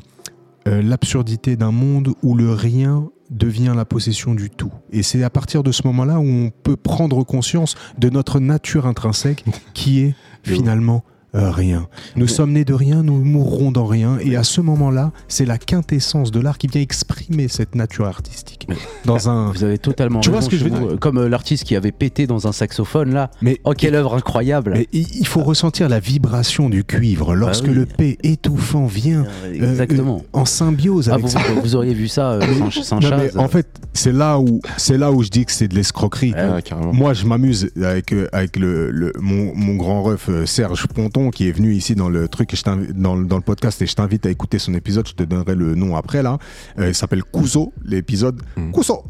euh, 0.68 0.82
l'absurdité 0.82 1.56
d'un 1.56 1.72
monde 1.72 2.14
où 2.24 2.34
le 2.36 2.52
rien 2.52 3.08
devient 3.30 3.74
la 3.76 3.86
possession 3.86 4.34
du 4.34 4.50
tout. 4.50 4.72
Et 4.92 5.04
c'est 5.04 5.24
à 5.24 5.30
partir 5.30 5.62
de 5.62 5.72
ce 5.72 5.86
moment-là 5.86 6.20
où 6.20 6.24
on 6.26 6.50
peut 6.50 6.76
prendre 6.76 7.24
conscience 7.24 7.76
de 8.00 8.10
notre 8.10 8.40
nature 8.40 8.88
intrinsèque 8.88 9.46
qui 9.74 10.00
est 10.02 10.16
finalement 10.44 11.04
rien. 11.36 11.88
Nous 12.16 12.28
sommes 12.28 12.52
nés 12.54 12.66
de 12.66 12.74
rien, 12.74 13.04
nous 13.04 13.24
mourrons 13.24 13.72
dans 13.72 13.86
rien. 13.86 14.18
Et 14.22 14.36
à 14.36 14.44
ce 14.44 14.62
moment-là, 14.62 15.12
c'est 15.28 15.46
la 15.46 15.58
quintessence 15.58 16.32
de 16.32 16.40
l'art 16.40 16.58
qui 16.58 16.68
vient 16.68 16.82
exprimer 16.82 17.48
cette 17.48 17.76
nature 17.76 18.06
artistique. 18.06 18.68
Dans 19.06 19.30
un... 19.30 19.52
Vous 19.52 19.64
avez 19.64 19.78
totalement 19.78 20.20
Tu 20.22 20.30
vois 20.30 20.40
raison, 20.40 20.50
ce 20.50 20.56
que 20.56 20.58
je 20.58 20.64
veux 20.64 20.70
dire 20.70 21.00
Comme 21.00 21.18
euh, 21.18 21.30
l'artiste 21.30 21.64
qui 21.64 21.76
avait 21.76 21.92
pété 21.92 22.28
dans 22.28 22.48
un 22.48 22.52
saxophone 22.52 23.14
là. 23.14 23.32
Mais 23.42 23.60
Oh, 23.64 23.74
quelle 23.78 23.96
œuvre 23.96 24.16
incroyable 24.16 24.74
Mais 24.76 24.88
il 24.94 25.28
faut 25.28 25.44
ressentir 25.44 25.90
la 25.90 26.00
vibration 26.00 26.70
du 26.70 26.84
cuivre 26.84 27.36
lorsque 27.36 27.66
Bah 27.66 27.70
oui. 27.72 27.76
le 27.78 27.86
P 27.86 28.18
étouffant 28.24 28.86
vient 28.86 29.24
Euh, 29.44 29.54
euh, 29.62 29.70
Exactement. 29.72 30.18
euh, 30.24 30.40
en 30.40 30.46
symbiose 30.46 31.10
Ah, 31.10 31.14
avec 31.14 31.26
vous, 31.26 31.32
ça. 31.32 31.40
vous 31.64 31.76
auriez 31.76 31.94
vu 31.94 32.08
ça, 32.08 32.32
euh, 32.34 32.42
Non, 32.60 32.72
Saint-Chaz. 32.72 33.32
mais 33.36 33.38
en 33.42 33.48
fait, 33.48 33.68
c'est 33.94 34.12
là 34.12 34.40
où 34.40 34.60
c'est 34.78 34.98
là 34.98 35.12
où 35.12 35.22
je 35.24 35.30
dis 35.30 35.46
que 35.46 35.52
c'est 35.52 35.68
de 35.68 35.76
l'escroquerie. 35.76 36.34
Ouais. 36.34 36.62
Moi, 36.94 37.14
je 37.14 37.26
m'amuse 37.26 37.70
avec 37.82 38.12
euh, 38.14 38.28
avec 38.32 38.58
le, 38.58 38.92
le- 38.92 39.14
mon, 39.20 39.54
mon 39.56 39.76
grand 39.76 40.04
ref 40.04 40.30
euh, 40.30 40.46
Serge 40.46 40.88
Ponton 40.88 41.25
qui 41.32 41.48
est 41.48 41.52
venu 41.52 41.74
ici 41.74 41.96
dans 41.96 42.10
le 42.10 42.28
truc 42.28 42.56
je 42.56 42.64
dans, 42.94 43.16
le- 43.16 43.26
dans 43.26 43.36
le 43.38 43.42
podcast 43.44 43.82
et 43.82 43.88
je 43.88 43.96
t'invite 43.96 44.26
à 44.26 44.30
écouter 44.30 44.60
son 44.60 44.74
épisode. 44.74 45.08
Je 45.08 45.14
te 45.14 45.24
donnerai 45.24 45.56
le 45.56 45.76
nom 45.76 45.96
après 45.96 46.22
là. 46.24 46.38
Euh, 46.80 46.90
il 46.90 46.96
s'appelle 46.96 47.24
Couso, 47.24 47.74
l'épisode 47.84 48.42
Mhm. 48.58 48.72
Couso. 48.72 49.04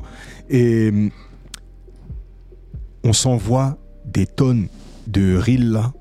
Et 0.50 1.12
on 3.04 3.14
s'envoie 3.14 3.78
des 4.06 4.26
tonnes 4.26 4.68
de 5.08 5.38
reels 5.38 5.72
là 5.72 5.94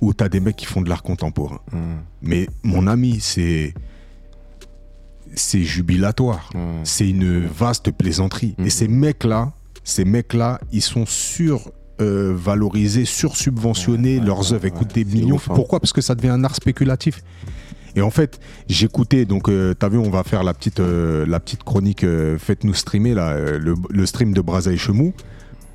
où 0.00 0.12
t'as 0.14 0.28
des 0.28 0.40
mecs 0.40 0.56
qui 0.56 0.66
font 0.66 0.80
de 0.80 0.88
l'art 0.88 1.02
contemporain. 1.02 1.60
Mm. 1.72 1.78
Mais 2.22 2.46
mon 2.62 2.86
ami, 2.86 3.18
c'est 3.20 3.74
c'est 5.34 5.62
jubilatoire. 5.62 6.50
Ouais. 6.54 6.60
C'est 6.84 7.08
une 7.08 7.46
vaste 7.46 7.90
plaisanterie. 7.92 8.54
Et 8.58 8.70
ces 8.70 8.88
mecs-là, 8.88 9.52
ces 9.84 10.04
mecs-là, 10.04 10.60
ils 10.72 10.82
sont 10.82 11.04
sur 11.06 11.70
euh, 12.00 12.32
valorisés, 12.36 13.04
sursubventionnés, 13.04 14.18
Ouais, 14.18 14.24
leurs 14.24 14.52
œuvres, 14.52 14.62
ouais, 14.64 14.68
écoutent 14.68 14.94
des 14.94 15.04
millions. 15.04 15.36
ouf, 15.36 15.50
hein. 15.50 15.54
Pourquoi? 15.54 15.80
Parce 15.80 15.92
que 15.92 16.00
ça 16.00 16.14
devient 16.14 16.28
un 16.30 16.44
art 16.44 16.54
spéculatif. 16.54 17.22
Et 17.96 18.02
en 18.02 18.10
fait, 18.10 18.38
j'écoutais, 18.68 19.24
donc, 19.24 19.48
euh, 19.48 19.74
t'as 19.74 19.88
vu, 19.88 19.98
on 19.98 20.10
va 20.10 20.22
faire 20.22 20.44
la 20.44 20.54
petite, 20.54 20.80
euh, 20.80 21.26
la 21.26 21.40
petite 21.40 21.64
chronique 21.64 22.04
Faites-nous 22.38 22.74
streamer, 22.74 23.14
là, 23.14 23.36
le, 23.58 23.74
le 23.90 24.06
stream 24.06 24.32
de 24.32 24.40
Braza 24.40 24.70
et 24.72 24.76
Chemou. 24.76 25.12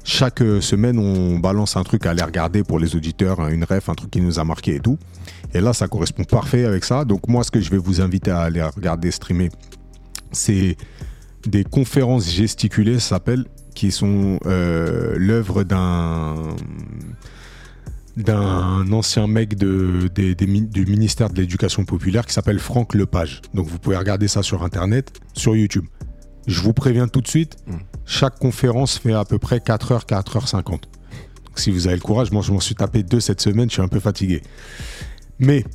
Chaque 0.05 0.39
semaine, 0.59 0.99
on 0.99 1.39
balance 1.39 1.77
un 1.77 1.83
truc 1.83 2.05
à 2.05 2.09
aller 2.11 2.23
regarder 2.23 2.63
pour 2.63 2.77
les 2.77 2.95
auditeurs, 2.95 3.39
hein, 3.39 3.47
une 3.49 3.63
ref, 3.63 3.87
un 3.87 3.93
truc 3.95 4.11
qui 4.11 4.19
nous 4.21 4.37
a 4.37 4.43
marqué 4.43 4.75
et 4.75 4.79
tout. 4.81 4.97
Et 5.53 5.61
là, 5.61 5.71
ça 5.71 5.87
correspond 5.87 6.23
parfait 6.25 6.65
avec 6.65 6.83
ça. 6.83 7.05
Donc, 7.05 7.27
moi, 7.29 7.43
ce 7.43 7.51
que 7.51 7.61
je 7.61 7.69
vais 7.69 7.77
vous 7.77 8.01
inviter 8.01 8.29
à 8.31 8.41
aller 8.41 8.61
regarder 8.61 9.11
streamer, 9.11 9.49
c'est 10.33 10.75
des 11.47 11.63
conférences 11.63 12.29
gesticulées, 12.29 12.95
ça 12.99 13.09
s'appelle, 13.15 13.45
qui 13.73 13.91
sont 13.91 14.39
euh, 14.45 15.15
l'œuvre 15.17 15.63
d'un 15.63 16.35
d'un 18.15 18.91
ancien 18.91 19.25
mec 19.25 19.55
de, 19.55 20.07
du 20.13 20.85
ministère 20.85 21.31
de 21.31 21.41
l'Éducation 21.41 21.83
populaire 21.83 22.25
qui 22.27 22.33
s'appelle 22.33 22.59
Franck 22.59 22.93
Lepage. 22.93 23.41
Donc 23.55 23.65
vous 23.67 23.79
pouvez 23.79 23.97
regarder 23.97 24.27
ça 24.27 24.43
sur 24.43 24.63
Internet, 24.63 25.19
sur 25.33 25.55
YouTube. 25.55 25.85
Je 26.45 26.61
vous 26.61 26.73
préviens 26.73 27.07
tout 27.07 27.21
de 27.21 27.27
suite, 27.27 27.57
Mm. 27.65 27.71
chaque 28.05 28.37
conférence 28.37 28.99
fait 28.99 29.13
à 29.13 29.25
peu 29.25 29.39
près 29.39 29.57
4h, 29.57 30.05
4h50. 30.05 30.69
Donc 30.69 30.81
si 31.55 31.71
vous 31.71 31.87
avez 31.87 31.95
le 31.95 32.01
courage, 32.01 32.31
moi 32.31 32.41
je 32.43 32.51
m'en 32.51 32.59
suis 32.59 32.75
tapé 32.75 33.01
deux 33.01 33.19
cette 33.19 33.41
semaine, 33.41 33.69
je 33.69 33.73
suis 33.73 33.81
un 33.81 33.87
peu 33.87 33.99
fatigué. 33.99 34.43
Mais 35.39 35.65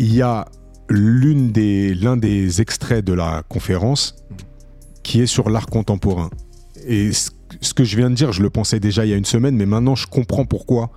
il 0.00 0.12
y 0.12 0.22
a 0.22 0.46
l'une 0.88 1.52
des, 1.52 1.94
l'un 1.94 2.16
des 2.16 2.60
extraits 2.60 3.04
de 3.04 3.12
la 3.12 3.42
conférence 3.48 4.16
qui 5.04 5.20
est 5.20 5.26
sur 5.26 5.48
l'art 5.50 5.66
contemporain. 5.66 6.30
Et 6.86 7.12
ce, 7.12 7.30
ce 7.60 7.74
que 7.74 7.84
je 7.84 7.96
viens 7.96 8.10
de 8.10 8.14
dire, 8.14 8.32
je 8.32 8.42
le 8.42 8.50
pensais 8.50 8.80
déjà 8.80 9.04
il 9.04 9.10
y 9.10 9.14
a 9.14 9.16
une 9.16 9.24
semaine, 9.24 9.56
mais 9.56 9.66
maintenant 9.66 9.94
je 9.94 10.06
comprends 10.06 10.44
pourquoi 10.44 10.90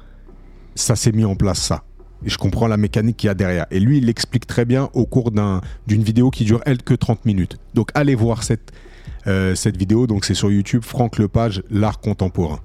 ça 0.76 0.96
s'est 0.96 1.12
mis 1.12 1.26
en 1.26 1.36
place 1.36 1.60
ça. 1.60 1.84
Et 2.26 2.30
je 2.30 2.38
comprends 2.38 2.68
la 2.68 2.78
mécanique 2.78 3.18
qu'il 3.18 3.28
y 3.28 3.30
a 3.30 3.36
derrière. 3.36 3.68
Et 3.70 3.80
lui, 3.80 4.00
il 4.00 4.06
l'explique 4.06 4.48
très 4.48 4.66
bien 4.66 4.90
au 4.94 5.06
cours 5.06 5.30
d'un- 5.32 5.62
d'une 5.86 6.02
vidéo 6.04 6.32
qui 6.32 6.46
dure, 6.46 6.62
elle, 6.66 6.82
que 6.82 6.96
30 6.96 7.26
minutes. 7.26 7.58
Donc 7.76 7.90
allez 7.94 8.16
voir 8.16 8.42
cette, 8.44 8.72
euh, 9.28 9.54
cette 9.54 9.78
vidéo. 9.78 10.08
Donc 10.08 10.26
c'est 10.26 10.34
sur 10.34 10.52
YouTube, 10.52 10.82
Franck 10.84 11.20
Lepage, 11.20 11.62
l'art 11.70 12.00
contemporain. 12.00 12.60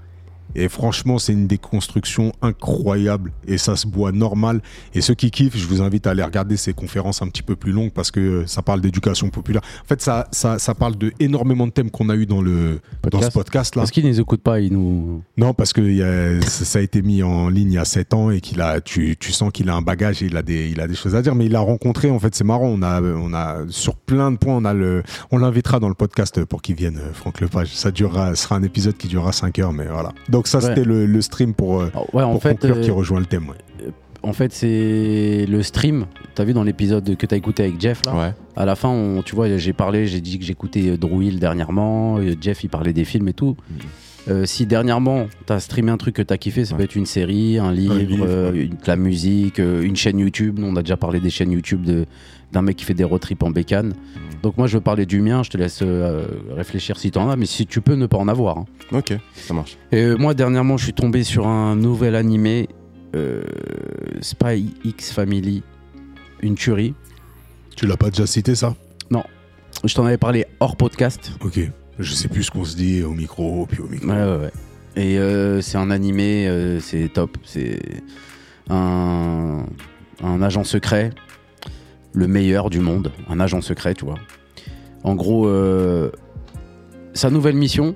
Et 0.55 0.69
franchement, 0.69 1.19
c'est 1.19 1.33
une 1.33 1.47
déconstruction 1.47 2.33
incroyable 2.43 3.33
et 3.47 3.59
ça 3.59 3.77
se 3.77 3.87
boit 3.87 4.13
normal. 4.13 4.61
Et 4.95 5.01
ceux 5.01 5.15
qui 5.15 5.31
kiffent, 5.31 5.57
je 5.57 5.67
vous 5.67 5.83
invite 5.83 6.07
à 6.07 6.11
aller 6.11 6.23
regarder 6.23 6.57
ces 6.57 6.73
conférences 6.73 7.23
un 7.23 7.29
petit 7.29 7.43
peu 7.43 7.57
plus 7.57 7.73
longues 7.73 7.91
parce 7.93 8.11
que 8.11 8.45
ça 8.47 8.63
parle 8.63 8.81
d'éducation 8.81 9.31
populaire. 9.31 9.63
En 9.83 9.87
fait, 9.89 10.01
ça, 10.01 10.29
ça, 10.33 10.59
ça 10.59 10.75
parle 10.75 10.97
de 10.97 11.13
énormément 11.21 11.67
de 11.67 11.73
thèmes 11.73 11.91
qu'on 11.91 12.09
a 12.09 12.15
eu 12.17 12.27
dans, 12.27 12.41
le, 12.43 12.81
dans 13.11 13.21
ce 13.21 13.27
Podcast. 13.29 13.33
podcast 13.35 13.77
là. 13.77 13.83
Parce 13.83 13.91
qu'ils 13.91 14.05
ne 14.05 14.11
les 14.11 14.21
écoutent 14.21 14.43
pas, 14.43 14.61
ils 14.61 14.73
nous. 14.73 15.23
Non, 15.37 15.55
parce 15.55 15.73
que 15.73 15.81
il 15.81 15.97
y 15.97 16.03
a- 16.03 16.41
ça 16.43 16.65
ça 16.65 16.79
a 16.79 16.83
été 16.83 17.03
mis 17.03 17.23
en 17.23 17.49
ligne 17.49 17.73
il 17.73 17.75
y 17.75 17.79
a 17.79 17.85
7 17.85 18.15
ans 18.15 18.31
et 18.31 18.41
qu'il 18.41 18.61
a, 18.61 18.81
tu, 18.81 19.17
tu 19.19 19.33
sens 19.33 19.51
qu'il 19.53 19.69
a 19.69 19.75
un 19.75 19.83
bagage 19.83 20.23
et 20.23 20.27
il 20.27 20.37
a 20.37 20.43
des, 20.43 20.69
il 20.71 20.81
a 20.81 20.89
des 20.89 20.95
choses 20.95 21.15
à 21.15 21.23
dire. 21.23 21.35
Mais 21.35 21.47
il 21.47 21.55
a 21.57 21.61
rencontré, 21.61 22.11
en 22.11 22.19
fait, 22.19 22.35
c'est 22.35 22.45
marrant. 22.45 22.67
On 22.69 22.83
a, 22.83 23.01
on 23.03 23.35
a 23.35 23.59
sur 23.69 23.97
plein 23.97 24.31
de 24.33 24.37
points, 24.37 24.57
on 24.57 24.65
a 24.65 24.73
le, 24.75 25.03
on 25.31 25.39
l'invitera 25.39 25.81
dans 25.81 25.89
le 25.89 25.95
podcast 25.95 26.45
pour 26.45 26.63
qu'il 26.63 26.77
vienne, 26.77 26.99
euh, 26.99 27.13
Franck 27.13 27.41
Lepage. 27.41 27.69
Ça 27.75 27.91
durera, 27.91 28.35
ce 28.35 28.43
sera 28.45 28.57
un 28.57 28.63
épisode 28.63 28.97
qui 28.97 29.09
durera 29.09 29.33
5 29.33 29.59
heures, 29.59 29.73
mais 29.73 29.87
voilà. 29.87 30.13
Donc 30.29 30.42
ça, 30.49 30.59
Ouais. 30.59 30.65
c'était 30.65 30.85
le, 30.85 31.07
le 31.07 31.21
stream 31.23 31.55
pour, 31.55 31.81
euh, 31.81 31.91
Alors, 31.93 32.15
ouais, 32.15 32.23
en 32.23 32.33
pour 32.33 32.43
fait, 32.43 32.51
conclure 32.53 32.81
qui 32.81 32.91
euh, 32.91 32.95
rejoint 32.95 33.21
le 33.21 33.27
thème. 33.27 33.49
ouais. 33.49 33.87
en 34.25 34.33
fait, 34.33 34.53
c'est 34.53 35.47
le 35.49 35.63
stream. 35.63 36.07
T'as 36.35 36.45
vu 36.45 36.53
dans 36.53 36.63
l'épisode 36.63 37.17
que 37.17 37.27
t'as 37.27 37.37
écouté 37.37 37.65
avec 37.65 37.81
Jeff 37.81 38.01
là 38.07 38.15
Ouais. 38.15 38.35
À 38.57 38.65
la 38.67 38.77
fin, 38.77 38.89
on, 38.89 39.23
tu 39.23 39.35
vois, 39.35 39.57
j'ai 39.57 39.73
parlé, 39.73 40.07
j'ai 40.07 40.21
dit 40.21 40.39
que 40.39 40.45
j'écoutais 40.45 40.91
euh, 40.91 40.97
Drew 40.97 41.23
Hill 41.25 41.39
dernièrement. 41.41 42.19
euh, 42.19 42.35
Jeff, 42.41 42.63
il 42.65 42.69
parlait 42.69 42.93
des 42.93 43.05
films 43.05 43.29
et 43.29 43.33
tout. 43.33 43.57
Euh, 44.29 44.47
si 44.47 44.67
dernièrement, 44.67 45.27
t'as 45.47 45.59
streamé 45.59 45.91
un 45.91 45.97
truc 45.97 46.15
que 46.15 46.23
t'as 46.23 46.37
kiffé, 46.37 46.65
ça 46.65 46.77
peut 46.77 46.85
être 46.85 46.95
une 46.95 47.07
série, 47.07 47.59
un 47.59 47.73
livre, 47.73 47.97
livre, 47.97 48.25
euh, 48.29 48.53
ouais. 48.53 48.59
une- 48.67 48.71
de 48.75 48.87
la 48.87 48.95
musique, 48.95 49.59
euh, 49.59 49.83
une 49.83 49.97
chaîne 49.97 50.21
YouTube. 50.21 50.61
Nous, 50.61 50.67
on 50.69 50.77
a 50.77 50.83
déjà 50.83 50.97
parlé 50.97 51.19
des 51.19 51.31
chaînes 51.31 51.51
YouTube 51.51 51.83
de- 51.83 52.07
d'un 52.53 52.63
mec 52.63 52.77
qui 52.77 52.85
fait 52.85 52.95
des 52.95 53.05
road 53.05 53.21
trips 53.21 53.43
en 53.43 53.51
bécane. 53.51 53.95
Donc 54.43 54.57
moi, 54.59 54.67
je 54.67 54.77
veux 54.77 54.83
parler 54.83 55.07
du 55.07 55.21
mien. 55.21 55.43
Je 55.43 55.51
te 55.51 55.57
laisse 55.57 55.81
euh, 55.83 56.25
réfléchir 56.51 56.99
si 56.99 57.11
t'en 57.11 57.31
as, 57.31 57.37
mais 57.37 57.47
si 57.47 57.67
tu 57.67 57.81
peux 57.81 57.95
ne 57.95 58.07
pas 58.07 58.19
en 58.19 58.29
avoir. 58.29 58.59
hein. 58.59 58.65
Ok, 58.93 59.15
ça 59.35 59.55
marche. 59.55 59.79
Et 59.93 60.03
euh, 60.03 60.17
moi, 60.17 60.35
dernièrement, 60.35 60.77
je 60.77 60.85
suis 60.85 60.93
tombé 60.93 61.25
sur 61.25 61.47
un 61.47 61.77
nouvel 61.77 62.15
animé, 62.17 62.69
euh, 63.15 63.43
Spy 64.21 64.75
X 64.85 65.13
Family, 65.13 65.63
une 66.43 66.55
tuerie. 66.57 66.95
Tu 67.77 67.87
l'as 67.87 67.97
pas 67.97 68.11
déjà 68.11 68.27
cité 68.27 68.55
ça? 68.55 68.75
Je 69.85 69.95
t'en 69.95 70.05
avais 70.05 70.19
parlé 70.19 70.45
hors 70.61 70.77
podcast. 70.77 71.33
Ok. 71.41 71.59
Je 71.99 72.13
sais 72.13 72.29
plus 72.29 72.45
ce 72.45 72.51
qu'on 72.53 72.65
se 72.65 72.77
dit 72.77 73.03
au 73.03 73.11
micro, 73.13 73.67
puis 73.67 73.81
au 73.81 73.89
micro. 73.89 74.07
Ouais, 74.07 74.15
ouais, 74.23 74.37
ouais. 74.37 74.53
Et 74.95 75.19
euh, 75.19 75.61
c'est 75.61 75.77
un 75.79 75.91
animé, 75.91 76.47
euh, 76.47 76.79
c'est 76.79 77.09
top. 77.13 77.37
C'est 77.43 77.81
un, 78.71 79.65
un 80.23 80.43
agent 80.43 80.63
secret, 80.63 81.11
le 82.13 82.27
meilleur 82.27 82.71
du 82.71 82.81
monde, 82.81 83.11
un 83.29 83.41
agent 83.41 83.61
secret, 83.61 83.95
tu 83.95 84.05
vois. 84.05 84.19
En 85.05 85.15
gros, 85.15 85.47
euh, 85.47 86.11
sa 87.15 87.31
nouvelle 87.31 87.57
mission, 87.57 87.95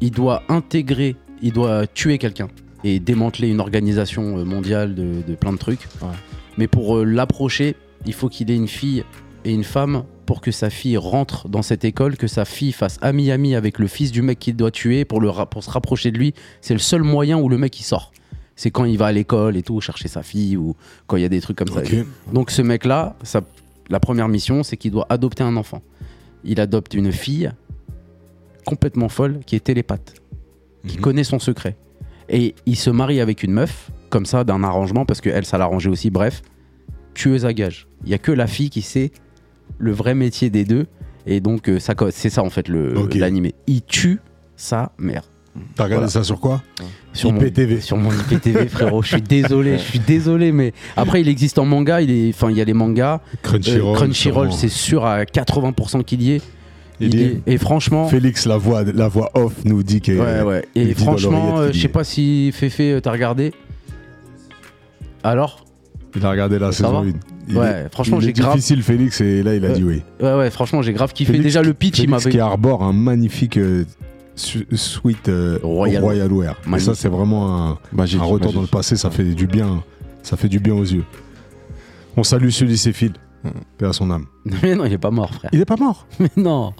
il 0.00 0.10
doit 0.10 0.42
intégrer, 0.48 1.16
il 1.42 1.52
doit 1.52 1.86
tuer 1.86 2.18
quelqu'un 2.18 2.48
et 2.84 3.00
démanteler 3.00 3.48
une 3.48 3.60
organisation 3.60 4.38
euh, 4.38 4.44
mondiale 4.44 4.94
de, 4.94 5.22
de 5.26 5.34
plein 5.34 5.52
de 5.52 5.58
trucs. 5.58 5.88
Ouais. 6.02 6.08
Mais 6.58 6.66
pour 6.68 6.98
euh, 6.98 7.04
l'approcher, 7.04 7.76
il 8.04 8.12
faut 8.12 8.28
qu'il 8.28 8.50
ait 8.50 8.56
une 8.56 8.68
fille 8.68 9.04
et 9.44 9.52
une 9.52 9.64
femme 9.64 10.04
pour 10.26 10.40
que 10.40 10.50
sa 10.50 10.70
fille 10.70 10.96
rentre 10.96 11.48
dans 11.48 11.62
cette 11.62 11.84
école, 11.84 12.16
que 12.16 12.26
sa 12.26 12.44
fille 12.44 12.72
fasse 12.72 12.98
ami-ami 13.00 13.54
avec 13.54 13.78
le 13.78 13.86
fils 13.86 14.10
du 14.10 14.22
mec 14.22 14.40
qu'il 14.40 14.56
doit 14.56 14.72
tuer 14.72 15.04
pour, 15.04 15.20
le, 15.20 15.30
ra- 15.30 15.46
pour 15.46 15.62
se 15.62 15.70
rapprocher 15.70 16.10
de 16.10 16.18
lui. 16.18 16.34
C'est 16.60 16.74
le 16.74 16.80
seul 16.80 17.02
moyen 17.02 17.38
où 17.38 17.48
le 17.48 17.56
mec 17.56 17.78
il 17.78 17.84
sort. 17.84 18.12
C'est 18.56 18.70
quand 18.70 18.84
il 18.86 18.96
va 18.98 19.06
à 19.06 19.12
l'école 19.12 19.56
et 19.56 19.62
tout, 19.62 19.80
chercher 19.80 20.08
sa 20.08 20.22
fille 20.22 20.56
ou 20.56 20.74
quand 21.06 21.16
il 21.16 21.22
y 21.22 21.26
a 21.26 21.28
des 21.28 21.40
trucs 21.40 21.58
comme 21.58 21.68
ça. 21.68 21.82
Donc 22.32 22.50
ce 22.50 22.62
mec-là, 22.62 23.14
la 23.90 24.00
première 24.00 24.28
mission, 24.28 24.62
c'est 24.62 24.76
qu'il 24.76 24.90
doit 24.90 25.06
adopter 25.10 25.42
un 25.44 25.56
enfant. 25.56 25.82
Il 26.42 26.58
adopte 26.60 26.94
une 26.94 27.12
fille 27.12 27.50
complètement 28.64 29.08
folle 29.08 29.40
qui 29.46 29.56
est 29.56 29.60
télépathe, 29.60 30.14
qui 30.86 30.96
Mhm. 30.96 31.02
connaît 31.02 31.24
son 31.24 31.38
secret. 31.38 31.76
Et 32.28 32.54
il 32.66 32.76
se 32.76 32.90
marie 32.90 33.20
avec 33.20 33.42
une 33.42 33.52
meuf, 33.52 33.90
comme 34.10 34.26
ça, 34.26 34.42
d'un 34.42 34.64
arrangement, 34.64 35.04
parce 35.06 35.20
qu'elle, 35.20 35.44
ça 35.44 35.58
l'arrangeait 35.58 35.90
aussi. 35.90 36.10
Bref, 36.10 36.42
tueuse 37.14 37.44
à 37.44 37.52
gage. 37.52 37.86
Il 38.04 38.10
y 38.10 38.14
a 38.14 38.18
que 38.18 38.32
la 38.32 38.46
fille 38.46 38.70
qui 38.70 38.82
sait 38.82 39.12
le 39.78 39.92
vrai 39.92 40.14
métier 40.14 40.50
des 40.50 40.64
deux. 40.64 40.86
Et 41.26 41.40
donc, 41.40 41.68
euh, 41.68 41.78
c'est 42.10 42.30
ça, 42.30 42.42
en 42.42 42.50
fait, 42.50 42.68
l'animé. 42.68 43.54
Il 43.66 43.82
tue 43.82 44.20
sa 44.56 44.92
mère. 44.98 45.24
T'as 45.74 45.84
regardé 45.84 46.06
Voilà. 46.06 46.10
ça 46.10 46.24
sur 46.24 46.40
quoi 46.40 46.62
Sur 47.12 47.32
mon, 47.32 47.40
IPTV. 47.40 47.80
sur 47.80 47.96
mon 47.96 48.10
IPTV, 48.12 48.68
frérot. 48.68 49.02
Je 49.02 49.08
suis 49.08 49.22
désolé, 49.22 49.72
je 49.78 49.82
suis 49.82 49.98
désolé, 49.98 50.52
mais 50.52 50.72
après, 50.96 51.20
il 51.20 51.28
existe 51.28 51.58
en 51.58 51.64
manga. 51.64 52.00
Il 52.00 52.10
est, 52.10 52.30
enfin, 52.34 52.50
il 52.50 52.56
y 52.56 52.60
a 52.60 52.64
les 52.64 52.74
mangas. 52.74 53.14
Euh, 53.34 53.36
Crunchyroll. 53.42 53.96
Crunchyroll, 53.96 54.46
sûrement. 54.48 54.56
c'est 54.60 54.68
sûr 54.68 55.04
à 55.04 55.24
80% 55.24 56.02
qu'il 56.04 56.22
y 56.22 56.32
est. 56.32 56.42
Il 57.00 57.14
Il 57.14 57.20
est- 57.20 57.24
est- 57.24 57.42
Et 57.46 57.58
franchement, 57.58 58.08
Félix, 58.08 58.46
la 58.46 58.56
voix, 58.56 58.82
la 58.82 59.08
voix 59.08 59.30
off, 59.34 59.52
nous 59.64 59.82
dit 59.82 60.00
que. 60.00 60.12
ouais, 60.12 60.42
ouais. 60.42 60.64
il 60.74 60.88
Et 60.88 60.94
franchement, 60.94 61.58
euh, 61.58 61.70
je 61.72 61.78
sais 61.80 61.88
pas 61.88 62.04
si 62.04 62.50
Féfé, 62.52 62.92
euh, 62.92 63.00
t'as 63.00 63.12
regardé. 63.12 63.52
Alors 65.22 65.64
Il 66.14 66.24
a 66.24 66.30
regardé 66.30 66.58
la 66.58 66.72
Ça 66.72 66.78
saison 66.84 66.92
va 67.02 67.08
1. 67.08 67.12
Il 67.48 67.56
Ouais, 67.58 67.66
est- 67.66 67.88
franchement, 67.92 68.18
il 68.20 68.24
j'ai 68.24 68.32
grave- 68.32 68.54
difficile, 68.54 68.82
Félix, 68.82 69.20
et 69.20 69.42
là, 69.42 69.54
il 69.54 69.64
a 69.64 69.68
Ouais. 69.68 69.74
dit 69.74 69.84
oui. 69.84 70.02
Ouais, 70.20 70.34
ouais, 70.34 70.50
franchement, 70.50 70.80
j'ai 70.82 70.92
grave 70.94 71.12
kiffé. 71.12 71.32
Félix- 71.32 71.44
Déjà, 71.44 71.62
le 71.62 71.74
pitch, 71.74 71.98
il 71.98 72.02
Félix 72.06 72.10
m'avait. 72.10 72.30
qui 72.30 72.40
arbore 72.40 72.82
un 72.82 72.92
magnifique 72.94 73.56
euh, 73.58 73.84
suite 74.36 75.28
euh, 75.28 75.58
Royal- 75.62 76.02
Royal 76.02 76.32
Wear. 76.32 76.56
Et 76.74 76.78
ça, 76.78 76.94
c'est 76.94 77.08
vraiment 77.08 77.70
un, 77.70 77.78
Magique. 77.92 78.20
un 78.20 78.24
retour 78.24 78.38
magique. 78.46 78.54
dans 78.54 78.60
le 78.62 78.66
passé. 78.68 78.96
Ça 78.96 79.10
fait 79.10 79.24
du 79.24 79.46
bien. 79.46 79.82
Ça 80.22 80.36
fait 80.36 80.48
du 80.48 80.58
bien 80.60 80.74
aux 80.74 80.84
yeux. 80.84 81.04
On 82.16 82.22
salue 82.22 82.48
celui 82.50 82.76
c'est 82.78 82.92
Phil. 82.92 83.12
Mm. 83.44 83.48
Paix 83.78 83.86
à 83.86 83.92
son 83.92 84.10
âme. 84.10 84.26
Mais 84.62 84.74
non, 84.74 84.84
il 84.84 84.92
est 84.92 84.98
pas 84.98 85.10
mort, 85.10 85.32
frère. 85.34 85.50
Il 85.52 85.60
est 85.60 85.64
pas 85.66 85.76
mort. 85.76 86.06
Mais 86.20 86.30
non. 86.36 86.72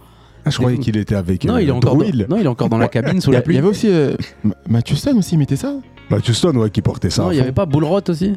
Ah, 0.44 0.50
je 0.50 0.58
croyais 0.58 0.78
qu'il 0.78 0.96
était 0.96 1.16
avec 1.16 1.44
Non, 1.44 1.54
euh, 1.54 1.62
il 1.62 1.68
est 1.68 1.72
encore. 1.72 1.96
Druil. 1.96 2.12
Dans... 2.28 2.36
Non, 2.36 2.40
il 2.40 2.44
est 2.44 2.48
encore 2.48 2.68
dans 2.68 2.78
la 2.78 2.86
cabine 2.88 3.20
sous 3.20 3.30
Il 3.30 3.32
y, 3.32 3.34
la 3.34 3.38
a- 3.38 3.40
il 3.40 3.44
pluie. 3.44 3.54
y 3.56 3.58
avait 3.58 3.68
aussi 3.68 3.88
euh, 3.90 4.14
Ma- 4.44 4.54
Matthew 4.68 4.94
Stone 4.94 5.18
aussi, 5.18 5.34
il 5.34 5.38
mettait 5.38 5.56
ça. 5.56 5.74
Bah, 6.08 6.18
Houston, 6.26 6.54
ouais, 6.56 6.70
qui 6.70 6.82
portait 6.82 7.10
ça. 7.10 7.24
Non, 7.24 7.30
il 7.32 7.34
y 7.34 7.38
fond. 7.38 7.42
avait 7.44 7.52
pas 7.52 7.66
Bullrot 7.66 8.00
aussi. 8.08 8.34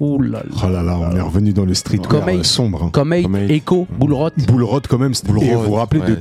Ouh 0.00 0.20
là 0.22 0.42
là. 0.48 0.56
Oh 0.64 0.68
là 0.68 0.82
là, 0.82 0.96
on 0.98 1.16
est 1.16 1.20
revenu 1.20 1.52
dans 1.52 1.64
le 1.64 1.74
street 1.74 2.00
euh, 2.12 2.42
sombre. 2.44 2.84
hein. 2.84 2.90
Comme. 2.92 3.12
Echo, 3.12 3.86
Bullrot. 3.98 4.30
Bullrod 4.46 4.86
quand 4.86 4.98
même. 4.98 5.12
vous 5.24 5.62
vous 5.64 5.72
rappelez 5.74 6.00
de 6.00 6.18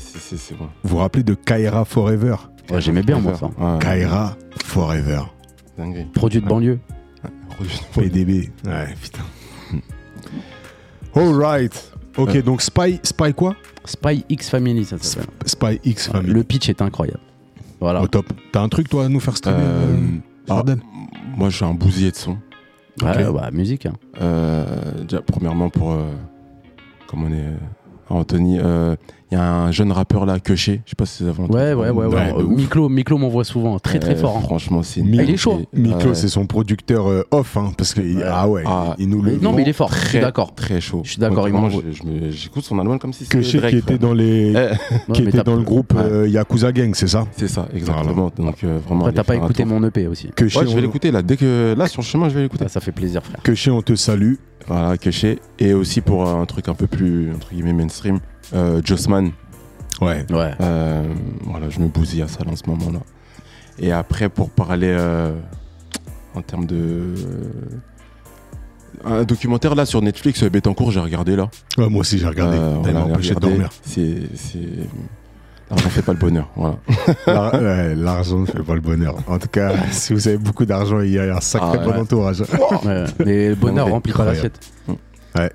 vous 0.58 0.68
vous 0.84 0.98
rappelez 0.98 1.24
de 1.24 1.34
Kaira 1.36 1.86
Forever? 1.86 2.36
Ouais, 2.72 2.82
J'aimais 2.82 3.04
bien, 3.04 3.20
moi, 3.20 3.36
ça. 3.36 3.46
Ouais, 3.46 3.80
Kaira 3.80 4.36
Forever. 4.66 5.22
dinguerie. 5.78 6.06
Produit 6.14 6.40
de 6.40 6.46
Ouais. 6.46 6.50
banlieue. 6.50 6.80
PDB. 7.94 8.50
Ouais, 8.66 8.94
putain. 9.02 9.24
Alright. 11.16 11.92
Ok, 12.18 12.44
donc 12.44 12.62
Spy, 12.62 13.00
Spy 13.04 13.34
quoi? 13.34 13.56
Spy 13.86 14.26
X 14.30 14.50
Family, 14.50 14.86
ça 14.86 14.98
s'appelle. 15.00 15.28
Spy 15.46 15.80
X 15.84 16.08
Family. 16.10 16.34
Le 16.34 16.44
pitch 16.44 16.70
est 16.70 16.82
incroyable. 16.82 17.20
Voilà. 17.80 18.02
Au 18.02 18.08
top. 18.08 18.26
T'as 18.52 18.62
un 18.62 18.70
truc 18.70 18.90
toi 18.90 19.06
à 19.06 19.10
nous 19.10 19.20
faire 19.20 19.38
streamer 19.38 19.60
Euh, 19.62 19.96
euh, 20.50 20.50
ah, 20.50 20.64
moi, 21.36 21.50
je 21.50 21.56
suis 21.58 21.66
un 21.66 21.74
bousier 21.74 22.12
de 22.12 22.16
son. 22.16 22.38
Ouais, 23.02 23.26
ok. 23.28 23.34
bah, 23.34 23.50
musique. 23.52 23.86
hein. 23.86 23.94
Euh, 24.22 24.66
déjà, 25.08 25.22
premièrement, 25.22 25.70
pour. 25.70 25.92
euh, 25.92 26.12
comme 27.08 27.24
on 27.24 27.32
est. 27.32 27.46
euh, 27.46 27.58
Anthony, 28.10 28.58
euh, 28.60 28.96
il 29.32 29.36
y 29.36 29.38
a 29.38 29.54
un 29.54 29.72
jeune 29.72 29.92
rappeur 29.92 30.26
là, 30.26 30.40
Keché. 30.40 30.82
Je 30.86 30.92
sais 30.92 30.96
pas 30.96 31.06
si 31.06 31.24
vous 31.24 31.30
avez 31.30 31.42
entendu. 31.44 31.58
Ouais, 31.58 31.74
ouais, 31.74 31.90
ouais. 31.90 32.06
ouais. 32.06 32.44
Miklo, 32.44 32.88
Miklo 32.88 33.18
m'envoie 33.18 33.44
souvent. 33.44 33.78
Très, 33.80 34.00
très 34.00 34.14
Euh, 34.14 34.16
fort. 34.22 34.38
hein. 34.38 34.42
Franchement, 34.42 34.84
c'est. 34.84 35.02
Ah, 35.02 35.24
il 35.24 35.30
est 35.32 35.38
chaud. 35.38 35.62
Miklo, 35.74 36.10
Ouais. 36.10 36.16
c'est 36.16 36.30
son 36.30 36.46
producteur 36.46 37.10
euh, 37.10 37.24
off, 37.32 37.58
hein, 37.58 37.72
parce 37.78 37.94
que 37.94 38.00
Ouais. 38.02 38.24
ah 38.26 38.48
ouais, 38.48 38.64
Ah, 38.66 38.96
il 38.98 39.10
nous 39.10 39.22
le. 39.22 39.38
Non, 39.38 39.52
mais 39.52 39.64
il 39.64 39.70
est 39.70 39.74
fort. 39.74 39.92
Je 39.94 40.08
suis 40.08 40.20
d'accord. 40.20 40.56
Très 40.56 40.80
chaud. 40.80 41.02
Je 41.04 41.12
suis 41.12 41.20
d'accord, 41.20 41.48
il 41.50 42.32
J'écoute 42.32 42.64
son 42.64 42.80
album 42.80 43.00
comme 43.00 43.14
si 43.14 43.26
c'était 43.26 43.42
Drake, 43.60 43.72
qui 43.72 43.78
était 43.78 43.98
dans 43.98 44.14
les, 44.14 44.54
Eh, 44.56 45.12
qui 45.14 45.24
était 45.24 45.44
dans 45.44 45.56
le 45.56 45.64
groupe 45.64 45.94
Ouais. 45.94 46.02
euh, 46.04 46.28
Yakuza 46.28 46.72
Gang, 46.72 46.94
c'est 46.94 47.08
ça? 47.08 47.26
C'est 47.36 47.48
ça, 47.48 47.68
exactement. 47.74 48.32
Donc, 48.38 48.64
euh, 48.64 48.80
vraiment. 48.86 49.02
Après, 49.02 49.14
t'as 49.14 49.24
pas 49.24 49.36
écouté 49.36 49.66
mon 49.66 49.84
EP 49.84 50.08
aussi. 50.08 50.28
Ouais, 50.40 50.48
je 50.50 50.76
vais 50.76 50.82
l'écouter 50.82 51.12
là. 51.12 51.22
Dès 51.22 51.38
que. 51.38 51.76
Là, 51.78 51.88
sur 51.88 52.02
le 52.02 52.06
chemin, 52.08 52.30
je 52.30 52.36
vais 52.36 52.44
l'écouter. 52.44 52.64
Ah, 52.66 52.70
ça 52.70 52.80
fait 52.80 52.92
plaisir, 52.92 53.22
frère. 53.24 53.56
chez 53.56 53.72
on 53.72 53.82
te 53.82 53.96
salue. 53.96 54.36
Voilà, 54.68 54.98
Keché. 54.98 55.40
Et 55.60 55.74
aussi 55.74 56.02
pour 56.02 56.28
un 56.28 56.46
truc 56.46 56.68
un 56.68 56.74
peu 56.74 56.88
plus, 56.88 57.34
entre 57.34 57.50
guillemets, 57.54 57.74
mainstream, 57.74 58.20
euh, 58.54 58.82
Jossman. 58.84 59.32
Ouais. 60.02 60.26
Ouais. 60.30 60.54
Euh, 60.62 61.14
voilà, 61.44 61.70
je 61.70 61.80
me 61.80 61.88
bousille 61.88 62.22
à 62.22 62.28
ça 62.28 62.44
là, 62.44 62.52
en 62.52 62.56
ce 62.56 62.68
moment-là. 62.68 63.00
Et 63.80 63.92
après, 63.92 64.30
pour 64.30 64.50
parler 64.50 64.90
euh, 64.90 65.32
en 66.36 66.42
termes 66.42 66.66
de. 66.66 67.14
un 69.06 69.24
documentaire 69.24 69.76
là 69.76 69.86
sur 69.86 70.02
Netflix, 70.02 70.44
Bettencourt, 70.44 70.92
j'ai 70.92 71.00
regardé 71.00 71.36
là. 71.36 71.50
Ouais, 71.78 71.90
moi 71.90 72.02
aussi 72.02 72.18
j'ai 72.18 72.28
regardé. 72.28 72.58
Euh, 72.58 72.76
empêché 72.76 73.32
de 73.32 73.36
regardé. 73.36 73.48
dormir. 73.50 73.70
C'est. 73.84 74.18
L'argent 75.70 75.90
fait 75.90 76.02
pas 76.02 76.14
le 76.14 76.20
bonheur. 76.20 76.50
Voilà. 76.56 76.78
L'ar- 77.28 77.54
ouais, 77.54 77.96
L'argent 77.96 78.40
ne 78.40 78.46
fait 78.46 78.64
pas 78.64 78.74
le 78.76 78.80
bonheur. 78.82 79.16
En 79.28 79.38
tout 79.38 79.50
cas, 79.50 79.74
si 79.92 80.14
vous 80.14 80.28
avez 80.28 80.38
beaucoup 80.38 80.66
d'argent, 80.66 81.02
il 81.02 81.12
y 81.12 81.20
a 81.20 81.36
un 81.36 81.42
sacré 81.42 81.72
Ah, 81.82 81.86
bon 81.86 81.92
ouais. 81.92 81.98
entourage. 82.00 82.40
Ouais. 82.86 83.04
Mais 83.26 83.50
le 83.50 83.56
bonheur 83.56 83.86
Ouais, 83.88 83.92
remplit 83.92 84.14
pas 84.14 84.26
l'assiette. 84.26 84.60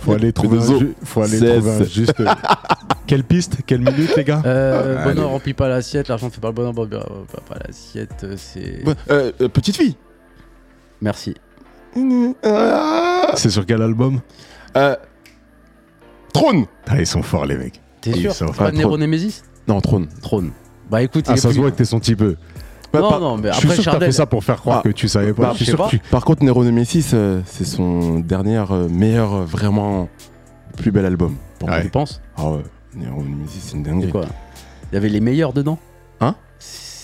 Faut 0.00 0.12
aller 0.14 0.32
trouver 0.32 0.58
un, 0.58 0.78
ju- 0.78 0.94
faut 1.04 1.22
aller 1.22 1.38
trouver 1.38 1.70
un 1.70 1.84
juste. 1.84 2.22
Quelle 3.06 3.22
piste 3.22 3.58
Quelle 3.66 3.80
minute, 3.82 4.16
les 4.16 4.24
gars 4.24 4.42
Euh, 4.44 4.96
Allez. 5.04 5.14
bonheur 5.14 5.30
remplit 5.30 5.54
pas 5.54 5.68
l'assiette, 5.68 6.08
l'argent 6.08 6.28
fait 6.30 6.40
pas 6.40 6.48
le 6.48 6.54
bonheur, 6.54 6.72
bonheur 6.72 7.04
remplit 7.08 7.44
pas 7.48 7.54
l'assiette, 7.64 8.24
euh, 8.24 8.34
c'est. 8.36 8.84
Ouais, 8.84 8.94
euh, 9.10 9.30
euh, 9.40 9.48
petite 9.48 9.76
fille. 9.76 9.96
Merci. 11.00 11.34
C'est 13.36 13.50
sur 13.50 13.64
quel 13.66 13.82
album 13.82 14.20
Euh, 14.76 14.96
Trône. 16.32 16.64
ah, 16.88 16.98
Ils 16.98 17.06
sont 17.06 17.22
forts, 17.22 17.44
les 17.46 17.56
mecs. 17.56 17.80
T'es 18.02 18.12
sûr 18.12 18.34
C'est 18.34 18.52
pas 18.54 18.70
Nero. 18.72 18.98
Nemesis 18.98 19.42
Non, 19.68 19.80
Trône. 19.80 20.08
Trône. 20.20 20.50
Bah 20.90 21.02
écoute, 21.02 21.24
Ah, 21.28 21.36
ça 21.38 21.50
se 21.52 21.58
voit 21.58 21.70
que 21.70 21.76
t'es 21.76 21.84
son 21.86 21.98
petit 21.98 22.14
peu. 22.16 22.36
Non, 22.94 23.08
par, 23.08 23.20
non, 23.20 23.38
mais 23.38 23.48
Je 23.52 23.56
suis 23.56 23.68
après 23.68 23.74
sûr 23.76 23.76
que 23.76 23.84
t'as 23.86 23.90
Chardel. 23.92 24.08
fait 24.08 24.12
ça 24.12 24.26
pour 24.26 24.44
faire 24.44 24.60
croire 24.60 24.80
Ah. 24.80 24.82
que 24.86 24.92
tu 24.92 25.08
savais 25.08 25.32
pas. 25.32 25.42
Bah, 25.44 25.48
je 25.52 25.56
suis 25.56 25.64
je 25.64 25.70
sais 25.70 25.76
sûr 25.76 25.84
pas. 25.84 25.90
que 25.90 25.96
tu- 25.96 26.10
par 26.10 26.24
contre, 26.26 26.42
Nero 26.44 26.62
Nemesis, 26.62 27.06
euh, 27.14 27.40
c'est 27.46 27.64
son 27.64 28.18
dernier 28.20 28.62
euh, 28.70 28.86
meilleur, 28.90 29.32
euh, 29.32 29.44
vraiment 29.46 30.10
plus 30.76 30.90
bel 30.92 31.06
album. 31.06 31.36
pour 31.58 31.68
moi. 31.70 31.80
Tu 31.80 31.88
penses 31.88 32.20
Ah 32.36 32.50
ouais, 32.50 32.62
Nero 32.94 33.22
Nemesis, 33.22 33.60
c'est 33.62 33.76
une 33.76 33.82
dinguerie. 33.82 34.10
quoi 34.10 34.26
Il 34.90 34.96
y 34.96 34.98
avait 34.98 35.08
les 35.08 35.20
meilleurs 35.20 35.54
dedans 35.54 35.78
Hein 36.20 36.34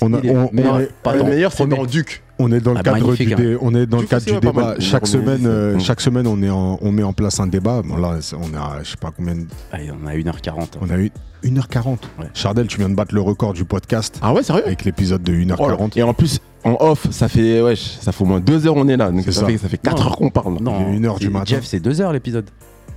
On 0.00 0.12
a- 0.14 0.18
on- 0.18 0.50
meilleur, 0.52 0.74
on 0.74 0.80
est- 0.80 0.92
pas 1.02 1.12
le 1.14 1.20
dans- 1.20 1.26
meilleur, 1.26 1.52
c'est 1.52 1.66
dans 1.66 1.84
Duc. 1.84 2.22
On 2.40 2.52
est 2.52 2.60
dans 2.60 2.72
le 2.72 2.78
Ah, 2.78 2.82
cadre 2.84 3.00
magnifique, 3.04 3.34
du 3.34 3.34
dé- 3.34 3.56
on 3.60 3.74
est 3.74 3.86
dans 3.86 3.98
le 4.00 4.06
cadre 4.06 4.24
du 4.24 4.32
ouais, 4.32 4.38
débat. 4.40 4.62
mal. 4.62 4.80
Chaque 4.80 5.08
semaine, 5.08 5.44
euh, 5.44 5.74
mm. 5.74 5.80
chaque 5.80 6.00
semaine, 6.00 6.26
on 6.28 6.40
est 6.40 6.50
en- 6.50 6.78
on 6.80 6.92
met 6.92 7.02
en 7.02 7.12
place 7.12 7.40
un 7.40 7.48
débat. 7.48 7.82
Bon, 7.82 7.96
là, 7.96 8.18
on 8.34 8.54
est 8.54 8.56
à, 8.56 8.78
je 8.84 8.90
sais 8.90 8.96
pas 8.96 9.10
combien. 9.16 9.34
de- 9.34 9.46
Allez, 9.72 9.90
on 9.90 10.06
a 10.06 10.14
1h40. 10.14 10.78
On 10.80 10.88
a 10.88 10.98
eu 10.98 11.10
1h40. 11.42 11.98
Ouais. 12.18 12.26
Chardel, 12.34 12.68
tu 12.68 12.78
viens 12.78 12.88
de 12.88 12.94
battre 12.94 13.12
le 13.14 13.20
record 13.22 13.54
du 13.54 13.64
podcast 13.64 14.18
Ah 14.22 14.32
ouais, 14.32 14.44
sérieux? 14.44 14.62
Avec 14.66 14.84
l'épisode 14.84 15.22
de 15.22 15.32
Oh 15.32 15.36
là. 15.36 15.44
1h40. 15.56 15.96
Et 15.96 16.02
en 16.04 16.14
plus, 16.14 16.38
en 16.62 16.76
off, 16.78 17.08
ça 17.10 17.28
fait, 17.28 17.60
wesh, 17.60 17.98
ça 18.00 18.12
fait 18.12 18.22
au 18.22 18.26
moins 18.26 18.38
deux 18.40 18.66
heures 18.68 18.76
on 18.76 18.86
est 18.86 18.96
là. 18.96 19.10
Donc 19.10 19.24
ça, 19.24 19.32
ça. 19.32 19.46
Fait, 19.46 19.58
ça 19.58 19.68
fait 19.68 19.78
4 19.78 19.96
Non. 19.98 20.06
heures 20.06 20.16
qu'on 20.16 20.30
parle. 20.30 20.58
Non, 20.60 20.86
Il 20.88 20.94
est 20.94 20.96
une 20.98 21.06
heure 21.06 21.18
du 21.18 21.26
et 21.26 21.30
matin. 21.30 21.44
Jeff, 21.46 21.64
c'est 21.64 21.80
2 21.80 22.00
heures 22.00 22.12
l'épisode. 22.12 22.48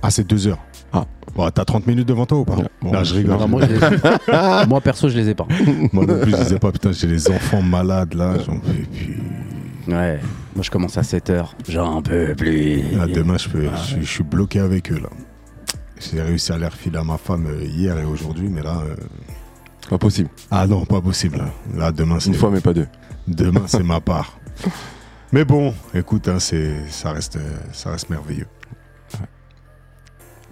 Ah, 0.02 0.10
c'est 0.12 0.24
2h. 0.26 0.56
Ah. 0.92 1.06
Bon, 1.34 1.48
t'as 1.50 1.64
30 1.64 1.86
minutes 1.86 2.06
devant 2.08 2.26
toi 2.26 2.38
ou 2.38 2.44
pas 2.44 2.56
Ouais, 2.56 2.64
bon, 2.82 3.04
je 3.04 3.14
rigole. 3.14 3.38
Non, 3.38 3.48
moi, 3.48 3.62
je 3.62 3.72
les- 3.72 4.66
moi, 4.68 4.80
perso, 4.82 5.08
je 5.08 5.16
les 5.16 5.30
ai 5.30 5.34
pas. 5.34 5.46
Moi 5.92 6.04
non 6.04 6.18
plus, 6.20 6.30
je 6.32 6.36
disais 6.36 6.58
pas, 6.58 6.70
putain, 6.72 6.92
j'ai 6.92 7.06
les 7.06 7.30
enfants 7.30 7.62
malades 7.62 8.12
là. 8.14 8.34
J'en 8.44 8.58
peux 8.58 8.72
plus. 8.72 9.18
Ouais. 9.88 10.20
Moi, 10.54 10.62
je 10.62 10.70
commence 10.70 10.98
à 10.98 11.00
7h. 11.02 11.46
J'en 11.68 12.02
peux 12.02 12.34
plus. 12.34 12.82
Là, 12.96 13.06
demain, 13.06 13.38
je, 13.38 13.48
peux, 13.48 13.66
Ah, 13.72 13.78
je, 13.88 14.00
je 14.00 14.06
suis 14.06 14.22
bloqué 14.24 14.58
avec 14.60 14.92
eux 14.92 14.98
là. 15.00 15.08
J'ai 15.98 16.20
réussi 16.20 16.52
à 16.52 16.58
les 16.58 16.66
refiler 16.66 16.98
à 16.98 17.04
ma 17.04 17.16
femme 17.16 17.46
euh, 17.46 17.64
hier 17.64 17.96
et 17.98 18.04
aujourd'hui, 18.04 18.48
mais 18.50 18.62
là. 18.62 18.82
euh, 18.86 18.94
Pas 19.88 19.98
possible. 19.98 20.28
Ah 20.50 20.66
non, 20.66 20.84
pas 20.84 21.00
possible. 21.00 21.38
Là, 21.38 21.46
Là, 21.76 21.92
demain, 21.92 22.18
c'est 22.20 22.28
Une 22.28 22.34
fois, 22.34 22.50
mais 22.50 22.60
pas 22.60 22.74
deux. 22.74 22.88
demain, 23.28 23.62
c'est 23.66 23.82
ma 23.82 24.00
part. 24.02 24.38
Mais 25.32 25.44
bon, 25.46 25.72
écoute, 25.94 26.28
hein, 26.28 26.38
ça, 26.38 27.12
reste, 27.12 27.36
euh, 27.36 27.56
ça 27.72 27.90
reste 27.90 28.10
merveilleux. 28.10 28.46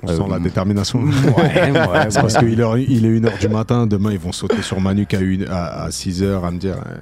On 0.02 0.08
Euh, 0.08 0.16
sent 0.16 0.22
la 0.30 0.38
détermination. 0.38 1.02
Ouais, 1.02 1.70
ouais, 1.72 2.10
C'est 2.10 2.20
parce 2.20 2.36
qu'il 2.38 2.58
est, 2.60 2.84
il 2.88 3.04
est 3.06 3.20
1h 3.20 3.38
du 3.38 3.48
matin, 3.48 3.86
demain 3.86 4.12
ils 4.12 4.18
vont 4.18 4.32
sauter 4.32 4.62
sur 4.62 4.80
Manuk 4.80 5.12
à, 5.14 5.20
une- 5.20 5.46
à, 5.48 5.88
6h 5.90 6.44
à 6.44 6.50
me 6.50 6.58
dire 6.58 6.76
euh, 6.76 6.96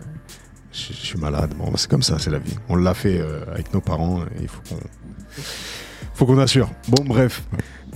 je, 0.73 0.89
je 0.93 1.07
suis 1.07 1.19
malade. 1.19 1.55
Bon, 1.57 1.71
c'est 1.77 1.89
comme 1.91 2.03
ça, 2.03 2.17
c'est 2.19 2.31
la 2.31 2.39
vie. 2.39 2.57
On 2.69 2.77
l'a 2.77 2.95
fait 2.95 3.19
euh, 3.21 3.41
avec 3.53 3.73
nos 3.73 3.81
parents 3.81 4.23
et 4.39 4.43
il 4.43 4.49
faut 4.49 4.61
qu'on 4.69 4.81
faut 6.15 6.27
qu'on 6.27 6.39
assure. 6.39 6.69
Bon, 6.89 7.05
bref. 7.05 7.43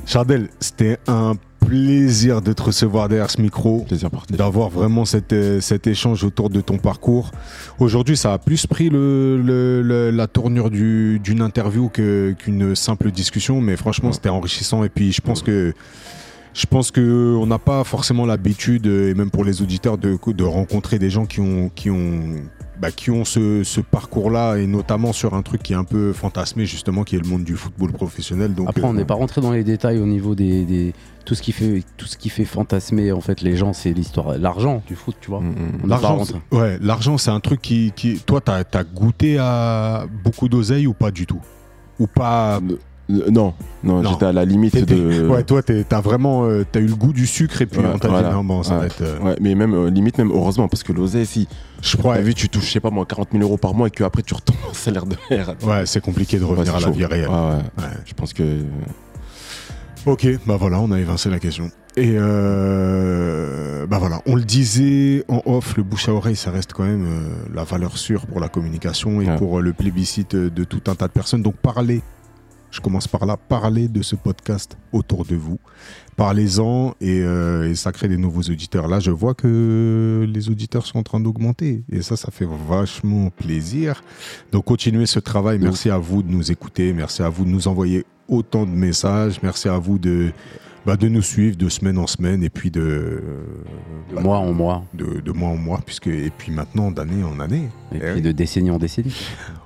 Chardel, 0.06 0.48
c'était 0.60 0.98
un 1.08 1.34
plaisir 1.66 2.42
de 2.42 2.52
te 2.52 2.62
recevoir 2.62 3.08
derrière 3.08 3.30
ce 3.30 3.40
micro 3.40 3.86
d'avoir 4.30 4.68
vraiment 4.68 5.04
cet, 5.04 5.32
euh, 5.32 5.60
cet 5.60 5.86
échange 5.86 6.24
autour 6.24 6.50
de 6.50 6.60
ton 6.60 6.76
parcours. 6.78 7.30
Aujourd'hui, 7.78 8.16
ça 8.16 8.32
a 8.34 8.38
plus 8.38 8.66
pris 8.66 8.88
le, 8.90 9.40
le- 9.40 9.82
le- 9.82 10.10
la 10.10 10.26
tournure 10.26 10.70
du- 10.70 11.18
d'une 11.22 11.40
interview 11.40 11.88
qu'une 11.88 12.74
simple 12.74 13.10
discussion, 13.10 13.60
mais 13.60 13.76
franchement, 13.76 14.08
Ouais. 14.08 14.14
c'était 14.14 14.28
enrichissant. 14.28 14.84
Et 14.84 14.88
puis, 14.88 15.12
je 15.12 15.20
pense 15.20 15.42
que 15.42 15.72
je 16.54 16.66
pense 16.66 16.90
que 16.90 17.34
on 17.40 17.46
n'a 17.46 17.58
pas 17.58 17.82
forcément 17.84 18.26
l'habitude, 18.26 18.86
et 18.86 19.14
même 19.14 19.30
pour 19.30 19.44
les 19.44 19.62
auditeurs, 19.62 19.96
de, 19.96 20.18
de 20.26 20.44
rencontrer 20.44 20.98
des 20.98 21.08
gens 21.10 21.24
qui 21.24 21.40
ont 21.40 21.70
qui 21.74 21.88
ont 21.90 22.20
bah, 22.82 22.90
qui 22.90 23.12
ont 23.12 23.24
ce, 23.24 23.62
ce 23.62 23.80
parcours-là, 23.80 24.56
et 24.56 24.66
notamment 24.66 25.12
sur 25.12 25.34
un 25.34 25.42
truc 25.42 25.62
qui 25.62 25.72
est 25.72 25.76
un 25.76 25.84
peu 25.84 26.12
fantasmé 26.12 26.66
justement, 26.66 27.04
qui 27.04 27.14
est 27.14 27.20
le 27.20 27.28
monde 27.28 27.44
du 27.44 27.54
football 27.54 27.92
professionnel. 27.92 28.54
Donc, 28.54 28.68
Après, 28.68 28.82
on 28.82 28.90
euh, 28.92 28.96
n'est 28.96 29.04
pas 29.04 29.14
rentré 29.14 29.40
dans 29.40 29.52
les 29.52 29.62
détails 29.62 30.00
au 30.00 30.06
niveau 30.06 30.34
des, 30.34 30.64
des- 30.64 30.92
tout 31.24 31.36
ce 31.36 31.42
qui 31.42 31.52
fait 31.52 31.84
tout 31.96 32.06
ce 32.06 32.16
qui 32.16 32.28
fait 32.28 32.44
fantasmer 32.44 33.12
en 33.12 33.20
fait 33.20 33.40
les 33.42 33.54
gens, 33.56 33.72
c'est 33.72 33.92
l'histoire, 33.92 34.36
l'argent 34.36 34.82
du 34.88 34.96
foot, 34.96 35.14
tu 35.20 35.30
vois. 35.30 35.40
Mm, 35.40 35.54
mm. 35.84 35.88
L'argent, 35.88 36.24
ouais, 36.50 36.78
l'argent, 36.82 37.16
c'est 37.18 37.30
un 37.30 37.38
truc 37.38 37.62
qui, 37.62 37.92
qui 37.94 38.18
toi, 38.18 38.40
t'as 38.40 38.64
as 38.72 38.82
goûté 38.84 39.38
à 39.38 40.04
beaucoup 40.24 40.48
d'oseille 40.48 40.88
ou 40.88 40.92
pas 40.94 41.12
du 41.12 41.24
tout? 41.24 41.40
Ou 42.00 42.08
pas 42.08 42.58
Non, 43.30 43.54
non, 43.84 44.02
Non. 44.02 44.10
j'étais 44.10 44.24
à 44.26 44.32
la 44.32 44.44
limite 44.44 44.76
de. 44.88 45.26
Ouais, 45.28 45.42
toi, 45.44 45.62
t'as 45.62 46.00
vraiment, 46.00 46.44
euh, 46.46 46.64
t'as 46.70 46.80
eu 46.80 46.86
le 46.86 46.94
goût 46.94 47.12
du 47.12 47.26
sucre 47.26 47.60
et 47.62 47.66
puis 47.66 47.80
Ouais, 47.80 47.86
on 47.94 47.98
t'a 47.98 48.08
voilà. 48.08 48.28
dit 48.30 48.34
non, 48.34 48.44
bon, 48.44 48.62
ça 48.62 48.74
va 48.74 48.80
Ouais. 48.80 48.86
être. 48.86 49.02
euh, 49.02 49.18
Ouais, 49.20 49.36
mais 49.40 49.54
même, 49.54 49.74
euh, 49.74 49.90
limite, 49.90 50.18
même 50.18 50.30
heureusement, 50.30 50.68
parce 50.68 50.82
que 50.82 50.92
l'oseille, 50.92 51.26
si. 51.26 51.46
je 51.82 51.96
crois. 51.96 52.14
T'as 52.16 52.22
vu, 52.22 52.34
tu 52.34 52.48
touches, 52.48 52.66
je 52.66 52.72
sais 52.72 52.80
pas 52.80 52.90
moi, 52.90 53.04
40 53.06 53.28
000 53.32 53.42
euros 53.42 53.56
par 53.58 53.74
mois 53.74 53.88
et 53.88 53.90
qu'après 53.90 54.22
tu 54.22 54.34
retombes 54.34 54.56
au 54.70 54.74
salaire 54.74 55.06
de 55.06 55.16
merde. 55.30 55.56
Ouais, 55.62 55.84
c'est 55.86 56.00
compliqué 56.00 56.38
de 56.38 56.44
revenir 56.44 56.74
à 56.76 56.80
la 56.80 56.90
vie 56.90 57.04
réelle. 57.04 57.28
Ouais. 57.28 57.84
Je 58.06 58.14
pense 58.14 58.32
que. 58.32 58.42
Ok, 60.06 60.26
bah 60.46 60.56
voilà, 60.58 60.80
on 60.80 60.90
a 60.90 60.98
évincé 60.98 61.30
la 61.30 61.38
question. 61.38 61.70
Et 61.96 62.14
euh, 62.16 63.86
bah 63.86 63.98
voilà, 63.98 64.20
on 64.26 64.34
le 64.34 64.42
disait 64.42 65.24
en 65.28 65.42
off, 65.46 65.76
le 65.76 65.82
bouche 65.82 66.08
à 66.08 66.12
oreille, 66.12 66.36
ça 66.36 66.50
reste 66.50 66.72
quand 66.72 66.84
même 66.84 67.04
euh, 67.06 67.28
la 67.54 67.64
valeur 67.64 67.96
sûre 67.98 68.26
pour 68.26 68.40
la 68.40 68.48
communication 68.48 69.20
et 69.20 69.28
Ouais. 69.28 69.36
pour 69.36 69.58
euh, 69.58 69.62
le 69.62 69.72
plébiscite 69.72 70.34
de 70.34 70.64
tout 70.64 70.80
un 70.88 70.94
tas 70.94 71.06
de 71.06 71.12
personnes. 71.12 71.42
Donc 71.42 71.54
parlez, 71.56 72.00
je 72.72 72.80
commence 72.80 73.06
par 73.06 73.26
là, 73.26 73.36
parlez 73.36 73.86
de 73.86 74.02
ce 74.02 74.16
podcast 74.16 74.76
autour 74.92 75.24
de 75.24 75.36
vous. 75.36 75.58
Parlez-en 76.16 76.94
et, 77.00 77.20
euh, 77.20 77.70
et 77.70 77.74
ça 77.74 77.92
crée 77.92 78.08
des 78.08 78.16
nouveaux 78.16 78.42
auditeurs. 78.42 78.88
Là, 78.88 78.98
je 78.98 79.10
vois 79.10 79.34
que 79.34 80.26
les 80.28 80.48
auditeurs 80.48 80.86
sont 80.86 80.98
en 80.98 81.02
train 81.02 81.20
d'augmenter 81.20 81.84
et 81.92 82.02
ça, 82.02 82.16
ça 82.16 82.30
fait 82.30 82.48
vachement 82.68 83.30
plaisir. 83.30 84.02
Donc 84.50 84.64
continuez 84.64 85.06
ce 85.06 85.20
travail. 85.20 85.58
Merci 85.58 85.90
à 85.90 85.98
vous 85.98 86.22
de 86.22 86.30
nous 86.30 86.50
écouter. 86.50 86.92
Merci 86.92 87.22
à 87.22 87.28
vous 87.28 87.44
de 87.44 87.50
nous 87.50 87.68
envoyer 87.68 88.04
autant 88.26 88.64
de 88.64 88.70
messages. 88.70 89.40
Merci 89.42 89.68
à 89.68 89.78
vous 89.78 89.98
de, 89.98 90.32
bah, 90.86 90.96
de 90.96 91.08
nous 91.08 91.22
suivre 91.22 91.56
de 91.56 91.68
semaine 91.68 91.98
en 91.98 92.06
semaine 92.06 92.42
et 92.42 92.50
puis 92.50 92.70
de, 92.70 93.22
De 94.10 94.14
bah, 94.16 94.20
mois 94.22 94.38
en 94.38 94.52
mois, 94.52 94.84
de, 94.94 95.20
de 95.20 95.32
mois 95.32 95.50
en 95.50 95.56
mois, 95.56 95.80
puisque, 95.84 96.08
et 96.08 96.30
puis 96.36 96.50
maintenant 96.52 96.90
d'année 96.90 97.22
en 97.24 97.38
année. 97.40 97.68
et 97.92 97.96
Eh 97.96 97.98
puis 97.98 98.10
oui. 98.16 98.22
de 98.22 98.32
décennie 98.32 98.70
en 98.70 98.78
décennie. 98.78 99.14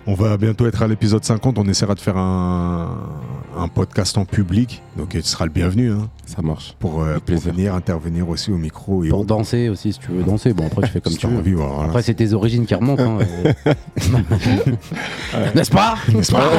On 0.07 0.15
va 0.15 0.37
bientôt 0.37 0.67
être 0.67 0.83
à 0.83 0.87
l'épisode 0.89 1.25
50. 1.25 1.59
On 1.59 1.67
essaiera 1.69 1.95
de 1.95 2.01
faire 2.01 2.17
un, 2.17 3.11
un 3.57 3.69
podcast 3.69 4.17
en 4.19 4.25
public. 4.25 4.83
Donc 4.97 5.15
il 5.15 5.23
sera 5.25 5.47
le 5.47 5.51
bienvenu 5.53 5.91
hein, 5.91 6.09
Ça 6.27 6.43
marche. 6.43 6.77
pour, 6.79 7.03
euh, 7.03 7.19
pour 7.25 7.39
venir 7.39 7.75
intervenir 7.75 8.29
aussi 8.29 8.53
au 8.53 8.57
micro. 8.59 9.03
Et 9.05 9.09
Pour 9.09 9.21
autres. 9.21 9.29
danser 9.29 9.69
aussi, 9.69 9.93
si 9.95 9.99
tu 9.99 10.13
veux 10.13 10.23
danser. 10.23 10.53
Bon, 10.53 10.67
après, 10.67 10.83
tu 10.87 10.93
fais 10.93 11.01
comme 11.03 11.13
Si 11.13 11.19
tu 11.19 11.27
veux. 11.27 11.39
envie, 11.39 11.53
voilà. 11.55 11.85
Après, 11.85 12.03
c'est 12.03 12.15
tes 12.15 12.35
origines 12.35 12.67
qui 12.67 12.75
remontent. 12.75 13.19
hein, 13.21 13.27
euh. 13.67 13.75
N'est-ce 15.55 15.71
pas? 15.71 15.97
N'est-ce 16.15 16.31
pas? 16.33 16.51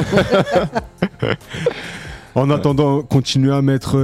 En 2.38 2.52
attendant, 2.52 3.02
continuez 3.02 3.52
à 3.52 3.64
mettre 3.64 3.98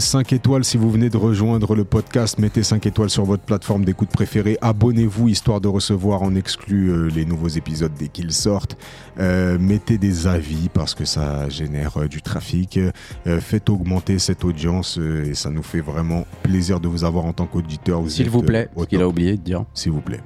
5 0.00 0.32
étoiles 0.32 0.64
si 0.64 0.76
vous 0.76 0.90
venez 0.90 1.10
de 1.10 1.16
rejoindre 1.16 1.76
le 1.76 1.84
podcast. 1.84 2.40
Mettez 2.40 2.64
5 2.64 2.84
étoiles 2.86 3.08
sur 3.08 3.24
votre 3.24 3.44
plateforme 3.44 3.84
d'écoute 3.84 4.08
préférée. 4.08 4.58
Abonnez-vous 4.60 5.28
histoire 5.28 5.60
de 5.60 5.68
recevoir 5.68 6.22
en 6.22 6.34
exclu 6.34 6.88
euh, 6.88 7.06
les 7.06 7.24
nouveaux 7.24 7.46
épisodes 7.46 7.92
dès 7.96 8.08
qu'ils 8.08 8.32
sortent. 8.32 8.76
Euh, 9.20 9.58
mettez 9.60 9.96
des 9.96 10.26
avis 10.26 10.70
parce 10.74 10.96
que 10.96 11.04
ça 11.04 11.48
génère 11.50 11.98
euh, 11.98 12.08
du 12.08 12.20
trafic. 12.20 12.80
Euh, 13.28 13.40
faites 13.40 13.70
augmenter 13.70 14.18
cette 14.18 14.44
audience 14.44 14.98
euh, 14.98 15.26
et 15.26 15.34
ça 15.34 15.50
nous 15.50 15.62
fait 15.62 15.80
vraiment 15.80 16.26
plaisir 16.42 16.80
de 16.80 16.88
vous 16.88 17.04
avoir 17.04 17.26
en 17.26 17.32
tant 17.32 17.46
qu'auditeur. 17.46 18.02
S'il 18.08 18.28
vous 18.28 18.40
euh, 18.40 18.46
plaît, 18.46 18.68
qu'il 18.88 19.00
a 19.00 19.06
oublié 19.06 19.36
de 19.36 19.42
dire. 19.42 19.64
S'il 19.72 19.92
vous 19.92 20.00
plaît. 20.00 20.20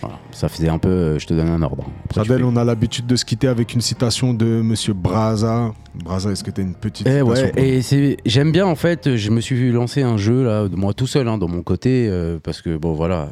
Voilà. 0.00 0.18
Ça 0.32 0.48
faisait 0.48 0.68
un 0.68 0.78
peu, 0.78 0.88
euh, 0.88 1.18
je 1.18 1.26
te 1.26 1.34
donne 1.34 1.48
un 1.48 1.62
ordre. 1.62 1.84
Après, 2.10 2.24
fais. 2.24 2.42
on 2.42 2.56
a 2.56 2.64
l'habitude 2.64 3.06
de 3.06 3.16
se 3.16 3.24
quitter 3.24 3.48
avec 3.48 3.74
une 3.74 3.80
citation 3.80 4.34
de 4.34 4.60
Monsieur 4.62 4.92
Braza. 4.92 5.72
Braza, 5.94 6.30
est-ce 6.30 6.44
que 6.44 6.50
tu 6.50 6.60
as 6.60 6.64
une 6.64 6.74
petite 6.74 7.06
Eh 7.06 7.20
citation 7.20 7.26
ouais, 7.26 7.52
et 7.56 7.82
c'est, 7.82 8.16
j'aime 8.26 8.52
bien 8.52 8.66
en 8.66 8.76
fait. 8.76 9.16
Je 9.16 9.30
me 9.30 9.40
suis 9.40 9.70
lancé 9.72 10.02
un 10.02 10.16
jeu 10.16 10.44
là, 10.44 10.66
moi 10.72 10.92
tout 10.94 11.06
seul, 11.06 11.28
hein, 11.28 11.38
dans 11.38 11.48
mon 11.48 11.62
côté, 11.62 12.06
euh, 12.08 12.38
parce 12.42 12.62
que 12.62 12.76
bon 12.76 12.92
voilà, 12.92 13.28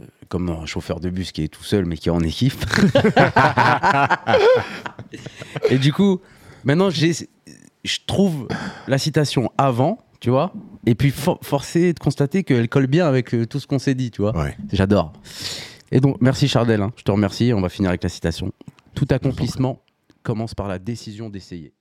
euh, 0.00 0.04
comme 0.28 0.48
un 0.50 0.66
chauffeur 0.66 1.00
de 1.00 1.10
bus 1.10 1.32
qui 1.32 1.42
est 1.44 1.48
tout 1.48 1.64
seul 1.64 1.84
mais 1.84 1.96
qui 1.96 2.08
est 2.08 2.12
en 2.12 2.20
équipe. 2.20 2.54
et 5.70 5.78
du 5.78 5.92
coup, 5.92 6.20
maintenant 6.64 6.90
j'ai, 6.90 7.12
je 7.84 7.98
trouve 8.06 8.48
la 8.86 8.98
citation 8.98 9.50
avant, 9.58 9.98
tu 10.20 10.30
vois, 10.30 10.52
et 10.86 10.94
puis 10.94 11.10
for- 11.10 11.38
forcé 11.42 11.92
de 11.92 11.98
constater 11.98 12.44
qu'elle 12.44 12.68
colle 12.68 12.86
bien 12.86 13.06
avec 13.06 13.34
tout 13.48 13.60
ce 13.60 13.66
qu'on 13.66 13.78
s'est 13.78 13.94
dit, 13.94 14.10
tu 14.10 14.22
vois. 14.22 14.36
Ouais. 14.36 14.56
J'adore. 14.72 15.12
Et 15.90 16.00
donc, 16.00 16.16
merci 16.20 16.48
Chardel, 16.48 16.82
hein. 16.82 16.92
je 16.96 17.02
te 17.02 17.10
remercie. 17.10 17.52
On 17.52 17.60
va 17.60 17.68
finir 17.68 17.90
avec 17.90 18.02
la 18.02 18.08
citation. 18.08 18.52
Tout 18.94 19.06
accomplissement 19.10 19.82
commence 20.22 20.54
par 20.54 20.68
la 20.68 20.78
décision 20.78 21.30
d'essayer. 21.30 21.72